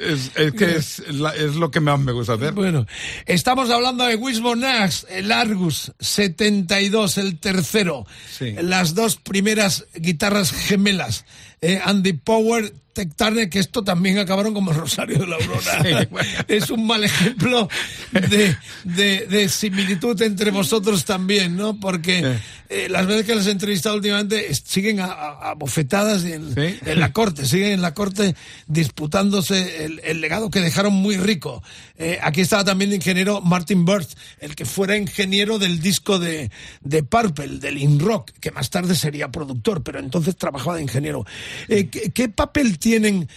Es, 0.00 0.30
es 0.34 0.52
que 0.54 0.76
es, 0.76 1.02
la- 1.12 1.34
es 1.36 1.54
lo 1.56 1.70
que 1.70 1.78
más 1.80 1.98
me 2.00 2.12
gusta 2.12 2.32
hacer. 2.34 2.52
Bueno, 2.52 2.86
estamos 3.26 3.70
hablando 3.70 4.04
de 4.04 4.16
Wishbone 4.16 4.66
Axe, 4.66 5.06
el 5.10 5.30
Argus 5.30 5.92
72, 6.00 7.18
el 7.18 7.38
tercero. 7.52 8.06
Sí. 8.38 8.54
Las 8.62 8.94
dos 8.94 9.16
primeras 9.16 9.86
guitarras 9.94 10.52
gemelas. 10.52 11.24
eh, 11.60 11.80
Andy 11.84 12.12
Power, 12.14 12.72
Tech 12.92 13.14
Turner, 13.16 13.48
que 13.48 13.58
esto 13.60 13.82
también 13.84 14.18
acabaron 14.18 14.52
como 14.52 14.70
el 14.72 14.76
Rosario 14.78 15.18
de 15.18 15.26
la 15.26 15.36
Aurora. 15.36 15.82
Sí, 15.82 16.06
bueno. 16.10 16.28
Es 16.48 16.70
un 16.70 16.86
mal 16.86 17.04
ejemplo 17.04 17.68
de, 18.12 18.56
de- 18.84 19.26
de 19.26 19.48
similitud 19.48 20.20
entre 20.22 20.50
vosotros 20.50 21.04
también, 21.04 21.56
¿no? 21.56 21.78
Porque 21.78 22.38
eh, 22.68 22.88
las 22.90 23.06
veces 23.06 23.24
que 23.26 23.34
les 23.34 23.46
he 23.46 23.50
entrevistado 23.52 23.94
últimamente 23.96 24.52
siguen 24.54 25.00
a, 25.00 25.06
a- 25.06 25.54
bofetadas 25.54 26.24
en, 26.24 26.54
Sí. 26.54 26.78
en 26.84 26.98
la 27.00 27.12
corte, 27.12 27.44
siguen 27.46 27.72
en 27.72 27.82
la 27.82 27.94
corte 27.94 28.34
disputándose 28.66 29.84
el, 29.84 30.00
el 30.04 30.20
legado 30.20 30.50
que 30.50 30.60
dejaron 30.60 30.92
muy 30.94 31.16
rico. 31.16 31.62
Eh, 31.96 32.18
aquí 32.22 32.40
estaba 32.40 32.64
también 32.64 32.90
el 32.90 32.96
ingeniero 32.96 33.40
Martin 33.40 33.84
Bird, 33.84 34.06
el 34.40 34.54
que 34.56 34.64
fuera 34.64 34.96
ingeniero 34.96 35.58
del 35.58 35.80
disco 35.80 36.18
de, 36.18 36.50
de 36.80 37.02
Purple, 37.02 37.58
del 37.58 37.78
In 37.78 38.00
Rock, 38.00 38.32
que 38.40 38.50
más 38.50 38.68
tarde 38.70 38.94
sería 38.96 39.28
productor, 39.30 39.82
pero 39.82 39.98
entonces 40.00 40.36
trabajaba 40.36 40.76
de 40.76 40.82
ingeniero. 40.82 41.24
Eh, 41.68 41.88
¿qué, 41.88 42.10
qué 42.10 42.28
papel 42.28 42.78
tienen? 42.80 43.28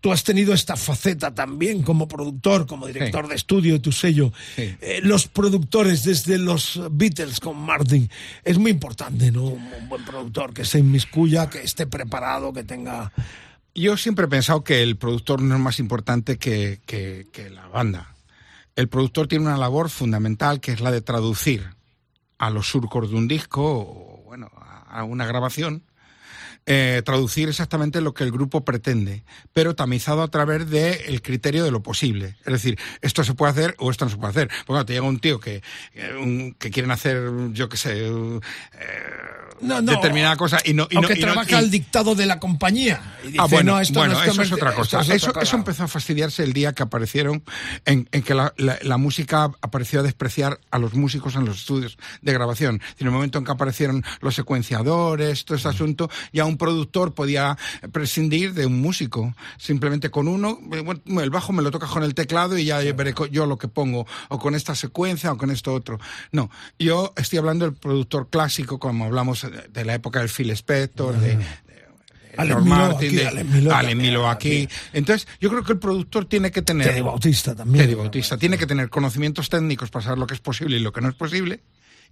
Tú 0.00 0.10
has 0.10 0.24
tenido 0.24 0.52
esta 0.52 0.74
faceta 0.74 1.32
también 1.32 1.84
como 1.84 2.08
productor, 2.08 2.66
como 2.66 2.88
director 2.88 3.22
Sí. 3.26 3.28
de 3.28 3.34
estudio 3.36 3.72
de 3.74 3.78
tu 3.78 3.92
sello. 3.92 4.32
Sí. 4.56 4.74
Eh, 4.80 4.98
los 5.04 5.28
productores, 5.28 6.02
desde 6.02 6.38
los 6.38 6.80
Beatles 6.90 7.38
con 7.38 7.56
Martin, 7.56 8.10
es 8.42 8.58
muy 8.58 8.72
importante, 8.72 9.30
¿no? 9.30 9.44
Un, 9.44 9.88
buen 9.88 10.04
productor 10.04 10.52
que 10.52 10.64
se 10.64 10.80
inmiscuya, 10.80 11.48
que 11.48 11.62
esté 11.62 11.86
preparado, 11.86 12.52
que 12.52 12.64
tenga. 12.64 13.12
Yo 13.76 13.96
siempre 13.96 14.24
he 14.24 14.28
pensado 14.28 14.64
que 14.64 14.82
el 14.82 14.96
productor 14.96 15.40
no 15.40 15.54
es 15.54 15.60
más 15.60 15.78
importante 15.78 16.36
que, 16.36 16.80
que- 16.84 17.28
que 17.32 17.48
la 17.50 17.68
banda. 17.68 18.12
El 18.74 18.88
productor 18.88 19.28
tiene 19.28 19.44
una 19.44 19.56
labor 19.56 19.88
fundamental 19.88 20.58
que 20.60 20.72
es 20.72 20.80
la 20.80 20.90
de 20.90 21.00
traducir 21.00 21.64
a 22.38 22.50
los 22.50 22.68
surcos 22.68 23.08
de 23.10 23.16
un 23.16 23.28
disco 23.28 23.62
o 23.62 24.22
bueno, 24.26 24.50
a 24.88 25.04
una 25.04 25.26
grabación, 25.26 25.84
eh, 26.66 27.02
traducir 27.04 27.48
exactamente 27.48 28.00
lo 28.00 28.12
que 28.12 28.24
el 28.24 28.32
grupo 28.32 28.64
pretende, 28.64 29.24
pero 29.52 29.76
tamizado 29.76 30.22
a 30.22 30.28
través 30.28 30.68
del 30.68 31.22
criterio 31.22 31.64
de 31.64 31.70
lo 31.70 31.82
posible. 31.82 32.36
Es 32.44 32.52
decir, 32.52 32.78
esto 33.02 33.22
se 33.22 33.34
puede 33.34 33.52
hacer 33.52 33.74
o 33.78 33.90
esto 33.90 34.04
no 34.04 34.10
se 34.10 34.16
puede 34.16 34.30
hacer. 34.30 34.48
Porque 34.48 34.66
cuando 34.66 34.86
te 34.86 34.92
llega 34.94 35.06
un 35.06 35.20
tío 35.20 35.38
que, 35.38 35.62
eh, 35.94 36.54
que 36.58 36.70
quieren 36.70 36.90
hacer, 36.90 37.30
yo 37.52 37.68
qué 37.68 37.76
sé, 37.76 38.08
eh, 38.08 38.40
No, 39.60 39.80
no. 39.80 39.92
determinada 39.92 40.36
cosa 40.36 40.58
y 40.64 40.74
no... 40.74 40.86
Y 40.90 40.96
o 40.96 41.00
no- 41.02 41.08
que 41.08 41.14
y 41.14 41.20
trabaja 41.20 41.50
y- 41.50 41.54
al 41.54 41.70
dictado 41.70 42.14
de 42.14 42.26
la 42.26 42.38
compañía. 42.40 43.00
Y 43.22 43.26
dice, 43.28 43.38
Ah, 43.40 43.46
bueno, 43.50 43.72
no, 43.74 43.80
esto 43.80 43.98
bueno, 43.98 44.14
no 44.14 44.22
es 44.22 44.28
eso 44.28 44.42
es 44.42 44.52
otra 44.52 44.72
cosa. 44.74 45.00
es 45.00 45.08
Eso, 45.08 45.32
eso 45.40 45.56
empezó 45.56 45.84
a 45.84 45.88
fastidiarse 45.88 46.42
el 46.42 46.52
día 46.52 46.72
que 46.72 46.82
aparecieron, 46.82 47.42
en, 47.84 48.08
en 48.12 48.22
que 48.22 48.34
la, 48.34 48.52
la- 48.56 48.78
la 48.82 48.96
música 48.98 49.50
apareció 49.62 50.00
a 50.00 50.02
despreciar 50.02 50.60
a 50.70 50.78
los 50.78 50.94
músicos 50.94 51.34
en 51.36 51.44
los 51.44 51.58
estudios 51.60 51.96
de 52.22 52.32
grabación. 52.32 52.80
En 52.98 53.06
el 53.06 53.12
momento 53.12 53.38
en 53.38 53.44
que 53.44 53.52
aparecieron 53.52 54.04
los 54.20 54.34
secuenciadores, 54.34 55.44
todo 55.44 55.56
ese 55.56 55.68
asunto, 55.68 56.10
ya 56.32 56.44
un 56.44 56.56
productor 56.58 57.14
podía 57.14 57.56
prescindir 57.92 58.52
de 58.54 58.66
un 58.66 58.80
músico. 58.80 59.34
Simplemente 59.58 60.10
con 60.10 60.28
uno, 60.28 60.58
eh, 60.72 60.80
bueno, 60.80 61.00
el 61.22 61.30
bajo 61.30 61.52
me 61.52 61.62
lo 61.62 61.70
tocas 61.70 61.90
con 61.90 62.02
el 62.02 62.14
teclado 62.14 62.58
y 62.58 62.64
ya 62.64 62.78
veré 62.92 63.14
yo 63.30 63.46
lo 63.46 63.56
que 63.58 63.68
pongo, 63.68 64.06
o 64.28 64.38
con 64.38 64.54
esta 64.54 64.74
secuencia 64.74 65.32
o 65.32 65.36
con 65.38 65.50
esto 65.50 65.72
otro. 65.72 65.98
No, 66.32 66.50
yo 66.78 67.12
estoy 67.16 67.38
hablando 67.38 67.64
del 67.64 67.74
productor 67.74 68.28
clásico, 68.28 68.78
como 68.78 69.04
hablamos 69.06 69.45
de, 69.50 69.84
la 69.84 69.94
época 69.94 70.20
del 70.20 70.28
Phil 70.28 70.50
Spector, 70.50 71.16
de, 71.18 71.38
George 72.36 72.54
Milo 72.54 72.60
Martin, 72.66 73.08
aquí, 73.08 73.16
de- 73.16 73.94
Milo 73.94 74.28
aquí. 74.28 74.68
Entonces, 74.92 75.26
yo 75.40 75.48
creo 75.48 75.64
que 75.64 75.72
el 75.72 75.78
productor 75.78 76.26
tiene 76.26 76.50
que 76.50 76.60
tener. 76.62 76.88
Teddy 76.88 77.00
Bautista 77.00 77.54
también. 77.54 77.84
Teddy 77.86 77.94
Bautista 77.94 78.36
tiene 78.36 78.58
que 78.58 78.66
tener 78.66 78.90
conocimientos 78.90 79.48
técnicos 79.48 79.90
para 79.90 80.04
saber 80.04 80.18
lo 80.18 80.26
que 80.26 80.34
es 80.34 80.40
posible 80.40 80.76
y 80.76 80.80
lo 80.80 80.92
que 80.92 81.00
no 81.00 81.08
es 81.08 81.14
posible 81.14 81.60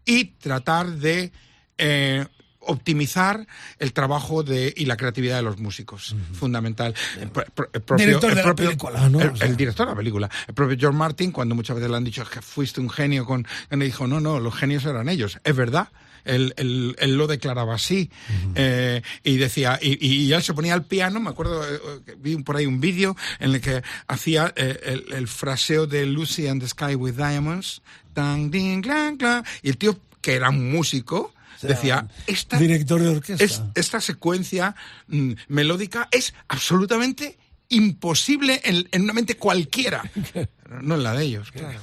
y 0.06 0.24
tratar 0.24 0.92
de 0.92 1.30
eh, 1.76 2.24
optimizar 2.60 3.46
el 3.78 3.92
trabajo 3.92 4.42
de 4.42 4.72
y 4.74 4.86
la 4.86 4.96
creatividad 4.96 5.36
de 5.36 5.42
los 5.42 5.58
músicos 5.58 6.16
fundamental 6.32 6.94
el, 7.20 7.28
pro- 7.28 7.44
pro- 7.54 7.68
el 7.72 7.82
propio, 7.82 8.06
Director 8.06 8.30
el 8.30 8.36
de 8.36 8.42
la 8.42 8.54
película, 8.54 9.08
¿no? 9.10 9.20
el, 9.20 9.28
O 9.28 9.36
sea. 9.36 9.46
el 9.46 9.56
director 9.56 9.86
de 9.86 9.92
la 9.92 9.96
película 9.96 10.30
el 10.48 10.54
propio 10.54 10.76
George 10.78 10.96
Martin 10.96 11.30
cuando 11.30 11.54
muchas 11.54 11.76
veces 11.76 11.90
le 11.90 11.96
han 11.98 12.04
dicho 12.04 12.22
"Es 12.22 12.28
que 12.30 12.40
fuiste 12.40 12.80
un 12.80 12.88
genio 12.88 13.26
con 13.26 13.46
él 13.68 13.80
dijo 13.80 14.06
no 14.06 14.18
no 14.20 14.40
los 14.40 14.54
genios 14.54 14.84
eran 14.86 15.08
ellos 15.10 15.38
es 15.44 15.54
verdad 15.54 15.88
él, 16.24 16.54
él- 16.56 16.96
él 16.98 17.16
lo 17.16 17.26
declaraba 17.26 17.74
así 17.74 18.10
eh, 18.54 19.02
y 19.22 19.36
decía 19.36 19.78
y, 19.80 20.04
y 20.06 20.32
él 20.32 20.42
se 20.42 20.54
ponía 20.54 20.74
al 20.74 20.84
piano 20.84 21.20
me 21.20 21.30
acuerdo 21.30 21.62
eh, 21.64 21.80
eh, 22.06 22.14
vi 22.18 22.36
por 22.42 22.56
ahí 22.56 22.66
un 22.66 22.80
vídeo 22.80 23.16
en 23.38 23.54
el 23.54 23.60
que 23.60 23.82
hacía 24.08 24.52
el, 24.56 25.04
el 25.12 25.28
fraseo 25.28 25.86
de 25.86 26.06
Lucy 26.06 26.46
and 26.48 26.62
the 26.62 26.68
Sky 26.68 26.94
with 26.94 27.14
Diamonds 27.14 27.82
tan, 28.12 28.50
ding, 28.50 28.80
clan, 28.82 29.16
clan, 29.16 29.44
y 29.62 29.68
el 29.70 29.76
tío 29.76 29.98
que 30.20 30.34
era 30.34 30.50
un 30.50 30.70
músico 30.72 31.32
decía, 31.62 32.06
esta, 32.26 32.58
director 32.58 33.00
de 33.00 33.08
orquesta. 33.08 33.42
es- 33.44 33.62
esta 33.74 34.00
secuencia 34.00 34.74
mm, 35.08 35.32
melódica 35.48 36.08
es 36.10 36.34
absolutamente 36.48 37.38
imposible 37.74 38.60
en, 38.64 38.88
en 38.90 39.02
una 39.02 39.12
mente 39.12 39.36
cualquiera. 39.36 40.02
No 40.82 40.96
en 40.96 41.02
la 41.04 41.14
de 41.14 41.24
ellos, 41.24 41.52
claro. 41.52 41.78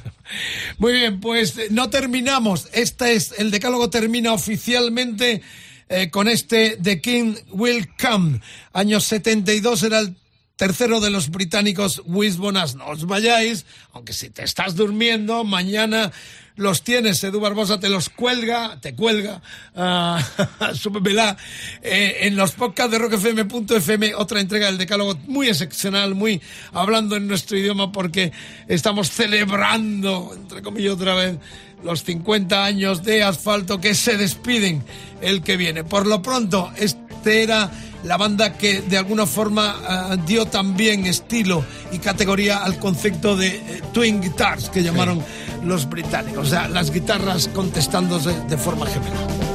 Muy 0.77 0.93
bien, 0.93 1.22
pues 1.22 1.57
eh, 1.57 1.68
no 1.69 1.89
terminamos. 1.89 2.68
Este 2.73 3.13
es 3.13 3.34
el 3.38 3.51
decálogo 3.51 3.89
termina 3.89 4.34
oficialmente 4.34 5.41
eh, 5.88 6.09
con 6.09 6.27
este 6.27 6.77
The 6.81 6.99
King 6.99 7.35
Will 7.51 7.89
Come. 7.99 8.41
Año 8.73 8.99
72 8.99 9.84
era 9.84 9.99
el 9.99 10.15
tercero 10.56 10.99
de 10.99 11.10
los 11.10 11.30
británicos 11.30 12.02
Wisbonas. 12.06 12.76
No 12.76 12.88
os 12.88 13.06
vayáis, 13.06 13.65
aunque 13.94 14.14
si 14.14 14.30
te 14.30 14.44
estás 14.44 14.76
durmiendo, 14.76 15.44
mañana 15.44 16.11
los 16.56 16.84
tienes. 16.84 17.23
Edu 17.23 17.40
Barbosa 17.40 17.80
te 17.80 17.90
los 17.90 18.10
cuelga, 18.10 18.80
te 18.80 18.95
cuelga, 18.95 19.41
ah, 19.76 20.23
súbemela, 20.73 21.38
eh, 21.82 22.19
en 22.22 22.36
los 22.36 22.52
podcasts 22.52 22.91
de 22.91 22.99
rockfm.fm, 22.99 24.15
otra 24.15 24.40
entrega 24.40 24.68
del 24.68 24.78
decálogo 24.78 25.15
muy 25.28 25.48
excepcional, 25.48 26.15
muy 26.15 26.41
hablando 26.73 27.15
en 27.15 27.28
nuestro 27.28 27.57
idioma 27.57 27.91
porque 27.91 28.32
estamos 28.68 29.11
celebrando, 29.11 30.32
entre 30.36 30.61
comillas 30.61 30.94
otra 30.94 31.15
vez, 31.15 31.38
los 31.84 32.03
50 32.03 32.64
años 32.64 33.03
de 33.03 33.23
asfalto 33.23 33.82
que 33.82 33.95
se 33.95 34.18
despiden 34.18 34.84
el 35.22 35.41
que 35.41 35.57
viene. 35.57 35.84
Por 35.84 36.06
lo 36.06 36.22
pronto, 36.22 36.72
este 36.78 37.44
era 37.44 37.72
la 38.03 38.18
banda 38.18 38.53
que 38.53 38.82
de 38.82 38.98
alguna 38.98 39.26
forma 39.26 39.76
ah, 39.88 40.18
dio 40.26 40.45
también 40.45 41.06
estilo 41.06 41.64
y 41.91 41.99
categoría 41.99 42.57
al 42.57 42.80
concepto 42.80 43.36
de 43.36 43.48
eh, 43.48 43.82
twin 43.94 44.22
guitars 44.22 44.69
que 44.69 44.84
llamaron 44.84 45.23
los 45.64 45.90
británicos, 45.90 46.48
o 46.48 46.49
sea, 46.49 46.68
las 46.68 46.91
guitarras 46.91 47.48
contestándose 47.49 48.32
de 48.48 48.57
forma 48.57 48.86
gemela. 48.88 49.51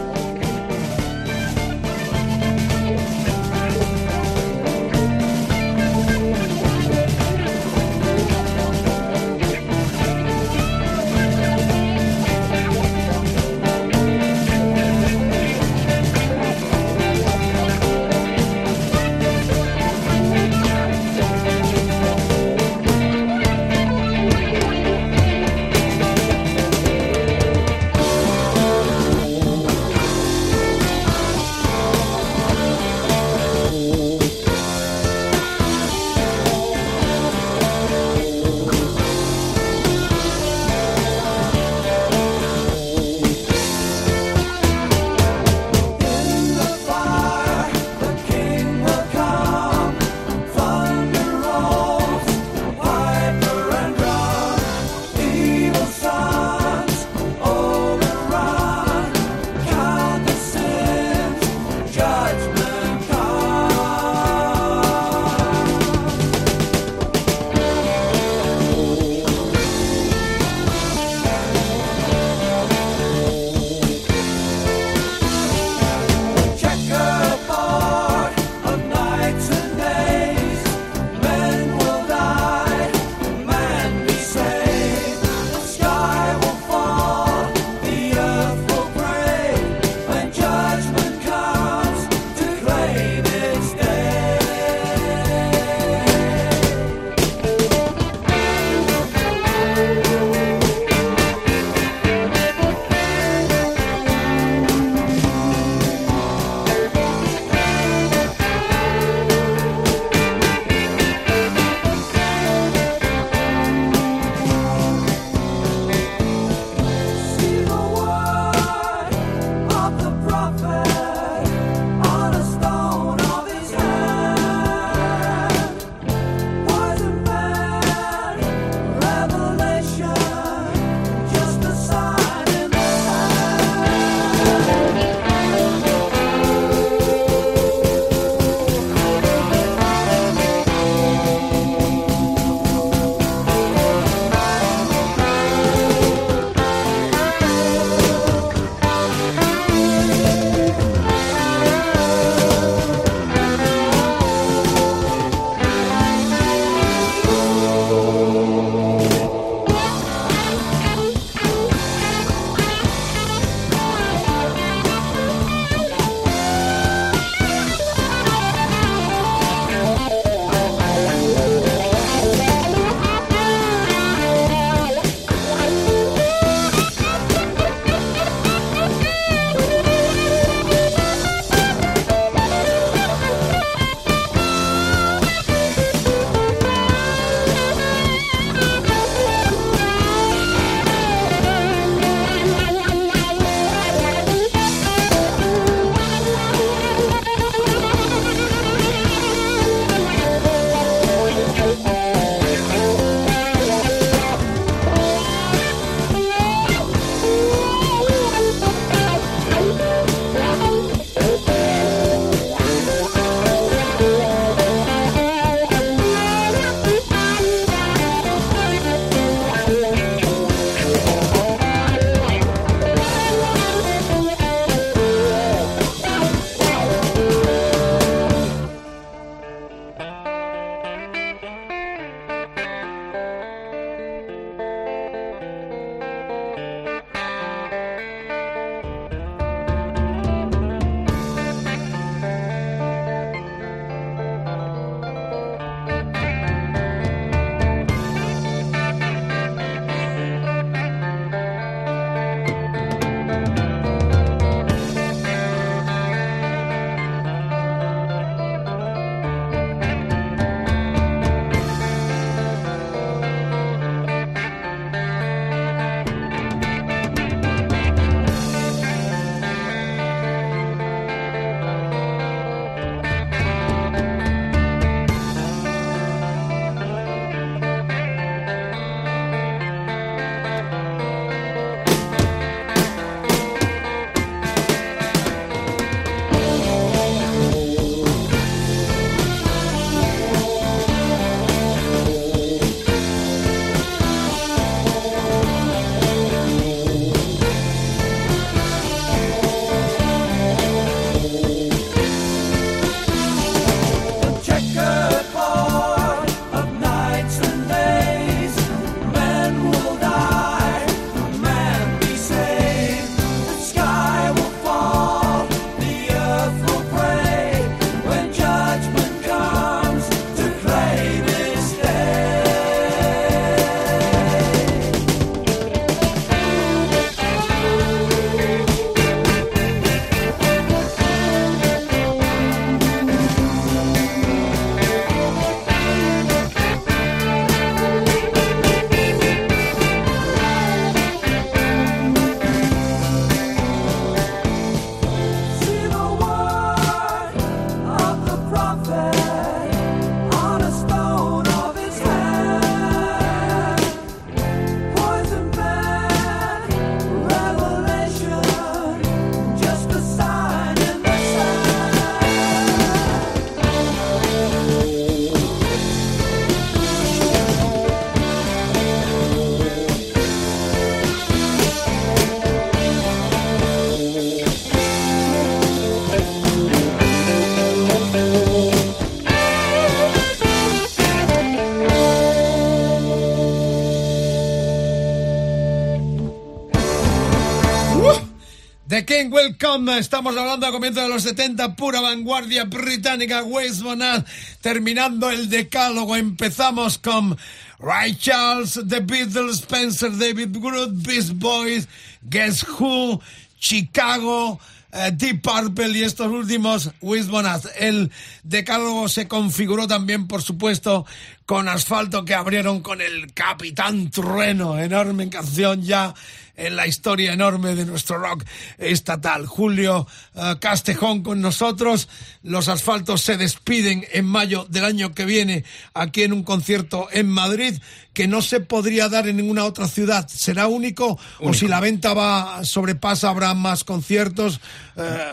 Welcome, 389.58 389.98
estamos 389.98 390.36
hablando 390.36 390.66
a 390.66 390.72
comienzos 390.72 391.04
de 391.04 391.08
los 391.08 391.22
70, 391.22 391.76
pura 391.76 392.02
vanguardia 392.02 392.64
británica, 392.64 393.42
West 393.42 393.80
Bonaz, 393.80 394.24
terminando 394.60 395.30
el 395.30 395.48
decálogo, 395.48 396.14
empezamos 396.14 396.98
con 396.98 397.38
Ray 397.78 398.16
Charles, 398.16 398.78
The 398.86 399.00
Beatles, 399.00 399.60
Spencer, 399.60 400.10
David 400.14 400.48
Groot, 400.58 400.90
Beast 401.06 401.32
Boys, 401.36 401.88
Guess 402.22 402.66
Who, 402.68 403.20
Chicago, 403.58 404.60
eh, 404.92 405.10
Deep 405.14 405.40
Purple 405.40 405.88
y 405.98 406.02
estos 406.02 406.26
últimos, 406.26 406.90
West 407.00 407.30
Bonaz. 407.30 407.66
El 407.78 408.10
decálogo 408.42 409.08
se 409.08 409.26
configuró 409.26 409.86
también, 409.86 410.26
por 410.26 410.42
supuesto, 410.42 411.06
con 411.46 411.68
asfalto 411.68 412.26
que 412.26 412.34
abrieron 412.34 412.82
con 412.82 413.00
el 413.00 413.32
Capitán 413.32 414.10
Trueno, 414.10 414.78
enorme 414.78 415.30
canción 415.30 415.82
ya 415.82 416.12
en 416.56 416.76
la 416.76 416.86
historia 416.86 417.32
enorme 417.32 417.74
de 417.74 417.84
nuestro 417.84 418.18
rock 418.18 418.44
estatal. 418.78 419.46
Julio 419.46 420.06
eh, 420.34 420.54
Castejón 420.60 421.22
con 421.22 421.40
nosotros. 421.40 422.08
Los 422.42 422.68
asfaltos 422.68 423.22
se 423.22 423.36
despiden 423.36 424.04
en 424.12 424.24
mayo 424.24 424.66
del 424.68 424.84
año 424.84 425.14
que 425.14 425.24
viene 425.24 425.64
aquí 425.94 426.22
en 426.22 426.32
un 426.32 426.42
concierto 426.42 427.08
en 427.12 427.28
Madrid 427.28 427.78
que 428.16 428.26
no 428.26 428.40
se 428.40 428.60
podría 428.60 429.10
dar 429.10 429.28
en 429.28 429.36
ninguna 429.36 429.66
otra 429.66 429.86
ciudad. 429.88 430.26
¿Será 430.26 430.68
único, 430.68 431.18
o 431.38 431.52
si 431.52 431.68
la 431.68 431.80
venta 431.80 432.14
va 432.14 432.64
sobrepasa 432.64 433.28
habrá 433.28 433.52
más 433.52 433.84
conciertos? 433.84 434.58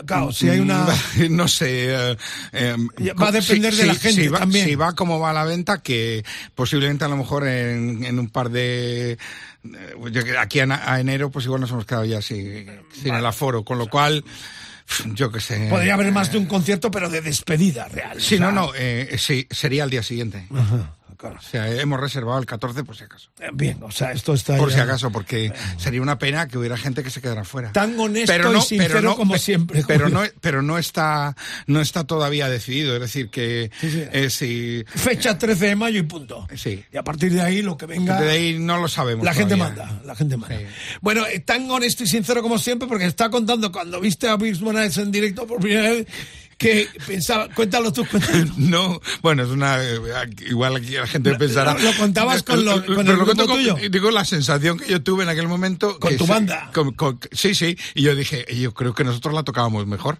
Claro, 0.04 0.32
si 0.32 0.50
hay 0.50 0.60
una... 0.60 0.86
No 1.30 1.48
sé. 1.48 1.86
eh, 1.94 2.16
eh, 2.52 2.76
Va 3.18 3.28
a 3.28 3.32
depender 3.32 3.74
de 3.74 3.86
la 3.86 3.94
gente 3.94 4.22
si 4.24 4.28
va, 4.28 4.40
también. 4.40 4.66
Si 4.66 4.74
va 4.74 4.92
como 4.92 5.18
va 5.18 5.32
la 5.32 5.44
venta, 5.44 5.82
que 5.82 6.24
posiblemente 6.54 7.06
a 7.06 7.08
lo 7.08 7.16
mejor 7.16 7.46
en, 7.48 8.04
en 8.04 8.18
un 8.18 8.28
par 8.28 8.50
de... 8.50 9.16
eh, 9.64 10.24
que- 10.24 10.38
aquí 10.38 10.60
a, 10.60 11.00
enero, 11.00 11.30
pues 11.30 11.44
igual 11.46 11.60
nos 11.60 11.70
hemos 11.70 11.86
quedado 11.86 12.04
ya 12.04 12.20
sin, 12.22 12.66
sin 12.92 13.14
el 13.14 13.24
aforo, 13.26 13.64
con 13.64 13.78
lo 13.78 13.88
cual, 13.88 14.24
yo 15.14 15.30
qué 15.32 15.40
sé. 15.40 15.68
Podría 15.70 15.94
haber 15.94 16.12
más 16.12 16.30
de 16.30 16.38
un 16.38 16.46
concierto, 16.46 16.90
pero 16.90 17.08
de 17.08 17.20
despedida 17.20 17.88
real. 17.88 18.20
Sí, 18.20 18.34
O 18.34 18.38
sea, 18.38 18.46
no, 18.50 18.52
no, 18.52 18.72
eh, 18.76 19.16
sí, 19.18 19.46
sería 19.50 19.84
el 19.84 19.90
día 19.90 20.02
siguiente. 20.02 20.46
Claro. 21.30 21.38
O 21.38 21.42
sea, 21.42 21.70
hemos 21.80 22.00
reservado 22.00 22.38
el 22.38 22.46
14 22.46 22.84
por 22.84 22.96
si 22.96 23.04
acaso. 23.04 23.30
Eh, 23.40 23.48
Bien, 23.52 23.78
o 23.82 23.90
sea, 23.90 24.12
esto 24.12 24.34
está 24.34 24.56
Por 24.56 24.68
ya- 24.70 24.74
si 24.76 24.80
acaso, 24.82 25.10
porque 25.10 25.52
sería 25.78 26.02
una 26.02 26.18
pena 26.18 26.46
que 26.48 26.58
hubiera 26.58 26.76
gente 26.76 27.02
que 27.02 27.10
se 27.10 27.20
quedara 27.20 27.44
fuera. 27.44 27.72
Tan 27.72 27.98
honesto 27.98 28.32
y 28.56 28.60
sincero 28.60 29.16
como 29.16 29.36
siempre, 29.38 29.82
Pero 29.86 30.08
no, 30.08 30.22
pero 30.40 30.62
no 30.62 30.78
está, 30.78 31.34
no 31.66 31.80
está 31.80 32.04
todavía 32.04 32.48
decidido. 32.48 32.94
Es 32.94 33.00
decir, 33.00 33.30
que 33.30 33.70
Sí, 33.80 33.90
sí. 33.90 34.04
eh, 34.12 34.30
si 34.30 34.84
Fecha 34.94 35.38
13 35.38 35.66
de 35.68 35.76
mayo 35.76 35.98
y 36.00 36.02
punto. 36.02 36.46
Sí. 36.56 36.84
Y 36.92 36.96
a 36.96 37.02
partir 37.02 37.32
de 37.32 37.40
ahí 37.40 37.62
lo 37.62 37.76
que 37.76 37.86
venga... 37.86 38.20
de 38.20 38.30
ahí 38.30 38.58
no 38.58 38.78
lo 38.80 38.88
sabemos. 38.88 39.24
La 39.24 39.34
gente 39.34 39.56
manda, 39.56 40.00
la 40.04 40.14
gente 40.14 40.36
manda. 40.36 40.56
Sí. 40.58 40.64
Bueno, 41.00 41.26
eh, 41.26 41.40
tan 41.40 41.70
honesto 41.70 42.04
y 42.04 42.06
sincero 42.06 42.42
como 42.42 42.58
siempre, 42.58 42.86
porque 42.88 43.06
está 43.06 43.30
contando 43.30 43.72
cuando 43.72 44.00
viste 44.00 44.28
a 44.28 44.36
Vince 44.36 44.62
Monaes 44.62 44.96
en 44.98 45.10
directo 45.10 45.46
por 45.46 45.60
primera 45.60 45.90
vez, 45.90 46.06
que 46.58 46.88
pensaba, 47.06 47.48
cuéntalo 47.54 47.92
tú, 47.92 48.06
cuéntalo. 48.06 48.44
No, 48.56 49.00
bueno, 49.22 49.42
es 49.42 49.48
una. 49.50 49.82
eh, 49.82 49.98
Igual 50.48 50.76
aquí 50.76 50.90
la 50.92 51.06
gente 51.06 51.34
pensará. 51.36 51.76
lo 51.78 51.92
contabas 51.96 52.42
con 52.42 52.64
lo- 52.64 52.84
con 52.84 53.06
el 53.08 53.16
lo 53.16 53.24
grupo 53.24 53.46
con- 53.46 53.56
tuyo. 53.56 53.76
Digo, 53.90 54.10
la 54.10 54.24
sensación 54.24 54.78
que 54.78 54.86
yo 54.90 55.02
tuve 55.02 55.24
en 55.24 55.28
aquel 55.30 55.48
momento. 55.48 55.98
Con 55.98 56.10
que 56.10 56.16
tu 56.16 56.24
sí, 56.24 56.30
banda. 56.30 56.70
con- 56.72 56.94
sí, 57.32 57.54
sí. 57.54 57.76
Y 57.94 58.02
yo 58.02 58.14
dije, 58.14 58.44
yo 58.58 58.72
creo 58.74 58.94
que 58.94 59.04
nosotros 59.04 59.34
la 59.34 59.42
tocábamos 59.42 59.86
mejor. 59.86 60.18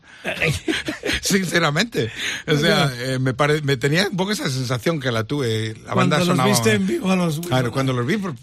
Sinceramente. 1.38 2.10
O 2.46 2.56
sea, 2.56 2.92
eh, 2.98 3.18
me, 3.18 3.32
pare- 3.34 3.62
me 3.62 3.76
tenía 3.76 4.09
un 4.09 4.16
poco 4.16 4.32
esa 4.32 4.48
sensación 4.51 5.01
que 5.01 5.10
la 5.10 5.24
tuve. 5.24 5.74
La 5.84 5.92
Cuando 5.92 5.96
banda 5.96 6.18
los 6.18 6.26
sonaba. 6.28 6.48
viste 6.48 6.72
en 6.74 6.86
vivo 6.86 7.10
a 7.10 7.16
los 7.16 7.40
Claro, 7.40 7.72
cuando 7.72 7.92
los 7.92 8.06
vi 8.06 8.16
por, 8.18 8.34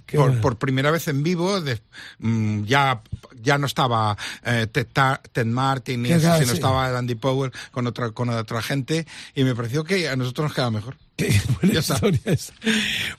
por- 0.41 0.57
primera 0.57 0.89
vez 0.91 1.07
en 1.07 1.21
vivo, 1.23 1.61
de- 1.61 1.79
mm, 2.19 2.63
ya, 2.65 3.01
ya 3.41 3.57
no 3.57 3.65
estaba 3.67 4.17
eh, 4.43 4.67
Ted, 4.71 4.87
Ted 5.31 5.45
Martin, 5.45 6.01
ni 6.01 6.11
eso, 6.11 6.21
claro, 6.21 6.39
sino 6.39 6.51
sí. 6.51 6.55
estaba 6.57 6.97
Andy 6.97 7.15
Power 7.15 7.51
con 7.71 7.85
otra, 7.87 8.11
con 8.11 8.29
otra 8.29 8.61
gente, 8.61 9.05
y 9.35 9.43
me 9.43 9.55
pareció 9.55 9.83
que 9.83 10.09
a 10.09 10.15
nosotros 10.15 10.45
nos 10.45 10.53
quedaba 10.55 10.71
mejor. 10.71 10.97
Qué 11.29 11.41
buena 11.61 11.73
Ya 11.73 11.79
está. 11.79 11.93
historia 11.95 12.19
es. 12.25 12.53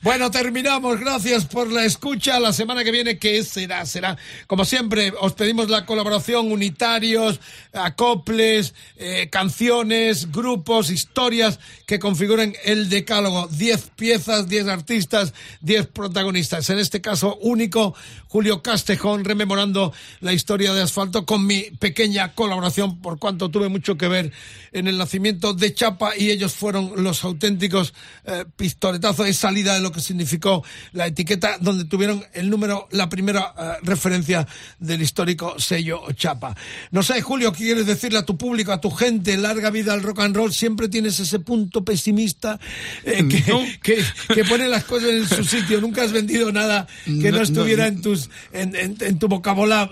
Bueno, 0.01 0.31
terminamos. 0.31 0.99
Gracias 0.99 1.45
por 1.45 1.71
la 1.71 1.85
escucha. 1.85 2.39
La 2.39 2.53
semana 2.53 2.83
que 2.83 2.91
viene, 2.91 3.17
¿qué 3.17 3.43
será? 3.43 3.85
Será, 3.85 4.17
como 4.47 4.65
siempre, 4.65 5.13
os 5.19 5.33
pedimos 5.33 5.69
la 5.69 5.85
colaboración, 5.85 6.51
unitarios, 6.51 7.39
acoples, 7.71 8.73
eh, 8.97 9.29
canciones, 9.31 10.31
grupos, 10.31 10.89
historias 10.89 11.59
que 11.85 11.99
configuren 11.99 12.55
el 12.63 12.89
decálogo. 12.89 13.47
Diez 13.47 13.89
piezas, 13.95 14.47
diez 14.47 14.67
artistas, 14.67 15.33
diez 15.61 15.87
protagonistas. 15.87 16.69
En 16.69 16.79
este 16.79 17.01
caso, 17.01 17.37
único, 17.41 17.95
Julio 18.27 18.61
Castejón, 18.61 19.25
rememorando 19.25 19.93
la 20.21 20.33
historia 20.33 20.73
de 20.73 20.81
Asfalto 20.81 21.25
con 21.25 21.45
mi 21.45 21.63
pequeña 21.79 22.33
colaboración, 22.33 23.01
por 23.01 23.19
cuanto 23.19 23.49
tuve 23.49 23.69
mucho 23.69 23.97
que 23.97 24.07
ver 24.07 24.31
en 24.71 24.87
el 24.87 24.97
nacimiento 24.97 25.53
de 25.53 25.73
Chapa 25.73 26.17
y 26.17 26.31
ellos 26.31 26.53
fueron 26.53 27.03
los 27.03 27.23
auténticos 27.23 27.93
eh, 28.25 28.45
pistoletazos 28.55 29.25
de 29.25 29.33
salida 29.33 29.75
de 29.75 29.81
lo 29.81 29.91
que 29.91 30.01
significó 30.01 30.63
la 30.93 31.07
etiqueta, 31.07 31.57
donde 31.59 31.85
tuvieron 31.85 32.25
el 32.33 32.49
número, 32.49 32.87
la 32.91 33.09
primera 33.09 33.53
eh, 33.57 33.73
referencia 33.83 34.47
del 34.79 35.01
histórico 35.01 35.59
sello 35.59 36.01
Chapa. 36.13 36.55
No 36.91 37.03
sé, 37.03 37.21
Julio, 37.21 37.51
¿qué 37.51 37.65
quieres 37.65 37.85
decirle 37.85 38.19
a 38.19 38.25
tu 38.25 38.37
público, 38.37 38.71
a 38.71 38.81
tu 38.81 38.91
gente? 38.91 39.37
Larga 39.37 39.69
vida 39.69 39.93
al 39.93 40.01
rock 40.01 40.19
and 40.21 40.35
roll. 40.35 40.53
Siempre 40.53 40.89
tienes 40.89 41.19
ese 41.19 41.39
punto 41.39 41.82
pesimista 41.83 42.59
eh, 43.03 43.25
que, 43.29 43.43
No. 43.51 43.61
que, 43.81 44.03
que 44.33 44.43
pone 44.45 44.67
las 44.67 44.83
cosas 44.85 45.09
en 45.09 45.27
su 45.27 45.43
sitio. 45.43 45.81
Nunca 45.81 46.03
has 46.03 46.11
vendido 46.11 46.51
nada 46.51 46.87
que 47.05 47.31
no, 47.31 47.37
No, 47.37 47.41
estuviera 47.43 47.83
no. 47.89 47.95
en 47.97 48.01
tus 48.01 48.29
en, 48.51 48.75
en- 48.75 48.97
en 48.99 49.19
tu 49.19 49.27
vocabula- 49.27 49.89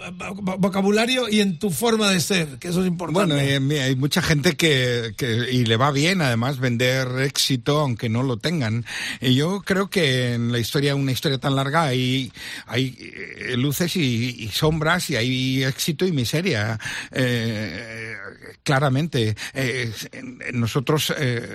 vocabulario 0.58 1.30
y 1.30 1.40
en 1.42 1.60
tu 1.60 1.70
forma 1.72 2.10
de 2.12 2.20
ser, 2.20 2.48
que 2.60 2.70
eso 2.70 2.82
es 2.82 2.88
importante. 2.88 3.34
Bueno, 3.34 3.40
eh, 3.76 3.82
hay 3.82 3.96
mucha 3.96 4.22
gente 4.22 4.56
que, 4.56 5.14
que- 5.18 5.52
y 5.52 5.66
le 5.66 5.78
va 5.78 5.92
bien 5.92 6.22
además 6.22 6.60
vender 6.60 7.08
éxito 7.22 7.80
aunque 7.80 8.10
no 8.10 8.24
lo 8.24 8.38
tengan. 8.38 8.86
Y 9.20 9.36
yo 9.36 9.62
creo 9.62 9.90
que 9.90 10.34
en 10.34 10.52
la 10.52 10.60
historia, 10.60 10.96
una 10.96 11.12
historia 11.12 11.38
tan 11.40 11.56
larga, 11.56 11.84
hay, 11.84 12.32
hay 12.68 12.98
eh, 13.00 13.56
luces 13.58 13.96
y, 13.96 14.36
y 14.40 14.48
sombras 14.50 15.10
y 15.10 15.16
hay 15.16 15.64
éxito 15.64 16.06
y 16.06 16.12
miseria. 16.12 16.80
Eh, 17.12 18.16
claramente, 18.64 19.36
Eh, 19.54 19.92
en- 20.12 20.40
en 20.48 20.60
nosotros 20.60 21.14
eh, 21.18 21.48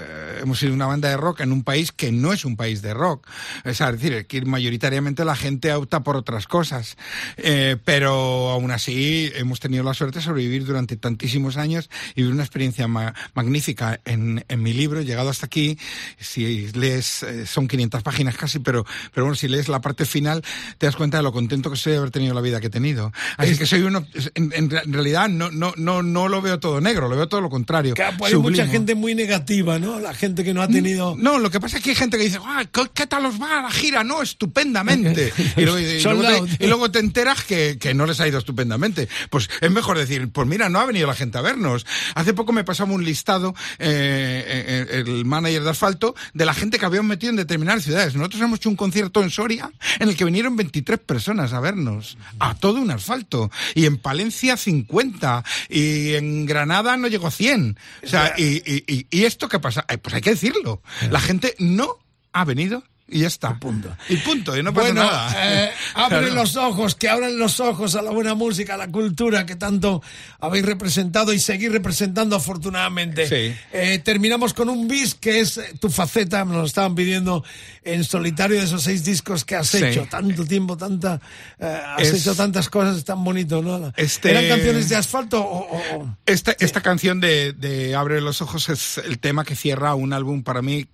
hemos 0.43 0.59
sido 0.59 0.73
una 0.75 0.87
banda 0.87 1.09
de 1.09 1.17
rock 1.17 1.41
en 1.41 1.53
un 1.53 1.63
país 1.65 1.93
que 1.93 2.13
no 2.13 2.33
es 2.33 2.45
un 2.45 2.57
país 2.57 2.83
de 2.83 2.95
rock. 2.95 3.27
Es 3.65 3.79
decir, 3.79 4.27
que 4.27 4.43
mayoritariamente 4.43 5.25
la 5.25 5.37
gente 5.37 5.73
opta 5.73 6.03
por 6.03 6.17
otras 6.17 6.47
cosas. 6.47 6.97
Eh, 7.37 7.77
pero 7.85 8.51
aún 8.51 8.71
así 8.71 9.31
hemos 9.35 9.61
tenido 9.61 9.85
la 9.85 9.95
suerte 9.95 10.19
de 10.19 10.25
sobrevivir 10.25 10.65
durante 10.65 10.97
tantísimos 10.97 11.57
años 11.57 11.91
y 12.15 12.23
vivir 12.23 12.35
una 12.35 12.43
experiencia 12.45 12.89
ma- 12.89 13.15
magnífica. 13.35 14.01
En, 14.05 14.45
en 14.49 14.63
mi 14.63 14.73
libro, 14.73 15.03
llegado 15.03 15.29
hasta 15.31 15.47
aquí, 15.47 15.79
si 16.19 16.69
lees, 16.73 17.23
eh, 17.23 17.47
son 17.47 17.69
500 17.69 18.03
páginas 18.03 18.37
casi, 18.37 18.59
pero, 18.59 18.85
pero 19.13 19.27
bueno, 19.27 19.37
si 19.37 19.49
lees 19.49 19.69
la 19.69 19.81
parte 19.81 20.05
final, 20.05 20.43
te 20.79 20.87
das 20.87 20.97
cuenta 20.97 21.17
de 21.19 21.23
lo 21.23 21.33
contento 21.33 21.71
que 21.71 21.77
soy 21.77 21.93
de 21.93 21.99
haber 21.99 22.11
tenido 22.11 22.35
la 22.35 22.41
vida 22.41 22.61
que 22.61 22.67
he 22.69 22.71
tenido. 22.71 23.13
Así 23.37 23.57
que 23.57 23.67
soy 23.67 23.83
uno, 23.83 24.07
en, 24.35 24.71
realidad 24.71 25.29
no, 25.29 25.51
no, 25.51 25.73
no, 25.77 26.03
no 26.03 26.29
lo 26.29 26.43
veo 26.43 26.59
todo 26.61 26.81
negro, 26.81 27.09
lo 27.09 27.17
veo 27.17 27.29
todo 27.29 27.41
lo 27.41 27.51
contrario. 27.51 27.95
Que 27.95 28.03
hay 28.27 28.35
mucha 28.43 28.63
gente 28.73 28.95
muy 28.95 29.15
negativa, 29.15 29.79
¿no? 29.79 29.99
La 30.07 30.15
gente 30.15 30.45
que 30.45 30.55
no 30.55 30.63
ha 30.63 30.69
tenido... 30.69 31.17
No, 31.19 31.39
lo 31.39 31.51
que 31.51 31.59
pasa 31.59 31.79
es 31.79 31.83
que 31.83 31.91
hay 31.91 31.97
gente 31.97 32.17
que 32.17 32.25
dice, 32.25 32.39
"Ah, 32.45 32.65
¿qué, 32.95 33.07
tal 33.09 33.27
os 33.27 33.41
va 33.43 33.63
la 33.63 33.71
gira? 33.71 34.05
No, 34.05 34.23
estupendamente. 34.23 35.33
Y 35.57 35.63
luego, 35.63 35.79
y 35.81 36.01
te, 36.47 36.65
y 36.65 36.67
luego 36.69 36.91
te 36.91 36.99
enteras 37.01 37.43
que, 37.45 37.77
que 37.81 37.93
no 37.95 38.07
les 38.07 38.21
ha 38.21 38.29
ido 38.29 38.39
estupendamente. 38.39 39.09
Pues 39.31 39.49
es 39.61 39.71
mejor 39.71 39.99
decir, 39.99 40.29
pues 40.31 40.47
mira, 40.47 40.69
no 40.69 40.79
ha 40.81 40.87
venido 40.87 41.07
la 41.07 41.15
gente 41.15 41.39
a 41.39 41.41
vernos. 41.41 41.87
Hace 42.15 42.35
poco 42.35 42.53
me 42.53 42.63
pasaba 42.65 42.93
un 42.93 43.05
listado, 43.05 43.55
eh, 43.79 44.87
eh, 44.91 45.03
el 45.07 45.25
manager 45.25 45.63
de 45.65 45.71
asfalto, 45.71 46.15
de 46.35 46.45
la 46.47 46.55
gente 46.55 46.79
que 46.79 46.87
habíamos 46.87 47.09
metido 47.09 47.31
en 47.31 47.37
determinadas 47.37 47.85
ciudades. 47.85 48.15
Nosotros 48.15 48.43
hemos 48.43 48.59
hecho 48.59 48.69
un 48.69 48.77
concierto 48.77 49.23
en 49.23 49.31
Soria 49.31 49.71
en 49.99 50.09
el 50.09 50.17
que 50.17 50.25
vinieron 50.25 50.57
23 50.57 50.99
personas 51.01 51.53
a 51.53 51.61
vernos, 51.61 52.17
a 52.39 52.55
todo 52.55 52.81
un 52.81 52.91
asfalto. 52.91 53.51
Y 53.75 53.87
en 53.87 53.97
Palencia 53.99 54.57
50. 54.57 55.43
Y 55.69 56.15
en 56.15 56.47
Granada 56.47 56.97
no 56.97 57.09
llegó 57.09 57.27
a 57.27 57.31
100. 57.31 57.79
O 58.05 58.07
sea, 58.07 58.35
y, 58.37 58.63
y- 58.65 58.85
y- 58.87 59.07
y 59.11 59.25
esto 59.25 59.49
qué 59.49 59.59
pasa? 59.59 59.85
Eh, 59.97 59.99
Pues 59.99 60.15
hay 60.15 60.21
que 60.21 60.31
decirlo. 60.31 60.83
La 61.11 61.21
gente 61.21 61.55
no 61.59 61.97
ha 62.33 62.45
venido 62.45 62.83
y 63.09 63.21
ya 63.21 63.29
está. 63.29 63.55
punto. 63.59 63.95
Y 64.09 64.17
punto, 64.17 64.57
y 64.57 64.63
no 64.63 64.73
pasa 64.75 64.87
bueno, 64.93 65.05
nada. 65.05 65.65
eh, 65.67 65.71
abre 65.95 66.19
Claro. 66.19 66.35
los 66.35 66.57
ojos, 66.57 66.95
que 66.95 67.09
abran 67.09 67.39
los 67.39 67.61
ojos 67.61 67.95
a 67.95 68.03
la 68.03 68.11
buena 68.11 68.35
música, 68.35 68.75
a 68.75 68.77
la 68.77 68.89
cultura 68.89 69.47
que 69.47 69.55
tanto 69.57 70.03
habéis 70.41 70.65
representado 70.67 71.33
y 71.33 71.39
seguir 71.39 71.71
representando 71.73 72.35
afortunadamente. 72.37 73.29
Sí. 73.29 73.55
Eh, 73.73 74.01
terminamos 74.05 74.55
con 74.55 74.69
un 74.69 74.89
bis 74.89 75.15
que 75.15 75.41
es 75.41 75.59
eh, 75.59 75.75
tu 75.81 75.89
faceta, 75.91 76.45
lo 76.45 76.65
estaban 76.65 76.95
pidiendo 76.95 77.45
en 77.85 78.03
solitario 78.05 78.59
de 78.59 78.65
esos 78.65 78.83
seis 78.83 79.05
discos 79.05 79.45
que 79.45 79.55
has 79.57 79.69
Sí. 79.69 79.85
hecho, 79.85 80.07
tanto 80.11 80.45
tiempo, 80.45 80.77
tanta, 80.77 81.21
eh, 81.61 81.81
has 81.97 82.03
Es- 82.09 82.15
hecho 82.23 82.35
tantas 82.35 82.69
cosas 82.69 83.05
tan 83.05 83.23
bonito, 83.23 83.63
¿no? 83.63 83.93
Este- 83.97 84.31
¿Eran 84.33 84.49
canciones 84.49 84.89
de 84.89 84.97
asfalto 84.97 85.41
o- 85.41 85.77
o- 85.77 85.97
o... 86.03 86.17
Esta, 86.27 86.57
esta 86.59 86.81
canción 86.81 87.21
de, 87.21 87.53
de 87.53 87.95
Abre 87.95 88.21
los 88.21 88.43
ojos 88.43 88.69
es 88.69 88.99
el 88.99 89.19
tema 89.21 89.45
que 89.45 89.55
cierra 89.55 89.95
un 89.95 90.13
álbum 90.13 90.43
para 90.43 90.61
mí 90.63 90.87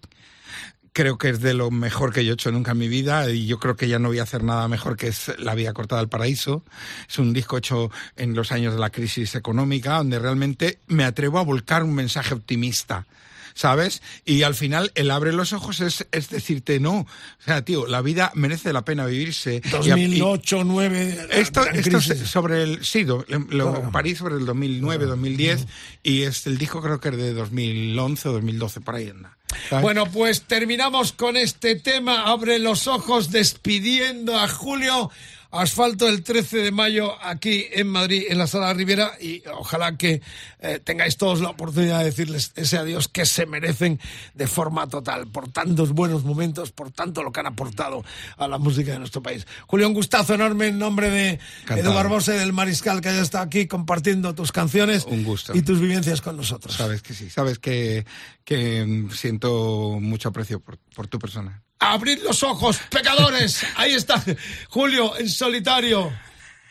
creo 0.93 1.17
que 1.19 1.31
es 1.31 1.41
de 1.41 1.55
lo 1.55 1.71
mejor 1.71 2.13
que 2.13 2.25
yo 2.25 2.33
he 2.33 2.35
hecho 2.35 2.53
nunca 2.53 2.73
en 2.73 2.79
mi 2.79 2.89
vida 2.89 3.31
y 3.31 3.47
yo 3.47 3.59
creo 3.59 3.77
que 3.77 3.89
ya 3.89 3.99
no 3.99 4.09
voy 4.09 4.19
a 4.19 4.25
hacer 4.25 4.43
nada 4.45 4.69
mejor 4.69 4.97
que 4.97 5.09
es 5.09 5.33
La 5.39 5.55
Vía 5.55 5.73
Cortada 5.73 6.01
al 6.01 6.09
Paraíso. 6.09 6.65
Es 7.09 7.19
un 7.19 7.33
disco 7.33 7.57
hecho 7.59 7.91
en 8.17 8.35
los 8.35 8.53
años 8.53 8.75
de 8.75 8.81
la 8.81 8.91
crisis 8.91 9.35
económica 9.35 9.97
donde 9.97 10.19
realmente 10.19 10.79
me 10.89 11.05
atrevo 11.05 11.39
a 11.39 11.45
volcar 11.45 11.83
un 11.83 11.95
mensaje 11.95 12.35
optimista. 12.35 13.07
¿Sabes? 13.55 14.01
Y 14.25 14.45
al 14.45 14.55
final 14.55 14.93
el 14.95 15.11
abre 15.11 15.31
los 15.31 15.53
ojos 15.53 15.81
es, 15.81 16.07
es 16.11 16.31
decirte 16.31 16.81
no. 16.81 17.01
O 17.01 17.07
sea, 17.45 17.63
tío, 17.63 17.87
la 17.87 18.01
vida 18.01 18.33
merece 18.35 18.73
la 18.73 18.83
pena 18.83 19.05
vivirse. 19.05 19.61
Y 19.63 19.91
a- 19.91 19.99
y- 19.99 20.19
2008, 20.19 20.57
2009. 20.57 21.27
esto, 21.33 21.63
esto 21.67 21.99
es 21.99 22.07
sobre 22.31 22.63
el 22.63 22.83
sí, 22.83 23.05
lo, 23.05 23.23
Claro. 23.27 23.91
París 23.93 24.17
sobre 24.17 24.37
el 24.37 24.47
2009, 24.47 25.05
2010 25.05 25.67
y 26.03 26.23
es 26.23 26.47
el 26.47 26.57
disco 26.57 26.81
creo 26.81 26.99
que 26.99 27.11
es 27.11 27.17
de 27.19 27.35
2011 27.35 28.31
o 28.31 28.33
2012 28.33 28.81
por 28.81 28.95
ahí 28.95 29.11
anda. 29.11 29.37
¿Sabes? 29.69 29.83
Bueno, 29.83 30.07
pues 30.07 30.43
terminamos 30.43 31.13
con 31.13 31.37
este 31.37 31.77
tema. 31.77 32.25
Abre 32.25 32.59
los 32.59 32.87
ojos 32.87 33.31
despidiendo 33.31 34.39
a 34.39 34.49
Julio. 34.49 35.11
Asfalto 35.53 36.09
el 36.09 36.23
13 36.23 36.59
de 36.59 36.71
mayo 36.73 37.13
aquí 37.23 37.67
en 37.73 37.87
Madrid, 37.87 38.25
en 38.31 38.39
la 38.39 38.47
Sala 38.47 38.73
Riviera, 38.73 39.13
y 39.21 39.43
ojalá 39.55 39.99
que 39.99 40.23
eh, 40.61 40.81
tengáis 40.83 41.19
todos 41.19 41.41
la 41.41 41.51
oportunidad 41.51 41.99
de 41.99 42.07
decirles 42.07 42.53
ese 42.57 42.79
adiós 42.79 43.09
que 43.09 43.27
se 43.27 43.45
merecen 43.45 44.01
de 44.35 44.47
forma 44.47 44.89
total, 44.89 45.27
por 45.27 45.53
tantos 45.53 45.93
buenos 45.93 46.25
momentos, 46.25 46.73
por 46.73 46.91
tanto 46.91 47.23
lo 47.23 47.33
que 47.33 47.41
han 47.41 47.47
aportado 47.47 48.03
a 48.39 48.49
la 48.49 48.57
música 48.57 48.93
de 48.93 48.99
nuestro 48.99 49.23
país. 49.23 49.47
Julio, 49.67 49.89
un 49.89 49.95
gustazo 49.95 50.33
enorme 50.35 50.69
en 50.69 50.79
nombre 50.79 51.11
de 51.11 51.39
Encantado. 51.63 51.81
Edu 51.81 51.93
Barbosa 51.93 52.35
y 52.35 52.39
del 52.39 52.55
Mariscal 52.55 53.03
que 53.03 53.11
haya 53.11 53.21
estado 53.21 53.45
aquí 53.45 53.67
compartiendo 53.67 54.35
tus 54.35 54.53
canciones 54.53 55.05
Un 55.05 55.23
gusto. 55.23 55.55
y 55.55 55.61
tus 55.61 55.81
vivencias 55.81 56.23
con 56.23 56.37
nosotros. 56.39 56.75
Sabes 56.75 57.03
que 57.03 57.13
sí, 57.13 57.29
sabes 57.29 57.59
que, 57.59 58.07
que 58.45 58.85
mm, 58.87 59.11
siento 59.11 59.99
mucho 60.01 60.31
aprecio 60.31 60.61
por, 60.61 60.79
por 60.95 61.09
tu 61.09 61.19
persona. 61.19 61.63
Abrid 61.83 62.21
los 62.23 62.43
ojos, 62.43 62.79
pecadores. 62.89 63.65
Ahí 63.77 63.93
está 63.93 64.23
Julio 64.69 65.19
en 65.19 65.29
solitario. 65.29 66.13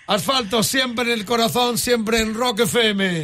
Asfalto 0.07 0.63
siempre 0.63 1.05
en 1.05 1.19
el 1.19 1.25
corazón, 1.25 1.77
siempre 1.77 2.21
en 2.21 2.33
Rock 2.33 2.61
FM. 2.61 3.21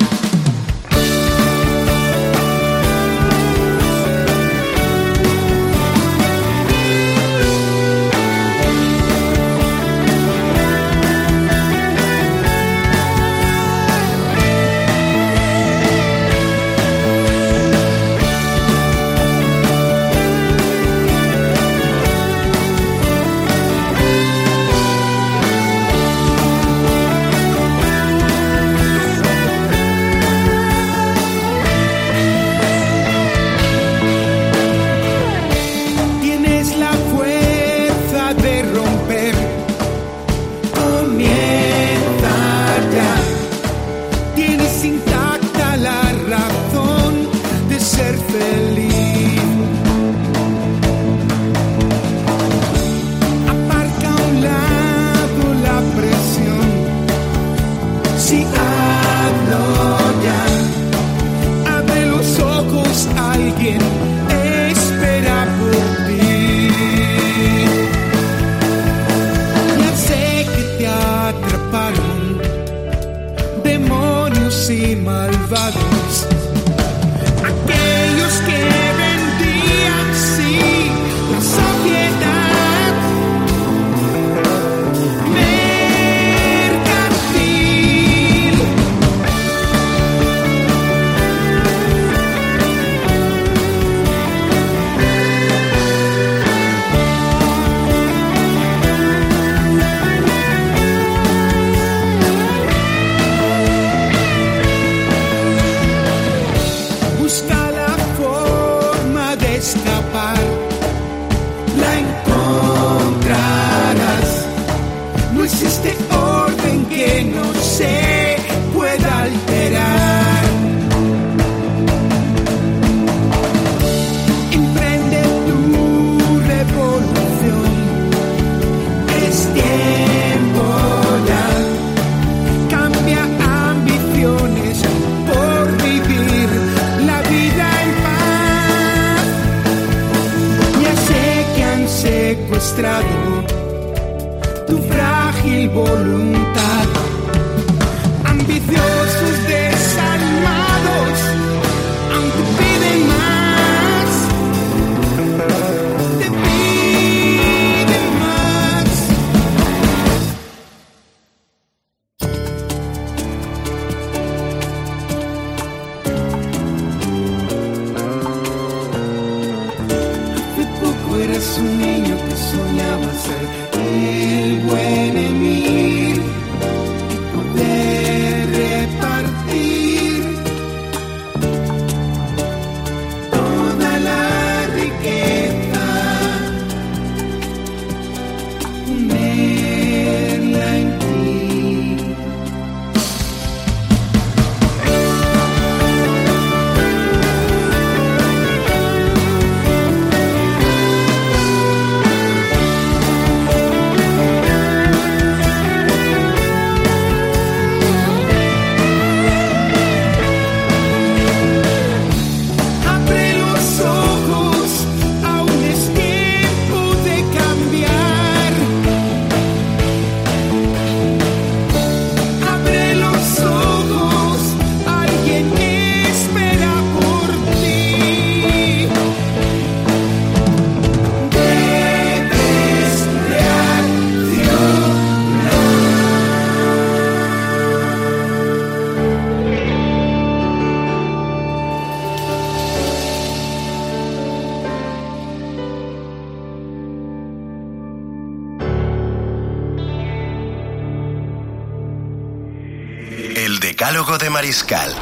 De 254.18 254.30
Mariscal 254.30 254.96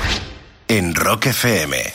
en 0.67 0.93
Rock 0.95 1.27
FM. 1.27 1.94